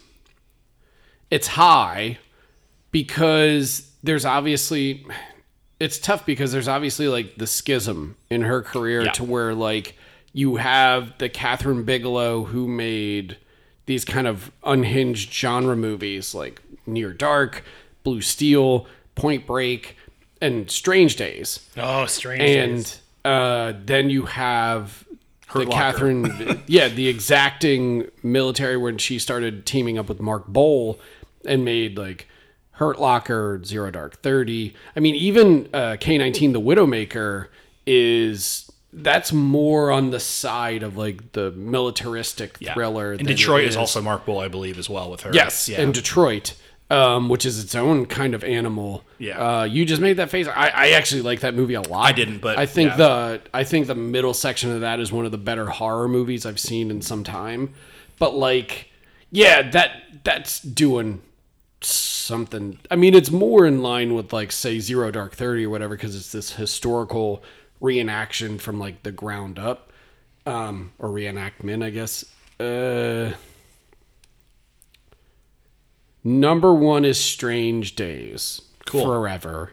it's 1.31 1.47
high 1.49 2.19
because 2.91 3.91
there's 4.03 4.25
obviously 4.25 5.05
it's 5.81 5.99
tough 5.99 6.25
because 6.25 6.53
there's 6.53 6.69
obviously 6.69 7.09
like 7.09 7.37
the 7.37 7.47
schism 7.47 8.17
in 8.31 8.43
her 8.43 8.63
career 8.63 9.03
Yeah. 9.05 9.13
to 9.13 9.25
where 9.25 9.55
like 9.55 9.97
you 10.33 10.57
have 10.57 11.17
the 11.19 11.29
Kathryn 11.29 11.85
Bigelow 11.85 12.45
who 12.45 12.67
made 12.69 13.37
these 13.87 14.05
kind 14.05 14.27
of 14.27 14.51
unhinged 14.65 15.33
genre 15.33 15.77
movies 15.77 16.35
like 16.35 16.63
Near 16.87 17.13
Dark, 17.13 17.65
Blue 18.03 18.21
Steel, 18.21 18.87
Point 19.15 19.47
Break, 19.47 19.97
and 20.45 20.71
Strange 20.71 21.17
Days. 21.17 21.67
Oh, 21.77 22.07
Strange 22.07 22.43
and 22.43 22.77
Days. 22.77 23.01
uh, 23.25 23.73
then 23.85 24.11
you 24.11 24.23
have 24.27 25.05
the 25.53 25.65
Locker. 25.65 25.99
Kathryn, 25.99 26.61
yeah, 26.67 26.89
the 26.89 27.09
exacting 27.09 28.09
military 28.23 28.77
when 28.77 28.99
she 28.99 29.19
started 29.19 29.67
teaming 29.67 29.99
up 29.99 30.09
with 30.09 30.21
Mark 30.21 30.47
Boal 30.49 30.99
and 31.45 31.65
made 31.65 31.97
like 31.97 32.29
Hurt 32.73 33.01
Locker, 33.01 33.63
Zero 33.65 33.91
Dark 33.91 34.21
Thirty. 34.23 34.75
I 34.97 35.01
mean, 35.01 35.15
even 35.15 35.69
uh, 35.73 35.97
K 36.01 36.19
nineteen, 36.19 36.53
the 36.53 36.61
Widowmaker, 36.61 37.49
is 37.87 38.71
that's 38.93 39.33
more 39.33 39.91
on 39.91 40.11
the 40.11 40.21
side 40.21 40.83
of 40.83 40.97
like 40.97 41.33
the 41.33 41.51
militaristic 41.53 42.59
thriller. 42.59 43.13
And 43.13 43.27
Detroit 43.27 43.65
is 43.65 43.77
also 43.77 44.01
Mark 44.03 44.27
Boal, 44.27 44.45
I 44.45 44.49
believe, 44.49 44.79
as 44.79 44.89
well 44.89 45.11
with 45.11 45.23
her. 45.23 45.31
Yes, 45.33 45.69
yeah. 45.69 45.81
in 45.81 45.93
Detroit, 45.93 46.55
um, 46.91 47.29
which 47.29 47.47
is 47.47 47.63
its 47.63 47.75
own 47.75 48.07
kind 48.07 48.35
of 48.35 48.45
animal. 48.45 49.05
Yeah. 49.19 49.61
Uh, 49.61 49.65
you 49.65 49.85
just 49.85 50.03
made 50.03 50.19
that 50.19 50.31
face. 50.31 50.47
I, 50.47 50.69
I 50.69 50.89
actually 50.91 51.23
like 51.23 51.41
that 51.41 51.55
movie 51.55 51.75
a 51.75 51.83
lot. 51.83 52.07
I 52.07 52.13
didn't, 52.13 52.39
but 52.39 52.59
I 52.59 52.67
think 52.67 52.91
yeah. 52.91 52.97
the 52.97 53.43
I 53.53 53.65
think 53.65 53.87
the 53.87 53.95
middle 53.95 54.35
section 54.35 54.71
of 54.71 54.83
that 54.83 55.01
is 55.01 55.11
one 55.11 55.25
of 55.25 55.33
the 55.33 55.39
better 55.39 55.67
horror 55.67 56.09
movies 56.09 56.45
I've 56.47 56.61
seen 56.61 56.91
in 56.91 57.03
some 57.03 57.25
time. 57.25 57.75
But 58.19 58.35
like, 58.35 58.91
yeah, 59.31 59.71
that 59.71 60.03
that's 60.25 60.61
doing 60.61 61.23
something. 61.81 62.79
I 62.91 62.97
mean, 62.97 63.15
it's 63.15 63.31
more 63.31 63.67
in 63.67 63.83
line 63.83 64.15
with 64.15 64.33
like 64.33 64.53
say 64.53 64.79
Zero 64.79 65.11
Dark 65.11 65.35
Thirty 65.35 65.67
or 65.67 65.71
whatever 65.71 65.97
because 65.97 66.15
it's 66.15 66.33
this 66.33 66.53
historical 66.53 67.43
reenaction 67.81 68.61
from 68.61 68.79
like 68.79 69.03
the 69.03 69.13
ground 69.13 69.59
up, 69.59 69.93
um, 70.47 70.93
or 70.99 71.09
reenactment, 71.09 71.83
I 71.83 71.91
guess. 71.91 72.25
Uh, 72.61 73.33
number 76.25 76.75
one 76.75 77.05
is 77.05 77.21
Strange 77.21 77.95
Days. 77.95 78.63
Cool. 78.87 79.05
Forever. 79.05 79.73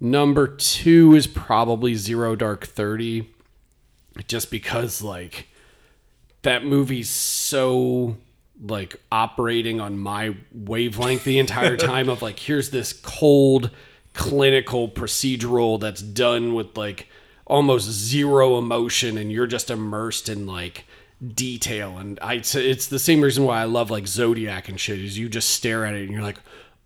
Number 0.00 0.48
two 0.48 1.14
is 1.14 1.26
probably 1.26 1.94
Zero 1.94 2.34
Dark 2.34 2.66
Thirty, 2.66 3.28
just 4.26 4.50
because 4.50 5.02
like 5.02 5.48
that 6.42 6.64
movie's 6.64 7.10
so 7.10 8.16
like 8.62 8.96
operating 9.10 9.80
on 9.80 9.98
my 9.98 10.36
wavelength 10.52 11.24
the 11.24 11.38
entire 11.38 11.76
time 11.78 12.08
of 12.08 12.22
like 12.22 12.38
here's 12.38 12.70
this 12.70 12.92
cold 12.92 13.70
clinical 14.12 14.88
procedural 14.88 15.78
that's 15.80 16.02
done 16.02 16.54
with 16.54 16.76
like 16.76 17.06
almost 17.46 17.90
zero 17.90 18.58
emotion 18.58 19.16
and 19.16 19.32
you're 19.32 19.46
just 19.46 19.70
immersed 19.70 20.28
in 20.28 20.46
like 20.46 20.84
detail. 21.34 21.98
And 21.98 22.18
I 22.22 22.34
it's, 22.34 22.86
the 22.86 22.98
same 22.98 23.20
reason 23.20 23.44
why 23.44 23.60
I 23.60 23.64
love 23.64 23.90
like 23.90 24.06
Zodiac 24.06 24.68
and 24.68 24.80
shit 24.80 25.00
is 25.00 25.18
you 25.18 25.28
just 25.28 25.50
stare 25.50 25.84
at 25.84 25.94
it 25.94 26.02
and 26.02 26.12
you're 26.12 26.22
like 26.22 26.38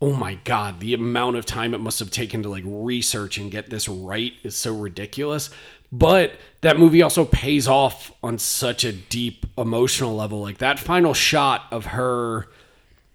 oh 0.02 0.12
my 0.12 0.34
god 0.42 0.80
the 0.80 0.92
amount 0.92 1.36
of 1.36 1.46
time 1.46 1.72
it 1.72 1.78
must 1.78 2.00
have 2.00 2.10
taken 2.10 2.42
to 2.42 2.48
like 2.48 2.64
research 2.66 3.38
and 3.38 3.50
get 3.50 3.70
this 3.70 3.88
right 3.88 4.32
is 4.42 4.56
so 4.56 4.76
ridiculous. 4.76 5.50
But 5.92 6.32
that 6.62 6.78
movie 6.78 7.02
also 7.02 7.24
pays 7.24 7.68
off 7.68 8.10
on 8.20 8.38
such 8.38 8.84
a 8.84 8.92
deep 8.92 9.46
emotional 9.56 10.16
level. 10.16 10.40
Like 10.40 10.58
that 10.58 10.80
final 10.80 11.14
shot 11.14 11.66
of 11.70 11.86
her 11.86 12.48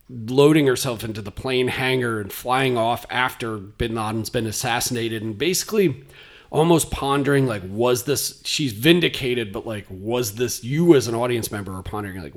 loading 0.09 0.65
herself 0.65 1.03
into 1.03 1.22
the 1.22 1.32
plane 1.32 1.67
hangar 1.67 2.20
and 2.20 2.32
flying 2.32 2.78
off 2.78 3.05
after 3.09 3.57
bin 3.57 3.95
Laden's 3.95 4.30
been 4.30 4.47
assassinated 4.47 5.22
and 5.22 5.38
basically 5.38 6.03
almost 6.52 6.89
pondering 6.89 7.45
like 7.45 7.62
was 7.68 8.04
this 8.04 8.41
she's 8.43 8.74
vindicated 8.74 9.54
but 9.54 9.66
like 9.68 9.86
was 9.89 10.36
this 10.36 10.64
you 10.64 10.95
as 10.95 11.08
an 11.08 11.14
audience 11.16 11.52
member 11.52 11.72
are 11.74 11.84
pondering 11.84 12.22
like 12.22 12.34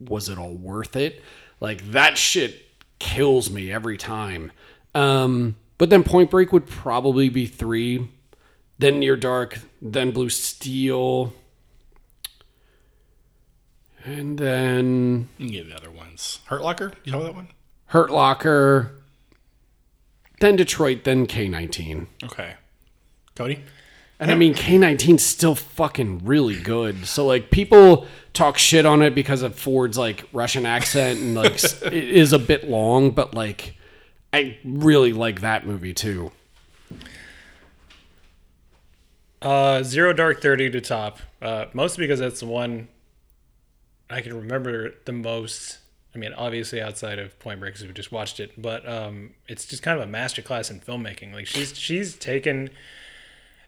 was 0.00 0.28
it 0.28 0.36
all 0.38 0.54
worth 0.54 0.96
it 0.96 1.22
like 1.60 1.82
that 1.90 2.18
shit 2.18 2.62
kills 2.98 3.50
me 3.50 3.72
every 3.72 3.96
time 3.96 4.52
um 4.94 5.56
but 5.78 5.88
then 5.90 6.02
point 6.02 6.30
break 6.30 6.52
would 6.52 6.66
probably 6.66 7.28
be 7.28 7.46
three 7.46 8.08
then 8.78 8.98
near 8.98 9.16
dark 9.16 9.58
then 9.80 10.10
blue 10.10 10.28
steel 10.28 11.32
and 14.04 14.36
then 14.38 15.28
You 15.38 15.46
can 15.46 15.54
give 15.54 15.68
the 15.68 15.76
other 15.76 15.90
ones. 15.90 16.40
Hurt 16.46 16.60
Locker? 16.62 16.92
You 17.04 17.12
know 17.12 17.22
that 17.22 17.34
one? 17.34 17.48
Hurt 17.86 18.10
Locker, 18.10 19.02
then 20.40 20.56
Detroit, 20.56 21.04
then 21.04 21.26
K19. 21.26 22.06
Okay. 22.24 22.54
Cody? 23.34 23.62
And 24.20 24.30
I 24.30 24.36
mean, 24.36 24.54
K19's 24.54 25.24
still 25.24 25.56
fucking 25.56 26.24
really 26.24 26.58
good. 26.58 27.06
So, 27.06 27.26
like, 27.26 27.50
people 27.50 28.06
talk 28.32 28.58
shit 28.58 28.86
on 28.86 29.02
it 29.02 29.14
because 29.14 29.42
of 29.42 29.58
Ford's, 29.58 29.98
like, 29.98 30.24
Russian 30.32 30.64
accent 30.64 31.20
and, 31.20 31.34
like, 31.34 31.62
it 31.82 31.92
is 31.92 32.32
a 32.32 32.38
bit 32.38 32.68
long, 32.68 33.10
but, 33.10 33.34
like, 33.34 33.74
I 34.32 34.58
really 34.64 35.12
like 35.12 35.40
that 35.42 35.66
movie 35.66 35.94
too. 35.94 36.32
Uh, 39.42 39.82
Zero 39.82 40.12
Dark 40.12 40.40
Thirty 40.40 40.70
to 40.70 40.80
top. 40.80 41.18
Uh, 41.42 41.66
mostly 41.74 42.04
because 42.04 42.18
that's 42.18 42.40
the 42.40 42.46
one 42.46 42.88
I 44.08 44.22
can 44.22 44.34
remember 44.34 44.94
the 45.04 45.12
most. 45.12 45.78
I 46.14 46.18
mean, 46.18 46.32
obviously 46.32 46.80
outside 46.80 47.18
of 47.18 47.38
Point 47.40 47.60
Break, 47.60 47.74
because 47.74 47.86
we 47.86 47.92
just 47.92 48.10
watched 48.10 48.40
it, 48.40 48.60
but 48.60 48.88
um, 48.88 49.34
it's 49.48 49.66
just 49.66 49.82
kind 49.82 50.00
of 50.00 50.08
a 50.08 50.10
masterclass 50.10 50.70
in 50.70 50.80
filmmaking. 50.80 51.34
Like 51.34 51.46
she's 51.46 51.76
she's 51.76 52.16
taken 52.16 52.70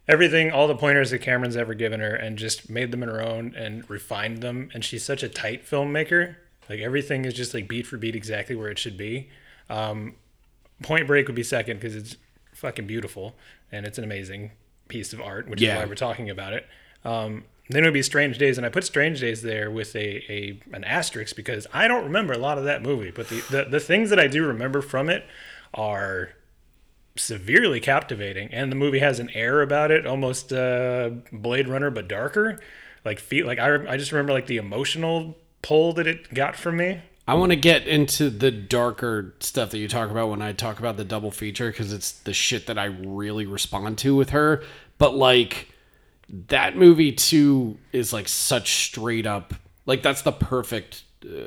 everything, 0.09 0.51
all 0.51 0.69
the 0.69 0.75
pointers 0.77 1.11
that 1.11 1.19
Cameron's 1.21 1.57
ever 1.57 1.75
given 1.75 2.01
her, 2.01 2.15
and 2.15 2.37
just 2.39 2.69
made 2.71 2.91
them 2.91 3.03
in 3.03 3.09
her 3.09 3.21
own 3.23 3.55
and 3.57 3.89
refined 3.91 4.39
them. 4.43 4.71
And 4.75 4.85
she's 4.85 5.05
such 5.05 5.23
a 5.23 5.29
tight 5.29 5.67
filmmaker. 5.67 6.37
Like 6.69 6.81
everything 6.81 7.25
is 7.25 7.35
just 7.35 7.55
like 7.55 7.69
beat 7.69 7.87
for 7.87 7.97
beat 7.97 8.17
exactly 8.17 8.57
where 8.57 8.69
it 8.71 8.79
should 8.79 8.97
be. 8.97 9.29
Um, 9.71 10.15
Point 10.83 11.07
Break 11.07 11.27
would 11.27 11.37
be 11.37 11.43
second 11.43 11.79
because 11.81 11.97
it's 11.97 12.17
fucking 12.55 12.87
beautiful 12.87 13.35
and 13.73 13.87
it's 13.87 13.99
an 13.99 14.05
amazing 14.05 14.51
piece 14.89 15.13
of 15.13 15.21
art, 15.21 15.49
which 15.49 15.61
Yeah. 15.61 15.75
is 15.77 15.81
why 15.83 15.85
we're 15.87 15.95
talking 15.95 16.29
about 16.31 16.53
it. 16.53 16.67
Um, 17.05 17.45
then 17.69 17.83
it 17.83 17.87
would 17.89 17.95
be 17.95 18.03
Strange 18.03 18.39
Days, 18.39 18.59
and 18.59 18.67
I 18.67 18.69
put 18.71 18.85
Strange 18.85 19.21
Days 19.21 19.43
there 19.43 19.71
with 19.73 19.97
a, 19.97 20.23
a 20.33 20.61
an 20.73 20.85
asterisk 20.85 21.35
because 21.35 21.67
I 21.73 21.89
don't 21.89 22.05
remember 22.05 22.33
a 22.33 22.39
lot 22.39 22.59
of 22.59 22.65
that 22.65 22.83
movie, 22.83 23.11
but 23.11 23.29
the, 23.29 23.41
the, 23.51 23.65
the 23.65 23.81
things 23.81 24.11
that 24.11 24.21
I 24.21 24.29
do 24.29 24.47
remember 24.47 24.81
from 24.83 25.09
it 25.09 25.25
are 25.75 26.31
severely 27.17 27.81
captivating, 27.81 28.53
and 28.53 28.71
the 28.71 28.77
movie 28.77 28.99
has 28.99 29.19
an 29.19 29.31
air 29.35 29.63
about 29.63 29.91
it, 29.91 30.07
almost 30.07 30.53
uh, 30.53 31.11
Blade 31.33 31.69
Runner 31.69 31.91
but 31.91 32.09
darker. 32.09 32.61
Like 33.05 33.21
feel 33.21 33.47
like 33.47 33.59
I 33.59 33.93
I 33.93 33.97
just 33.97 34.13
remember 34.13 34.33
like 34.33 34.47
the 34.47 34.57
emotional 34.57 35.37
pull 35.63 35.93
that 35.95 36.07
it 36.07 36.33
got 36.33 36.57
from 36.57 36.77
me. 36.77 37.03
I 37.29 37.35
want 37.35 37.51
to 37.51 37.57
get 37.57 37.89
into 37.89 38.31
the 38.31 38.53
darker 38.53 39.35
stuff 39.41 39.71
that 39.71 39.79
you 39.79 39.89
talk 39.89 40.11
about 40.11 40.29
when 40.29 40.43
I 40.43 40.53
talk 40.53 40.79
about 40.79 40.97
the 40.97 41.05
double 41.05 41.33
feature 41.33 41.71
because 41.71 41.93
it's 41.93 42.13
the 42.13 42.33
shit 42.33 42.69
that 42.69 42.79
I 42.79 42.85
really 42.85 43.47
respond 43.47 43.99
to 43.99 44.15
with 44.15 44.31
her. 44.31 44.63
But 44.99 45.17
like 45.17 45.73
that 46.49 46.77
movie 46.77 47.13
too 47.13 47.79
is 47.93 48.13
like 48.13 48.29
such 48.29 48.87
straight 48.87 49.27
up 49.27 49.55
like 49.87 50.03
that's 50.03 50.23
the 50.23 50.33
perfect 50.33 51.05
uh, 51.25 51.47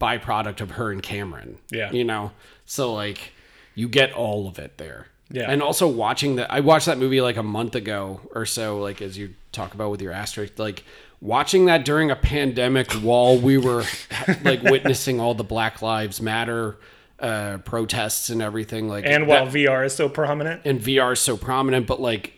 byproduct 0.00 0.60
of 0.60 0.72
her 0.72 0.90
and 0.90 1.02
Cameron. 1.02 1.58
Yeah. 1.70 1.92
you 1.92 2.04
know. 2.04 2.32
So 2.64 2.94
like 2.94 3.32
you 3.74 3.88
get 3.88 4.12
all 4.12 4.46
of 4.48 4.58
it 4.58 4.78
there. 4.78 5.06
Yeah. 5.30 5.50
And 5.50 5.62
also 5.62 5.88
watching 5.88 6.36
that, 6.36 6.52
I 6.52 6.60
watched 6.60 6.86
that 6.86 6.98
movie 6.98 7.20
like 7.22 7.36
a 7.36 7.42
month 7.42 7.74
ago 7.74 8.20
or 8.34 8.44
so. 8.44 8.78
Like 8.80 9.00
as 9.00 9.16
you 9.16 9.34
talk 9.50 9.72
about 9.74 9.90
with 9.90 10.02
your 10.02 10.12
asterisk, 10.12 10.58
like 10.58 10.84
watching 11.20 11.64
that 11.66 11.84
during 11.86 12.10
a 12.10 12.16
pandemic 12.16 12.92
while 12.92 13.38
we 13.38 13.56
were 13.56 13.84
like 14.44 14.62
witnessing 14.62 15.20
all 15.20 15.34
the 15.34 15.44
Black 15.44 15.80
Lives 15.80 16.20
Matter 16.20 16.76
uh, 17.18 17.58
protests 17.64 18.28
and 18.28 18.42
everything. 18.42 18.88
Like 18.88 19.06
And 19.06 19.26
while 19.26 19.46
that- 19.46 19.54
VR 19.54 19.86
is 19.86 19.94
so 19.94 20.08
prominent, 20.08 20.62
and 20.66 20.80
VR 20.80 21.12
is 21.14 21.20
so 21.20 21.36
prominent, 21.38 21.86
but 21.86 22.00
like 22.00 22.34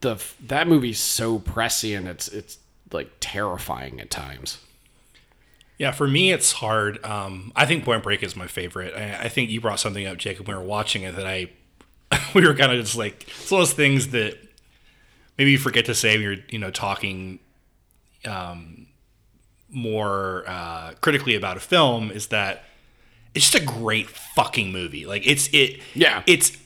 the 0.00 0.16
that 0.46 0.66
movie's 0.66 0.98
so 1.00 1.38
prescient, 1.40 2.08
it's 2.08 2.28
it's 2.28 2.58
like 2.90 3.10
terrifying 3.20 4.00
at 4.00 4.10
times. 4.10 4.58
Yeah, 5.80 5.92
for 5.92 6.06
me, 6.06 6.30
it's 6.30 6.52
hard. 6.52 7.02
Um, 7.06 7.52
I 7.56 7.64
think 7.64 7.86
Point 7.86 8.02
Break 8.02 8.22
is 8.22 8.36
my 8.36 8.46
favorite. 8.46 8.92
I, 8.94 9.22
I 9.24 9.28
think 9.30 9.48
you 9.48 9.62
brought 9.62 9.80
something 9.80 10.06
up, 10.06 10.18
Jacob, 10.18 10.46
when 10.46 10.54
we 10.58 10.62
were 10.62 10.68
watching 10.68 11.04
it 11.04 11.16
that 11.16 11.26
I, 11.26 11.48
we 12.34 12.46
were 12.46 12.54
kind 12.54 12.70
of 12.70 12.78
just 12.78 12.98
like, 12.98 13.26
it's 13.26 13.50
one 13.50 13.62
of 13.62 13.68
those 13.68 13.74
things 13.74 14.08
that 14.08 14.36
maybe 15.38 15.52
you 15.52 15.56
forget 15.56 15.86
to 15.86 15.94
say 15.94 16.16
when 16.16 16.20
you're, 16.20 16.36
you 16.50 16.58
know, 16.58 16.70
talking 16.70 17.38
um, 18.26 18.88
more 19.70 20.44
uh, 20.46 20.92
critically 21.00 21.34
about 21.34 21.56
a 21.56 21.60
film 21.60 22.10
is 22.10 22.26
that 22.26 22.64
it's 23.34 23.50
just 23.50 23.62
a 23.62 23.66
great 23.66 24.10
fucking 24.10 24.72
movie. 24.72 25.06
Like 25.06 25.26
it's 25.26 25.48
it. 25.54 25.80
Yeah. 25.94 26.22
It's. 26.26 26.58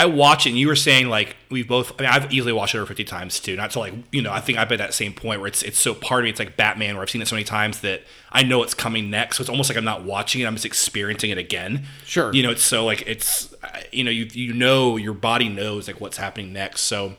I 0.00 0.06
watch 0.06 0.46
it. 0.46 0.50
and 0.50 0.58
You 0.58 0.68
were 0.68 0.76
saying 0.76 1.10
like 1.10 1.36
we've 1.50 1.68
both. 1.68 1.92
I 2.00 2.02
mean, 2.02 2.10
I've 2.10 2.32
easily 2.32 2.54
watched 2.54 2.74
it 2.74 2.78
over 2.78 2.86
fifty 2.86 3.04
times 3.04 3.38
too. 3.38 3.54
Not 3.54 3.72
to 3.72 3.80
like 3.80 3.92
you 4.10 4.22
know. 4.22 4.32
I 4.32 4.40
think 4.40 4.56
I've 4.56 4.66
been 4.66 4.80
at 4.80 4.86
that 4.88 4.94
same 4.94 5.12
point 5.12 5.40
where 5.40 5.48
it's 5.48 5.62
it's 5.62 5.78
so 5.78 5.92
part 5.94 6.20
of 6.20 6.24
me. 6.24 6.30
It's 6.30 6.38
like 6.38 6.56
Batman, 6.56 6.94
where 6.94 7.02
I've 7.02 7.10
seen 7.10 7.20
it 7.20 7.28
so 7.28 7.36
many 7.36 7.44
times 7.44 7.80
that 7.80 8.04
I 8.32 8.42
know 8.42 8.62
it's 8.62 8.72
coming 8.72 9.10
next. 9.10 9.36
So 9.36 9.42
it's 9.42 9.50
almost 9.50 9.68
like 9.68 9.76
I'm 9.76 9.84
not 9.84 10.02
watching 10.04 10.40
it. 10.40 10.46
I'm 10.46 10.54
just 10.54 10.64
experiencing 10.64 11.28
it 11.28 11.36
again. 11.36 11.84
Sure. 12.06 12.32
You 12.32 12.42
know, 12.42 12.50
it's 12.50 12.64
so 12.64 12.86
like 12.86 13.02
it's 13.06 13.54
you 13.92 14.02
know 14.02 14.10
you 14.10 14.26
you 14.32 14.54
know 14.54 14.96
your 14.96 15.12
body 15.12 15.50
knows 15.50 15.86
like 15.86 16.00
what's 16.00 16.16
happening 16.16 16.54
next. 16.54 16.80
So 16.82 17.16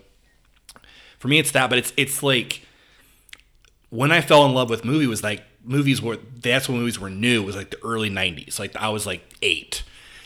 for 1.20 1.28
me, 1.28 1.38
it's 1.38 1.52
that. 1.52 1.70
But 1.70 1.78
it's 1.78 1.94
it's 1.98 2.24
like 2.24 2.66
when 3.91 4.12
I 4.12 4.22
fell 4.22 4.44
in 4.48 4.56
love 4.56 4.72
with 4.72 4.84
movie 4.84 5.06
was 5.06 5.22
like 5.22 5.44
movies 5.64 6.02
were 6.02 6.18
that's 6.40 6.68
when 6.68 6.80
movies 6.80 6.99
were 6.99 7.12
new 7.12 7.44
it 7.44 7.45
was 7.45 7.56
like 7.56 7.70
the 7.70 7.78
early 7.84 8.10
90s 8.10 8.58
like 8.58 8.76
I 8.76 8.90
was 8.90 9.06
like 9.06 9.22
8 9.44 9.84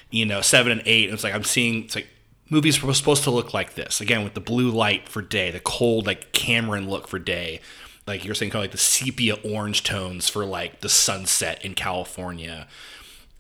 you 0.10 0.26
know 0.26 0.40
7 0.40 0.72
and 0.72 0.82
8 0.86 1.06
and 1.06 1.14
it's 1.14 1.26
like 1.26 1.34
I'm 1.34 1.44
seeing 1.44 1.84
it's 1.84 1.96
like 1.96 2.08
movies 2.50 2.82
were 2.82 2.94
supposed 2.94 3.24
to 3.24 3.32
look 3.32 3.54
like 3.54 3.76
this 3.76 4.02
again 4.02 4.24
with 4.24 4.34
the 4.34 4.40
blue 4.40 4.70
light 4.70 5.10
for 5.10 5.22
day, 5.22 5.52
the 5.52 5.60
cold 5.60 6.06
like 6.06 6.32
Cameron 6.32 6.90
look 6.90 7.08
for 7.08 7.20
day, 7.20 7.60
like 8.08 8.24
you're 8.24 8.36
saying 8.36 8.52
kind 8.52 8.62
of 8.62 8.64
like 8.64 8.72
the 8.72 8.78
sepia 8.78 9.36
orange 9.36 9.84
tones 9.84 10.30
for 10.30 10.46
like 10.46 10.82
the 10.82 10.90
sunset 10.90 11.64
in 11.66 11.74
California. 11.74 12.68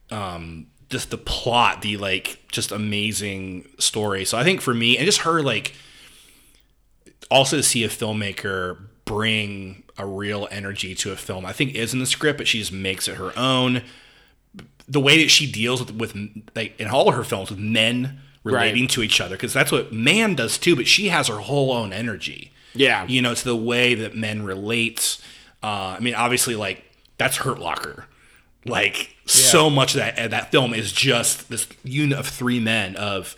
Um, 0.09 0.67
just 0.89 1.09
the 1.09 1.17
plot, 1.17 1.81
the 1.81 1.97
like 1.97 2.39
just 2.51 2.71
amazing 2.71 3.67
story. 3.79 4.25
So 4.25 4.37
I 4.37 4.43
think 4.43 4.61
for 4.61 4.73
me, 4.73 4.97
and 4.97 5.05
just 5.05 5.21
her 5.21 5.41
like 5.41 5.73
also 7.29 7.57
to 7.57 7.63
see 7.63 7.83
a 7.83 7.89
filmmaker 7.89 8.87
bring 9.03 9.83
a 9.97 10.05
real 10.05 10.47
energy 10.51 10.95
to 10.95 11.11
a 11.11 11.15
film, 11.15 11.45
I 11.45 11.53
think 11.53 11.75
is 11.75 11.93
in 11.93 11.99
the 11.99 12.05
script, 12.05 12.37
but 12.37 12.47
she 12.47 12.59
just 12.59 12.71
makes 12.71 13.07
it 13.07 13.15
her 13.15 13.37
own. 13.37 13.83
The 14.87 14.99
way 14.99 15.21
that 15.23 15.29
she 15.29 15.51
deals 15.51 15.79
with 15.79 15.95
with 15.95 16.15
like 16.55 16.79
in 16.79 16.87
all 16.87 17.09
of 17.09 17.15
her 17.15 17.23
films 17.23 17.49
with 17.49 17.59
men 17.59 18.19
relating 18.45 18.83
Right. 18.83 18.89
to 18.91 19.03
each 19.03 19.19
other, 19.19 19.35
because 19.35 19.51
that's 19.51 19.73
what 19.73 19.91
man 19.91 20.35
does 20.35 20.57
too. 20.57 20.77
But 20.77 20.87
she 20.87 21.09
has 21.09 21.27
her 21.27 21.39
whole 21.39 21.73
own 21.73 21.91
energy. 21.91 22.51
Yeah. 22.73 23.05
you 23.07 23.21
know, 23.21 23.31
it's 23.31 23.43
the 23.43 23.55
way 23.55 23.93
that 23.95 24.15
men 24.15 24.43
relate. 24.43 25.17
Uh, 25.63 25.95
I 25.97 25.99
mean, 25.99 26.13
obviously, 26.15 26.55
like 26.55 26.83
that's 27.17 27.37
Hurt 27.37 27.59
Locker. 27.59 28.05
Like 28.65 29.15
so 29.25 29.69
much 29.69 29.93
of 29.95 29.99
that 29.99 30.31
that 30.31 30.51
film 30.51 30.73
is 30.73 30.91
just 30.91 31.49
this 31.49 31.67
unit 31.83 32.17
of 32.17 32.27
three 32.27 32.59
men 32.59 32.95
of 32.95 33.35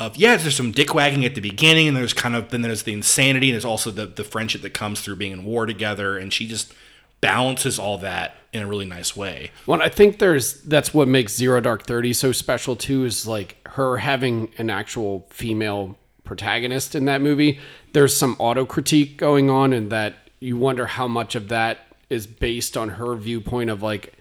of 0.00 0.16
yeah, 0.16 0.36
there's 0.36 0.56
some 0.56 0.72
dick 0.72 0.94
wagging 0.94 1.24
at 1.24 1.34
the 1.34 1.40
beginning, 1.40 1.88
and 1.88 1.96
there's 1.96 2.12
kind 2.14 2.34
of 2.34 2.50
then 2.50 2.62
there's 2.62 2.82
the 2.84 2.92
insanity, 2.92 3.48
and 3.50 3.54
there's 3.54 3.64
also 3.64 3.90
the 3.90 4.06
the 4.06 4.24
friendship 4.24 4.62
that 4.62 4.74
comes 4.74 5.00
through 5.00 5.16
being 5.16 5.32
in 5.32 5.44
war 5.44 5.66
together, 5.66 6.18
and 6.18 6.32
she 6.32 6.46
just 6.48 6.72
balances 7.20 7.78
all 7.78 7.98
that 7.98 8.36
in 8.52 8.62
a 8.62 8.66
really 8.66 8.84
nice 8.84 9.16
way. 9.16 9.50
Well, 9.66 9.82
I 9.82 9.88
think 9.88 10.18
there's 10.18 10.54
that's 10.62 10.92
what 10.92 11.08
makes 11.08 11.34
Zero 11.34 11.60
Dark 11.60 11.86
Thirty 11.86 12.12
so 12.12 12.32
special 12.32 12.76
too. 12.76 13.04
Is 13.04 13.26
like 13.26 13.56
her 13.68 13.98
having 13.98 14.52
an 14.58 14.70
actual 14.70 15.26
female 15.30 15.96
protagonist 16.24 16.94
in 16.94 17.04
that 17.06 17.20
movie. 17.20 17.60
There's 17.92 18.16
some 18.16 18.36
auto 18.38 18.64
critique 18.64 19.16
going 19.16 19.50
on, 19.50 19.72
and 19.72 19.90
that 19.90 20.14
you 20.40 20.56
wonder 20.56 20.86
how 20.86 21.06
much 21.06 21.34
of 21.34 21.48
that 21.48 21.86
is 22.08 22.26
based 22.26 22.76
on 22.76 22.90
her 22.90 23.14
viewpoint 23.14 23.70
of 23.70 23.82
like 23.82 24.14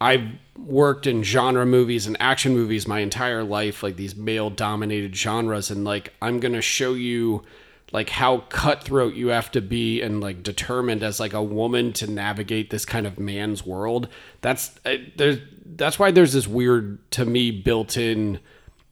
I've 0.00 0.28
worked 0.56 1.06
in 1.06 1.22
genre 1.22 1.66
movies 1.66 2.06
and 2.06 2.16
action 2.20 2.52
movies 2.52 2.86
my 2.88 3.00
entire 3.00 3.44
life, 3.44 3.82
like 3.82 3.96
these 3.96 4.16
male 4.16 4.50
dominated 4.50 5.14
genres, 5.16 5.70
and 5.70 5.84
like 5.84 6.12
I'm 6.20 6.40
gonna 6.40 6.62
show 6.62 6.94
you 6.94 7.44
like 7.92 8.10
how 8.10 8.38
cutthroat 8.48 9.14
you 9.14 9.28
have 9.28 9.50
to 9.52 9.60
be 9.60 10.02
and 10.02 10.20
like 10.20 10.42
determined 10.42 11.02
as 11.02 11.18
like 11.18 11.32
a 11.32 11.42
woman 11.42 11.92
to 11.94 12.06
navigate 12.06 12.70
this 12.70 12.84
kind 12.84 13.06
of 13.06 13.18
man's 13.18 13.64
world. 13.64 14.08
That's 14.40 14.78
uh, 14.84 14.96
there's 15.16 15.38
that's 15.64 15.98
why 15.98 16.10
there's 16.10 16.32
this 16.32 16.46
weird 16.46 16.98
to 17.12 17.24
me 17.24 17.50
built-in 17.50 18.40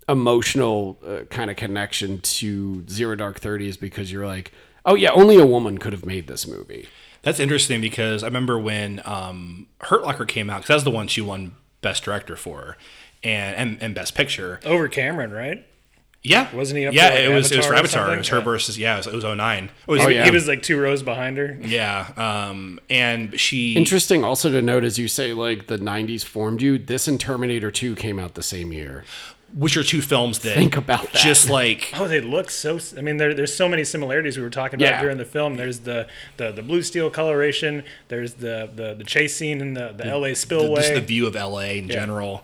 emotional 0.08 0.98
uh, 1.06 1.24
kind 1.30 1.50
of 1.50 1.56
connection 1.56 2.20
to 2.20 2.86
Zero 2.88 3.16
Dark 3.16 3.40
Thirty 3.40 3.68
is 3.68 3.76
because 3.76 4.10
you're 4.10 4.26
like, 4.26 4.52
oh 4.84 4.94
yeah, 4.94 5.10
only 5.10 5.36
a 5.36 5.46
woman 5.46 5.78
could 5.78 5.92
have 5.92 6.06
made 6.06 6.26
this 6.26 6.46
movie. 6.46 6.88
That's 7.22 7.40
interesting 7.40 7.80
because 7.80 8.22
I 8.22 8.26
remember 8.26 8.58
when 8.58 9.02
um, 9.04 9.66
Hurt 9.82 10.04
Locker 10.04 10.24
came 10.24 10.48
out 10.48 10.58
because 10.58 10.68
that's 10.68 10.84
the 10.84 10.90
one 10.90 11.08
she 11.08 11.20
won 11.20 11.56
Best 11.82 12.04
Director 12.04 12.36
for, 12.36 12.76
and 13.22 13.56
and, 13.56 13.82
and 13.82 13.94
Best 13.94 14.14
Picture. 14.14 14.60
Over 14.64 14.88
Cameron, 14.88 15.32
right? 15.32 15.66
Yeah, 16.28 16.54
Wasn't 16.54 16.78
he 16.78 16.86
up 16.86 16.94
yeah, 16.94 17.08
for, 17.08 17.14
like, 17.14 17.24
it 17.24 17.28
was 17.34 17.52
it 17.52 17.56
was 17.58 17.66
for 17.66 17.74
Avatar. 17.74 18.12
It 18.14 18.18
was 18.18 18.28
her 18.28 18.36
something? 18.36 18.44
versus 18.44 18.78
yeah, 18.78 18.94
it 18.94 18.98
was, 18.98 19.06
it 19.08 19.14
was 19.14 19.24
09. 19.24 19.64
It 19.64 19.70
was, 19.86 20.00
Oh, 20.04 20.08
yeah. 20.08 20.24
He 20.24 20.30
was 20.30 20.46
like 20.48 20.62
two 20.62 20.78
rows 20.80 21.02
behind 21.02 21.38
her. 21.38 21.58
yeah. 21.62 22.12
Um, 22.16 22.80
and 22.90 23.38
she 23.38 23.74
Interesting 23.74 24.24
also 24.24 24.50
to 24.50 24.60
note 24.62 24.84
as 24.84 24.98
you 24.98 25.08
say 25.08 25.32
like 25.32 25.66
the 25.68 25.78
90s 25.78 26.24
formed 26.24 26.62
you, 26.62 26.78
this 26.78 27.06
and 27.08 27.20
Terminator 27.20 27.70
2 27.70 27.94
came 27.96 28.18
out 28.18 28.34
the 28.34 28.42
same 28.42 28.72
year. 28.72 29.04
which 29.54 29.76
are 29.76 29.84
two 29.84 30.02
films 30.02 30.40
that 30.40 30.54
Think 30.56 30.76
about 30.76 31.12
that. 31.12 31.22
just 31.22 31.48
like 31.48 31.92
Oh, 31.96 32.08
they 32.08 32.20
look 32.20 32.50
so. 32.50 32.78
I 32.98 33.00
mean, 33.00 33.16
there, 33.18 33.32
there's 33.32 33.54
so 33.54 33.68
many 33.68 33.84
similarities 33.84 34.36
we 34.36 34.42
were 34.42 34.50
talking 34.50 34.80
about 34.80 34.90
Yeah. 34.94 35.00
during 35.02 35.18
the 35.18 35.24
film. 35.24 35.56
There's 35.56 35.80
the, 35.80 36.08
the, 36.36 36.50
the 36.50 36.62
blue 36.62 36.82
steel 36.82 37.08
coloration. 37.10 37.84
There's 38.08 38.34
the, 38.34 38.68
the, 38.74 38.94
the 38.94 39.04
chase 39.04 39.36
scene 39.36 39.60
in 39.60 39.74
the, 39.74 39.94
the 39.96 40.04
LA 40.06 40.28
the, 40.28 40.34
spillway. 40.34 40.80
just 40.80 40.94
the 40.94 41.00
view 41.00 41.26
of 41.28 41.34
LA 41.36 41.78
in 41.80 41.88
general. 41.88 42.42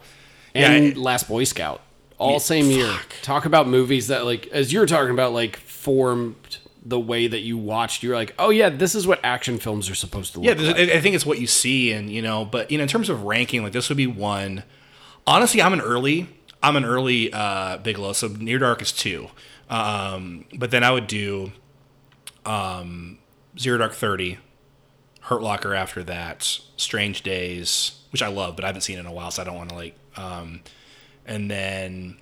and 0.54 0.86
Yeah, 0.86 0.92
Last 0.96 1.28
Boy 1.28 1.44
Scout. 1.44 1.80
All 2.22 2.40
same 2.40 2.66
year. 2.70 2.94
Talk 3.22 3.44
about 3.44 3.68
movies 3.68 4.08
that 4.08 4.24
like 4.24 4.46
as 4.48 4.72
you're 4.72 4.86
talking 4.86 5.10
about 5.10 5.32
like 5.32 5.56
formed 5.56 6.58
the 6.84 6.98
way 6.98 7.26
that 7.26 7.40
you 7.40 7.56
watched. 7.56 8.02
You're 8.02 8.16
like, 8.16 8.34
"Oh 8.38 8.50
yeah, 8.50 8.68
this 8.68 8.94
is 8.94 9.06
what 9.06 9.20
action 9.24 9.58
films 9.58 9.88
are 9.88 9.94
supposed 9.94 10.32
to 10.34 10.40
look 10.40 10.58
Yeah, 10.58 10.66
like." 10.66 10.76
I 10.76 10.94
I 10.94 11.00
think 11.00 11.14
it's 11.14 11.26
what 11.26 11.38
you 11.38 11.46
see, 11.46 11.92
and 11.92 12.10
you 12.10 12.22
know, 12.22 12.44
but 12.44 12.70
you 12.70 12.78
know, 12.78 12.82
in 12.82 12.88
terms 12.88 13.08
of 13.08 13.22
ranking, 13.24 13.62
like 13.62 13.72
this 13.72 13.88
would 13.88 13.98
be 13.98 14.06
one. 14.06 14.64
Honestly, 15.26 15.62
I'm 15.62 15.72
an 15.72 15.80
early, 15.80 16.28
I'm 16.62 16.74
an 16.76 16.84
early 16.84 17.32
uh, 17.32 17.78
Bigelow, 17.78 18.12
so 18.12 18.28
Near 18.28 18.58
Dark 18.58 18.82
is 18.82 18.90
two, 18.90 19.28
um, 19.70 20.44
but 20.58 20.72
then 20.72 20.82
I 20.82 20.90
would 20.90 21.06
do 21.06 21.52
um, 22.44 23.18
Zero 23.58 23.78
Dark 23.78 23.92
Thirty, 23.92 24.38
Hurt 25.20 25.42
Locker 25.42 25.74
after 25.74 26.02
that, 26.04 26.58
Strange 26.76 27.22
Days, 27.22 28.00
which 28.10 28.22
I 28.22 28.28
love, 28.28 28.56
but 28.56 28.64
I 28.64 28.68
haven't 28.68 28.82
seen 28.82 28.98
in 28.98 29.06
a 29.06 29.12
while, 29.12 29.30
so 29.30 29.42
I 29.42 29.44
don't 29.44 29.56
want 29.56 29.68
to 29.70 29.76
like. 29.76 29.96
Um, 30.16 30.60
and 31.32 31.50
then, 31.50 32.18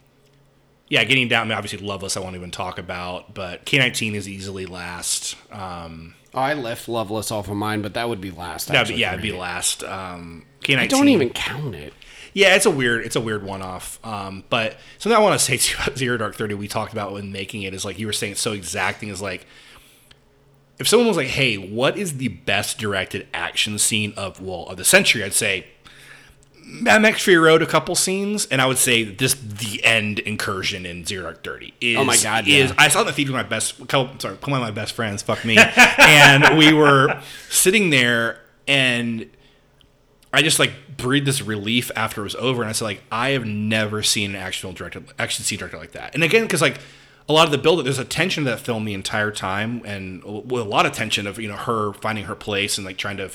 yeah, 0.89 1.05
getting 1.05 1.29
down. 1.29 1.43
I 1.43 1.45
mean, 1.51 1.59
obviously, 1.59 1.87
Loveless. 1.87 2.17
I 2.17 2.21
won't 2.21 2.37
even 2.37 2.51
talk 2.51 2.79
about, 2.79 3.35
but 3.35 3.67
K19 3.67 4.15
is 4.15 4.29
easily 4.29 4.67
last. 4.67 5.37
Um, 5.53 6.15
Oh, 6.33 6.39
I 6.39 6.55
left 6.55 6.89
Loveless 6.89 7.31
off 7.33 7.49
of 7.49 7.57
mine, 7.57 7.83
but 7.83 7.95
that 7.95 8.09
would 8.09 8.21
be 8.21 8.31
last. 8.31 8.69
That'd 8.69 8.97
yeah, 8.97 9.13
it'd 9.13 9.23
be 9.23 9.33
last. 9.33 9.83
Um, 9.83 10.47
K19. 10.63 10.79
I 10.79 10.87
don't 10.87 11.09
even 11.09 11.31
count 11.31 11.75
it. 11.75 11.93
Yeah, 12.33 12.55
it's 12.55 12.67
a 12.67 12.71
weird, 12.71 13.05
it's 13.05 13.17
a 13.17 13.21
weird 13.21 13.43
one-off. 13.43 13.99
Um, 14.05 14.45
but 14.49 14.77
something 14.99 15.17
I 15.17 15.21
want 15.21 15.39
to 15.39 15.45
say 15.45 15.57
too 15.59 15.77
about 15.83 15.99
Zero 15.99 16.17
Dark 16.17 16.37
Thirty, 16.37 16.55
we 16.55 16.69
talked 16.69 16.93
about 16.93 17.13
when 17.13 17.33
making 17.33 17.63
it, 17.63 17.75
is 17.75 17.85
like 17.85 17.99
you 17.99 18.07
were 18.07 18.13
saying, 18.13 18.33
it's 18.33 18.41
so 18.41 18.53
exacting. 18.53 19.09
Is 19.09 19.21
like 19.21 19.45
if 20.79 20.87
someone 20.87 21.09
was 21.09 21.17
like, 21.17 21.29
"Hey, 21.29 21.57
what 21.57 21.99
is 21.99 22.19
the 22.19 22.29
best 22.29 22.79
directed 22.79 23.27
action 23.35 23.79
scene 23.79 24.13
of 24.17 24.41
well 24.41 24.67
of 24.67 24.77
the 24.77 24.85
century?" 24.85 25.25
I'd 25.25 25.33
say 25.33 25.67
Max 26.71 27.23
Fury 27.25 27.39
Road, 27.39 27.63
a 27.63 27.67
couple 27.67 27.95
scenes, 27.95 28.47
and 28.47 28.61
I 28.61 28.67
would 28.67 28.79
say 28.79 29.05
this 29.05 29.35
the 29.35 29.85
end 29.85 30.19
incursion 30.21 30.87
in 30.87 31.05
Zero 31.05 31.25
Dark 31.25 31.43
Thirty. 31.43 31.75
Is, 31.81 31.99
Oh 31.99 32.05
my 32.05 32.17
God, 32.17 32.47
Is 32.49 32.71
yeah. 32.71 32.77
I 32.79 32.89
saw 32.89 33.03
the 33.03 33.13
theater 33.13 33.33
with 33.33 33.43
my 33.43 33.49
best, 33.49 33.87
couple, 33.89 34.19
sorry, 34.19 34.37
one 34.37 34.61
of 34.61 34.63
my 34.63 34.71
best 34.71 34.93
friends, 34.93 35.23
fuck 35.23 35.45
me, 35.45 35.59
and 35.99 36.57
we 36.59 36.73
were 36.73 37.21
sitting 37.49 37.91
there 37.91 38.41
and. 38.67 39.29
I 40.33 40.43
just 40.43 40.61
like 40.61 40.71
breathed 40.97 41.27
this 41.27 41.43
relief 41.43 41.91
after 41.97 42.21
it 42.21 42.25
was 42.25 42.37
over, 42.37 42.63
and 42.63 42.69
I 42.69 42.73
said 42.73 42.85
like 42.85 43.03
I 43.11 43.31
have 43.31 43.45
never 43.45 44.01
seen 44.01 44.31
an 44.31 44.37
action 44.37 44.63
film 44.63 44.75
directed, 44.75 45.13
action 45.19 45.45
scene 45.45 45.59
director 45.59 45.77
like 45.77 45.91
that. 45.91 46.15
And 46.15 46.23
again, 46.23 46.43
because 46.43 46.63
like 46.63 46.79
a 47.29 47.33
lot 47.33 47.47
of 47.47 47.51
the 47.51 47.59
build, 47.59 47.85
there's 47.85 47.99
a 47.99 48.05
tension 48.05 48.45
to 48.45 48.51
that 48.51 48.61
film 48.61 48.85
the 48.85 48.95
entire 48.95 49.33
time, 49.33 49.83
and 49.85 50.23
with 50.25 50.65
a 50.65 50.69
lot 50.69 50.87
of 50.87 50.93
tension 50.93 51.27
of 51.27 51.41
you 51.41 51.49
know 51.49 51.57
her 51.57 51.93
finding 51.95 52.27
her 52.27 52.37
place 52.37 52.79
and 52.79 52.85
like 52.85 52.97
trying 52.97 53.17
to 53.17 53.31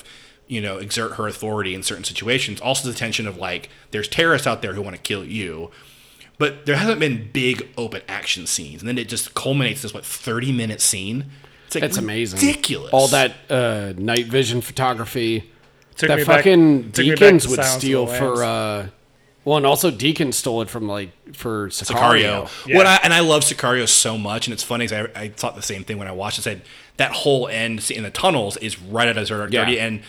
you 0.48 0.60
know 0.60 0.78
exert 0.78 1.12
her 1.14 1.26
authority 1.26 1.74
in 1.74 1.82
certain 1.82 2.04
situations. 2.04 2.60
Also 2.60 2.88
the 2.88 2.96
tension 2.96 3.26
of 3.26 3.36
like 3.36 3.68
there's 3.90 4.08
terrorists 4.08 4.46
out 4.46 4.62
there 4.62 4.74
who 4.74 4.82
want 4.82 4.96
to 4.96 5.02
kill 5.02 5.24
you, 5.24 5.70
but 6.38 6.66
there 6.66 6.76
hasn't 6.76 7.00
been 7.00 7.30
big 7.32 7.68
open 7.76 8.02
action 8.08 8.46
scenes, 8.46 8.80
and 8.82 8.88
then 8.88 8.98
it 8.98 9.08
just 9.08 9.34
culminates 9.34 9.82
this 9.82 9.92
what 9.94 10.04
30 10.04 10.52
minute 10.52 10.80
scene. 10.80 11.26
It's 11.66 11.74
like 11.74 11.84
It's 11.84 11.96
amazing. 11.98 12.38
ridiculous. 12.38 12.90
All 12.92 13.08
that 13.08 13.32
uh, 13.50 13.92
night 13.96 14.26
vision 14.26 14.60
photography. 14.60 15.50
Took 15.96 16.08
that 16.08 16.18
me 16.18 16.24
back- 16.24 16.36
fucking 16.44 16.92
took 16.92 17.04
me 17.06 17.10
back 17.12 17.18
Deakins 17.20 17.48
would 17.48 17.56
Silence 17.56 17.58
of 17.58 17.80
the 17.80 17.80
steal 17.80 18.06
for. 18.06 18.44
Uh, 18.44 18.88
well, 19.46 19.56
and 19.56 19.64
also 19.66 19.90
Deakins 19.90 20.34
stole 20.34 20.60
it 20.62 20.68
from 20.68 20.88
like 20.88 21.10
for 21.34 21.68
Sicario. 21.70 22.46
Sicario. 22.48 22.74
What 22.76 22.86
I, 22.86 22.96
and 23.02 23.14
I 23.14 23.20
love 23.20 23.42
Sicario 23.44 23.88
so 23.88 24.18
much, 24.18 24.46
and 24.46 24.52
it's 24.52 24.62
funny 24.62 24.86
'cause 24.86 24.92
I, 25.14 25.20
I 25.20 25.28
thought 25.28 25.56
the 25.56 25.62
same 25.62 25.84
thing 25.84 25.98
when 25.98 26.06
I 26.08 26.12
watched 26.12 26.38
it. 26.38 26.42
I 26.42 26.44
said 26.52 26.62
that 26.98 27.12
whole 27.12 27.48
end 27.48 27.90
in 27.90 28.02
the 28.02 28.10
tunnels 28.10 28.56
is 28.58 28.80
right 28.80 29.08
out 29.08 29.16
of 29.16 29.26
Zero 29.26 29.40
Dark 29.40 29.52
Yeah. 29.52 29.64
Thirty, 29.64 29.80
and 29.80 30.02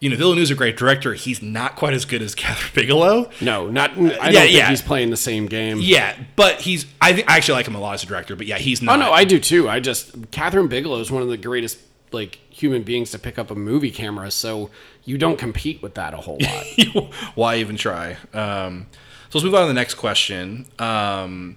you 0.00 0.10
know 0.10 0.16
Villeneuve's 0.16 0.50
a 0.50 0.54
great 0.54 0.76
director. 0.76 1.14
He's 1.14 1.40
not 1.42 1.76
quite 1.76 1.94
as 1.94 2.04
good 2.04 2.22
as 2.22 2.34
Kathryn 2.34 2.74
Bigelow. 2.74 3.30
No, 3.40 3.68
not. 3.70 3.92
I 3.92 3.94
don't 3.94 4.08
yeah, 4.08 4.30
think 4.40 4.52
yeah. 4.52 4.68
he's 4.68 4.82
playing 4.82 5.10
the 5.10 5.16
same 5.16 5.46
game. 5.46 5.78
Yeah, 5.80 6.16
but 6.36 6.60
he's. 6.60 6.86
I, 7.00 7.14
think, 7.14 7.30
I 7.30 7.36
actually 7.36 7.56
like 7.56 7.68
him 7.68 7.74
a 7.74 7.80
lot 7.80 7.94
as 7.94 8.02
a 8.02 8.06
director, 8.06 8.36
but 8.36 8.46
yeah, 8.46 8.58
he's 8.58 8.82
not. 8.82 8.96
Oh 8.98 9.00
no, 9.00 9.12
I 9.12 9.24
do 9.24 9.40
too. 9.40 9.68
I 9.68 9.80
just 9.80 10.30
Kathryn 10.30 10.68
Bigelow 10.68 11.00
is 11.00 11.10
one 11.10 11.22
of 11.22 11.28
the 11.28 11.36
greatest 11.36 11.78
like 12.12 12.38
human 12.50 12.82
beings 12.82 13.10
to 13.12 13.18
pick 13.18 13.38
up 13.38 13.50
a 13.50 13.54
movie 13.54 13.90
camera. 13.90 14.30
So 14.30 14.70
you 15.04 15.18
don't 15.18 15.38
compete 15.38 15.82
with 15.82 15.94
that 15.94 16.14
a 16.14 16.18
whole 16.18 16.38
lot. 16.40 17.14
Why 17.34 17.56
even 17.56 17.76
try? 17.76 18.16
Um, 18.32 18.86
so 19.28 19.38
let's 19.38 19.44
move 19.44 19.54
on 19.54 19.62
to 19.62 19.68
the 19.68 19.74
next 19.74 19.94
question. 19.94 20.66
Um, 20.78 21.56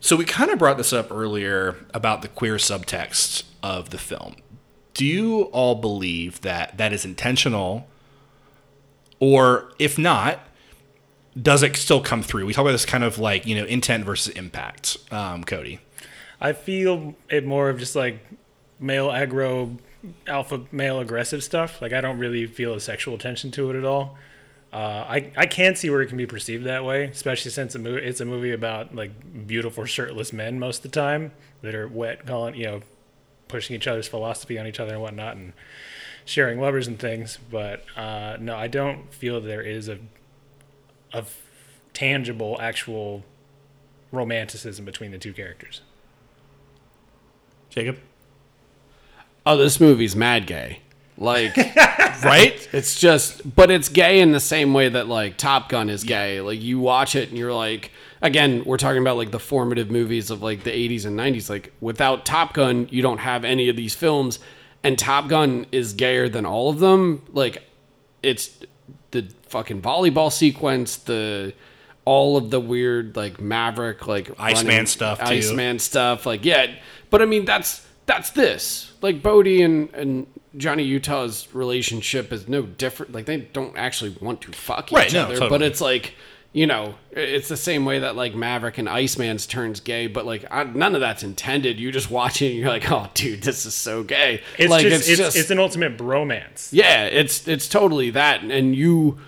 so 0.00 0.16
we 0.16 0.24
kind 0.24 0.50
of 0.50 0.58
brought 0.58 0.76
this 0.76 0.92
up 0.92 1.10
earlier 1.10 1.76
about 1.92 2.22
the 2.22 2.28
queer 2.28 2.56
subtext 2.56 3.44
of 3.62 3.90
the 3.90 3.98
film. 3.98 4.36
Do 4.98 5.06
you 5.06 5.42
all 5.52 5.76
believe 5.76 6.40
that 6.40 6.76
that 6.76 6.92
is 6.92 7.04
intentional, 7.04 7.86
or 9.20 9.70
if 9.78 9.96
not, 9.96 10.40
does 11.40 11.62
it 11.62 11.76
still 11.76 12.00
come 12.00 12.20
through? 12.20 12.46
We 12.46 12.52
talk 12.52 12.62
about 12.62 12.72
this 12.72 12.84
kind 12.84 13.04
of 13.04 13.16
like 13.16 13.46
you 13.46 13.54
know 13.54 13.64
intent 13.64 14.04
versus 14.04 14.34
impact. 14.34 14.96
Um, 15.12 15.44
Cody. 15.44 15.78
I 16.40 16.52
feel 16.52 17.14
it 17.30 17.46
more 17.46 17.70
of 17.70 17.78
just 17.78 17.94
like 17.94 18.26
male 18.80 19.06
aggro, 19.06 19.78
alpha 20.26 20.62
male 20.72 20.98
aggressive 20.98 21.44
stuff. 21.44 21.80
Like 21.80 21.92
I 21.92 22.00
don't 22.00 22.18
really 22.18 22.46
feel 22.46 22.74
a 22.74 22.80
sexual 22.80 23.18
tension 23.18 23.52
to 23.52 23.70
it 23.70 23.76
at 23.76 23.84
all. 23.84 24.18
Uh, 24.72 25.04
I 25.08 25.30
I 25.36 25.46
can 25.46 25.76
see 25.76 25.90
where 25.90 26.02
it 26.02 26.08
can 26.08 26.18
be 26.18 26.26
perceived 26.26 26.64
that 26.64 26.84
way, 26.84 27.04
especially 27.04 27.52
since 27.52 27.76
a 27.76 27.94
it's 27.94 28.20
a 28.20 28.24
movie 28.24 28.50
about 28.50 28.96
like 28.96 29.46
beautiful 29.46 29.84
shirtless 29.84 30.32
men 30.32 30.58
most 30.58 30.78
of 30.78 30.90
the 30.90 31.00
time 31.00 31.30
that 31.62 31.76
are 31.76 31.86
wet, 31.86 32.26
calling 32.26 32.56
you 32.56 32.64
know, 32.64 32.80
pushing 33.48 33.74
each 33.74 33.86
other's 33.86 34.08
philosophy 34.08 34.58
on 34.58 34.66
each 34.66 34.80
other 34.80 34.92
and 34.92 35.02
whatnot, 35.02 35.36
and 35.36 35.52
sharing 36.24 36.60
lovers 36.60 36.86
and 36.86 36.98
things. 36.98 37.38
But 37.50 37.84
uh, 37.96 38.36
no, 38.40 38.56
I 38.56 38.68
don't 38.68 39.12
feel 39.12 39.40
there 39.40 39.62
is 39.62 39.88
a 39.88 39.98
a 41.12 41.24
tangible 41.92 42.58
actual 42.60 43.24
romanticism 44.12 44.84
between 44.84 45.10
the 45.10 45.18
two 45.18 45.32
characters. 45.32 45.80
Jacob. 47.70 47.98
Oh, 49.44 49.56
this 49.56 49.80
movie's 49.80 50.14
mad 50.14 50.46
gay. 50.46 50.80
Like, 51.16 51.56
right? 52.24 52.68
It's 52.72 52.98
just, 52.98 53.54
but 53.54 53.70
it's 53.70 53.88
gay 53.88 54.20
in 54.20 54.32
the 54.32 54.40
same 54.40 54.72
way 54.72 54.88
that 54.88 55.08
like 55.08 55.36
Top 55.36 55.68
Gun 55.68 55.90
is 55.90 56.04
gay. 56.04 56.40
Like 56.40 56.60
you 56.60 56.78
watch 56.78 57.16
it 57.16 57.28
and 57.30 57.38
you're 57.38 57.52
like, 57.52 57.90
again, 58.22 58.62
we're 58.64 58.76
talking 58.76 59.00
about 59.00 59.16
like 59.16 59.30
the 59.30 59.38
formative 59.38 59.90
movies 59.90 60.30
of 60.30 60.42
like 60.42 60.64
the 60.64 60.70
80s 60.70 61.04
and 61.06 61.18
90s. 61.18 61.48
Like 61.50 61.72
without 61.80 62.24
Top 62.24 62.54
Gun, 62.54 62.88
you 62.90 63.02
don't 63.02 63.18
have 63.18 63.44
any 63.44 63.68
of 63.68 63.76
these 63.76 63.94
films, 63.94 64.38
and 64.82 64.98
Top 64.98 65.28
Gun 65.28 65.66
is 65.72 65.92
gayer 65.92 66.28
than 66.28 66.46
all 66.46 66.70
of 66.70 66.78
them. 66.78 67.22
Like, 67.32 67.62
it's 68.22 68.58
the 69.10 69.28
fucking 69.48 69.82
volleyball 69.82 70.32
sequence, 70.32 70.96
the 70.96 71.54
all 72.04 72.36
of 72.38 72.50
the 72.50 72.60
weird 72.60 73.16
like 73.16 73.40
Maverick 73.40 74.06
like 74.06 74.30
Iceman 74.38 74.86
stuff, 74.86 75.18
too. 75.18 75.26
Iceman 75.26 75.78
stuff. 75.78 76.26
Like, 76.26 76.44
yeah, 76.44 76.74
but 77.10 77.22
I 77.22 77.24
mean 77.24 77.44
that's 77.44 77.86
that's 78.06 78.30
this. 78.30 78.92
Like 79.02 79.22
Bodhi 79.22 79.62
and 79.62 79.92
and 79.94 80.26
Johnny 80.56 80.82
Utah's 80.82 81.48
relationship 81.54 82.32
is 82.32 82.48
no 82.48 82.62
different. 82.62 83.12
Like 83.12 83.26
they 83.26 83.38
don't 83.38 83.76
actually 83.76 84.16
want 84.20 84.40
to 84.42 84.52
fuck 84.52 84.90
each 84.90 84.96
Right, 84.96 85.12
no, 85.12 85.24
other, 85.24 85.48
but 85.48 85.62
it's 85.62 85.80
like 85.80 86.14
you 86.52 86.66
know, 86.66 86.94
it's 87.10 87.48
the 87.48 87.56
same 87.56 87.84
way 87.84 87.98
that 87.98 88.16
like 88.16 88.34
Maverick 88.34 88.78
and 88.78 88.88
Iceman's 88.88 89.46
turns 89.46 89.80
gay, 89.80 90.06
but 90.06 90.24
like 90.24 90.44
I, 90.50 90.64
none 90.64 90.94
of 90.94 91.00
that's 91.00 91.22
intended. 91.22 91.78
You 91.78 91.92
just 91.92 92.10
watch 92.10 92.40
it 92.40 92.48
and 92.48 92.56
you're 92.56 92.68
like, 92.68 92.90
oh, 92.90 93.08
dude, 93.14 93.42
this 93.42 93.66
is 93.66 93.74
so 93.74 94.02
gay. 94.02 94.42
It's 94.58 94.70
like 94.70 94.86
just 94.86 95.08
it's, 95.08 95.36
it's 95.36 95.50
an 95.50 95.58
ultimate 95.58 95.98
bromance. 95.98 96.70
yeah, 96.72 97.04
it's 97.04 97.46
it's 97.46 97.68
totally 97.68 98.10
that, 98.10 98.42
and 98.42 98.74
you, 98.74 99.18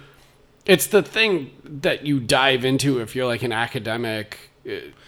it's 0.64 0.86
the 0.86 1.02
thing 1.02 1.50
that 1.64 2.06
you 2.06 2.20
dive 2.20 2.64
into 2.64 3.00
if 3.00 3.14
you're 3.14 3.26
like 3.26 3.42
an 3.42 3.52
academic 3.52 4.50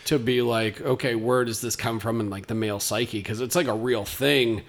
to 0.05 0.19
be 0.19 0.43
like, 0.43 0.81
okay, 0.81 1.15
where 1.15 1.45
does 1.45 1.61
this 1.61 1.77
come 1.77 1.99
from 1.99 2.21
in 2.21 2.31
like 2.31 2.47
the 2.47 2.55
male 2.55 2.81
psyche? 2.81 3.19
Because 3.19 3.41
it's 3.41 3.57
like 3.57 3.69
a 3.69 3.75
real 3.75 4.05
thing. 4.05 4.63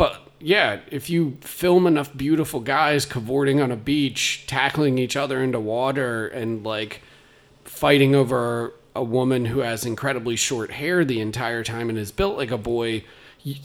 But 0.00 0.18
yeah, 0.38 0.80
if 0.90 1.10
you 1.10 1.36
film 1.42 1.86
enough 1.86 2.16
beautiful 2.16 2.60
guys 2.60 3.04
cavorting 3.04 3.60
on 3.60 3.70
a 3.70 3.76
beach, 3.76 4.44
tackling 4.46 4.96
each 4.96 5.14
other 5.14 5.42
into 5.42 5.60
water, 5.60 6.26
and 6.26 6.64
like 6.64 7.02
fighting 7.64 8.14
over 8.14 8.72
a 8.96 9.04
woman 9.04 9.44
who 9.44 9.58
has 9.58 9.84
incredibly 9.84 10.36
short 10.36 10.70
hair 10.70 11.04
the 11.04 11.20
entire 11.20 11.62
time 11.62 11.90
and 11.90 11.98
is 11.98 12.12
built 12.12 12.38
like 12.38 12.50
a 12.50 12.56
boy, 12.56 13.04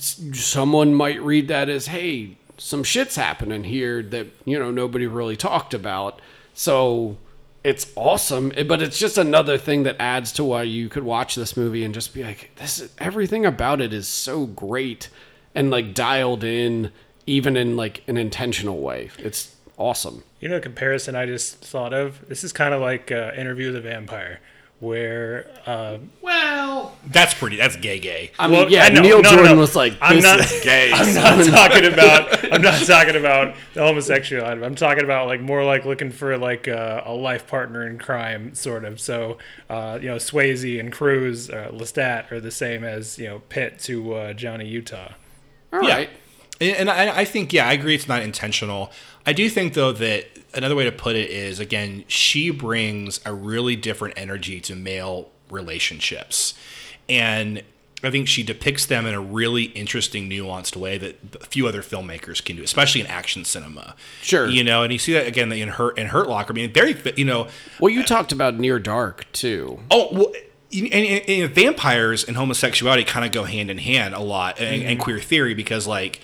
someone 0.02 0.94
might 0.94 1.22
read 1.22 1.48
that 1.48 1.70
as, 1.70 1.88
hey, 1.88 2.36
some 2.58 2.84
shit's 2.84 3.16
happening 3.16 3.64
here 3.64 4.04
that, 4.04 4.28
you 4.44 4.60
know, 4.60 4.72
nobody 4.72 5.08
really 5.08 5.38
talked 5.38 5.74
about. 5.74 6.22
So 6.54 7.16
it's 7.64 7.94
awesome, 7.96 8.52
eh, 8.58 8.64
but 8.64 8.82
it's 8.82 9.00
just 9.00 9.18
another 9.18 9.58
thing 9.58 9.84
that 9.84 9.96
adds 10.02 10.34
to 10.34 10.44
why 10.44 10.64
you 10.64 10.90
could 10.90 11.04
watch 11.04 11.36
this 11.36 11.56
movie 11.56 11.86
and 11.86 11.94
just 11.94 12.14
be 12.14 12.26
like, 12.26 12.52
this 12.58 12.82
is, 12.82 12.94
everything 12.98 13.46
about 13.46 13.80
it 13.80 13.94
is 13.94 14.10
so 14.10 14.46
great 14.46 15.08
and 15.56 15.72
like 15.72 15.94
dialed 15.94 16.44
in, 16.44 16.92
even 17.26 17.56
in 17.58 17.76
like 17.76 18.04
an 18.08 18.18
intentional 18.18 18.82
way. 18.82 19.10
It's 19.18 19.56
awesome. 19.78 20.24
You 20.40 20.50
know, 20.50 20.58
a 20.58 20.62
comparison 20.62 21.16
I 21.16 21.26
just 21.26 21.58
thought 21.58 21.94
of. 21.94 22.28
This 22.28 22.44
is 22.44 22.54
kind 22.54 22.74
of 22.74 22.82
like 22.82 23.12
uh, 23.12 23.32
Interview 23.36 23.68
with 23.68 23.78
a 23.78 23.82
Vampire, 23.82 24.40
where 24.80 25.48
uh, 25.66 25.98
Well, 26.22 26.96
That's 27.08 27.34
pretty. 27.34 27.56
That's 27.56 27.76
gay, 27.78 28.00
gay. 28.00 28.32
I 28.38 28.48
mean, 28.48 28.60
Well, 28.60 28.72
yeah, 28.72 28.84
I 28.84 28.90
know- 28.90 29.02
Neil 29.02 29.22
no, 29.22 29.30
no, 29.32 29.36
Jordan 29.38 29.56
no. 29.56 29.60
was 29.62 29.76
like, 29.76 29.94
I'm 30.02 30.20
not- 30.22 30.40
is 30.42 30.52
gay. 30.64 30.92
I'm 30.94 31.16
not 31.16 31.46
talking 31.72 31.92
about. 31.92 32.52
I'm 32.54 32.62
not 32.62 32.86
talking 32.86 33.16
about 33.16 33.56
the 33.74 33.82
homosexuality. 33.82 34.64
I'm 34.64 34.76
talking 34.76 35.04
about 35.04 35.28
like 35.28 35.42
more 35.42 35.64
like 35.64 35.84
looking 35.86 36.12
for 36.12 36.38
like 36.38 36.68
a, 36.68 37.02
a 37.06 37.14
life 37.14 37.48
partner 37.48 37.88
in 37.88 37.98
crime, 37.98 38.54
sort 38.54 38.86
of. 38.86 39.00
So, 39.00 39.40
uh, 39.70 39.98
you 40.02 40.10
know, 40.10 40.18
Swayze 40.18 40.80
and 40.80 40.92
Cruise, 40.92 41.50
uh, 41.50 41.72
Lestat 41.74 42.32
are 42.32 42.40
the 42.40 42.52
same 42.52 42.84
as 42.84 43.18
you 43.18 43.26
know 43.28 43.40
Pitt 43.50 43.80
to 43.80 44.14
uh, 44.14 44.34
Johnny 44.34 44.68
Utah. 44.68 45.14
All 45.82 45.88
Yeah. 45.88 45.96
right. 45.96 46.10
And 46.62 46.90
I, 46.90 47.20
I 47.20 47.26
think, 47.26 47.52
yeah, 47.52 47.68
I 47.68 47.74
agree 47.74 47.96
it's 47.96 48.08
not 48.08 48.22
intentional. 48.22 48.90
I 49.26 49.34
do 49.34 49.50
think, 49.50 49.74
though, 49.74 49.92
that 49.92 50.26
another 50.54 50.76
way 50.76 50.86
to 50.86 50.92
put 50.92 51.16
it 51.18 51.30
is, 51.30 51.60
again, 51.60 52.06
she 52.08 52.50
brings 52.50 53.20
a 53.26 53.34
really 53.34 53.76
different 53.76 54.14
energy 54.18 54.62
to 54.62 54.76
male 54.76 55.30
relationships. 55.50 56.54
And 57.10 57.62
I 58.04 58.10
think 58.12 58.28
she 58.28 58.42
depicts 58.44 58.86
them 58.86 59.06
in 59.06 59.14
a 59.14 59.20
really 59.20 59.64
interesting, 59.64 60.30
nuanced 60.30 60.76
way 60.78 60.98
that 60.98 61.18
a 61.42 61.46
few 61.46 61.68
other 61.68 61.82
filmmakers 61.82 62.44
can 62.44 62.56
do, 62.56 62.64
especially 62.64 63.02
in 63.02 63.08
action 63.08 63.44
cinema. 63.44 63.96
Sure. 64.22 64.48
You 64.48 64.64
know, 64.64 64.84
and 64.84 64.94
you 64.94 65.00
see 65.00 65.12
that 65.14 65.28
again 65.28 65.52
in 65.52 65.70
Hurt 65.70 65.98
in 65.98 66.08
Hurt 66.08 66.30
Locker. 66.30 66.54
I 66.54 66.56
mean, 66.56 66.72
very, 66.72 66.96
you 67.18 67.26
know, 67.26 67.48
Well, 67.80 67.92
you 67.92 68.04
talked 68.04 68.32
about 68.32 68.56
Near 68.56 68.80
Dark 68.80 69.26
too. 69.34 69.80
Oh, 69.92 70.10
well, 70.12 70.32
and, 70.74 70.94
and, 70.94 71.30
and 71.30 71.54
vampires 71.54 72.24
and 72.24 72.38
homosexuality 72.38 73.04
kind 73.04 73.26
of 73.26 73.32
go 73.32 73.44
hand 73.44 73.70
in 73.70 73.78
hand 73.78 74.14
a 74.14 74.20
lot, 74.20 74.60
and, 74.60 74.84
and 74.84 75.00
queer 75.00 75.20
theory 75.20 75.54
because 75.54 75.88
like, 75.88 76.22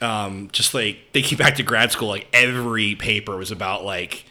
um, 0.00 0.48
just 0.52 0.74
like 0.74 0.98
thinking 1.12 1.38
back 1.38 1.56
to 1.56 1.62
grad 1.62 1.92
school, 1.92 2.08
like 2.08 2.28
every 2.32 2.94
paper 2.94 3.36
was 3.36 3.50
about 3.50 3.84
like 3.84 4.24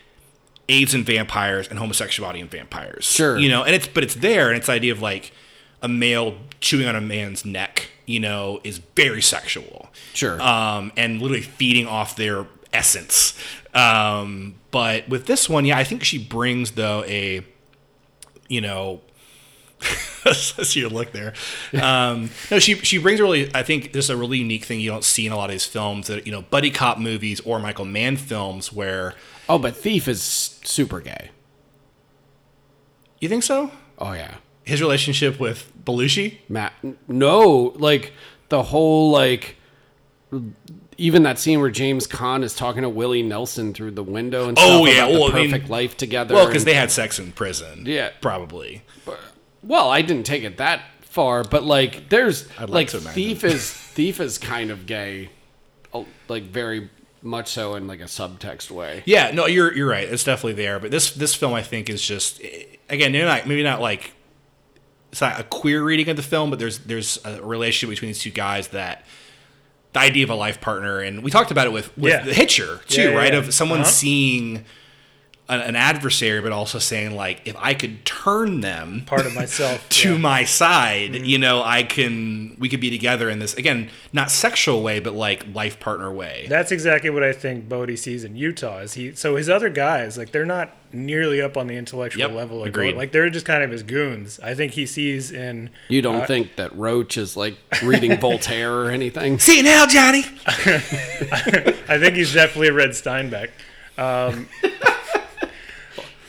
AIDS 0.69 0.93
and 0.93 1.05
vampires 1.05 1.67
and 1.67 1.79
homosexuality 1.79 2.39
and 2.41 2.49
vampires. 2.49 3.05
Sure. 3.05 3.37
you 3.37 3.49
know, 3.49 3.63
and 3.63 3.75
it's 3.75 3.87
but 3.87 4.03
it's 4.03 4.15
there, 4.15 4.49
and 4.49 4.57
it's 4.57 4.67
the 4.67 4.73
idea 4.73 4.91
of 4.91 5.01
like 5.01 5.31
a 5.81 5.87
male 5.87 6.37
chewing 6.61 6.87
on 6.87 6.95
a 6.95 7.01
man's 7.01 7.45
neck, 7.45 7.89
you 8.05 8.19
know, 8.19 8.59
is 8.63 8.79
very 8.95 9.21
sexual. 9.21 9.89
Sure. 10.13 10.41
Um, 10.41 10.91
and 10.97 11.21
literally 11.21 11.43
feeding 11.43 11.87
off 11.87 12.15
their 12.15 12.47
essence. 12.73 13.37
Um, 13.73 14.55
but 14.71 15.07
with 15.09 15.27
this 15.27 15.47
one, 15.47 15.65
yeah, 15.65 15.77
I 15.77 15.83
think 15.83 16.03
she 16.03 16.17
brings 16.17 16.71
though 16.71 17.03
a, 17.05 17.45
you 18.47 18.61
know, 18.61 19.01
See 20.33 20.79
your 20.79 20.89
look 20.89 21.11
there. 21.11 21.33
Um, 21.79 22.29
no, 22.49 22.59
she 22.59 22.75
she 22.75 22.97
brings 22.97 23.19
a 23.19 23.23
really. 23.23 23.51
I 23.53 23.61
think 23.63 23.91
this 23.93 24.05
is 24.05 24.09
a 24.09 24.17
really 24.17 24.37
unique 24.39 24.65
thing 24.65 24.79
you 24.79 24.89
don't 24.89 25.03
see 25.03 25.25
in 25.27 25.31
a 25.31 25.35
lot 25.37 25.45
of 25.45 25.51
these 25.51 25.65
films 25.65 26.07
that 26.07 26.25
you 26.25 26.31
know 26.31 26.41
buddy 26.43 26.71
cop 26.71 26.97
movies 26.97 27.39
or 27.41 27.59
Michael 27.59 27.85
Mann 27.85 28.17
films 28.17 28.73
where 28.73 29.13
Oh, 29.47 29.59
but 29.59 29.75
Thief 29.75 30.07
is 30.07 30.21
super 30.23 30.99
gay. 30.99 31.29
you 33.19 33.29
think 33.29 33.43
so. 33.43 33.71
Oh 33.99 34.13
yeah. 34.13 34.35
His 34.63 34.81
relationship 34.81 35.39
with 35.39 35.71
Belushi. 35.83 36.39
Matt, 36.49 36.73
no, 37.07 37.73
like 37.77 38.13
the 38.49 38.63
whole 38.63 39.11
like 39.11 39.57
even 40.97 41.23
that 41.23 41.37
scene 41.37 41.59
where 41.59 41.69
James 41.69 42.07
Caan 42.07 42.43
is 42.43 42.55
talking 42.55 42.81
to 42.81 42.89
Willie 42.89 43.21
Nelson 43.21 43.73
through 43.73 43.91
the 43.91 44.03
window 44.03 44.47
and 44.47 44.57
Oh, 44.59 44.85
yeah, 44.85 45.05
well, 45.07 45.31
I 45.31 45.35
mean- 45.35 45.51
perfect 45.51 45.69
life 45.69 45.95
together. 45.97 46.33
Well, 46.33 46.47
because 46.47 46.65
they 46.65 46.73
had 46.73 46.89
sex 46.89 47.19
in 47.19 47.31
prison. 47.33 47.83
Yeah. 47.85 48.09
probably. 48.21 48.81
Well, 49.65 49.89
I 49.89 50.01
didn't 50.01 50.25
take 50.25 50.43
it 50.43 50.57
that 50.57 50.81
far, 51.01 51.43
but 51.43 51.63
like 51.63 52.09
there's 52.09 52.47
I'd 52.59 52.69
like 52.69 52.93
like 52.93 53.03
to. 53.03 53.09
Thief 53.09 53.43
is 53.43 53.71
Thief 53.71 54.19
is 54.19 54.37
kind 54.37 54.69
of 54.71 54.85
gay, 54.85 55.29
oh, 55.93 56.05
like 56.27 56.43
very 56.43 56.89
much 57.21 57.47
so 57.47 57.75
in 57.75 57.87
like 57.87 57.99
a 58.01 58.03
subtext 58.05 58.69
way. 58.69 59.01
Yeah, 59.05 59.31
no, 59.31 59.47
you're 59.47 59.73
you're 59.73 59.89
right. 59.89 60.07
It's 60.07 60.23
definitely 60.23 60.53
there. 60.53 60.79
But 60.79 60.91
this 60.91 61.11
this 61.11 61.33
film, 61.33 61.53
I 61.53 61.61
think, 61.63 61.89
is 61.89 62.01
just 62.01 62.41
again, 62.89 63.11
they're 63.11 63.25
not 63.25 63.47
maybe 63.47 63.63
not 63.63 63.81
like 63.81 64.13
it's 65.11 65.21
not 65.21 65.39
a 65.39 65.43
queer 65.43 65.83
reading 65.83 66.09
of 66.09 66.17
the 66.17 66.21
film, 66.23 66.49
but 66.49 66.59
there's 66.59 66.79
there's 66.79 67.17
a 67.25 67.41
relationship 67.41 67.89
between 67.95 68.09
these 68.09 68.19
two 68.21 68.29
guys 68.31 68.67
that 68.69 69.05
the 69.93 69.99
idea 70.01 70.25
of 70.25 70.29
a 70.29 70.35
life 70.35 70.59
partner, 70.61 70.99
and 70.99 71.23
we 71.23 71.31
talked 71.31 71.49
about 71.51 71.65
it 71.65 71.71
with 71.73 71.97
with 71.97 72.11
Yeah. 72.11 72.21
the 72.23 72.33
Hitcher 72.33 72.81
too, 72.87 73.01
Yeah, 73.01 73.09
yeah, 73.11 73.15
right? 73.15 73.33
yeah. 73.33 73.39
Of 73.39 73.53
someone 73.53 73.79
Uh-huh. 73.79 73.89
seeing 73.89 74.65
an, 75.47 75.61
an 75.61 75.75
adversary, 75.75 76.41
but 76.41 76.51
also 76.51 76.79
saying 76.79 77.15
like, 77.15 77.41
if 77.45 77.55
I 77.57 77.73
could 77.73 78.05
turn 78.05 78.61
them 78.61 79.03
Part 79.05 79.25
of 79.25 79.33
myself, 79.35 79.87
to 80.01 80.13
yeah. 80.13 80.17
my 80.17 80.43
side, 80.43 81.15
you 81.15 81.37
know, 81.37 81.61
I 81.63 81.83
can 81.83 82.55
we 82.59 82.69
could 82.69 82.81
be 82.81 82.89
together 82.89 83.29
in 83.29 83.39
this 83.39 83.53
again, 83.55 83.89
not 84.13 84.31
sexual 84.31 84.81
way, 84.81 84.99
but 84.99 85.13
like 85.13 85.45
life 85.53 85.79
partner 85.79 86.11
way. 86.11 86.47
That's 86.49 86.71
exactly 86.71 87.09
what 87.09 87.23
I 87.23 87.33
think 87.33 87.69
Bodhi 87.69 87.95
sees 87.95 88.23
in 88.23 88.35
Utah. 88.35 88.79
Is 88.79 88.93
he 88.93 89.13
so 89.13 89.35
his 89.35 89.49
other 89.49 89.69
guys 89.69 90.17
like 90.17 90.31
they're 90.31 90.45
not 90.45 90.71
nearly 90.93 91.41
up 91.41 91.57
on 91.57 91.67
the 91.67 91.75
intellectual 91.75 92.21
Yep, 92.21 92.31
level. 92.31 92.61
Of 92.61 92.67
agreed. 92.67 92.95
Like 92.95 93.11
they're 93.11 93.29
just 93.29 93.45
kind 93.45 93.63
of 93.63 93.69
his 93.69 93.83
goons. 93.83 94.39
I 94.41 94.55
think 94.55 94.71
he 94.73 94.85
sees 94.85 95.31
in 95.31 95.69
You 95.89 96.01
don't 96.01 96.21
uh, 96.21 96.25
think 96.25 96.55
that 96.55 96.75
Roach 96.75 97.17
is 97.17 97.35
like 97.37 97.57
reading 97.83 98.17
Voltaire 98.19 98.73
or 98.73 98.89
anything? 98.89 99.39
See 99.39 99.57
you 99.57 99.63
now, 99.63 99.85
Johnny. 99.85 100.23
I 100.47 101.97
think 101.99 102.15
he's 102.15 102.33
definitely 102.33 102.71
read 102.71 102.91
Steinbeck. 102.91 103.49
Um, 103.97 104.47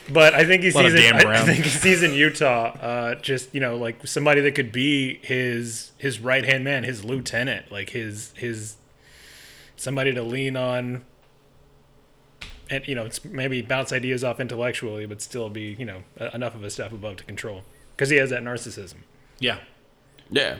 but 0.09 0.33
I 0.33 0.45
think 0.45 0.63
he 0.63 0.71
sees 0.71 0.93
of 0.93 0.99
in, 0.99 1.27
I, 1.27 1.41
I 1.41 1.41
think 1.43 1.63
he 1.63 1.69
sees 1.69 2.03
in 2.03 2.13
Utah 2.13 2.71
uh, 2.79 3.15
just 3.15 3.53
you 3.53 3.59
know 3.59 3.77
like 3.77 4.05
somebody 4.07 4.41
that 4.41 4.55
could 4.55 4.71
be 4.71 5.19
his 5.23 5.91
his 5.97 6.19
right 6.19 6.45
hand 6.45 6.63
man, 6.63 6.83
his 6.83 7.03
lieutenant, 7.03 7.71
like 7.71 7.91
his 7.91 8.33
his 8.35 8.75
somebody 9.75 10.13
to 10.13 10.23
lean 10.23 10.57
on 10.57 11.03
and 12.69 12.87
you 12.87 12.95
know, 12.95 13.05
it's 13.05 13.23
maybe 13.23 13.61
bounce 13.61 13.91
ideas 13.91 14.23
off 14.23 14.39
intellectually, 14.39 15.05
but 15.05 15.21
still 15.21 15.49
be 15.49 15.75
you 15.77 15.85
know 15.85 16.03
enough 16.33 16.55
of 16.55 16.63
a 16.63 16.69
step 16.69 16.91
above 16.91 17.17
to 17.17 17.23
control 17.23 17.63
because 17.95 18.09
he 18.09 18.17
has 18.17 18.29
that 18.29 18.43
narcissism. 18.43 18.97
Yeah. 19.39 19.59
Yeah. 20.29 20.57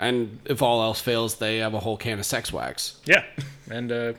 And 0.00 0.40
if 0.44 0.62
all 0.62 0.82
else 0.82 1.00
fails, 1.00 1.36
they 1.36 1.58
have 1.58 1.74
a 1.74 1.80
whole 1.80 1.96
can 1.96 2.18
of 2.18 2.26
sex 2.26 2.52
wax. 2.52 3.00
Yeah, 3.06 3.24
and 3.70 3.92
uh, 3.92 4.12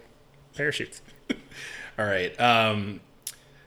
parachutes. 0.56 1.02
All 2.00 2.06
right. 2.06 2.40
Um, 2.40 3.02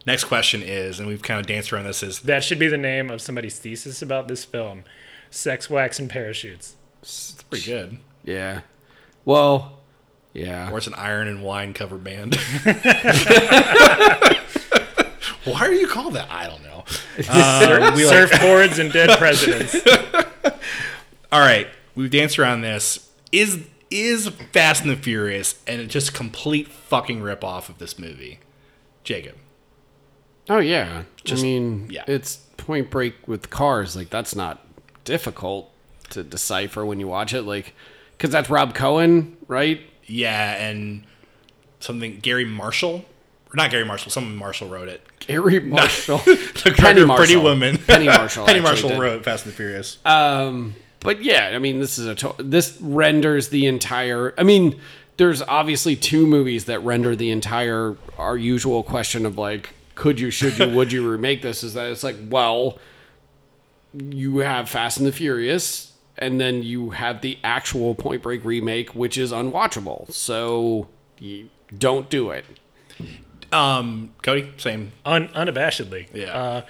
next 0.09 0.25
question 0.25 0.63
is, 0.63 0.99
and 0.99 1.07
we've 1.07 1.23
kind 1.23 1.39
of 1.39 1.47
danced 1.47 1.73
around 1.73 1.85
this, 1.85 2.03
is 2.03 2.21
That 2.21 2.43
should 2.43 2.59
be 2.59 2.67
the 2.69 2.77
name 2.79 3.11
of 3.11 3.21
somebody's 3.21 3.59
thesis 3.59 4.03
about 4.03 4.27
this 4.27 4.45
film: 4.45 4.83
sex, 5.31 5.71
wax, 5.71 5.99
and 6.01 6.11
parachutes. 6.11 6.75
it's 7.03 7.41
pretty 7.45 7.65
good. 7.65 7.99
Yeah. 8.25 8.63
Well, 9.25 9.79
yeah. 10.33 10.71
Or 10.71 10.79
it's 10.79 10.87
an 10.87 10.95
iron 10.95 11.29
and 11.29 11.43
wine 11.43 11.75
cover 11.75 11.97
band. 11.99 12.35
Why 15.45 15.61
are 15.61 15.73
you 15.73 15.87
called 15.89 16.15
that? 16.15 16.31
I 16.31 16.47
don't 16.47 16.63
know. 16.63 16.85
Um, 17.31 17.95
we 17.97 18.07
like- 18.07 18.31
Surfboards 18.31 18.79
and 18.79 18.93
dead 18.93 19.19
presidents. 19.19 19.75
All 21.33 21.41
right, 21.41 21.67
we've 21.97 22.11
danced 22.11 22.39
around 22.39 22.61
this. 22.63 23.11
Is 23.33 23.67
is 23.91 24.29
Fast 24.53 24.83
and 24.83 24.91
the 24.91 24.97
Furious 24.97 25.61
and 25.67 25.81
it's 25.81 25.93
just 25.93 26.15
complete 26.15 26.69
fucking 26.69 27.21
rip 27.21 27.43
off 27.43 27.69
of 27.69 27.79
this 27.79 27.99
movie? 27.99 28.39
Jacob. 29.05 29.35
Oh 30.49 30.59
yeah. 30.59 31.03
Just- 31.25 31.43
I 31.43 31.47
mean, 31.47 31.89
yeah. 31.91 32.05
it's 32.07 32.37
Point 32.57 32.91
Break 32.91 33.27
with 33.29 33.51
cars. 33.51 33.95
Like 33.97 34.11
that's 34.11 34.35
not 34.35 34.65
difficult 35.05 35.71
to 36.11 36.23
decipher 36.23 36.85
when 36.85 37.01
you 37.01 37.09
watch 37.09 37.33
it. 37.35 37.43
Like, 37.43 37.75
because 38.17 38.31
that's 38.31 38.51
Rob 38.51 38.75
Cohen, 38.75 39.37
right? 39.47 39.81
Yeah, 40.07 40.55
and 40.55 41.05
something 41.81 42.19
Garry 42.21 42.45
Marshall, 42.45 43.05
or 43.51 43.55
not 43.55 43.71
Garry 43.71 43.85
Marshall. 43.85 44.11
Someone 44.11 44.37
Marshall 44.37 44.69
wrote 44.69 44.89
it. 44.89 45.03
Gary 45.21 45.61
Marshall, 45.65 46.19
the 46.25 46.75
Penny 46.77 47.05
Marshall. 47.05 47.17
Pretty 47.25 47.37
Woman. 47.37 47.77
Penny 47.87 48.07
Marshall. 48.07 48.47
Penny 48.47 48.61
Marshall 48.61 48.91
did. 48.91 48.99
wrote 48.99 49.25
Fast 49.25 49.45
and 49.45 49.53
the 49.53 49.57
Furious. 49.57 49.99
Um, 50.07 50.75
but 51.01 51.23
yeah, 51.23 51.51
I 51.55 51.59
mean, 51.59 51.79
this 51.79 51.99
is 51.99 52.07
a 52.07 52.15
to- 52.17 52.35
this 52.39 52.79
renders 52.81 53.51
the 53.51 53.67
entire. 53.67 54.35
I 54.39 54.43
mean, 54.45 54.81
there's 55.19 55.43
obviously 55.43 55.95
two 55.95 56.27
movies 56.27 56.65
that 56.67 56.81
render 56.81 57.15
the 57.15 57.31
entire 57.31 57.97
our 58.17 58.37
usual 58.37 58.83
question 58.83 59.27
of 59.27 59.37
like, 59.37 59.75
could 59.99 60.21
you, 60.21 60.31
should 60.31 60.57
you, 60.59 60.69
would 60.71 60.93
you 60.93 61.09
remake 61.11 61.43
this? 61.43 61.65
Is 61.65 61.75
that 61.75 61.91
it's 61.91 62.05
like, 62.05 62.17
well, 62.29 62.79
you 63.93 64.39
have 64.39 64.69
Fast 64.71 64.99
and 64.99 65.07
the 65.07 65.13
Furious, 65.13 65.93
and 66.17 66.41
then 66.41 66.63
you 66.63 66.91
have 66.91 67.21
the 67.21 67.37
actual 67.43 67.97
Point 67.97 68.23
Break 68.23 68.45
remake, 68.45 68.95
which 68.95 69.19
is 69.19 69.33
unwatchable. 69.33 70.11
So 70.13 70.87
you 71.19 71.51
don't 71.77 72.09
do 72.09 72.31
it. 72.31 72.45
Um, 73.51 74.15
Cody, 74.23 74.53
same. 74.57 74.93
Un- 75.05 75.29
unabashedly. 75.29 76.07
Yeah. 76.15 76.27
Uh, 76.33 76.63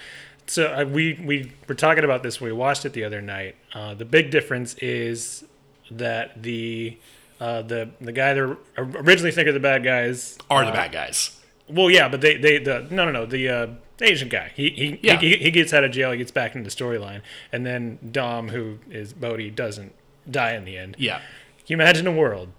so 0.47 0.65
uh, 0.65 0.85
we 0.85 1.21
we 1.23 1.51
were 1.67 1.75
talking 1.75 2.03
about 2.03 2.23
this 2.23 2.41
when 2.41 2.51
we 2.51 2.57
watched 2.57 2.83
it 2.85 2.93
the 2.93 3.03
other 3.03 3.21
night. 3.21 3.55
Uh, 3.73 3.93
the 3.93 4.05
big 4.05 4.31
difference 4.31 4.73
is 4.75 5.43
that 5.91 6.41
the 6.41 6.97
uh, 7.39 7.61
the 7.61 7.91
the 8.01 8.11
guy 8.11 8.33
that 8.33 8.57
originally 8.75 9.31
think 9.31 9.47
of 9.47 9.53
the 9.53 9.59
bad 9.59 9.83
guys 9.83 10.35
Are 10.49 10.63
the 10.65 10.71
uh, 10.71 10.73
bad 10.73 10.91
guys? 10.91 11.38
Well, 11.69 11.89
yeah, 11.89 12.09
but 12.09 12.21
they 12.21 12.35
they 12.37 12.57
the 12.57 12.87
no 12.89 13.05
no 13.05 13.11
no 13.11 13.25
the 13.25 13.47
uh, 13.49 13.67
Asian 14.01 14.27
guy. 14.29 14.51
He 14.55 14.69
he, 14.71 14.99
Yeah. 15.03 15.19
he 15.19 15.37
he 15.37 15.51
gets 15.51 15.73
out 15.73 15.83
of 15.83 15.91
jail. 15.91 16.11
He 16.11 16.17
gets 16.17 16.31
back 16.31 16.55
into 16.55 16.69
the 16.69 16.75
storyline, 16.75 17.21
and 17.51 17.65
then 17.65 17.99
Dom, 18.11 18.49
who 18.49 18.79
is 18.89 19.13
Bodhi, 19.13 19.49
doesn't 19.51 19.93
die 20.29 20.53
in 20.53 20.65
the 20.65 20.77
end. 20.77 20.95
Yeah. 20.99 21.17
Can 21.19 21.23
you 21.67 21.75
imagine 21.75 22.07
a 22.07 22.11
world 22.11 22.49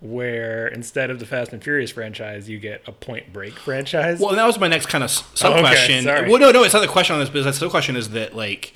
where 0.00 0.66
instead 0.68 1.08
of 1.10 1.18
the 1.18 1.24
Fast 1.24 1.52
and 1.54 1.62
Furious 1.64 1.90
franchise, 1.90 2.48
you 2.48 2.58
get 2.58 2.82
a 2.86 2.92
Point 2.92 3.32
Break 3.32 3.54
franchise? 3.54 4.20
Well, 4.20 4.34
that 4.34 4.46
was 4.46 4.58
my 4.58 4.68
next 4.68 4.86
kind 4.86 5.02
of 5.02 5.10
sub 5.10 5.52
Oh, 5.52 5.54
okay, 5.54 5.60
question. 5.62 6.04
well, 6.04 6.38
no, 6.38 6.50
no, 6.50 6.62
it's 6.62 6.74
not 6.74 6.80
the 6.80 6.88
question 6.88 7.14
on 7.14 7.20
this, 7.20 7.30
but 7.30 7.42
the 7.44 7.52
sub 7.54 7.70
question 7.70 7.96
is 7.96 8.10
that 8.10 8.36
like, 8.36 8.74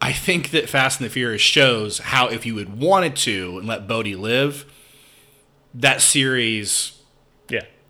I 0.00 0.12
think 0.12 0.50
that 0.50 0.68
Fast 0.68 1.00
and 1.00 1.08
the 1.08 1.12
Furious 1.12 1.42
shows 1.42 1.98
how 1.98 2.28
if 2.28 2.46
you 2.46 2.56
had 2.58 2.78
wanted 2.78 3.16
to 3.16 3.58
and 3.58 3.66
let 3.66 3.88
Bodhi 3.88 4.14
live, 4.14 4.64
that 5.74 6.00
series, 6.00 6.95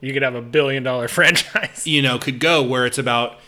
you 0.06 0.12
could 0.12 0.22
have 0.22 0.34
a 0.34 0.42
billion 0.42 0.82
dollar 0.82 1.08
franchise. 1.18 1.86
you 1.86 2.02
know, 2.02 2.18
could 2.18 2.38
go 2.40 2.62
where 2.62 2.84
it's 2.86 2.98
about. 2.98 3.38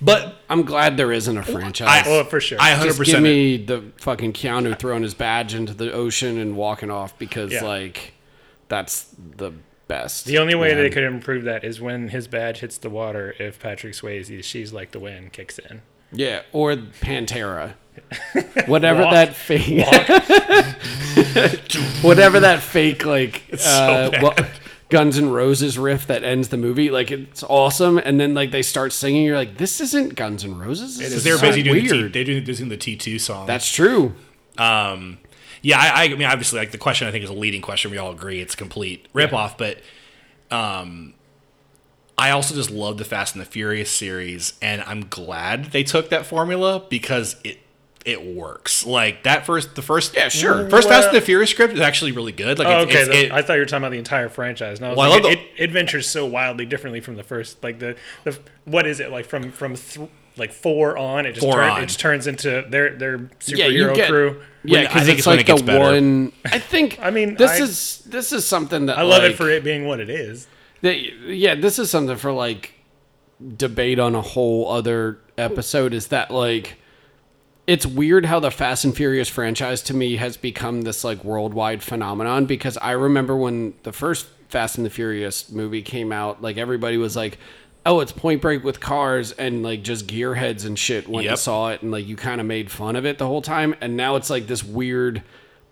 But 0.00 0.36
I'm 0.50 0.62
glad 0.62 0.96
there 0.96 1.12
isn't 1.12 1.36
a 1.38 1.42
franchise. 1.42 2.04
Oh, 2.06 2.24
for 2.24 2.40
sure. 2.40 2.58
I 2.60 2.70
100 2.70 2.94
Just 2.96 3.10
give 3.10 3.22
me 3.22 3.56
the 3.58 3.84
fucking 3.98 4.32
Keanu 4.34 4.76
throwing 4.78 5.02
his 5.02 5.14
badge 5.14 5.54
into 5.54 5.72
the 5.72 5.92
ocean 5.92 6.36
and 6.38 6.56
walking 6.56 6.90
off 6.90 7.16
because 7.18 7.52
Yeah. 7.52 7.64
like 7.64 8.12
that's 8.68 9.06
the 9.36 9.52
best. 9.86 10.26
The 10.26 10.38
only 10.38 10.54
way 10.56 10.68
man. 10.74 10.78
they 10.78 10.90
could 10.90 11.04
improve 11.04 11.44
that 11.44 11.64
is 11.64 11.80
when 11.80 12.08
his 12.08 12.26
badge 12.28 12.58
hits 12.58 12.76
the 12.76 12.90
water. 12.90 13.34
If 13.38 13.60
Patrick 13.60 13.94
Swayze's 13.94 14.44
"She's 14.44 14.72
Like 14.72 14.90
the 14.90 15.00
Wind" 15.00 15.32
kicks 15.32 15.58
in. 15.58 15.80
Yeah, 16.12 16.42
or 16.52 16.74
Pantera. 16.74 17.74
Whatever 18.66 19.02
Walk. 19.04 19.12
that 19.12 19.36
fake 19.36 19.86
Whatever 22.02 22.40
that 22.40 22.60
fake 22.60 23.06
like 23.06 23.42
uh 23.64 24.10
bad. 24.10 24.50
Guns 24.90 25.18
N' 25.18 25.30
Roses 25.30 25.78
riff 25.78 26.06
that 26.06 26.22
ends 26.24 26.48
the 26.48 26.56
movie, 26.56 26.90
like 26.90 27.10
it's 27.10 27.42
awesome, 27.42 27.98
and 27.98 28.20
then 28.20 28.34
like 28.34 28.50
they 28.50 28.62
start 28.62 28.92
singing, 28.92 29.24
you're 29.24 29.36
like, 29.36 29.56
this 29.56 29.80
isn't 29.80 30.14
Guns 30.14 30.44
N' 30.44 30.58
Roses. 30.58 30.98
This 30.98 31.12
is 31.12 31.24
they're 31.24 31.38
busy 31.38 31.62
doing 31.62 31.82
the 31.84 31.88
T, 31.90 31.96
weird. 31.96 32.12
they're 32.12 32.24
doing, 32.24 32.68
the 32.68 32.76
T 32.76 32.96
two 32.96 33.18
song. 33.18 33.46
That's 33.46 33.70
true. 33.70 34.14
Um, 34.58 35.18
yeah, 35.62 35.78
I, 35.78 36.04
I 36.04 36.08
mean, 36.08 36.24
obviously, 36.24 36.58
like 36.58 36.70
the 36.70 36.78
question 36.78 37.08
I 37.08 37.10
think 37.10 37.24
is 37.24 37.30
a 37.30 37.34
leading 37.34 37.62
question. 37.62 37.90
We 37.90 37.98
all 37.98 38.12
agree 38.12 38.40
it's 38.40 38.54
a 38.54 38.56
complete 38.56 39.08
ripoff, 39.14 39.56
but 39.56 39.78
um, 40.50 41.14
I 42.18 42.30
also 42.30 42.54
just 42.54 42.70
love 42.70 42.98
the 42.98 43.04
Fast 43.04 43.34
and 43.34 43.42
the 43.42 43.48
Furious 43.48 43.90
series, 43.90 44.52
and 44.60 44.82
I'm 44.82 45.08
glad 45.08 45.66
they 45.66 45.82
took 45.82 46.10
that 46.10 46.26
formula 46.26 46.84
because 46.88 47.36
it 47.42 47.58
it 48.04 48.24
works. 48.24 48.84
Like 48.84 49.22
that 49.22 49.46
first, 49.46 49.74
the 49.76 49.82
first, 49.82 50.14
Yeah, 50.14 50.28
sure. 50.28 50.68
first 50.68 50.88
Fast 50.88 51.06
Well- 51.06 51.08
and 51.08 51.16
the 51.16 51.20
Furious 51.24 51.50
script 51.50 51.72
is 51.74 51.80
actually 51.80 52.12
really 52.12 52.32
good. 52.32 52.58
Like, 52.58 52.68
Oh, 52.68 52.82
it's, 52.82 52.90
okay, 52.92 53.00
it's, 53.00 53.08
the- 53.08 53.24
it- 53.26 53.32
I 53.32 53.40
thought 53.42 53.54
you 53.54 53.60
were 53.60 53.64
talking 53.66 53.78
about 53.84 53.92
the 53.92 53.98
entire 53.98 54.28
franchise. 54.28 54.80
No, 54.80 54.90
Well, 54.90 55.00
I 55.00 55.08
like, 55.08 55.22
love 55.22 55.32
it, 55.32 55.36
the- 55.38 55.62
it, 55.62 55.70
it 55.70 55.70
ventures 55.72 56.08
so 56.08 56.26
wildly 56.26 56.66
differently 56.66 57.00
from 57.00 57.16
the 57.16 57.22
first. 57.22 57.62
Like 57.64 57.78
the, 57.78 57.96
the 58.24 58.38
what 58.66 58.86
is 58.86 59.00
it 59.00 59.10
like 59.10 59.24
from 59.26 59.50
from 59.52 59.76
th- 59.76 60.08
like 60.36 60.52
four 60.52 60.98
on? 60.98 61.24
It 61.26 61.32
just 61.32 61.40
Four 61.46 61.54
turn, 61.54 61.70
on. 61.70 61.82
it 61.82 61.86
just 61.86 62.00
turns 62.00 62.26
into 62.26 62.64
their 62.68 62.90
their 62.96 63.18
superhero 63.40 63.88
Yeah, 63.90 63.94
get 63.94 64.08
crew. 64.10 64.42
Yeah, 64.64 64.80
because 64.82 65.02
think 65.06 65.10
it's 65.10 65.18
it's 65.20 65.26
when 65.26 65.36
like 65.36 65.44
it 65.44 65.46
gets 65.46 65.60
the 65.62 65.66
better. 65.66 65.78
one. 65.80 66.32
I 66.46 66.58
think. 66.58 66.98
I 67.00 67.10
mean, 67.10 67.36
this 67.36 67.52
I- 67.52 67.62
is 67.62 68.02
this 68.06 68.32
is 68.32 68.44
something 68.46 68.86
that 68.86 68.98
I 68.98 69.02
love 69.02 69.24
it 69.24 69.36
for 69.36 69.48
it 69.48 69.64
being 69.64 69.86
what 69.86 70.00
it 70.00 70.10
is. 70.10 70.46
that- 70.82 70.98
yeah, 71.26 71.54
this 71.54 71.78
is 71.78 71.90
something 71.90 72.16
for 72.16 72.32
like 72.32 72.72
debate 73.56 73.98
on 73.98 74.14
a 74.14 74.20
whole 74.22 74.70
other 74.70 75.18
episode. 75.38 75.94
Is 75.94 76.08
that 76.08 76.30
like 76.30 76.76
it's 77.66 77.86
weird 77.86 78.26
how 78.26 78.40
the 78.40 78.50
Fast 78.50 78.84
and 78.84 78.94
Furious 78.94 79.28
franchise 79.28 79.82
to 79.84 79.94
me 79.94 80.16
has 80.16 80.36
become 80.36 80.82
this 80.82 81.02
like 81.04 81.24
worldwide 81.24 81.82
phenomenon 81.82 82.44
because 82.46 82.76
I 82.78 82.92
remember 82.92 83.36
when 83.36 83.74
the 83.84 83.92
first 83.92 84.26
Fast 84.48 84.76
and 84.76 84.86
the 84.86 84.90
Furious 84.90 85.50
movie 85.50 85.82
came 85.82 86.12
out, 86.12 86.42
like 86.42 86.56
everybody 86.58 86.96
was 86.98 87.16
like, 87.16 87.38
"Oh, 87.86 88.00
it's 88.00 88.12
Point 88.12 88.42
Break 88.42 88.62
with 88.64 88.80
cars," 88.80 89.32
and 89.32 89.62
like 89.62 89.82
just 89.82 90.06
gearheads 90.06 90.64
and 90.66 90.78
shit 90.78 91.08
went 91.08 91.24
Yep. 91.24 91.30
and 91.32 91.38
saw 91.38 91.70
it, 91.70 91.82
and 91.82 91.90
like 91.90 92.06
you 92.06 92.16
kind 92.16 92.40
of 92.40 92.46
made 92.46 92.70
fun 92.70 92.96
of 92.96 93.06
it 93.06 93.18
the 93.18 93.26
whole 93.26 93.42
time, 93.42 93.74
and 93.80 93.96
now 93.96 94.16
it's 94.16 94.30
like 94.30 94.46
this 94.46 94.62
weird 94.62 95.22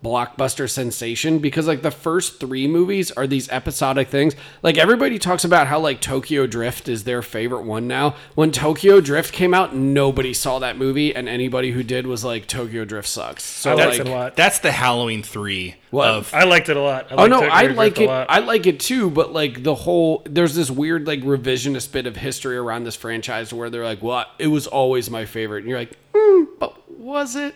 blockbuster 0.02 0.68
sensation 0.68 1.38
because 1.38 1.66
like 1.66 1.82
the 1.82 1.90
first 1.90 2.40
three 2.40 2.66
movies 2.66 3.10
are 3.12 3.26
these 3.26 3.48
episodic 3.50 4.08
things 4.08 4.34
like 4.62 4.76
everybody 4.76 5.18
talks 5.18 5.44
about 5.44 5.68
how 5.68 5.78
like 5.78 6.00
tokyo 6.00 6.46
drift 6.46 6.88
is 6.88 7.04
their 7.04 7.22
favorite 7.22 7.62
one 7.62 7.86
now 7.86 8.14
when 8.34 8.50
tokyo 8.50 9.00
drift 9.00 9.32
came 9.32 9.54
out 9.54 9.74
nobody 9.74 10.34
saw 10.34 10.58
that 10.58 10.76
movie 10.76 11.14
and 11.14 11.28
anybody 11.28 11.70
who 11.70 11.82
did 11.84 12.04
was 12.06 12.24
like 12.24 12.46
tokyo 12.48 12.84
drift 12.84 13.06
sucks 13.06 13.44
so 13.44 13.70
I 13.70 13.74
liked 13.74 13.90
like 13.90 14.00
it 14.00 14.08
a 14.08 14.10
lot. 14.10 14.36
that's 14.36 14.58
the 14.58 14.72
Halloween 14.72 15.22
three 15.22 15.76
What? 15.90 16.08
of 16.08 16.34
I 16.34 16.44
liked 16.44 16.68
it 16.68 16.76
a 16.76 16.80
lot. 16.80 17.12
I 17.12 17.14
Oh 17.14 17.26
no, 17.26 17.36
Tokyo 17.40 17.50
I 17.52 17.62
Drift 17.64 17.78
like 17.78 17.98
a 18.00 18.04
it. 18.04 18.26
I 18.28 18.38
like 18.40 18.66
it 18.66 18.80
too, 18.80 19.08
but 19.10 19.32
like 19.32 19.62
the 19.62 19.74
whole 19.74 20.22
there's 20.24 20.54
this 20.54 20.70
weird 20.70 21.06
like 21.06 21.20
revisionist 21.20 21.92
bit 21.92 22.06
of 22.06 22.16
history 22.16 22.56
around 22.56 22.84
this 22.84 22.96
franchise 22.96 23.52
where 23.52 23.70
they're 23.70 23.84
like, 23.84 24.02
"Well, 24.02 24.24
it 24.38 24.48
was 24.48 24.66
always 24.66 25.10
my 25.10 25.26
favorite," 25.26 25.60
and 25.60 25.68
you're 25.68 25.78
like, 25.78 25.96
hmm, 26.14 26.44
"But 26.58 26.81
was 27.02 27.36
it?" 27.36 27.54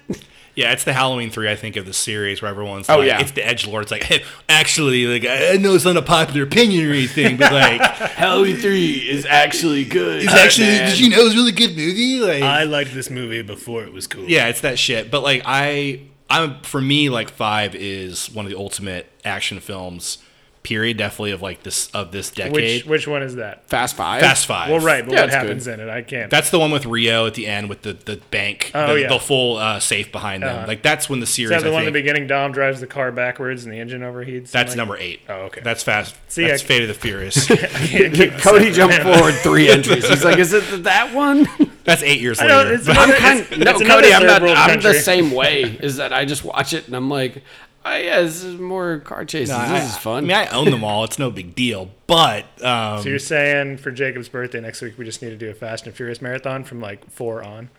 Yeah, 0.55 0.73
it's 0.73 0.85
the 0.85 0.94
Halloween 0.94 1.31
three, 1.31 1.51
I 1.51 1.55
think, 1.55 1.77
of 1.77 1.85
the 1.85 1.93
series 1.93 2.40
where 2.40 2.51
everyone's 2.51 2.89
Oh, 2.89 2.97
like, 3.01 3.09
yeah. 3.09 3.20
it's 3.20 3.32
the 3.32 3.47
Edge 3.47 3.66
Lord. 3.66 3.82
It's 3.82 3.93
like, 3.93 4.05
hey, 4.05 4.24
actually, 4.48 5.05
like 5.06 5.24
I 5.27 5.52
I 5.52 5.56
know 5.59 5.74
it's 5.74 5.85
not 5.85 5.98
a 5.98 6.02
popular 6.02 6.44
opinion 6.44 6.86
or 6.89 6.93
anything, 6.93 7.36
but 7.36 7.52
like, 7.52 7.81
Halloween 8.12 8.56
three 8.56 8.93
is 9.06 9.27
actually 9.27 9.85
good. 9.85 10.23
it's 10.23 10.32
actually, 10.32 10.66
did 10.68 10.98
you 10.98 11.10
know 11.10 11.20
it 11.20 11.24
was 11.24 11.35
a 11.35 11.36
really 11.36 11.52
good 11.52 11.77
movie? 11.77 12.20
Like, 12.20 12.43
I 12.43 12.62
liked 12.64 12.94
this 12.94 13.10
movie 13.10 13.43
before 13.43 13.82
it 13.85 13.93
was 13.93 14.06
cool. 14.06 14.24
yeah, 14.24 14.48
it's 14.48 14.62
that 14.62 14.78
shit. 14.78 15.10
But 15.10 15.23
like, 15.23 15.43
I, 15.44 16.01
I'm 16.31 16.60
for 16.62 16.81
me, 16.81 17.10
like 17.10 17.28
five 17.31 17.74
is 17.74 18.31
one 18.32 18.47
of 18.47 18.51
the 18.51 18.56
ultimate 18.59 19.10
action 19.27 19.60
films. 19.60 20.18
Period, 20.66 20.97
definitely 20.97 21.30
of 21.30 21.43
like 21.43 21.62
this 21.62 21.88
of 21.93 22.10
this 22.10 22.30
decade. 22.30 22.52
Which 22.52 22.86
which 22.86 23.06
one 23.09 23.22
is 23.22 23.36
that? 23.36 23.68
Fast 23.68 23.94
Five. 23.94 24.20
Fast 24.20 24.47
Five. 24.47 24.68
Well, 24.70 24.80
right, 24.80 25.05
but 25.05 25.12
Yeah, 25.14 25.20
what 25.20 25.26
it's 25.28 25.34
happens 25.34 25.66
in 25.68 25.78
it? 25.80 25.88
I 25.88 26.02
can't. 26.02 26.28
That's 26.28 26.51
the 26.51 26.59
one 26.59 26.72
with 26.72 26.84
Rio 26.86 27.26
at 27.26 27.34
the 27.34 27.47
end 27.47 27.68
with 27.68 27.82
the, 27.82 27.93
the 27.93 28.16
bank, 28.32 28.72
Oh, 28.74 28.94
the, 28.94 29.02
yeah. 29.02 29.09
the 29.09 29.20
full 29.20 29.59
uh, 29.59 29.78
safe 29.78 30.10
behind 30.10 30.43
them. 30.43 30.56
Uh-huh. 30.56 30.66
Like 30.66 30.82
that's 30.82 31.09
when 31.09 31.20
the 31.20 31.26
series. 31.26 31.52
is 31.56 31.62
that 31.62 31.68
the 31.68 31.70
I 31.70 31.74
one 31.74 31.82
in 31.82 31.86
the 31.86 31.93
beginning? 31.93 32.26
Dom 32.26 32.51
drives 32.52 32.80
the 32.80 32.86
car 32.88 33.12
backwards 33.12 33.64
and 33.64 33.72
the 33.72 33.78
engine 33.78 34.01
overheats. 34.02 34.51
That's 34.51 34.72
Something 34.72 34.76
number 34.76 34.94
like- 34.94 35.02
eight. 35.02 35.20
Oh, 35.28 35.34
okay. 35.43 35.60
That's 35.62 35.82
fast. 35.84 36.16
See, 36.28 36.47
that's 36.47 36.62
I- 36.62 36.66
Fate 36.66 36.82
of 36.82 36.88
the 36.88 36.94
Furious. 36.94 37.47
Cody 38.43 38.72
jumped 38.72 38.98
forward 39.02 39.34
three 39.36 39.68
entries. 39.68 40.09
He's 40.09 40.24
like, 40.24 40.38
"Is 40.38 40.52
it 40.52 40.82
that 40.84 41.14
one?" 41.14 41.47
that's 41.84 42.02
eight 42.02 42.20
years 42.20 42.40
later. 42.40 42.72
it's 42.74 42.88
I'm 42.88 42.97
another- 42.97 43.14
kind 43.16 43.40
it's- 43.40 43.59
no, 43.59 43.70
it's 43.72 43.82
Cody. 43.88 44.12
I'm 44.12 44.26
not. 44.26 44.43
world 44.43 44.56
I'm 44.56 44.80
the 44.80 44.94
same 44.94 45.30
way. 45.30 45.62
Is 45.62 45.97
that 45.97 46.12
I 46.12 46.24
just 46.24 46.44
watch 46.44 46.72
it 46.72 46.86
and 46.86 46.97
I'm 46.97 47.09
like, 47.10 47.43
oh 47.86 47.96
yeah, 47.96 48.20
this 48.22 48.42
is 48.44 48.58
more 48.58 48.98
car 48.98 49.24
chases. 49.24 49.50
No, 49.50 49.60
this 49.60 49.70
I, 49.70 49.84
is 49.84 49.96
fun. 49.96 50.24
I 50.24 50.26
mean, 50.26 50.36
I 50.36 50.46
own 50.48 50.70
them 50.70 50.84
all. 50.84 51.04
It's 51.04 51.18
no 51.18 51.30
big 51.30 51.54
deal. 51.54 51.90
But 52.06 52.44
um, 52.64 53.02
So 53.02 53.08
you're 53.08 53.18
saying 53.18 53.78
for 53.78 53.90
Jacob's 53.90 54.28
birthday 54.28 54.60
next 54.60 54.82
week, 54.82 54.98
we 54.98 55.04
just 55.04 55.22
need 55.22 55.30
to 55.30 55.36
do 55.36 55.48
a 55.50 55.54
Fast 55.54 55.86
and 55.86 55.94
Furious 55.94 56.20
marathon 56.20 56.64
from 56.64 56.80
like 56.80 57.08
four 57.10 57.42
on? 57.42 57.70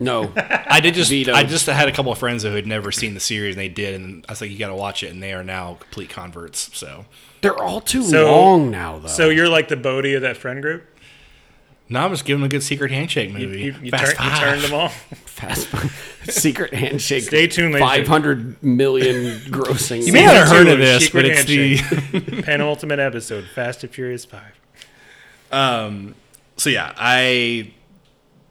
no, 0.00 0.32
I 0.36 0.78
did 0.80 0.94
just 0.94 1.10
Veto. 1.10 1.32
I 1.32 1.42
just 1.42 1.66
had 1.66 1.88
a 1.88 1.92
couple 1.92 2.12
of 2.12 2.18
friends 2.18 2.44
who 2.44 2.50
had 2.50 2.66
never 2.66 2.92
seen 2.92 3.14
the 3.14 3.20
series 3.20 3.56
and 3.56 3.60
they 3.60 3.68
did, 3.68 4.00
and 4.00 4.24
I 4.28 4.32
was 4.32 4.40
like, 4.40 4.50
you 4.50 4.58
got 4.58 4.68
to 4.68 4.74
watch 4.76 5.02
it, 5.02 5.10
and 5.10 5.20
they 5.22 5.32
are 5.32 5.42
now 5.42 5.74
complete 5.80 6.08
converts. 6.10 6.70
So 6.76 7.04
they're 7.40 7.58
all 7.60 7.80
too 7.80 8.02
So- 8.04 8.30
long 8.30 8.70
now, 8.70 8.98
though. 8.98 9.08
So 9.08 9.28
you're 9.28 9.48
like 9.48 9.66
the 9.68 9.76
Bodhi 9.76 10.14
of 10.14 10.22
that 10.22 10.36
friend 10.36 10.62
group. 10.62 10.84
Now 11.88 12.04
I'm 12.04 12.10
just 12.10 12.24
giving 12.24 12.40
them 12.40 12.46
a 12.46 12.50
good 12.50 12.62
secret 12.62 12.90
handshake 12.90 13.30
You, 13.32 13.38
movie. 13.38 13.60
you, 13.60 13.74
you, 13.82 13.90
Fast 13.90 14.16
turn, 14.16 14.26
you 14.30 14.36
turned 14.36 14.62
them 14.62 14.74
all. 14.74 14.88
Fast 15.24 15.68
secret 16.30 16.74
handshake. 16.74 17.22
Stay 17.24 17.46
tuned, 17.46 17.74
ladies 17.74 17.88
Five 17.88 18.06
hundred 18.06 18.62
million 18.62 19.38
grossing. 19.50 20.04
You 20.06 20.12
may 20.12 20.24
not 20.24 20.34
have 20.34 20.48
heard 20.48 20.68
of 20.68 20.78
this, 20.78 21.04
Secret 21.04 21.22
but 21.22 21.30
it's 21.30 21.44
the 21.44 22.42
penultimate 22.42 22.98
episode, 22.98 23.44
Fast 23.54 23.84
and 23.84 23.92
Furious 23.92 24.24
Five. 24.24 24.58
Um, 25.50 26.14
so 26.56 26.70
yeah, 26.70 26.92
I 26.96 27.72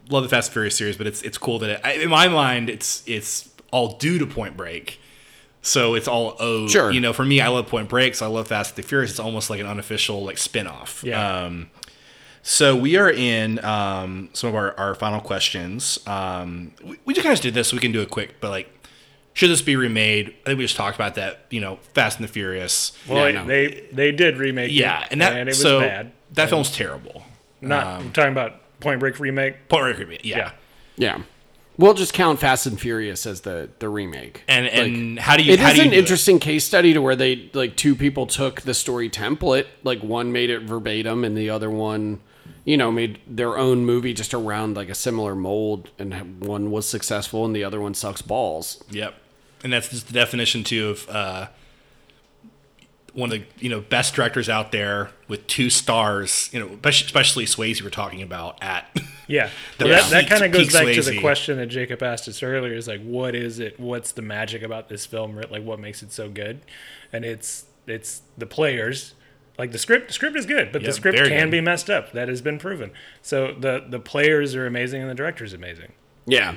love 0.10 0.24
the 0.24 0.30
Fast 0.30 0.50
and 0.50 0.54
Furious 0.54 0.76
series, 0.76 0.98
but 0.98 1.08
it's 1.08 1.22
it's 1.22 1.38
cool 1.38 1.60
that 1.60 1.70
it, 1.70 1.82
I, 1.84 1.92
in 1.94 2.10
my 2.10 2.28
mind 2.28 2.70
it's 2.70 3.04
it's 3.06 3.50
all 3.72 3.98
due 3.98 4.18
to 4.20 4.26
Point 4.26 4.58
Break. 4.58 5.00
So 5.62 5.96
it's 5.96 6.08
all 6.08 6.36
owed. 6.40 6.72
Sure. 6.72 6.92
You 6.92 7.02
know, 7.02 7.12
for 7.12 7.26
me, 7.26 7.42
I 7.42 7.50
love 7.50 7.68
Point 7.68 7.90
Break, 7.90 8.16
so 8.16 8.26
I 8.26 8.30
love 8.30 8.48
Fast 8.48 8.76
and 8.78 8.84
the 8.84 8.88
Furious. 8.88 9.12
It's 9.12 9.20
almost 9.20 9.50
like 9.50 9.60
an 9.60 9.66
unofficial 9.66 10.24
like 10.24 10.38
spin-off. 10.38 11.04
Yeah. 11.06 11.44
Um, 11.44 11.70
so 12.50 12.76
we 12.78 12.96
are 12.96 13.12
in 13.12 13.64
um, 13.66 14.30
some 14.32 14.48
of 14.48 14.56
our, 14.56 14.74
our 14.80 14.96
final 14.96 15.20
questions. 15.20 16.00
Um, 16.08 16.72
we, 16.82 16.98
we 17.04 17.14
just 17.14 17.26
kind 17.26 17.36
of 17.36 17.42
did 17.42 17.54
this, 17.54 17.68
so 17.70 17.76
we 17.76 17.82
can 17.82 17.92
do 17.92 18.02
it 18.02 18.10
quick. 18.10 18.36
But 18.40 18.52
like, 18.52 18.70
should 19.34 19.50
this 19.50 19.62
be 19.62 19.76
remade? 19.76 20.30
I 20.44 20.50
think 20.52 20.60
we 20.60 20.64
just 20.64 20.78
talked 20.78 20.96
about 20.96 21.16
that. 21.16 21.46
You 21.50 21.60
know, 21.60 21.80
Fast 21.94 22.20
and 22.20 22.28
the 22.28 22.32
Furious. 22.32 22.98
Well, 23.08 23.30
Yeah, 23.30 23.44
they 23.44 23.88
they 23.92 24.12
did 24.14 24.38
remake 24.38 24.72
Yeah, 24.72 25.02
it, 25.04 25.08
and 25.12 25.22
that 25.22 25.36
it 25.38 25.46
was 25.48 25.62
so 25.62 25.82
bad. 25.82 26.14
that 26.34 26.48
film's 26.50 26.72
terrible. 26.72 27.24
Not 27.60 27.86
um, 27.86 28.02
I'm 28.08 28.12
talking 28.14 28.32
about 28.32 28.80
Point 28.80 29.00
Break 29.02 29.20
remake. 29.20 29.68
Point 29.68 29.84
Break 29.84 29.98
remake. 29.98 30.22
Yeah. 30.24 30.38
Yeah. 30.38 30.52
Yeah, 31.00 31.22
we'll 31.78 31.94
just 31.94 32.14
count 32.14 32.40
Fast 32.40 32.66
and 32.66 32.80
Furious 32.80 33.26
as 33.28 33.42
the 33.42 33.70
the 33.80 33.90
remake. 33.90 34.44
And 34.48 34.66
and 34.68 35.20
how 35.20 35.36
do 35.38 35.44
you 35.44 35.52
It 35.54 35.60
how 35.60 35.68
is 35.70 35.74
do 35.76 35.80
you 35.82 35.84
an 35.86 35.90
do 35.92 35.96
it? 35.98 36.00
interesting 36.00 36.40
case 36.40 36.64
study 36.64 36.94
to 36.94 37.02
where 37.02 37.16
they 37.16 37.52
like 37.54 37.76
two 37.76 37.94
people 37.94 38.26
took 38.26 38.62
the 38.62 38.74
story 38.74 39.10
template, 39.10 39.66
like 39.84 40.00
one 40.02 40.32
made 40.32 40.50
it 40.50 40.62
verbatim 40.62 41.24
and 41.26 41.38
the 41.38 41.50
other 41.52 41.70
one, 41.70 42.20
you 42.68 42.76
know, 42.76 42.92
made 42.92 43.18
their 43.26 43.58
own 43.58 43.86
movie 43.86 44.14
just 44.14 44.34
around 44.34 44.76
like 44.76 44.90
a 44.90 44.94
similar 44.94 45.36
mold, 45.36 45.90
and 45.98 46.46
one 46.46 46.70
was 46.70 46.86
successful 46.86 47.46
and 47.46 47.56
the 47.56 47.64
other 47.64 47.80
one 47.80 47.94
sucks 47.94 48.22
balls. 48.22 48.84
Yep. 48.90 49.16
And 49.64 49.72
that's 49.72 49.88
just 49.88 50.08
the 50.08 50.14
definition 50.14 50.66
too 50.66 50.90
of 50.90 51.10
uh, 51.10 51.48
one 53.14 53.32
of 53.32 53.40
the 53.40 53.46
you 53.58 53.70
know 53.70 53.80
best 53.80 54.16
directors 54.16 54.50
out 54.50 54.74
there 54.74 55.12
with 55.30 55.48
two 55.48 55.70
stars. 55.70 56.50
You 56.52 56.60
know, 56.60 56.68
especially 56.84 57.06
especially 57.06 57.46
Swayze 57.46 57.82
we're 57.82 57.90
talking 57.90 58.22
about 58.22 58.62
at. 58.62 58.86
Yeah, 59.30 59.50
well, 59.78 59.90
that, 59.90 60.10
that 60.12 60.30
kind 60.30 60.46
of 60.46 60.54
goes 60.54 60.68
peak 60.68 60.72
back 60.72 60.96
to 60.96 61.02
the 61.02 61.20
question 61.20 61.58
that 61.58 61.66
Jacob 61.66 62.02
asked 62.02 62.30
us 62.30 62.42
earlier: 62.42 62.74
is 62.74 62.88
like, 62.88 63.04
what 63.04 63.36
is 63.36 63.60
it? 63.60 63.78
What's 63.78 64.14
the 64.14 64.22
magic 64.22 64.62
about 64.62 64.88
this 64.88 65.06
film? 65.06 65.36
Like, 65.52 65.64
what 65.64 65.82
makes 65.82 66.02
it 66.02 66.14
so 66.14 66.30
good? 66.30 66.62
And 67.12 67.26
it's 67.26 67.66
it's 67.88 68.22
the 68.38 68.46
players. 68.46 69.16
Like 69.58 69.72
the 69.72 69.78
script, 69.80 70.08
the 70.08 70.14
script 70.14 70.36
is 70.38 70.46
good, 70.46 70.72
but 70.72 70.82
Yeah, 70.82 70.88
the 70.90 70.94
script 70.94 71.18
can 71.18 71.46
good. 71.46 71.52
be 71.52 71.62
messed 71.62 71.90
up. 71.90 72.12
That 72.12 72.28
has 72.30 72.42
been 72.42 72.60
proven. 72.60 72.92
So 73.22 73.54
the 73.60 73.84
the 73.88 74.00
players 74.00 74.54
are 74.56 74.68
amazing 74.68 75.02
and 75.02 75.10
the 75.10 75.16
director's 75.16 75.54
amazing. 75.54 75.94
Yeah. 76.26 76.56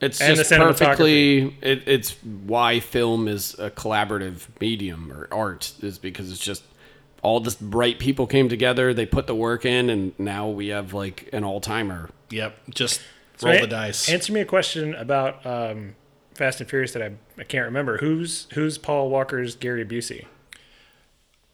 It's 0.00 0.20
And 0.20 0.34
just 0.36 0.48
the 0.50 0.56
perfectly. 0.56 1.56
It, 1.60 1.86
it's 1.86 2.12
why 2.22 2.80
film 2.80 3.28
is 3.28 3.54
a 3.58 3.70
collaborative 3.70 4.48
medium 4.60 5.12
or 5.12 5.28
art 5.30 5.74
is 5.82 5.98
because 5.98 6.30
it's 6.32 6.40
just 6.40 6.62
all 7.22 7.38
the 7.38 7.54
bright 7.60 7.98
people 7.98 8.26
came 8.26 8.48
together. 8.48 8.94
They 8.94 9.04
put 9.04 9.26
the 9.26 9.34
work 9.34 9.66
in, 9.66 9.90
and 9.90 10.18
now 10.18 10.48
we 10.48 10.68
have 10.68 10.94
like 10.94 11.28
an 11.34 11.44
all 11.44 11.60
timer. 11.60 12.08
yep. 12.30 12.56
Just 12.70 13.02
So 13.36 13.48
roll 13.48 13.58
a- 13.58 13.60
the 13.60 13.66
dice. 13.66 14.08
Answer 14.08 14.32
me 14.32 14.40
a 14.40 14.46
question 14.46 14.94
about 14.94 15.44
um, 15.44 15.96
Fast 16.34 16.60
and 16.62 16.70
Furious 16.70 16.92
that 16.94 17.02
I, 17.02 17.10
I 17.38 17.44
can't 17.44 17.66
remember. 17.66 17.98
Who's 17.98 18.46
who's 18.54 18.78
Paul 18.78 19.10
Walker's 19.10 19.54
Gary 19.54 19.84
Busey? 19.84 20.24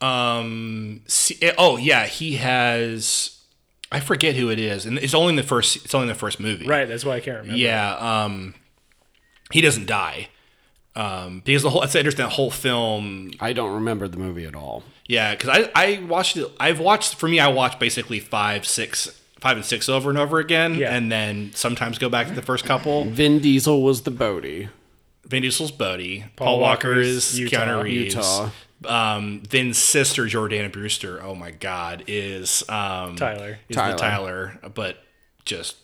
Um. 0.01 1.03
See, 1.07 1.37
eh, 1.43 1.53
oh 1.59 1.77
yeah, 1.77 2.07
he 2.07 2.37
has. 2.37 3.33
I 3.93 4.01
forget 4.01 4.35
who 4.35 4.51
it 4.51 4.59
is, 4.59 4.85
and 4.85 4.99
it's 4.99 5.15
only 5.15 5.31
in 5.31 5.37
the 5.37 5.43
first. 5.43 5.77
It's 5.85 5.95
only 5.95 6.05
in 6.05 6.09
the 6.09 6.15
first 6.19 6.41
movie. 6.41 6.67
Right, 6.67 6.87
that's 6.89 7.05
why 7.05 7.17
I 7.17 7.21
can't 7.21 7.39
remember. 7.39 7.57
Yeah. 7.59 7.97
Um. 8.25 8.55
He 9.53 9.61
doesn't 9.61 9.87
die. 9.87 10.29
Um. 10.95 11.41
Because 11.45 11.63
the 11.63 11.71
whole. 11.71 11.81
That's 11.81 11.95
interesting. 11.95 12.25
The 12.25 12.31
whole 12.31 12.51
film. 12.51 13.31
I 13.41 13.53
don't 13.53 13.73
remember 13.75 14.09
the 14.09 14.19
movie 14.19 14.45
at 14.45 14.55
all. 14.55 14.83
Yeah, 15.07 15.35
because 15.35 15.51
I 15.51 15.71
I 15.75 16.03
watched 16.05 16.37
it. 16.37 16.49
I've 16.61 16.81
watched 16.81 17.15
for 17.15 17.29
me. 17.29 17.39
I 17.41 17.49
watched 17.49 17.79
basically 17.79 18.19
five, 18.19 18.67
six, 18.67 19.21
five 19.41 19.57
and 19.57 19.65
six 19.65 19.89
over 19.89 20.11
and 20.11 20.19
over 20.19 20.39
again, 20.41 20.75
Yeah. 20.75 20.95
and 20.95 21.11
then 21.11 21.53
sometimes 21.55 21.99
go 21.99 22.09
back 22.09 22.27
to 22.27 22.35
the 22.35 22.43
first 22.43 22.65
couple. 22.65 23.05
Vin 23.05 23.39
Diesel 23.39 23.83
was 23.83 24.03
the 24.03 24.11
Bodhi. 24.11 24.69
Vin 25.27 25.43
Diesel's 25.43 25.71
Bodhi. 25.73 26.25
Paul 26.37 26.47
Paul, 26.47 26.61
Walker 26.61 26.89
Walker's 26.89 27.07
is 27.09 27.39
Utah. 27.41 27.57
Keanu 27.67 27.83
Reeves. 27.83 28.15
Utah. 28.15 28.51
Um, 28.87 29.43
Vin's 29.49 29.79
sister 29.79 30.25
Jordana 30.27 30.71
Brewster. 30.71 31.23
Oh 31.23 31.35
my 31.35 31.51
God, 31.51 32.05
is 32.07 32.63
um, 32.69 33.17
Tyler. 33.17 33.59
Is 33.69 33.77
Tyler. 33.77 33.93
the 33.93 33.99
Tyler, 33.99 34.59
but 34.75 34.99
just 35.45 35.77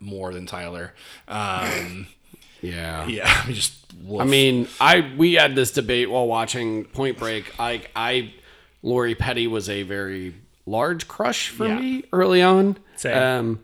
more 0.00 0.32
than 0.32 0.46
Tyler. 0.46 0.94
Um, 1.26 2.06
Yeah. 2.60 3.06
yeah, 3.06 3.22
I 3.32 3.44
mean, 3.46 3.54
just. 3.54 3.72
woof. 4.02 4.20
I 4.20 4.24
mean, 4.24 4.66
I 4.80 5.12
we 5.16 5.34
had 5.34 5.54
this 5.54 5.70
debate 5.70 6.10
while 6.10 6.26
watching 6.26 6.84
Point 6.86 7.16
Break. 7.16 7.54
I 7.60 7.82
I 7.94 8.34
Lori 8.82 9.14
Petty 9.14 9.46
was 9.46 9.68
a 9.68 9.84
very 9.84 10.34
large 10.66 11.06
crush 11.06 11.50
for 11.50 11.68
Yeah. 11.68 11.78
me 11.78 12.02
early 12.12 12.42
on. 12.42 12.76
Same. 12.96 13.16
Um, 13.16 13.60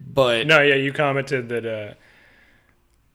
but 0.00 0.48
No, 0.48 0.60
yeah, 0.60 0.74
you 0.74 0.92
commented 0.92 1.48
that 1.50 1.64
uh, 1.64 1.94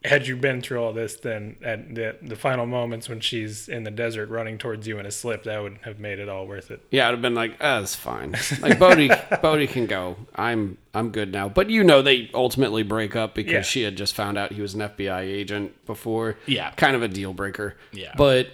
had 0.05 0.27
you 0.27 0.35
been 0.35 0.61
through 0.61 0.83
all 0.83 0.91
this, 0.93 1.15
then 1.15 1.55
at 1.63 1.95
the 1.95 2.15
the 2.21 2.35
final 2.35 2.65
moments 2.65 3.07
when 3.07 3.19
she's 3.21 3.69
in 3.69 3.83
the 3.83 3.91
desert 3.91 4.29
running 4.29 4.57
towards 4.57 4.85
you 4.87 4.99
in 4.99 5.05
a 5.05 5.11
slip, 5.11 5.43
that 5.43 5.61
would 5.63 5.77
have 5.83 5.99
made 5.99 6.19
it 6.19 6.27
all 6.27 6.45
worth 6.45 6.71
it. 6.71 6.81
yeah, 6.91 7.07
I'd 7.07 7.11
have 7.11 7.21
been 7.21 7.35
like, 7.35 7.53
ah, 7.61 7.79
that's 7.79 7.95
fine. 7.95 8.35
Like 8.61 8.77
Bodhi, 8.79 9.09
Bodhi 9.41 9.67
can 9.67 9.85
go. 9.85 10.17
I'm 10.35 10.77
I'm 10.93 11.09
good 11.11 11.31
now. 11.31 11.47
But 11.49 11.69
you 11.69 11.83
know, 11.83 12.01
they 12.01 12.29
ultimately 12.33 12.83
break 12.83 13.15
up 13.15 13.33
because 13.33 13.51
Yeah. 13.53 13.61
she 13.61 13.81
had 13.83 13.95
just 13.95 14.13
found 14.13 14.37
out 14.37 14.51
he 14.51 14.61
was 14.61 14.73
an 14.73 14.81
FBI 14.81 15.21
agent 15.21 15.85
before. 15.85 16.37
Yeah. 16.47 16.71
kind 16.71 16.95
of 16.95 17.01
a 17.01 17.07
deal 17.07 17.33
breaker. 17.33 17.77
Yeah. 17.93 18.13
but 18.17 18.47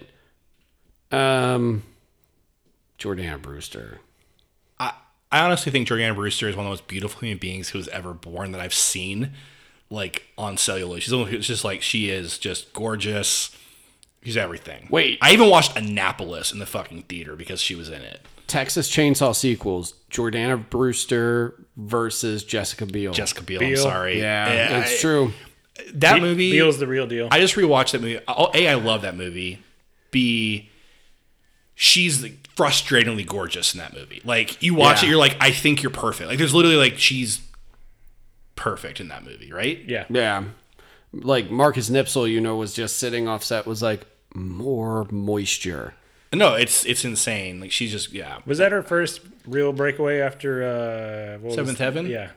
um, 1.11 1.83
Jordana 2.99 3.41
Brewster. 3.41 3.99
I, 4.79 4.93
I 5.31 5.39
honestly 5.43 5.71
think 5.71 5.87
Jordana 5.87 6.15
Brewster 6.15 6.47
is 6.47 6.55
one 6.55 6.65
of 6.65 6.69
the 6.69 6.73
most 6.73 6.87
beautiful 6.87 7.21
human 7.21 7.37
beings 7.39 7.69
who 7.69 7.77
was 7.79 7.87
ever 7.89 8.13
born 8.13 8.51
that 8.51 8.61
I've 8.61 8.73
seen, 8.73 9.31
like 9.89 10.23
on 10.37 10.57
celluloid. 10.57 11.01
She's 11.03 11.11
the 11.11 11.17
one 11.17 11.27
who's 11.27 11.47
just 11.47 11.63
like 11.63 11.81
she 11.81 12.09
is 12.09 12.37
just 12.37 12.73
gorgeous. 12.73 13.55
She's 14.23 14.37
everything. 14.37 14.87
Wait. 14.89 15.17
I 15.21 15.31
even 15.31 15.49
watched 15.49 15.77
Annapolis 15.77 16.51
in 16.51 16.59
the 16.59 16.65
fucking 16.65 17.03
theater 17.03 17.35
because 17.35 17.61
she 17.61 17.73
was 17.75 17.87
in 17.89 18.01
it. 18.01 18.21
Texas 18.47 18.89
Chainsaw 18.89 19.35
sequels: 19.35 19.93
Jordana 20.11 20.69
Brewster 20.69 21.53
versus 21.77 22.43
Jessica 22.43 22.85
Biel. 22.85 23.13
Jessica 23.13 23.43
Biel. 23.43 23.63
I'm 23.63 23.75
sorry. 23.77 24.19
Yeah, 24.19 24.79
it's 24.81 24.93
I- 24.93 24.97
true. 24.97 25.33
That 25.93 26.15
Be- 26.15 26.21
movie. 26.21 26.51
Biel's 26.51 26.77
the 26.79 26.87
real 26.87 27.07
deal. 27.07 27.29
I 27.31 27.39
just 27.39 27.55
rewatched 27.55 27.91
that 27.91 28.01
movie. 28.01 28.19
Oh, 28.27 28.49
A, 28.53 28.67
I 28.67 28.73
love 28.73 29.03
that 29.03 29.15
movie. 29.15 29.59
B, 30.11 30.69
she's 31.75 32.21
like, 32.21 32.33
frustratingly 32.55 33.25
gorgeous 33.25 33.73
in 33.73 33.77
that 33.79 33.93
movie. 33.93 34.21
Like 34.25 34.61
you 34.61 34.75
watch 34.75 35.01
Yeah. 35.01 35.07
it, 35.07 35.11
you're 35.11 35.19
like, 35.19 35.37
I 35.39 35.51
think 35.51 35.81
you're 35.81 35.91
perfect. 35.91 36.27
Like 36.27 36.37
there's 36.37 36.53
literally 36.53 36.75
like 36.77 36.97
she's 36.97 37.39
perfect 38.59 38.99
in 38.99 39.07
that 39.07 39.23
movie, 39.23 39.51
right? 39.51 39.79
yeah. 39.87 40.05
Yeah, 40.09 40.43
like 41.13 41.49
Marcus 41.49 41.89
Nispel, 41.89 42.29
you 42.29 42.41
know, 42.41 42.55
was 42.57 42.73
just 42.73 42.97
sitting 42.97 43.27
off 43.27 43.43
set, 43.43 43.65
was 43.65 43.81
like 43.81 44.05
more 44.35 45.07
moisture. 45.09 45.93
No, 46.33 46.53
it's 46.53 46.85
it's 46.85 47.03
insane. 47.03 47.59
Like 47.59 47.71
she's 47.71 47.91
just 47.91 48.11
yeah. 48.13 48.39
Was 48.45 48.59
that 48.59 48.71
her 48.71 48.83
first 48.83 49.21
real 49.47 49.73
breakaway 49.73 50.19
after 50.19 50.63
uh, 50.63 51.39
what 51.39 51.47
was- 51.47 51.55
Seventh 51.55 51.79
Heaven? 51.79 52.05
Yeah. 52.05 52.29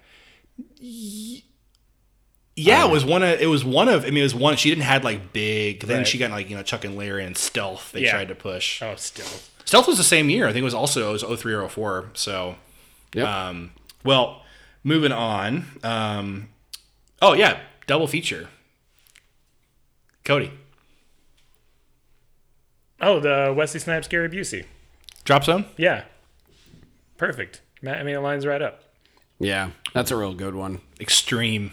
Yeah, 2.54 2.86
it 2.86 2.90
was 2.90 3.04
one 3.04 3.22
of 3.22 3.40
it 3.40 3.46
was 3.46 3.64
one 3.64 3.88
of 3.88 4.04
I 4.04 4.08
mean 4.08 4.18
it 4.18 4.22
was 4.22 4.34
one 4.34 4.56
she 4.56 4.68
didn't 4.68 4.84
had 4.84 5.04
like 5.04 5.32
big 5.32 5.80
then 5.80 5.98
Right. 5.98 6.06
she 6.06 6.18
got 6.18 6.30
like 6.30 6.50
you 6.50 6.56
know 6.56 6.62
Chuck 6.62 6.84
and 6.84 6.96
Larry 6.96 7.24
and 7.24 7.36
Stealth 7.36 7.92
they 7.92 8.02
Yeah. 8.02 8.10
tried 8.12 8.28
to 8.28 8.34
push. 8.34 8.82
Oh, 8.82 8.94
Stealth. 8.96 9.50
Stealth 9.64 9.86
was 9.88 9.96
the 9.96 10.04
same 10.04 10.28
year. 10.28 10.46
I 10.46 10.52
think 10.52 10.60
it 10.62 10.64
was 10.64 10.74
also 10.74 11.08
it 11.08 11.12
was 11.12 11.22
03 11.40 11.54
or 11.54 11.66
04. 11.68 12.10
So 12.14 12.56
Yep. 13.14 13.26
um 13.26 13.70
well, 14.04 14.41
moving 14.84 15.12
on. 15.12 15.66
Um 15.82 16.48
oh 17.20 17.32
yeah, 17.34 17.60
double 17.86 18.06
feature. 18.06 18.48
Cody. 20.24 20.52
Oh, 23.00 23.18
the 23.18 23.52
Wesley 23.56 23.80
Snipes 23.80 24.06
Gary 24.06 24.28
Busey. 24.28 24.64
Drop 25.24 25.44
zone? 25.44 25.64
Yeah. 25.76 26.04
Perfect. 27.16 27.60
Ma- 27.82 27.92
I 27.92 28.02
mean, 28.04 28.14
it 28.14 28.20
lines 28.20 28.46
right 28.46 28.62
up. 28.62 28.82
Yeah, 29.40 29.70
that's 29.92 30.12
a 30.12 30.16
real 30.16 30.34
good 30.34 30.54
one. 30.54 30.80
Extreme. 31.00 31.72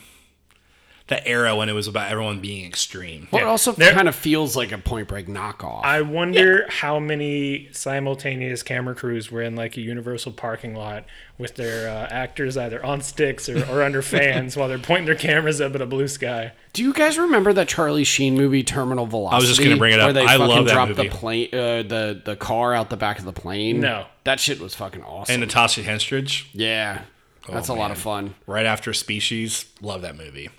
That 1.10 1.24
era 1.28 1.56
when 1.56 1.70
it 1.70 1.74
was 1.74 1.88
about 1.88 2.12
everyone 2.12 2.40
being 2.40 2.66
extreme. 2.66 3.28
Well, 3.32 3.42
it 3.42 3.46
also 3.46 3.72
There- 3.72 3.94
kind 3.94 4.08
of 4.08 4.16
feels 4.16 4.56
like 4.56 4.72
a 4.72 4.78
Point 4.78 5.08
Break 5.08 5.28
knockoff. 5.28 5.84
I 5.84 6.02
wonder 6.02 6.66
how 6.70 7.00
many 7.00 7.68
simultaneous 7.72 8.64
camera 8.64 8.94
crews 8.96 9.32
were 9.32 9.42
in 9.42 9.56
like 9.56 9.76
a 9.76 9.82
Universal 9.82 10.34
parking 10.34 10.76
lot 10.76 11.06
with 11.40 11.56
their 11.56 11.90
uh, 11.90 12.08
actors 12.12 12.58
either 12.58 12.84
on 12.86 13.02
sticks 13.02 13.50
or, 13.50 13.58
or 13.72 13.82
under 13.82 14.02
fans 14.04 14.56
while 14.56 14.68
they're 14.68 14.78
pointing 14.78 15.06
their 15.08 15.16
cameras 15.16 15.60
up 15.60 15.74
at 15.76 15.82
a 15.82 15.86
blue 15.86 16.08
sky. 16.08 16.52
Do 16.74 16.84
you 16.84 16.94
guys 16.94 17.18
remember 17.18 17.54
that 17.54 17.68
Charlie 17.68 18.04
Sheen 18.04 18.36
movie, 18.36 18.64
Terminal 18.64 19.06
Velocity? 19.08 19.36
I 19.36 19.40
was 19.40 19.48
just 19.50 19.62
gonna 19.64 19.78
bring 19.78 19.94
it 19.94 20.00
up. 20.00 20.08
Where 20.08 20.14
they 20.14 20.24
I 20.26 20.38
fucking 20.38 20.48
love 20.48 20.66
that 20.66 20.74
dropped 20.74 20.90
movie. 20.90 21.10
the 21.10 21.16
plane, 21.16 21.48
uh, 21.54 21.58
the 21.84 22.22
the 22.24 22.36
car 22.36 22.74
out 22.76 22.90
the 22.92 22.98
back 22.98 23.18
of 23.20 23.26
the 23.26 23.34
plane. 23.34 23.80
No. 23.82 24.06
that 24.26 24.40
shit 24.40 24.60
was 24.60 24.76
fucking 24.76 25.02
awesome. 25.04 25.34
And 25.34 25.42
Natasha 25.42 25.82
Henstridge, 25.82 26.46
yeah, 26.54 27.02
that's 27.48 27.70
Oh, 27.70 27.74
a 27.74 27.78
lot 27.78 27.90
of 27.90 27.98
fun. 27.98 28.36
right 28.46 28.68
after 28.68 28.94
Species. 28.94 29.66
Love 29.82 30.04
that 30.04 30.16
movie. 30.16 30.50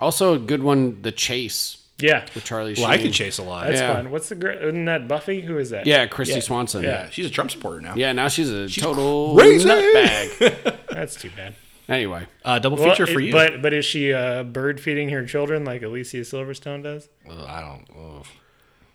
Also, 0.00 0.34
a 0.34 0.38
good 0.38 0.62
one, 0.62 1.00
The 1.02 1.12
Chase 1.12 1.78
Yeah, 1.98 2.26
with 2.34 2.44
Charlie 2.44 2.74
Sheen. 2.74 2.82
Well, 2.82 2.90
I 2.92 2.98
could 2.98 3.12
chase 3.12 3.38
a 3.38 3.42
lot. 3.42 3.66
that's 3.68 3.80
Yeah. 3.80 3.94
fun. 3.94 4.10
What's 4.10 4.28
the 4.28 4.34
girl? 4.34 4.58
Isn't 4.58 4.84
that 4.86 5.06
Buffy? 5.06 5.40
Who 5.42 5.58
is 5.58 5.70
that? 5.70 5.86
Yeah, 5.86 6.06
Kristy 6.08 6.34
Yeah. 6.34 6.40
Swanson. 6.40 6.82
Yeah. 6.82 7.08
She's 7.10 7.26
a 7.26 7.30
Trump 7.30 7.50
supporter 7.52 7.80
now. 7.80 7.94
yeah. 7.96 8.12
Now 8.12 8.26
she's 8.28 8.50
a 8.50 8.68
total 8.68 9.36
crazy. 9.36 9.68
nutbag. 9.68 10.76
That's 10.90 11.14
too 11.14 11.30
bad. 11.36 11.54
anyway, 11.88 12.26
Uh, 12.44 12.58
double 12.58 12.76
Well, 12.78 12.90
feature 12.90 13.06
for 13.06 13.20
it- 13.20 13.26
you. 13.26 13.32
But 13.32 13.62
but 13.62 13.72
is 13.72 13.84
she 13.84 14.12
uh, 14.12 14.42
bird 14.42 14.80
feeding 14.80 15.10
her 15.10 15.24
children 15.24 15.64
like 15.64 15.82
Alicia 15.82 16.18
Silverstone 16.18 16.82
does? 16.82 17.08
Ugh, 17.30 17.46
I 17.48 17.60
don't. 17.60 17.86
Ugh. 17.90 18.26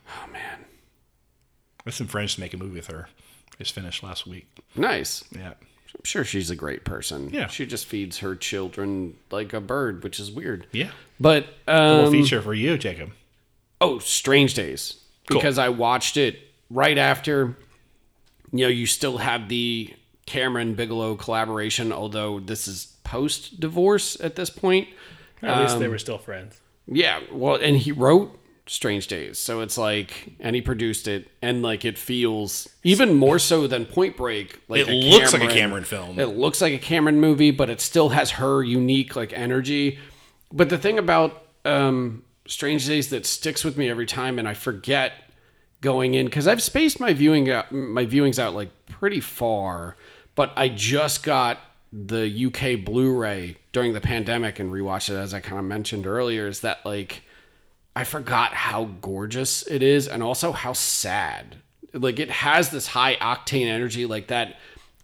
oh 0.10 0.28
man, 0.34 0.66
I 1.80 1.84
have 1.86 1.94
some 1.94 2.08
friends 2.08 2.36
to 2.36 2.42
make 2.42 2.54
a 2.54 2.58
movie 2.58 2.76
with 2.76 2.88
her. 2.88 3.08
Just 3.58 3.74
finished 3.74 4.04
last 4.04 4.26
week. 4.28 4.48
nice. 4.76 5.24
Yeah. 5.32 5.54
I'm 5.98 6.04
sure 6.04 6.24
she's 6.24 6.50
a 6.50 6.56
great 6.56 6.86
person. 6.86 7.30
Yeah. 7.32 7.48
she 7.48 7.66
just 7.66 7.86
feeds 7.86 8.20
her 8.20 8.36
children 8.36 9.16
like 9.32 9.54
a 9.54 9.60
bird, 9.62 10.04
which 10.04 10.20
is 10.20 10.32
weird. 10.32 10.68
Yeah. 10.72 10.92
But 11.20 11.48
um, 11.68 12.12
feature 12.12 12.42
for 12.42 12.54
you, 12.54 12.78
Jacob. 12.78 13.12
Oh, 13.82 14.00
Strange 14.00 14.54
Days. 14.54 15.02
Cool. 15.30 15.40
Because 15.40 15.58
I 15.58 15.70
watched 15.70 16.16
it 16.18 16.40
right 16.70 16.98
after, 16.98 17.58
you 18.52 18.66
know, 18.66 18.68
you 18.68 18.86
still 18.86 19.18
have 19.18 19.50
the 19.50 19.94
Cameron 20.26 20.76
Bigelow 20.76 21.16
collaboration, 21.16 21.92
although 21.92 22.40
this 22.40 22.68
is 22.68 22.94
post 23.04 23.60
divorce 23.60 24.20
at 24.22 24.36
this 24.36 24.50
point. 24.50 24.88
At 25.42 25.62
least 25.62 25.80
they 25.80 25.86
Um, 25.86 25.92
were 25.92 25.98
still 25.98 26.18
friends. 26.18 26.60
Yeah, 26.88 27.20
well, 27.32 27.56
and 27.56 27.78
he 27.78 27.92
wrote 27.92 28.39
Strange 28.70 29.08
Days, 29.08 29.40
so 29.40 29.62
it's 29.62 29.80
like, 29.80 30.34
and 30.40 30.56
he 30.56 30.62
produced 30.62 31.08
it, 31.08 31.28
and 31.42 31.64
like 31.64 31.86
it 31.86 31.98
feels 31.98 32.70
even 32.84 33.16
more 33.16 33.40
so 33.40 33.66
than 33.66 33.84
Point 33.84 34.16
Break. 34.16 34.62
Like 34.68 34.88
It 34.88 34.94
looks 34.94 35.34
like 35.34 35.42
a 35.42 35.48
Cameron 35.48 35.84
film. 35.84 36.20
It 36.20 36.38
looks 36.38 36.62
like 36.62 36.74
a 36.74 36.78
Cameron 36.78 37.20
movie, 37.20 37.50
but 37.50 37.72
it 37.72 37.82
still 37.82 38.10
has 38.10 38.30
her 38.32 38.64
unique 38.64 39.16
like 39.16 39.34
energy. 39.34 39.98
But 40.54 40.70
the 40.70 40.78
thing 40.78 41.00
about 41.00 41.48
um, 41.66 42.22
Strange 42.46 42.86
Days 42.86 43.10
that 43.10 43.26
sticks 43.26 43.64
with 43.64 43.76
me 43.76 43.90
every 43.90 44.06
time, 44.06 44.38
and 44.38 44.48
I 44.48 44.54
forget 44.54 45.14
going 45.82 46.14
in 46.14 46.28
because 46.28 46.48
I've 46.48 46.62
spaced 46.62 47.00
my 47.00 47.12
viewing 47.12 47.50
out, 47.50 47.72
my 47.72 48.06
viewings 48.06 48.38
out 48.38 48.54
like 48.54 48.70
pretty 48.88 49.20
far, 49.20 49.98
but 50.36 50.54
I 50.56 50.70
just 50.70 51.24
got 51.24 51.58
the 51.92 52.46
UK 52.46 52.86
Blu-ray 52.86 53.58
during 53.72 53.94
the 53.94 54.02
pandemic 54.02 54.60
and 54.60 54.72
rewatched 54.72 55.10
it 55.10 55.16
as 55.18 55.34
I 55.34 55.40
kind 55.40 55.58
of 55.58 55.66
mentioned 55.66 56.06
earlier. 56.06 56.46
Is 56.46 56.60
that 56.62 56.86
like 56.86 57.24
I 57.96 58.04
forgot 58.04 58.54
how 58.54 58.86
gorgeous 59.02 59.66
it 59.68 59.84
is 59.84 60.08
and 60.08 60.24
also 60.24 60.52
how 60.52 60.74
sad. 60.74 61.58
Like 61.94 62.20
it 62.20 62.30
has 62.30 62.70
this 62.70 62.88
high 62.88 63.16
octane 63.16 63.66
energy, 63.68 64.06
like 64.06 64.28
that 64.28 64.58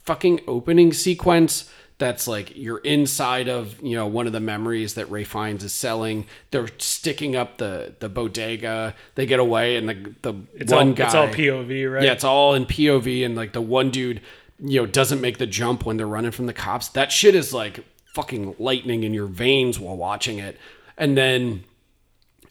fucking 0.04 0.42
opening 0.48 0.94
sequence 0.94 1.70
that's 1.98 2.28
like 2.28 2.56
you're 2.58 2.80
inside 2.80 3.48
of 3.48 3.82
you 3.82 3.96
know 3.96 4.06
one 4.06 4.28
of 4.28 4.34
the 4.34 4.40
memories 4.40 4.96
that 4.96 5.10
Ralph 5.10 5.28
Fiennes 5.28 5.64
is 5.64 5.74
selling. 5.74 6.28
They're 6.52 6.68
sticking 6.78 7.36
up 7.36 7.58
the 7.58 7.96
the 8.00 8.10
bodega. 8.10 8.94
They 9.16 9.26
get 9.26 9.40
away 9.40 9.78
and 9.78 9.88
the 9.90 10.14
the 10.22 10.34
It's 10.54 10.72
one 10.72 10.90
all 10.90 10.94
guy. 10.94 11.06
it's 11.06 11.16
all 11.16 11.28
POV, 11.30 11.94
right? 11.94 12.04
Yeah, 12.04 12.12
it's 12.12 12.24
all 12.24 12.54
in 12.54 12.66
POV, 12.66 13.26
and 13.26 13.36
like 13.36 13.54
the 13.54 13.62
one 13.62 13.92
dude, 13.92 14.22
you 14.60 14.82
know, 14.82 14.86
doesn't 14.86 15.22
make 15.22 15.38
the 15.38 15.48
jump 15.48 15.86
when 15.86 15.98
they're 15.98 16.06
running 16.06 16.32
from 16.32 16.46
the 16.48 16.54
cops. 16.54 16.90
That 16.90 17.12
shit 17.12 17.34
is 17.34 17.54
like 17.54 17.84
fucking 18.14 18.56
lightning 18.60 19.04
in 19.04 19.14
your 19.14 19.28
veins 19.28 19.80
while 19.80 19.98
watching 19.98 20.38
it. 20.38 20.58
And 20.98 21.18
then 21.18 21.64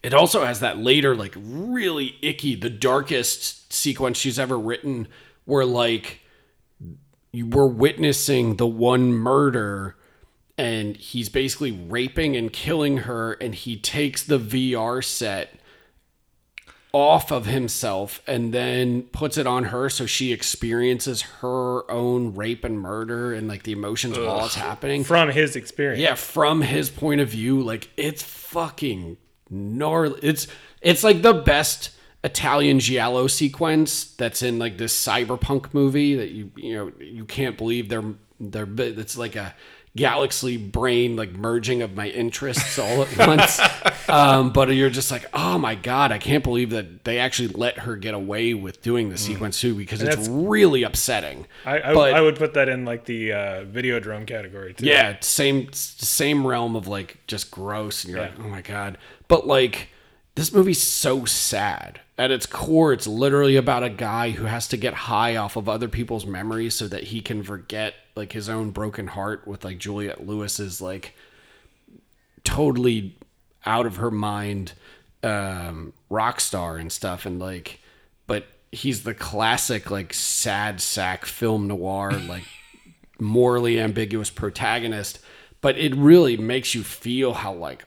it 0.05 0.13
also 0.13 0.45
has 0.45 0.59
that 0.59 0.77
later, 0.77 1.15
like 1.15 1.33
really 1.35 2.15
icky, 2.21 2.53
the 2.55 2.69
darkest 2.69 3.73
sequence 3.73 4.19
she's 4.19 4.37
ever 4.37 4.57
written, 4.59 5.07
where 5.45 5.65
like 5.65 6.19
you 7.31 7.47
were 7.47 7.67
witnessing 7.67 8.57
the 8.57 8.67
one 8.67 9.11
murder 9.11 9.95
and 10.59 10.95
he's 10.95 11.27
basically 11.27 11.71
raping 11.71 12.35
and 12.35 12.53
killing 12.53 12.97
her 12.99 13.33
and 13.33 13.55
he 13.55 13.75
takes 13.77 14.21
the 14.23 14.37
VR 14.39 15.03
set 15.03 15.59
off 16.93 17.31
of 17.31 17.47
himself 17.47 18.21
and 18.25 18.53
then 18.53 19.01
puts 19.11 19.37
it 19.37 19.45
on 19.45 19.65
her 19.65 19.89
so 19.89 20.05
she 20.05 20.31
experiences 20.31 21.23
her 21.41 21.89
own 21.91 22.33
rape 22.35 22.63
and 22.63 22.79
murder 22.79 23.33
and 23.33 23.49
like 23.49 23.63
the 23.63 23.73
emotions 23.73 24.17
while 24.17 24.45
it's 24.45 24.55
happening 24.55 25.03
From 25.03 25.29
his 25.29 25.57
experience. 25.57 25.99
yeah 25.99 26.15
from 26.15 26.61
his 26.61 26.89
point 26.89 27.19
of 27.19 27.27
view 27.27 27.59
like 27.61 27.89
it's 27.97 28.23
fucking 28.23 29.17
gnarly 29.49 30.19
it's 30.23 30.47
it's 30.81 31.03
like 31.03 31.21
the 31.21 31.33
best 31.33 31.91
italian 32.23 32.79
giallo 32.79 33.27
sequence 33.27 34.05
that's 34.15 34.41
in 34.41 34.57
like 34.57 34.77
this 34.77 34.93
cyberpunk 35.07 35.73
movie 35.73 36.15
that 36.15 36.29
you 36.31 36.51
you 36.55 36.73
know 36.75 36.91
you 36.99 37.23
can't 37.25 37.57
believe 37.57 37.87
they're 37.89 38.13
they're 38.39 38.67
it's 38.77 39.17
like 39.17 39.35
a 39.35 39.53
galaxy 39.95 40.57
brain 40.57 41.15
like 41.15 41.31
merging 41.31 41.81
of 41.81 41.95
my 41.95 42.09
interests 42.09 42.77
all 42.77 43.03
at 43.03 43.17
once 43.27 43.61
um, 44.09 44.51
but 44.51 44.67
you're 44.75 44.89
just 44.89 45.09
like 45.09 45.25
oh 45.33 45.57
my 45.57 45.73
god 45.73 46.11
i 46.11 46.17
can't 46.17 46.43
believe 46.43 46.71
that 46.71 47.05
they 47.05 47.17
actually 47.17 47.47
let 47.49 47.79
her 47.79 47.95
get 47.95 48.13
away 48.13 48.53
with 48.53 48.81
doing 48.81 49.09
the 49.09 49.17
sequence 49.17 49.61
too 49.61 49.73
because 49.73 50.01
And 50.01 50.09
it's 50.11 50.27
really 50.27 50.83
upsetting 50.83 51.47
I, 51.65 51.79
I, 51.91 51.93
But- 51.93 52.13
I 52.13 52.19
would 52.19 52.35
put 52.35 52.55
that 52.55 52.67
in 52.67 52.83
like 52.83 53.05
the 53.05 53.31
uh, 53.31 53.37
Videodrome 53.65 54.27
category 54.27 54.73
too. 54.73 54.85
yeah, 54.85 55.15
same 55.21 55.71
same 55.71 56.45
realm 56.45 56.75
of 56.75 56.89
like 56.89 57.19
just 57.27 57.49
gross, 57.49 58.03
and 58.03 58.11
you're 58.13 58.21
Yeah. 58.21 58.29
like, 58.31 58.39
oh 58.39 58.49
my 58.49 58.61
god. 58.61 58.97
But 59.27 59.47
like, 59.47 59.89
this 60.35 60.53
movie's 60.53 60.81
so 60.81 61.25
sad. 61.25 62.01
At 62.17 62.31
its 62.31 62.45
core, 62.45 62.93
it's 62.93 63.07
literally 63.07 63.57
about 63.57 63.83
a 63.83 63.89
guy 63.89 64.31
who 64.31 64.45
has 64.45 64.67
to 64.69 64.77
get 64.77 64.93
high 64.93 65.35
off 65.35 65.55
of 65.57 65.67
other 65.67 65.89
people's 65.89 66.25
memories 66.25 66.75
so 66.75 66.87
that 66.87 67.05
he 67.05 67.21
can 67.21 67.43
forget 67.43 67.93
like 68.15 68.31
his 68.31 68.47
own 68.47 68.71
broken 68.71 69.07
heart. 69.07 69.45
With 69.47 69.65
like 69.65 69.79
Juliette 69.79 70.25
Lewis's 70.25 70.79
like 70.79 71.13
totally 72.45 73.17
out 73.65 73.85
of 73.85 73.97
her 73.97 74.11
mind 74.11 74.73
um 75.23 75.91
rock 76.09 76.39
star 76.39 76.77
and 76.77 76.91
stuff 76.91 77.25
and 77.25 77.39
like 77.39 77.79
but 78.27 78.45
he's 78.71 79.03
the 79.03 79.13
classic 79.13 79.89
like 79.89 80.13
sad 80.13 80.79
sack 80.79 81.25
film 81.25 81.67
noir 81.67 82.11
like 82.27 82.43
morally 83.19 83.79
ambiguous 83.79 84.29
protagonist 84.29 85.19
but 85.61 85.77
it 85.77 85.95
really 85.95 86.37
makes 86.37 86.75
you 86.75 86.83
feel 86.83 87.33
how 87.33 87.51
like 87.51 87.85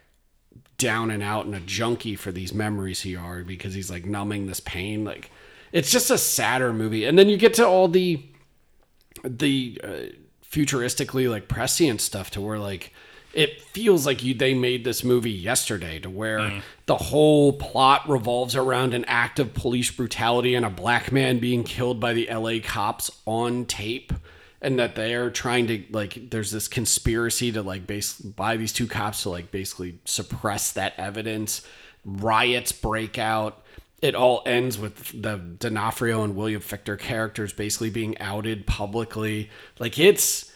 down 0.78 1.10
and 1.10 1.22
out 1.22 1.44
and 1.44 1.55
a 1.55 1.60
junkie 1.60 2.16
for 2.16 2.32
these 2.32 2.55
memories 2.55 3.02
he 3.02 3.16
are 3.16 3.42
because 3.42 3.74
he's 3.74 3.90
like 3.90 4.06
numbing 4.06 4.46
this 4.46 4.60
pain. 4.60 5.05
Like 5.05 5.30
it's 5.72 5.90
just 5.90 6.10
a 6.10 6.18
sadder 6.18 6.72
movie. 6.72 7.05
And 7.05 7.18
then 7.18 7.28
you 7.28 7.36
get 7.36 7.55
to 7.55 7.66
all 7.66 7.88
the 7.88 8.24
the 9.24 9.80
uh, 9.82 9.88
futuristically 10.48 11.28
like 11.28 11.48
prescient 11.48 12.00
stuff 12.00 12.30
to 12.30 12.40
where 12.40 12.59
like 12.59 12.92
it 13.34 13.60
feels 13.60 14.06
like 14.06 14.22
you 14.22 14.32
they 14.32 14.55
made 14.55 14.84
this 14.84 15.05
movie 15.05 15.30
yesterday 15.30 15.98
to 15.98 16.09
where 16.09 16.62
the 16.86 16.96
whole 16.96 17.52
plot 17.52 18.09
revolves 18.09 18.56
around 18.56 18.94
an 18.94 19.05
act 19.05 19.38
of 19.38 19.52
police 19.52 19.90
brutality 19.90 20.55
and 20.55 20.64
a 20.64 20.70
black 20.70 21.12
man 21.12 21.38
being 21.38 21.62
killed 21.62 22.00
by 22.00 22.14
the 22.14 22.26
LA 22.32 22.55
cops 22.62 23.10
on 23.26 23.66
tape 23.66 24.12
and 24.60 24.78
that 24.78 24.94
they're 24.94 25.30
trying 25.30 25.66
to 25.66 25.82
like 25.90 26.30
there's 26.30 26.51
this 26.51 26.68
conspiracy 26.68 27.52
to 27.52 27.62
like 27.62 27.86
base 27.86 28.14
by 28.14 28.56
these 28.56 28.72
two 28.72 28.86
cops 28.86 29.22
to 29.22 29.30
like 29.30 29.51
basically 29.51 29.98
suppress 30.05 30.72
that 30.72 30.94
evidence 30.98 31.62
riots 32.05 32.72
break 32.72 33.18
out 33.18 33.62
it 34.01 34.14
all 34.14 34.43
ends 34.47 34.78
with 34.78 35.20
the 35.20 35.36
D'Onofrio 35.36 36.22
and 36.22 36.36
William 36.36 36.60
Fichtner 36.60 36.98
characters 36.98 37.52
basically 37.52 37.90
being 37.90 38.18
outed 38.18 38.66
publicly 38.66 39.51
like 39.78 39.98
it's 39.98 40.52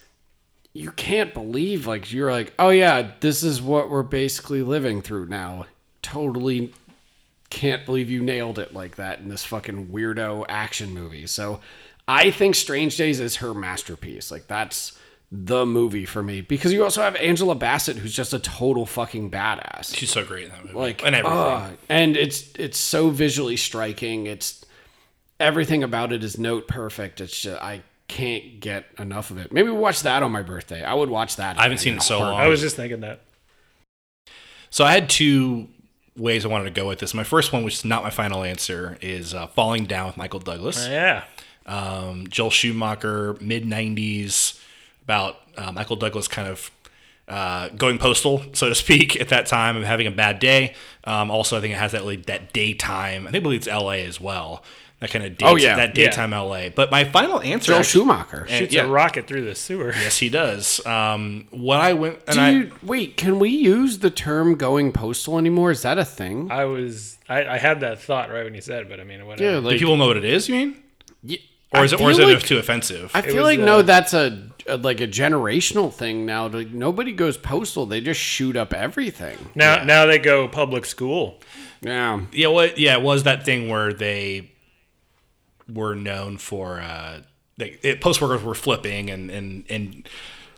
you 0.73 0.91
can't 0.91 1.35
believe 1.35 1.87
like 1.87 2.13
you're 2.13 2.31
like, 2.31 2.55
oh 2.59 2.71
yeah, 2.71 3.13
this 3.21 3.43
is 3.43 3.61
what 3.61 3.91
we're 3.91 4.03
basically 4.03 4.63
living 4.63 5.03
through 5.03 5.27
now. 5.27 5.67
Totally 6.01 6.73
can't 7.51 7.85
believe 7.85 8.11
you 8.11 8.23
nailed 8.23 8.59
it 8.59 8.73
like 8.73 8.97
that 8.97 9.19
in 9.19 9.29
this 9.29 9.45
fucking 9.45 9.89
weirdo 9.89 10.47
action 10.49 10.95
movie. 10.95 11.27
So 11.27 11.61
I 12.13 12.31
think 12.31 12.55
Strange 12.55 12.97
Days 12.97 13.21
is 13.21 13.37
her 13.37 13.55
masterpiece. 13.55 14.31
Like 14.31 14.47
that's 14.47 14.99
the 15.31 15.65
movie 15.65 16.05
for 16.05 16.23
me 16.23 16.43
because 16.43 16.75
you 16.75 16.85
also 16.85 17.01
have 17.01 17.17
Angela 17.17 17.55
Bassett 17.55 17.97
who's 17.97 18.15
just 18.15 18.35
a 18.35 18.39
total 18.39 18.85
fucking 18.85 19.31
badass. 19.31 19.95
She's 19.97 20.11
so 20.11 20.25
great 20.25 20.45
in 20.45 20.51
that 20.51 20.63
movie. 20.63 20.75
Like 20.79 21.03
and 21.05 21.15
everything. 21.15 21.39
uh, 21.39 21.71
and 21.89 22.17
it's 22.17 22.53
it's 22.59 22.79
so 22.79 23.09
visually 23.09 23.57
striking. 23.57 24.27
It's 24.27 24.63
everything 25.41 25.83
about 25.83 26.13
it 26.13 26.23
is 26.23 26.39
note 26.39 26.69
perfect. 26.69 27.21
It's 27.23 27.41
just 27.41 27.63
I 27.63 27.83
can't 28.09 28.61
get 28.61 28.85
enough 28.99 29.31
of 29.31 29.39
it. 29.39 29.51
Maybe 29.51 29.71
watch 29.71 30.03
that 30.03 30.23
on 30.23 30.33
my 30.33 30.43
birthday. 30.43 30.85
I 30.85 30.93
would 30.93 31.09
watch 31.09 31.37
that. 31.37 31.59
I 31.59 31.63
haven't 31.63 31.79
seen 31.79 31.95
it 31.95 32.03
so 32.03 32.19
long. 32.19 32.39
I 32.39 32.49
was 32.49 32.61
just 32.61 32.77
thinking 32.77 33.01
that. 33.01 33.23
So 34.69 34.85
I 34.85 34.93
had 34.93 35.09
two 35.09 35.69
ways 36.15 36.45
I 36.45 36.49
wanted 36.49 36.65
to 36.65 36.71
go 36.79 36.87
with 36.87 36.99
this. 36.99 37.15
My 37.15 37.25
first 37.25 37.55
one, 37.55 37.65
which 37.65 37.75
is 37.75 37.85
not 37.87 38.03
my 38.03 38.11
final 38.11 38.43
answer, 38.43 38.99
is 39.01 39.33
uh, 39.33 39.47
Falling 39.47 39.87
Down 39.87 40.07
with 40.09 40.19
Michael 40.19 40.41
Douglas. 40.41 40.87
Yeah. 40.87 41.25
Um, 41.67 42.27
Joel 42.29 42.51
Schumacher, 42.51 43.37
mid 43.41 43.65
90s, 43.65 44.61
about 45.05 45.37
uh, 45.57 45.73
Michael 45.73 45.97
Douglas 45.97 46.29
kind 46.29 46.49
of 46.49 46.71
uh, 47.29 47.69
going 47.71 47.99
postal, 47.99 48.43
so 48.53 48.69
to 48.69 48.75
speak, 48.75 49.17
at 49.21 49.29
that 49.29 49.47
time 49.47 49.77
of 49.77 49.85
having 49.85 50.07
a 50.07 50.11
bad 50.11 50.39
day. 50.39 50.75
Um, 51.05 51.31
also, 51.31 51.57
I 51.57 51.61
think 51.61 51.73
it 51.75 51.79
has 51.79 51.93
that 51.93 52.05
like, 52.05 52.27
that 52.27 52.53
daytime. 52.53 53.27
I 53.27 53.31
think 53.31 53.43
I 53.43 53.45
believe 53.45 53.61
it's 53.61 53.69
L.A. 53.69 54.05
as 54.05 54.21
well. 54.21 54.63
That 55.01 55.11
kind 55.11 55.25
of 55.25 55.37
day, 55.37 55.47
Oh, 55.47 55.57
yeah. 55.57 55.75
that 55.77 55.99
Yeah. 55.99 56.07
daytime 56.11 56.33
L.A. 56.33 56.69
But 56.69 56.93
my 56.93 57.03
final 57.05 57.41
answer, 57.41 57.73
Joel 57.73 57.81
actually- 57.81 58.01
Schumacher. 58.03 58.41
and- 58.49 58.51
Shoots 58.51 58.73
yeah, 58.75 58.85
a 58.85 58.89
rocket 58.89 59.27
through 59.27 59.45
the 59.45 59.55
sewer. 59.57 59.89
yes, 59.97 60.19
he 60.19 60.29
does. 60.29 60.85
Um, 60.87 61.49
what 61.51 61.81
I 61.81 61.93
went 61.93 62.21
and 62.29 62.35
Do 62.37 62.41
I 62.41 62.51
you, 62.51 62.73
wait, 62.85 63.17
can 63.17 63.41
we 63.41 63.51
use 63.51 63.99
the 63.99 64.11
term 64.11 64.55
going 64.55 64.93
postal 64.93 65.39
anymore? 65.39 65.73
Is 65.73 65.83
that 65.83 65.99
a 65.99 66.05
thing? 66.05 66.53
I 66.53 66.67
was 66.67 67.19
I, 67.29 67.45
I 67.47 67.59
had 67.59 67.81
that 67.81 68.01
thought 68.01 68.31
right 68.31 68.45
when 68.45 68.55
you 68.55 68.61
said 68.61 68.83
it, 68.83 68.89
but 68.89 69.01
I 69.01 69.05
mean 69.05 69.27
whatever. 69.27 69.61
Yeah, 69.61 69.71
do 69.71 69.77
people 69.77 69.97
know 69.97 70.07
what 70.07 70.17
it 70.19 70.25
is? 70.25 70.49
You 70.49 70.55
mean, 70.55 70.77
y- 71.25 71.39
or 71.75 71.85
is 71.85 71.93
it 71.93 72.01
or 72.01 72.11
is 72.11 72.19
feel 72.19 72.29
it 72.29 72.41
too 72.41 72.59
offensive? 72.59 73.11
I 73.15 73.23
feel 73.23 73.37
was, 73.37 73.45
like 73.45 73.61
uh, 73.61 73.65
no, 73.65 73.83
that's 73.83 74.15
a, 74.15 74.49
a 74.67 74.77
like 74.77 75.01
a 75.01 75.09
generational 75.09 75.93
thing 75.93 76.27
now. 76.27 76.47
Like 76.49 76.71
nobody 76.71 77.13
goes 77.13 77.37
postal; 77.37 77.87
they 77.87 78.01
just 78.01 78.21
shoot 78.21 78.57
up 78.57 78.73
everything. 78.73 79.39
Now 79.55 79.83
now 79.85 80.07
they 80.07 80.19
go 80.19 80.49
public 80.49 80.85
school. 80.85 81.41
Yeah, 81.81 82.21
Yeah, 82.33 82.49
what? 82.49 82.79
Yeah, 82.79 82.97
it 82.97 83.03
was 83.03 83.25
that 83.25 83.45
thing 83.45 83.69
where 83.69 83.93
they 83.93 84.53
were 85.69 85.95
known 85.95 86.39
for 86.39 86.81
uh, 86.81 87.21
they, 87.57 87.79
it, 87.83 88.01
post 88.01 88.21
workers 88.21 88.43
were 88.43 88.55
flipping 88.55 89.11
and 89.11 89.31
and 89.31 89.65
and 89.69 90.09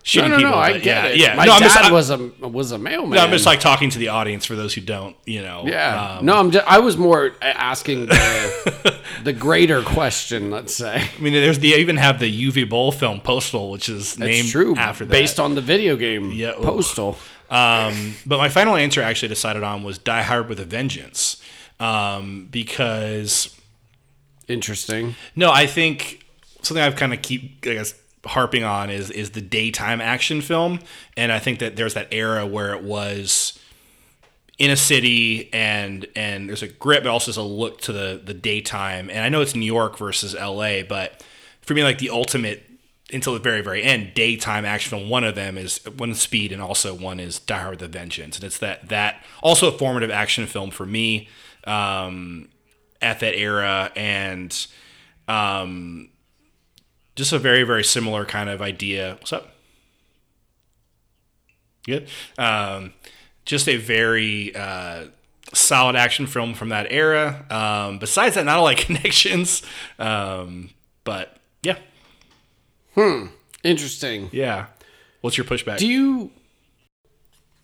no, 0.05 0.07
shooting 0.07 0.31
no, 0.31 0.37
people. 0.37 0.51
no. 0.51 0.57
I 0.59 0.73
get 0.75 0.85
yeah, 0.85 1.07
it. 1.07 1.17
Yeah, 1.17 1.35
my 1.35 1.47
no, 1.47 1.59
dad 1.59 1.69
just, 1.69 1.93
was 1.93 2.11
a 2.11 2.19
was 2.41 2.73
a 2.73 2.79
mailman. 2.79 3.17
no, 3.17 3.25
I'm 3.25 3.31
just 3.31 3.47
like 3.47 3.61
talking 3.61 3.89
to 3.91 3.99
the 3.99 4.09
audience 4.09 4.45
for 4.45 4.55
those 4.55 4.75
who 4.75 4.83
don't, 4.83 5.17
you 5.25 5.41
know. 5.41 5.65
yeah. 5.67 6.19
um, 6.19 6.27
no, 6.27 6.37
I'm 6.37 6.51
just, 6.51 6.67
I 6.67 6.79
was 6.81 6.97
more 6.97 7.33
asking 7.41 8.07
the, 8.07 9.01
the 9.25 9.33
greater 9.33 9.83
question. 9.83 10.51
Let's 10.51 10.75
say 10.75 11.09
I 11.19 11.21
mean, 11.21 11.33
there's 11.33 11.59
they 11.59 11.77
even 11.77 11.97
have 11.97 12.21
the 12.21 12.47
Uwe 12.51 12.69
Boll 12.69 12.93
film 12.93 13.21
Postal, 13.21 13.71
which 13.71 13.89
is 13.89 14.13
it's 14.13 14.19
named 14.19 14.49
true 14.49 14.77
after 14.77 15.05
that. 15.05 15.11
based 15.11 15.41
on 15.41 15.55
the 15.55 15.63
video 15.63 15.97
game 15.97 16.31
Yeah. 16.33 16.53
Postal. 16.53 17.17
Um, 17.51 18.15
but 18.27 18.39
my 18.39 18.49
final 18.49 18.75
answer 18.75 19.01
I 19.03 19.05
actually 19.05 19.29
decided 19.29 19.63
on 19.63 19.85
was 19.85 19.99
Die 19.99 20.23
Hard 20.23 20.49
with 20.49 20.59
a 20.61 20.65
Vengeance, 20.65 21.41
um, 21.79 22.49
because 22.51 23.55
Interesting. 24.49 25.15
No, 25.35 25.51
I 25.51 25.67
think 25.67 26.25
something 26.63 26.83
I've 26.83 26.97
kind 26.97 27.13
of 27.15 27.23
keep 27.23 27.65
I 27.67 27.75
guess 27.75 27.95
harping 28.27 28.65
on 28.65 28.91
is 28.91 29.11
is 29.11 29.31
the 29.31 29.41
daytime 29.41 30.01
action 30.01 30.41
film, 30.41 30.81
and 31.17 31.33
I 31.33 31.39
think 31.39 31.59
that 31.59 31.77
there's 31.77 31.95
that 31.95 32.09
era 32.13 32.47
where 32.47 32.75
it 32.75 32.83
was 32.83 33.59
in 34.59 34.71
a 34.71 34.77
city 34.77 35.53
and 35.53 36.07
and 36.15 36.49
there's 36.49 36.63
a 36.63 36.69
grip, 36.69 37.03
but 37.03 37.11
also 37.11 37.31
there's 37.31 37.37
a 37.37 37.43
look 37.43 37.81
to 37.83 37.93
the 37.93 38.21
the 38.23 38.35
daytime. 38.35 39.11
And 39.11 39.21
I 39.21 39.29
know 39.29 39.41
it's 39.41 39.55
New 39.55 39.67
York 39.67 39.99
versus 39.99 40.35
L.A., 40.35 40.83
but 40.83 41.25
for 41.63 41.75
me, 41.75 41.83
like 41.83 41.99
the 41.99 42.11
ultimate 42.11 42.65
until 43.13 43.35
the 43.35 43.39
very 43.39 43.61
very 43.61 43.83
end 43.83 44.13
daytime 44.15 44.65
action 44.65 44.99
film. 44.99 45.09
One 45.09 45.25
of 45.25 45.35
them 45.35 45.57
is 45.59 45.79
one 45.97 46.15
Speed, 46.15 46.53
and 46.53 46.63
also 46.63 46.95
one 46.95 47.21
is 47.21 47.39
Die 47.39 47.59
Hard 47.59 47.83
a 47.83 47.89
Vengeance, 47.89 48.37
and 48.37 48.45
it's 48.45 48.59
that 48.59 48.89
that 48.89 49.23
also 49.43 49.69
a 49.69 49.79
formative 49.79 50.11
action 50.11 50.47
film 50.47 50.71
for 50.71 50.87
me. 50.87 51.29
Um, 51.67 52.49
at 53.05 53.21
that 53.21 53.37
era 53.37 53.93
and 53.95 54.67
um, 55.29 56.09
just 57.17 57.33
a 57.33 57.39
very 57.39 57.63
very 57.65 57.85
similar 57.85 58.25
kind 58.25 58.49
of 58.51 58.61
idea. 58.63 59.17
What's 59.21 59.33
up? 59.33 59.51
Good. 61.87 62.09
Um, 62.39 62.95
just 63.45 63.69
a 63.69 63.77
very 63.77 64.55
uh, 64.57 65.07
solid 65.53 65.97
action 65.97 66.27
film 66.27 66.55
from 66.55 66.71
that 66.71 66.87
era. 66.91 67.45
Um, 67.51 67.99
besides 67.99 68.37
that, 68.37 68.45
not 68.45 68.59
a 68.59 68.63
lot 68.63 68.79
of 68.79 68.81
connections. 68.87 69.63
Um, 69.99 70.71
but 71.05 71.37
yeah, 71.63 71.77
Hmm. 72.95 73.27
Interesting. 73.63 74.29
yeah. 74.33 74.67
What's 75.21 75.37
your 75.37 75.45
pushback? 75.47 75.79
Do 75.79 75.87
you 75.89 76.31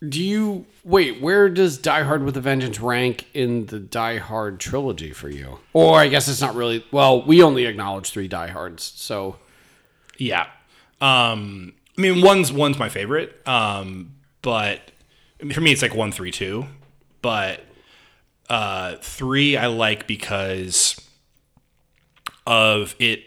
do 0.09 0.22
you 0.22 0.64
wait? 0.82 1.20
Where 1.20 1.51
does 1.51 1.77
Die 1.77 2.02
Hard 2.05 2.22
with 2.24 2.35
a 2.36 2.40
Vengeance 2.40 2.81
rank 2.81 3.27
in 3.35 3.66
the 3.66 3.78
Die 3.78 4.16
Hard 4.16 4.59
trilogy 4.59 5.12
for 5.12 5.28
you? 5.28 5.59
Or 5.74 5.98
I 5.98 6.09
guess 6.09 6.27
it's 6.27 6.40
not 6.40 6.55
really. 6.55 6.85
Well, 6.90 7.22
we 7.22 7.43
only 7.43 7.66
acknowledge 7.66 8.09
three 8.10 8.28
Die 8.28 8.47
Hards, 8.48 8.82
so 8.97 9.36
Yeah. 10.20 10.47
Um, 11.01 11.72
I 11.98 12.01
mean, 12.02 12.22
one's 12.22 12.52
one's 12.52 12.78
my 12.78 12.88
favorite. 12.88 13.40
Um, 13.48 14.14
but 14.42 14.92
for 15.52 15.60
me, 15.60 15.72
it's 15.72 15.82
like 15.82 15.94
one, 15.94 16.12
three, 16.12 16.30
two. 16.30 16.66
But 17.22 17.64
uh, 18.48 18.97
three 19.01 19.56
I 19.56 19.66
like 19.66 20.06
because 20.06 21.01
of 22.47 22.94
it 22.98 23.24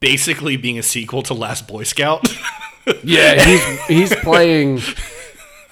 basically 0.00 0.56
being 0.56 0.78
a 0.78 0.82
sequel 0.82 1.22
to 1.24 1.34
Last 1.34 1.68
Boy 1.68 1.84
Scout. 1.84 2.26
yeah, 3.04 3.42
he's 3.44 3.86
he's 3.86 4.14
playing. 4.16 4.80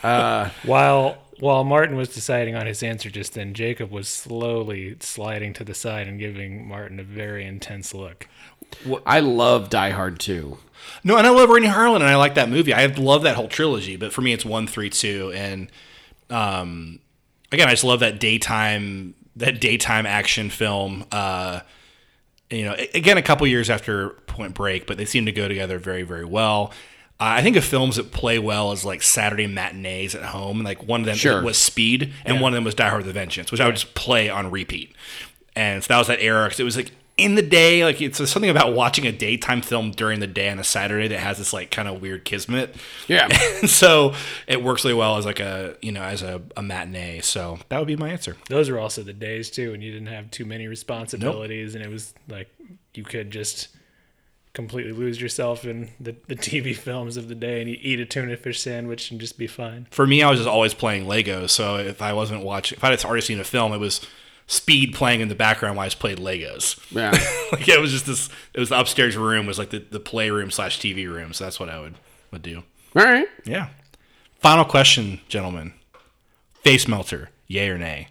uh, 0.03 0.51
While 0.65 1.19
while 1.41 1.65
Martin 1.65 1.97
was 1.97 2.11
deciding 2.11 2.55
on 2.55 2.67
his 2.67 2.83
answer 2.83 3.11
just 3.11 3.35
then, 3.35 3.55
Jacob 3.55 3.91
was 3.91 4.09
slowly 4.09 4.97
sliding 5.01 5.53
to 5.55 5.65
the 5.65 5.75
side 5.75 6.07
and 6.07 6.19
giving 6.19 6.69
Martin 6.69 7.01
a 7.01 7.05
very 7.05 7.45
intense 7.45 7.95
look. 7.95 8.29
I 9.07 9.21
love 9.21 9.71
Die 9.71 9.91
Hard 9.91 10.19
too. 10.21 10.59
No, 11.05 11.17
and 11.17 11.27
I 11.27 11.31
love 11.31 11.49
Renny 11.49 11.67
Harlin, 11.69 11.97
and 11.97 12.05
I 12.05 12.17
like 12.17 12.35
that 12.35 12.49
movie. 12.49 12.75
I 12.75 12.87
love 12.87 13.23
that 13.23 13.37
whole 13.37 13.49
trilogy. 13.49 13.97
But 13.97 14.13
for 14.13 14.21
me, 14.21 14.33
it's 14.33 14.45
one, 14.45 14.67
three, 14.67 14.91
two, 14.91 15.33
and 15.35 15.71
um, 16.29 16.99
again, 17.53 17.69
I 17.69 17.73
just 17.73 17.85
love 17.85 18.01
that 18.01 18.21
daytime 18.21 19.15
that 19.37 19.61
daytime 19.61 20.07
action 20.07 20.51
film. 20.51 21.05
Uh, 21.13 21.61
you 22.51 22.65
know, 22.65 22.75
again, 22.95 23.17
a 23.17 23.23
couple 23.23 23.47
years 23.47 23.71
after 23.71 24.11
Point 24.27 24.55
Break, 24.55 24.87
but 24.87 24.97
they 24.97 25.05
seem 25.05 25.27
to 25.27 25.33
go 25.33 25.49
together 25.49 25.79
very, 25.79 26.03
very 26.03 26.25
well. 26.25 26.73
Uh, 27.21 27.37
I 27.39 27.43
think 27.43 27.57
of 27.57 27.65
films 27.65 27.97
that 27.97 28.13
play 28.13 28.39
well 28.39 28.73
as 28.73 28.85
like 28.85 29.03
Saturday 29.03 29.47
matinees 29.47 30.15
at 30.15 30.25
home, 30.25 30.59
and 30.59 30.65
like 30.65 30.83
one 30.87 31.01
of 31.01 31.07
them 31.07 31.17
Sure. 31.17 31.43
was 31.43 31.59
Speed, 31.59 32.13
and 32.25 32.41
one 32.41 32.53
of 32.53 32.57
them 32.57 32.65
was 32.65 32.75
Die 32.75 32.89
Hard 32.89 33.03
with 33.03 33.11
a 33.11 33.13
Vengeance, 33.13 33.53
which 33.53 33.61
I 33.61 33.67
would 33.67 33.77
just 33.77 33.95
play 33.95 34.29
on 34.29 34.51
repeat. 34.51 34.95
And 35.55 35.83
so 35.83 35.89
that 35.89 35.99
was 35.99 36.07
that 36.09 36.21
era 36.23 36.47
because 36.47 36.61
it 36.61 36.65
was 36.65 36.77
like 36.77 36.93
in 37.21 37.35
the 37.35 37.43
day, 37.43 37.85
like 37.85 38.01
it's 38.01 38.19
something 38.31 38.51
about 38.51 38.75
watching 38.75 39.07
a 39.07 39.13
daytime 39.13 39.63
film 39.63 39.91
during 39.91 40.21
the 40.21 40.27
day 40.27 40.49
on 40.49 40.59
a 40.59 40.65
Saturday 40.65 41.09
that 41.09 41.21
has 41.21 41.39
this 41.39 41.53
like 41.53 41.71
kind 41.71 41.87
of 41.87 42.01
weird 42.01 42.25
kismet. 42.25 42.75
Yeah. 43.09 43.29
and 43.61 43.69
so 43.69 44.15
it 44.47 44.63
works 44.63 44.85
really 44.85 44.95
well 44.95 45.17
as 45.17 45.27
like 45.27 45.41
a 45.41 45.77
you 45.83 45.93
know 45.93 46.03
as 46.03 46.23
a, 46.23 46.43
a 46.57 46.63
matinee. 46.63 47.21
So 47.21 47.59
that 47.69 47.79
would 47.79 47.89
be 47.89 47.97
my 47.97 48.11
answer. 48.11 48.37
Those 48.49 48.71
were 48.71 48.79
also 48.79 49.03
the 49.03 49.13
days 49.13 49.51
too, 49.51 49.73
when 49.73 49.83
you 49.83 49.93
didn't 49.93 50.09
have 50.09 50.31
too 50.31 50.45
many 50.45 50.67
responsibilities, 50.67 51.75
and 51.75 51.85
it 51.85 51.91
was 51.91 52.15
like 52.29 52.49
you 52.95 53.05
could 53.05 53.31
just 53.31 53.69
completely 54.53 54.93
lose 54.93 55.21
yourself 55.21 55.65
in 55.65 55.91
the, 56.01 56.17
the 56.27 56.35
TV 56.35 56.75
films 56.77 57.17
of 57.17 57.29
the 57.29 57.35
day, 57.35 57.61
and 57.61 57.71
you 57.71 57.77
eat 57.81 58.01
a 58.01 58.05
tuna 58.05 58.37
fish 58.37 58.61
sandwich 58.61 59.11
and 59.11 59.21
just 59.21 59.39
be 59.39 59.47
fine. 59.47 59.87
For 59.91 60.07
me, 60.07 60.23
I 60.23 60.31
was 60.31 60.41
just 60.41 60.49
always 60.49 60.75
playing 60.75 61.05
Legos. 61.05 61.51
So 61.51 61.77
if 61.77 62.03
I 62.03 62.13
wasn't 62.13 62.45
watching, 62.45 62.77
if 62.77 62.85
I 62.85 62.91
had 62.91 63.05
already 63.05 63.23
seen 63.23 63.41
a 63.41 63.45
film, 63.45 63.73
it 63.73 63.79
was 63.79 64.01
Speed 64.53 64.95
playing 64.97 65.21
in 65.21 65.29
the 65.29 65.37
background 65.37 65.77
while 65.77 65.85
I 65.85 65.87
just 65.87 66.01
played 66.01 66.19
Legos. 66.19 66.77
Yeah. 66.91 67.13
like 67.53 67.69
it 67.69 67.79
was 67.81 67.93
just 67.93 68.07
this. 68.07 68.29
It 68.53 68.59
was 68.59 68.71
the 68.71 68.81
upstairs 68.81 69.17
room 69.17 69.47
was 69.47 69.61
like 69.61 69.71
the, 69.71 69.79
the 69.79 70.01
playroom 70.01 70.51
slash 70.51 70.81
TV 70.81 71.07
room. 71.09 71.33
So 71.33 71.45
that's 71.45 71.61
what 71.61 71.69
I 71.69 71.79
would 71.79 71.95
would 72.33 72.43
do. 72.43 72.65
All 72.97 73.05
right. 73.05 73.29
Yeah. 73.45 73.69
Final 74.41 74.65
question, 74.65 75.21
gentlemen. 75.29 75.73
Face 76.65 76.89
melter, 76.89 77.31
yay 77.47 77.69
or 77.69 77.79
nay? 77.79 78.09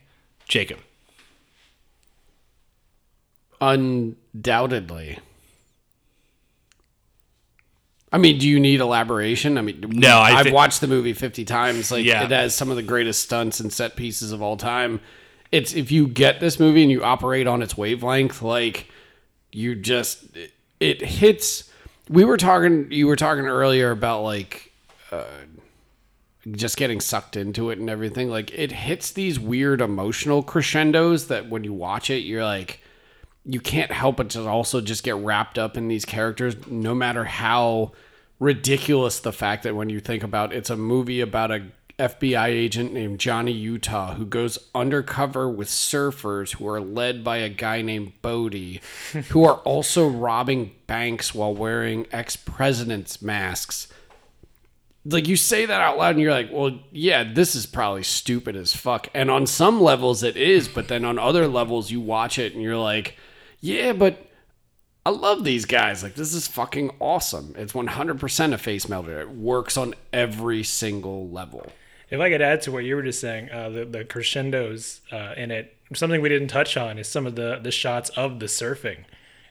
Jacob. 0.47 0.79
Undoubtedly. 3.59 5.19
I 8.13 8.17
mean, 8.17 8.39
do 8.39 8.47
you 8.47 8.59
need 8.61 8.79
elaboration? 8.79 9.57
I 9.57 9.61
mean, 9.61 9.83
No, 9.89 10.17
I 10.17 10.31
I've 10.39 10.45
thi- 10.47 10.51
watched 10.53 10.81
the 10.81 10.87
movie 10.87 11.13
50 11.13 11.43
times. 11.45 11.91
Like, 11.91 12.05
Yeah. 12.05 12.23
it 12.23 12.31
has 12.31 12.55
some 12.55 12.69
of 12.69 12.75
the 12.77 12.81
greatest 12.81 13.21
stunts 13.23 13.59
and 13.59 13.71
set 13.71 13.95
pieces 13.95 14.31
of 14.31 14.41
all 14.41 14.55
time. 14.57 15.01
It's 15.51 15.73
if 15.73 15.91
you 15.91 16.07
get 16.07 16.39
this 16.39 16.59
movie 16.59 16.83
and 16.83 16.91
you 16.91 17.03
operate 17.03 17.47
on 17.47 17.61
its 17.61 17.77
wavelength, 17.77 18.41
like, 18.41 18.87
you 19.51 19.75
just, 19.75 20.35
it, 20.35 20.51
it 20.79 21.01
hits. 21.01 21.71
We 22.07 22.23
were 22.23 22.37
talking, 22.37 22.91
you 22.91 23.07
were 23.07 23.15
talking 23.15 23.45
earlier 23.45 23.91
about 23.91 24.23
like 24.23 24.71
uh, 25.11 25.23
just 26.51 26.77
getting 26.77 26.99
sucked 26.99 27.35
into 27.35 27.69
it 27.69 27.79
and 27.79 27.89
everything. 27.89 28.29
Like 28.29 28.51
it 28.53 28.71
hits 28.71 29.11
these 29.11 29.39
weird 29.39 29.81
emotional 29.81 30.43
crescendos 30.43 31.27
that 31.27 31.49
when 31.49 31.63
you 31.63 31.73
watch 31.73 32.09
it, 32.09 32.19
you're 32.19 32.43
like, 32.43 32.81
you 33.45 33.59
can't 33.59 33.91
help 33.91 34.17
but 34.17 34.29
to 34.31 34.47
also 34.47 34.81
just 34.81 35.03
get 35.03 35.15
wrapped 35.15 35.57
up 35.57 35.77
in 35.77 35.87
these 35.87 36.05
characters, 36.05 36.67
no 36.67 36.93
matter 36.93 37.23
how 37.23 37.93
ridiculous 38.39 39.19
the 39.19 39.33
fact 39.33 39.63
that 39.63 39.75
when 39.75 39.89
you 39.89 39.99
think 39.99 40.23
about 40.23 40.53
it's 40.53 40.69
a 40.69 40.77
movie 40.77 41.19
about 41.19 41.51
a 41.51 41.65
FBI 41.99 42.47
agent 42.47 42.93
named 42.93 43.19
Johnny 43.19 43.51
Utah 43.51 44.15
who 44.15 44.25
goes 44.25 44.57
undercover 44.73 45.49
with 45.49 45.67
surfers 45.67 46.55
who 46.55 46.67
are 46.67 46.79
led 46.79 47.23
by 47.23 47.37
a 47.37 47.49
guy 47.49 47.81
named 47.81 48.13
Bodhi, 48.21 48.81
who 49.29 49.43
are 49.43 49.57
also 49.57 50.07
robbing 50.07 50.71
banks 50.87 51.35
while 51.35 51.53
wearing 51.53 52.07
ex 52.11 52.35
president's 52.35 53.21
masks. 53.21 53.87
Like 55.05 55.27
you 55.27 55.35
say 55.35 55.65
that 55.65 55.81
out 55.81 55.97
loud 55.97 56.11
and 56.11 56.19
you're 56.19 56.31
like, 56.31 56.49
well, 56.51 56.79
yeah, 56.91 57.23
this 57.23 57.55
is 57.55 57.65
probably 57.65 58.03
stupid 58.03 58.55
as 58.55 58.75
fuck. 58.75 59.07
And 59.13 59.29
on 59.29 59.45
some 59.45 59.81
levels 59.81 60.23
it 60.23 60.37
is, 60.37 60.67
but 60.67 60.87
then 60.87 61.05
on 61.05 61.19
other 61.19 61.47
levels 61.47 61.91
you 61.91 61.99
watch 61.99 62.39
it 62.39 62.53
and 62.53 62.63
you're 62.63 62.77
like, 62.77 63.17
yeah, 63.59 63.93
but 63.93 64.25
I 65.05 65.11
love 65.11 65.43
these 65.43 65.65
guys. 65.65 66.03
Like 66.03 66.15
this 66.15 66.33
is 66.33 66.47
fucking 66.47 66.91
awesome. 66.99 67.55
It's 67.57 67.73
100% 67.73 68.53
a 68.53 68.57
face 68.57 68.87
melter. 68.87 69.19
It 69.19 69.31
works 69.31 69.75
on 69.75 69.95
every 70.13 70.63
single 70.63 71.29
level. 71.29 71.71
If 72.09 72.19
I 72.19 72.29
could 72.29 72.41
add 72.41 72.61
to 72.63 72.71
what 72.71 72.83
you 72.85 72.95
were 72.95 73.03
just 73.03 73.21
saying, 73.21 73.49
uh, 73.51 73.69
the 73.69 73.85
the 73.85 74.03
crescendos 74.05 75.01
uh, 75.11 75.33
in 75.37 75.51
it, 75.51 75.75
something 75.93 76.21
we 76.21 76.29
didn't 76.29 76.47
touch 76.49 76.77
on 76.77 76.97
is 76.97 77.07
some 77.07 77.25
of 77.25 77.35
the 77.35 77.59
the 77.61 77.71
shots 77.71 78.09
of 78.11 78.39
the 78.39 78.45
surfing. 78.47 79.05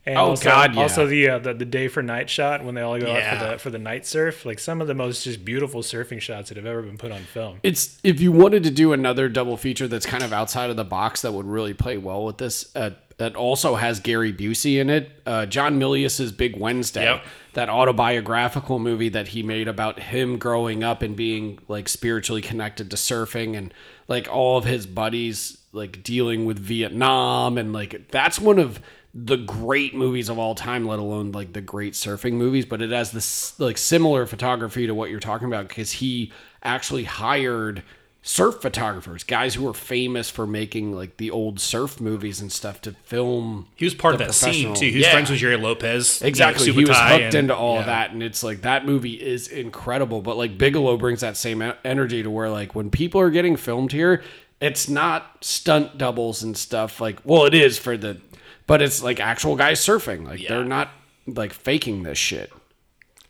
And 0.07 0.17
Oh, 0.17 0.31
also, 0.31 0.45
God, 0.45 0.75
yeah. 0.75 0.81
Also 0.83 1.07
the, 1.07 1.29
uh, 1.29 1.39
the 1.39 1.53
the 1.53 1.65
day 1.67 1.87
for 1.89 2.03
night 2.03 2.31
shot 2.31 2.65
when 2.65 2.75
they 2.75 2.81
all 2.81 2.99
go 2.99 3.15
out 3.15 3.39
for 3.39 3.45
the 3.53 3.59
for 3.59 3.71
the 3.71 3.79
night 3.79 4.07
surf, 4.07 4.47
like 4.47 4.59
some 4.59 4.81
of 4.81 4.87
the 4.87 4.95
most 4.95 5.25
just 5.25 5.45
beautiful 5.45 5.83
surfing 5.83 6.21
shots 6.21 6.49
that 6.49 6.57
have 6.57 6.65
ever 6.67 6.81
been 6.83 6.97
put 6.97 7.13
on 7.13 7.21
film. 7.25 7.59
It's 7.63 7.99
if 8.03 8.19
you 8.21 8.33
wanted 8.33 8.63
to 8.65 8.71
do 8.71 8.93
another 8.93 9.29
double 9.29 9.57
feature 9.57 9.87
that's 9.87 10.07
kind 10.07 10.23
of 10.23 10.33
outside 10.33 10.71
of 10.71 10.77
the 10.77 10.85
box 10.85 11.23
that 11.23 11.33
would 11.33 11.47
really 11.47 11.75
play 11.75 11.99
well 11.99 12.25
with 12.25 12.39
this. 12.39 12.75
Uh, 12.75 12.91
that 13.19 13.35
also 13.35 13.75
has 13.75 13.99
Gary 13.99 14.33
Busey 14.33 14.81
in 14.81 14.89
it. 14.89 15.11
Uh, 15.27 15.45
John 15.45 15.81
Milius's 15.81 16.31
Big 16.31 16.57
Wednesday, 16.57 17.03
Yep. 17.03 17.25
That 17.59 17.69
autobiographical 17.69 18.79
movie 18.79 19.09
that 19.09 19.27
he 19.27 19.43
made 19.43 19.67
about 19.67 19.99
him 19.99 20.39
growing 20.39 20.85
up 20.85 21.03
and 21.03 21.17
being 21.17 21.59
like 21.67 21.89
spiritually 21.89 22.41
connected 22.41 22.89
to 22.89 22.97
surfing 22.97 23.59
and 23.59 23.75
like 24.07 24.33
all 24.33 24.59
of 24.59 24.65
his 24.65 24.87
buddies 24.87 25.59
like 25.73 26.05
dealing 26.05 26.47
with 26.47 26.57
Vietnam 26.57 27.59
and 27.59 27.73
like 27.73 28.13
that's 28.13 28.39
one 28.39 28.61
of 28.61 28.79
the 29.13 29.37
great 29.37 29.93
movies 29.93 30.29
of 30.29 30.39
all 30.39 30.55
time, 30.55 30.87
let 30.87 31.01
alone 31.01 31.33
like 31.33 31.53
the 31.53 31.61
great 31.61 31.95
surfing 31.95 32.35
movies. 32.35 32.65
But 32.65 32.81
it 32.81 32.91
has 32.91 33.11
this 33.11 33.59
like 33.59 33.77
similar 33.77 34.25
photography 34.25 34.87
to 34.87 34.95
what 34.95 35.11
you're 35.11 35.19
talking 35.19 35.49
about 35.49 35.67
because 35.67 35.91
he 35.91 36.33
actually 36.63 37.05
hired 37.05 37.83
surf 38.29 38.61
photographers, 38.61 39.25
guys 39.25 39.55
who 39.55 39.63
were 39.65 39.73
famous 39.73 40.29
for 40.29 40.47
making 40.47 40.93
like 40.93 41.17
the 41.17 41.31
old 41.31 41.59
surf 41.59 41.99
movies 41.99 42.43
and 42.43 42.53
stuff 42.53 42.79
to 42.83 42.93
film. 43.05 43.67
He 43.75 43.87
was 43.87 43.95
part 43.95 44.13
of 44.15 44.19
that 44.19 44.35
scene 44.35 44.75
too. 44.75 44.85
He 44.91 44.97
was 44.99 45.07
Yeah. 45.07 45.13
friends 45.13 45.31
with 45.31 45.39
Gerry 45.39 45.57
Lopez. 45.57 46.21
Exactly. 46.21 46.67
you 46.67 46.73
know, 46.75 46.79
he 46.79 46.85
was 46.85 46.99
hooked 46.99 47.23
and- 47.23 47.35
into 47.35 47.57
all 47.57 47.77
yeah. 47.77 47.81
of 47.81 47.87
that. 47.87 48.11
And 48.11 48.23
it's 48.23 48.43
like 48.43 48.61
that 48.63 48.85
movie 48.85 49.15
is 49.15 49.49
incredible. 49.49 50.21
But 50.21 50.37
like 50.37 50.59
Bigelow 50.59 50.99
brings 50.99 51.23
that 51.23 51.39
same 51.39 51.73
energy 51.87 52.23
to 52.23 52.29
where 52.31 52.51
like 52.51 52.75
when 52.75 52.91
people 52.91 53.19
are 53.19 53.31
getting 53.31 53.57
filmed 53.57 53.93
here, 53.93 54.23
it's 54.61 54.91
not 54.91 55.39
stunt 55.41 55.97
doubles 55.97 56.43
and 56.43 56.55
stuff. 56.55 57.01
Like, 57.01 57.21
well, 57.25 57.47
it 57.47 57.55
is 57.55 57.79
for 57.79 57.97
the, 57.97 58.21
but 58.67 58.83
it's 58.83 59.03
like 59.03 59.21
actual 59.21 59.57
guys 59.57 59.81
surfing. 59.81 60.27
Like 60.27 60.47
they're 60.47 60.65
not 60.65 60.91
like 61.27 61.55
faking 61.55 62.03
this 62.03 62.19
shit. 62.19 62.53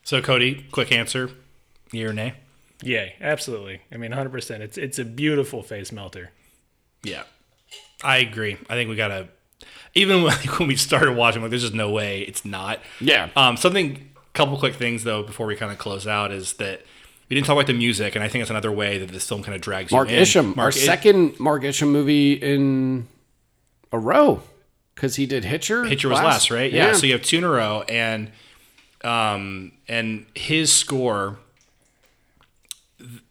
So 0.03 0.21
Cody, 0.21 0.67
quick 0.73 0.91
answer, 0.91 1.31
yeah 1.93 2.07
or 2.07 2.13
nay? 2.13 2.35
Yay, 2.83 3.15
absolutely. 3.21 3.81
I 3.93 3.97
mean, 3.97 4.13
hundred 4.13 4.31
percent. 4.31 4.63
It's 4.63 4.79
it's 4.79 4.99
a 4.99 5.05
beautiful 5.05 5.63
face 5.63 5.91
melter. 5.93 6.31
Yeah, 7.03 7.25
I 8.03 8.19
agree. 8.19 8.57
I 8.69 8.75
think 8.75 8.89
we 8.91 8.97
gotta. 8.97 9.29
Even 9.95 10.23
when, 10.25 10.35
when 10.35 10.69
we 10.69 10.77
started 10.77 11.17
watching, 11.17 11.43
like, 11.43 11.51
there's 11.51 11.63
just 11.63 11.75
no 11.75 11.91
way 11.91 12.21
it's 12.23 12.45
not. 12.45 12.81
Yeah. 13.01 13.31
Um, 13.37 13.57
something. 13.57 14.05
Couple 14.35 14.57
quick 14.57 14.77
things 14.77 15.03
though 15.03 15.25
before 15.25 15.47
we 15.47 15.57
kind 15.57 15.73
of 15.73 15.79
close 15.79 16.07
out 16.07 16.31
is 16.31 16.53
that 16.55 16.83
we 17.29 17.35
didn't 17.35 17.47
talk 17.47 17.55
about 17.55 17.67
the 17.67 17.73
music, 17.73 18.15
and 18.15 18.23
I 18.23 18.29
think 18.29 18.43
it's 18.43 18.51
another 18.51 18.71
way 18.71 18.99
that 18.99 19.09
this 19.11 19.27
film 19.29 19.43
kind 19.43 19.55
of 19.55 19.61
drags 19.61 19.91
Mark 19.91 20.09
you 20.09 20.17
in. 20.17 20.23
Isham, 20.23 20.51
our 20.51 20.55
Mark 20.55 20.75
second 20.75 21.41
Mark 21.41 21.65
Isham 21.65 21.91
movie 21.91 22.35
in 22.35 23.09
a 23.91 23.99
row, 23.99 24.43
because 24.95 25.17
he 25.17 25.27
did 25.27 25.45
Hitcher. 25.45 25.85
Hitcher 25.85 26.09
was 26.09 26.19
last, 26.21 26.51
right? 26.53 26.73
Yeah. 26.73 26.93
So 26.93 27.07
you 27.07 27.13
have 27.15 27.23
two 27.23 27.39
in 27.39 27.45
a 27.45 27.49
row, 27.51 27.83
and 27.89 28.31
um, 29.03 29.73
and 29.89 30.27
his 30.35 30.73
score, 30.73 31.31
th- 31.31 31.39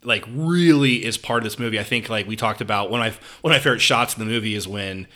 like, 0.07 0.25
really 0.27 1.05
is 1.05 1.17
part 1.17 1.39
of 1.39 1.43
this 1.43 1.59
movie. 1.59 1.79
I 1.79 1.83
think, 1.83 2.09
like 2.09 2.27
we 2.27 2.35
talked 2.35 2.61
about, 2.61 2.89
one 2.89 3.05
of 3.05 3.13
my 3.13 3.19
one 3.41 3.53
of 3.53 3.59
my 3.59 3.63
favorite 3.63 3.81
shots 3.81 4.15
in 4.15 4.19
the 4.19 4.25
movie 4.25 4.55
is 4.55 4.67
when 4.67 5.07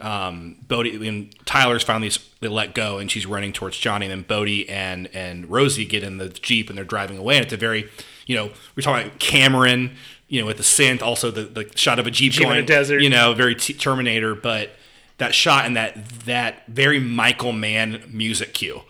um, 0.00 0.56
Bodhi, 0.66 0.98
when 0.98 1.30
Tyler's 1.44 1.84
finally 1.84 2.10
they 2.40 2.48
let 2.48 2.74
go, 2.74 2.98
and 2.98 3.10
she's 3.10 3.24
running 3.24 3.52
towards 3.52 3.78
Johnny, 3.78 4.06
and 4.06 4.10
then 4.10 4.22
Bodhi 4.22 4.68
and 4.68 5.08
and 5.14 5.48
Rosie 5.48 5.86
get 5.86 6.02
in 6.02 6.18
the 6.18 6.28
jeep, 6.28 6.68
and 6.68 6.76
they're 6.76 6.84
driving 6.84 7.16
away, 7.16 7.36
and 7.36 7.44
it's 7.44 7.54
a 7.54 7.56
very, 7.56 7.88
you 8.26 8.36
know, 8.36 8.50
we're 8.76 8.82
talking 8.82 9.06
about 9.06 9.18
Cameron. 9.18 9.96
You 10.28 10.40
know, 10.40 10.46
with 10.46 10.56
the 10.56 10.62
synth, 10.62 11.02
also 11.02 11.30
the, 11.30 11.42
the 11.42 11.70
shot 11.76 11.98
of 11.98 12.06
a 12.06 12.10
jeep, 12.10 12.32
Jeep 12.32 12.42
in 12.42 12.48
going 12.48 12.64
a 12.64 12.66
desert. 12.66 13.02
You 13.02 13.10
know, 13.10 13.34
very 13.34 13.54
t- 13.54 13.74
Terminator, 13.74 14.34
but 14.34 14.70
that 15.18 15.34
shot 15.34 15.66
and 15.66 15.76
that 15.76 16.08
that 16.24 16.66
very 16.68 16.98
Michael 16.98 17.52
Mann 17.52 18.02
music 18.10 18.54
cue. 18.54 18.82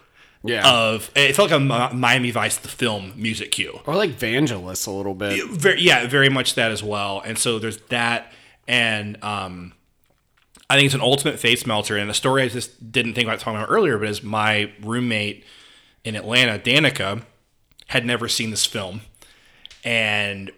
Yeah. 0.44 0.68
Of 0.68 1.10
it 1.14 1.36
felt 1.36 1.50
like 1.50 1.60
a 1.60 1.94
Miami 1.94 2.30
Vice 2.30 2.56
the 2.56 2.68
film 2.68 3.12
music 3.16 3.52
cue. 3.52 3.80
or 3.86 3.94
like 3.94 4.18
Vangelis 4.18 4.86
a 4.86 4.90
little 4.90 5.14
bit. 5.14 5.48
Very, 5.48 5.80
yeah, 5.80 6.06
very 6.06 6.28
much 6.28 6.54
that 6.56 6.70
as 6.72 6.82
well. 6.82 7.22
And 7.24 7.38
so 7.38 7.58
there's 7.58 7.76
that, 7.88 8.32
and 8.66 9.22
um, 9.22 9.72
I 10.68 10.76
think 10.76 10.86
it's 10.86 10.94
an 10.94 11.00
ultimate 11.00 11.38
face 11.38 11.64
melter. 11.64 11.96
And 11.96 12.10
the 12.10 12.14
story 12.14 12.42
I 12.42 12.48
just 12.48 12.90
didn't 12.90 13.14
think 13.14 13.26
about 13.28 13.38
talking 13.38 13.60
about 13.60 13.70
earlier, 13.70 13.98
but 13.98 14.08
is 14.08 14.22
my 14.22 14.72
roommate 14.82 15.44
in 16.04 16.16
Atlanta, 16.16 16.58
Danica, 16.58 17.22
had 17.86 18.04
never 18.04 18.26
seen 18.26 18.50
this 18.50 18.66
film, 18.66 19.02
and 19.84 20.50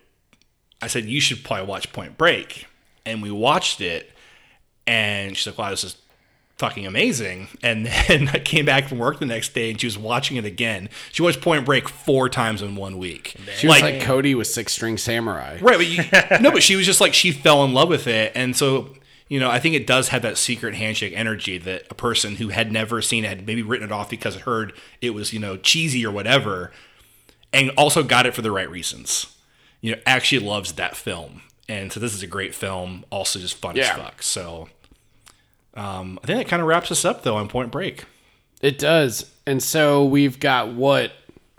I 0.81 0.87
said 0.87 1.05
you 1.05 1.21
should 1.21 1.45
probably 1.45 1.67
watch 1.67 1.93
Point 1.93 2.17
Break, 2.17 2.67
and 3.05 3.21
we 3.23 3.31
watched 3.31 3.81
it, 3.81 4.11
and 4.87 5.37
she's 5.37 5.47
like, 5.47 5.59
"Wow, 5.59 5.71
this 5.71 5.85
is 5.85 5.97
fucking 6.57 6.87
amazing." 6.87 7.49
And 7.63 7.87
then 7.87 8.29
I 8.33 8.39
came 8.39 8.65
back 8.65 8.89
from 8.89 8.99
work 8.99 9.19
the 9.19 9.27
next 9.27 9.55
day, 9.55 9.71
and 9.71 9.81
she 9.81 9.87
was 9.87 9.99
watching 9.99 10.37
it 10.37 10.45
again. 10.45 10.89
She 11.13 11.23
watched 11.23 11.41
Point 11.41 11.65
Break 11.65 11.89
four 11.89 12.29
times 12.29 12.63
in 12.63 12.77
one 12.77 12.99
week. 12.99 13.37
She 13.57 13.67
was 13.67 13.81
like, 13.81 14.01
Cody 14.03 14.35
with 14.35 14.47
Six 14.47 14.73
String 14.73 14.97
Samurai. 14.97 15.59
Right, 15.61 15.77
but 15.77 15.87
you, 15.87 16.05
no, 16.41 16.51
but 16.51 16.63
she 16.63 16.77
was 16.77 16.87
just 16.87 17.01
like 17.01 17.15
she 17.15 17.33
fell 17.33 17.65
in 17.65 17.73
love 17.73 17.89
with 17.89 18.07
it, 18.07 18.33
and 18.35 18.57
so 18.57 18.95
you 19.29 19.41
know 19.41 19.51
I 19.51 19.59
think 19.59 19.75
it 19.75 19.87
does 19.87 20.09
have 20.09 20.23
that 20.23 20.39
secret 20.39 20.75
handshake 20.75 21.13
energy 21.17 21.59
that 21.59 21.87
a 21.91 21.95
person 21.95 22.37
who 22.37 22.49
had 22.49 22.73
never 22.73 23.01
seen 23.01 23.25
it 23.25 23.29
had 23.29 23.47
maybe 23.47 23.63
written 23.63 23.89
it 23.89 23.93
off 23.93 24.11
because 24.11 24.37
it 24.37 24.43
heard 24.43 24.73
it 25.01 25.11
was 25.11 25.33
you 25.33 25.39
know 25.39 25.57
cheesy 25.57 26.05
or 26.05 26.11
whatever, 26.11 26.73
and 27.53 27.71
also 27.77 28.03
got 28.03 28.27
it 28.27 28.35
for 28.35 28.43
the 28.43 28.51
right 28.51 28.71
reasons. 28.71 29.35
You 29.81 29.93
know, 29.93 30.01
actually 30.07 30.39
loves 30.47 30.73
that 30.73 30.97
film, 30.97 31.43
and 31.69 31.93
so 31.93 32.01
this 32.01 32.15
is 32.15 32.23
a 32.23 32.27
great 32.27 32.55
film. 32.55 33.05
Also, 33.11 33.39
just 33.39 33.57
fun 33.57 33.79
as 33.79 33.91
fuck. 33.91 34.23
So, 34.23 34.69
um, 35.75 36.19
I 36.23 36.27
think 36.27 36.39
that 36.39 36.49
kind 36.49 36.63
of 36.63 36.69
wraps 36.69 36.91
us 36.91 37.05
up 37.05 37.23
though 37.23 37.37
on 37.37 37.49
Point 37.49 37.71
Break. 37.71 38.05
It 38.63 38.79
does. 38.79 39.31
And 39.47 39.63
so 39.63 40.05
we've 40.05 40.41
got 40.41 40.69
what 40.73 41.13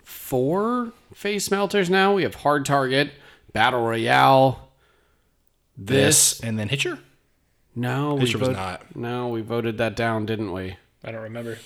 four 0.04 0.92
face 1.14 1.50
melters 1.50 1.88
now? 1.90 2.14
We 2.14 2.22
have 2.24 2.34
Hard 2.36 2.64
Target, 2.64 3.12
Battle 3.52 3.80
Royale, 3.82 4.70
this. 5.76 6.40
and 6.40 6.58
then 6.58 6.68
Hitcher. 6.68 6.98
No, 7.74 8.14
we 8.14 8.20
Hitcher 8.22 8.38
was 8.38 8.48
not. 8.48 8.96
No, 8.96 9.28
we 9.28 9.42
voted 9.42 9.78
that 9.78 9.94
down, 9.96 10.26
didn't 10.26 10.52
we? 10.52 10.76
I 11.04 11.12
don't 11.12 11.22
remember. 11.22 11.58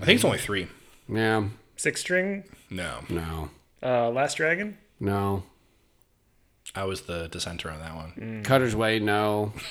I 0.00 0.04
think 0.04 0.16
it's 0.16 0.24
only 0.24 0.38
three. 0.38 0.68
Yeah. 1.08 1.48
Six 1.76 2.00
string, 2.02 2.44
No, 2.70 2.98
No. 3.08 3.50
uh, 3.82 4.10
Last 4.10 4.36
Dragon. 4.36 4.78
No. 5.00 5.42
I 6.74 6.84
was 6.84 7.02
the 7.02 7.26
dissenter 7.28 7.70
on 7.70 7.80
that 7.80 7.96
one. 7.96 8.12
Mm. 8.18 8.44
Cutter's 8.44 8.76
Way, 8.76 8.98
no. 9.00 9.52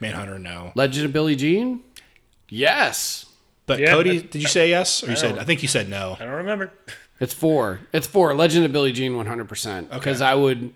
Manhunter, 0.00 0.38
no. 0.38 0.72
Legend 0.74 1.06
of 1.06 1.12
Billie 1.12 1.36
Jean? 1.36 1.80
Yes. 2.48 3.26
But 3.66 3.78
Yeah, 3.80 3.90
Cody, 3.92 4.18
I- 4.18 4.22
did 4.22 4.42
you 4.42 4.48
say 4.48 4.68
yes 4.68 5.02
or 5.02 5.10
you 5.10 5.16
said? 5.16 5.38
I 5.38 5.44
think 5.44 5.62
you 5.62 5.68
said 5.68 5.88
no. 5.88 6.16
I 6.20 6.24
don't 6.24 6.34
remember. 6.34 6.72
It's 7.20 7.32
four. 7.32 7.80
It's 7.92 8.06
four. 8.06 8.34
Legend 8.34 8.64
of 8.66 8.72
Billie 8.72 8.92
Jean, 8.92 9.16
one 9.16 9.26
hundred 9.26 9.48
percent. 9.48 9.90
Because 9.90 10.20
I 10.20 10.34
would, 10.34 10.74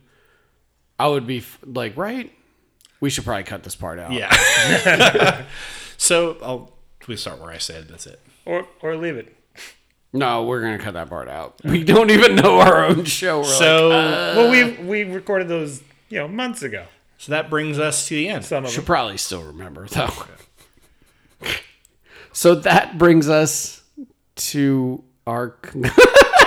I 0.99 1.09
would 1.09 1.27
be 1.27 1.39
f- 1.39 1.59
like, 1.67 1.97
right? 1.97 2.33
We 3.01 3.11
should 3.11 3.25
probably 3.25 3.45
cut 3.45 3.63
this 3.65 3.75
part 3.77 3.99
out. 3.99 4.13
Yeah. 4.13 5.45
so 5.97 6.37
I'll 6.43 6.73
we 7.07 7.17
start 7.17 7.41
where 7.41 7.51
I 7.51 7.59
said. 7.59 7.89
That's 7.89 8.07
it. 8.07 8.21
Or 8.47 8.67
or 8.83 8.97
leave 8.97 9.17
it. 9.17 9.35
No, 10.13 10.45
we're 10.45 10.61
gonna 10.63 10.79
cut 10.79 10.95
that 10.95 11.09
part 11.11 11.29
out. 11.29 11.57
We 11.65 11.85
don't 11.85 12.11
even 12.11 12.37
know 12.37 12.61
our 12.61 12.85
own 12.85 13.05
show. 13.05 13.39
We're 13.41 13.45
So 13.45 13.89
like, 13.89 13.97
uh, 14.15 14.33
well, 14.37 14.51
we 14.51 14.73
we 14.85 15.05
recorded 15.05 15.49
those 15.49 15.83
you 16.09 16.19
know 16.19 16.29
months 16.29 16.63
ago. 16.63 16.87
So 17.19 17.33
that 17.33 17.51
brings 17.51 17.79
us 17.79 18.07
to 18.09 18.15
the 18.15 18.29
end. 18.29 18.45
Some 18.47 18.65
of 18.65 18.71
should 18.71 18.79
them. 18.81 18.87
probably 18.87 19.19
still 19.19 19.43
remember 19.43 19.87
though. 19.89 20.09
so 22.33 22.55
that 22.55 22.97
brings 22.99 23.29
us 23.29 23.83
to 24.37 25.05
our. 25.27 25.57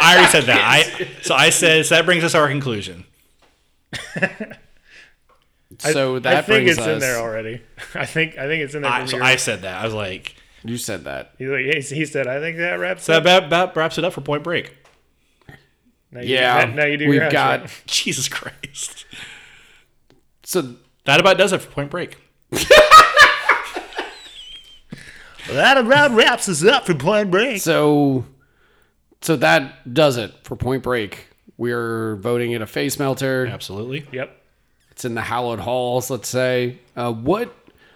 I 0.03 0.13
already 0.15 0.31
said 0.31 0.45
that. 0.45 0.59
I 0.59 1.07
so 1.21 1.35
I 1.35 1.49
said 1.51 1.85
so 1.85 1.95
that 1.95 2.05
brings 2.05 2.23
us 2.23 2.31
to 2.31 2.39
our 2.39 2.47
conclusion. 2.49 3.05
So 5.79 6.17
I 6.17 6.19
that 6.19 6.45
think 6.45 6.65
brings 6.65 6.77
it's 6.77 6.85
in 6.87 6.99
there 6.99 7.17
already. 7.17 7.61
I 7.95 8.05
think 8.05 8.37
I 8.37 8.47
think 8.47 8.63
it's 8.63 8.75
in 8.75 8.81
there. 8.81 8.91
I, 8.91 8.99
from 9.01 9.07
so 9.07 9.15
your- 9.17 9.25
I 9.25 9.35
said 9.37 9.61
that. 9.61 9.81
I 9.81 9.85
was 9.85 9.93
like, 9.93 10.35
You 10.63 10.77
said 10.77 11.05
that. 11.05 11.33
He, 11.37 11.47
like, 11.47 11.65
he 11.65 11.95
he 11.95 12.05
said, 12.05 12.27
I 12.27 12.39
think 12.39 12.57
that 12.57 12.73
wraps 12.79 13.03
so 13.03 13.13
up. 13.13 13.23
that 13.23 13.43
about, 13.43 13.47
about 13.47 13.75
wraps 13.77 13.97
it 13.97 14.03
up 14.03 14.13
for 14.13 14.21
Point 14.21 14.43
Break. 14.43 14.75
Now 16.11 16.21
you- 16.21 16.35
Yeah, 16.35 16.71
now 16.75 16.85
you 16.85 16.97
do 16.97 17.05
we've 17.07 17.15
your 17.15 17.23
house, 17.23 17.31
got. 17.33 17.61
right? 17.61 17.83
Jesus 17.87 18.27
Christ. 18.27 19.05
So 20.51 20.75
That 21.05 21.21
about 21.21 21.37
does 21.37 21.53
it 21.53 21.61
for 21.61 21.71
Point 21.71 21.89
Break. 21.89 22.17
that 25.49 25.77
about 25.77 26.11
wraps 26.11 26.49
us 26.49 26.61
up 26.65 26.85
for 26.85 26.93
Point 26.93 27.31
Break. 27.31 27.61
So, 27.61 28.25
so 29.21 29.37
that 29.37 29.93
does 29.93 30.17
it 30.17 30.33
for 30.43 30.57
Point 30.57 30.83
Break. 30.83 31.27
We're 31.57 32.17
voting 32.17 32.51
it 32.51 32.61
a 32.61 32.67
face 32.67 32.99
melter. 32.99 33.47
Absolutely. 33.47 34.05
Yep. 34.11 34.37
It's 34.91 35.05
in 35.05 35.15
the 35.15 35.21
hallowed 35.21 35.59
halls. 35.61 36.09
Let's 36.09 36.27
say. 36.27 36.79
Uh, 36.97 37.13
what? 37.13 37.55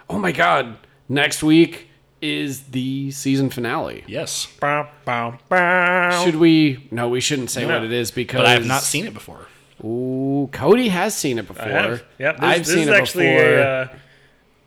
Oh 0.10 0.18
my 0.18 0.32
God! 0.32 0.78
Next 1.10 1.44
week 1.44 1.90
is 2.22 2.64
the 2.68 3.12
season 3.12 3.50
finale. 3.50 4.06
Yes. 4.08 4.48
Bow, 4.62 4.90
bow, 5.04 5.38
bow. 5.50 6.24
Should 6.24 6.38
we? 6.38 6.88
No, 6.90 7.10
we 7.10 7.20
shouldn't 7.20 7.50
say 7.50 7.66
No. 7.68 7.74
what 7.76 7.84
it 7.84 7.92
is 7.92 8.12
because 8.12 8.38
But 8.40 8.46
I 8.46 8.52
have 8.52 8.66
not 8.66 8.82
seen 8.84 9.06
it 9.06 9.14
before. 9.14 9.48
Ooh, 9.86 10.50
Cody 10.52 10.90
has 10.90 11.16
seen 11.16 11.38
it 11.38 11.48
before. 11.48 11.66
I 11.66 11.70
have. 11.70 12.04
Yep. 12.18 12.36
This, 12.38 12.44
I've 12.44 12.60
this 12.66 12.74
seen 12.74 12.80
is 12.84 12.88
it 12.88 12.94
actually 12.94 13.28
before. 13.36 13.54
a. 13.54 13.62
Uh, 13.62 13.88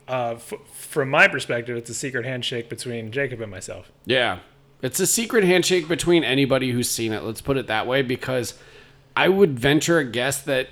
uh, 0.09 0.35
f- 0.37 0.55
from 0.73 1.11
my 1.11 1.29
perspective, 1.29 1.77
it's 1.77 1.91
a 1.91 1.95
secret 1.95 2.25
handshake 2.25 2.71
between 2.71 3.13
Jacob 3.13 3.41
and 3.41 3.51
myself. 3.51 3.91
Yeah. 4.07 4.39
It's 4.81 5.01
a 5.01 5.07
secret 5.07 5.45
handshake 5.45 5.89
between 5.89 6.25
anybody 6.25 6.71
who's 6.71 6.89
seen 6.89 7.13
it. 7.13 7.25
Let's 7.25 7.41
put 7.41 7.57
it 7.57 7.67
that 7.67 7.87
way 7.87 8.03
because 8.03 8.55
I 9.17 9.29
would 9.29 9.59
venture 9.59 9.99
a 9.99 10.05
guess 10.05 10.41
that 10.43 10.69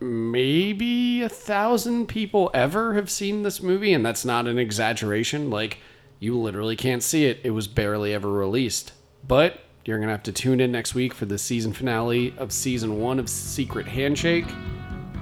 maybe 0.00 1.22
a 1.22 1.28
thousand 1.28 2.06
people 2.06 2.50
ever 2.54 2.94
have 2.94 3.10
seen 3.10 3.42
this 3.42 3.62
movie, 3.62 3.92
and 3.92 4.04
that's 4.04 4.24
not 4.24 4.46
an 4.46 4.58
exaggeration. 4.58 5.50
Like, 5.50 5.78
you 6.18 6.38
literally 6.38 6.76
can't 6.76 7.02
see 7.02 7.26
it. 7.26 7.40
It 7.44 7.50
was 7.50 7.68
barely 7.68 8.14
ever 8.14 8.30
released. 8.32 8.92
But 9.26 9.60
you're 9.86 9.98
going 9.98 10.08
to 10.08 10.12
have 10.12 10.22
to 10.24 10.32
tune 10.32 10.60
in 10.60 10.72
next 10.72 10.94
week 10.94 11.14
for 11.14 11.26
the 11.26 11.38
season 11.38 11.72
finale 11.72 12.34
of 12.38 12.50
season 12.50 12.98
one 13.00 13.18
of 13.18 13.28
Secret 13.28 13.86
Handshake. 13.86 14.46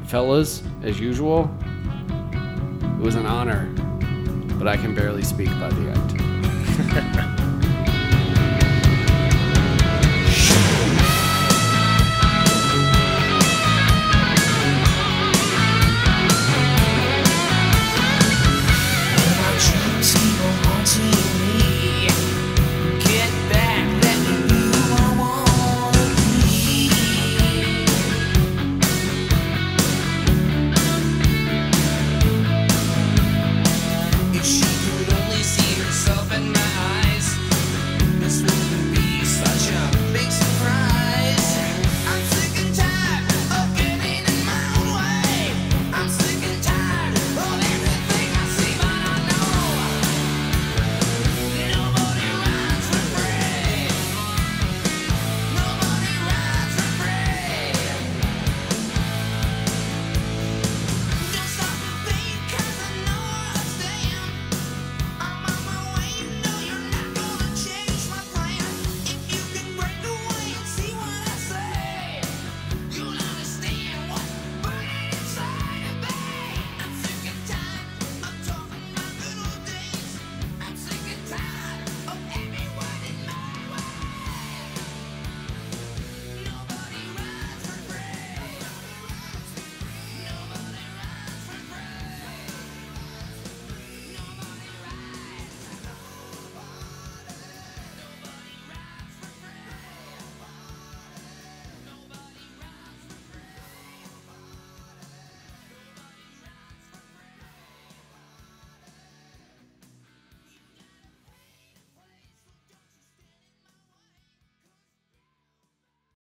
Fellas, 0.07 0.62
as 0.82 0.99
usual, 0.99 1.55
it 2.82 3.01
was 3.01 3.15
an 3.15 3.27
honor, 3.27 3.66
but 4.59 4.66
I 4.66 4.77
can 4.77 4.95
barely 4.95 5.23
speak 5.23 5.49
by 5.49 5.69
the 5.69 5.91
end. 5.91 7.41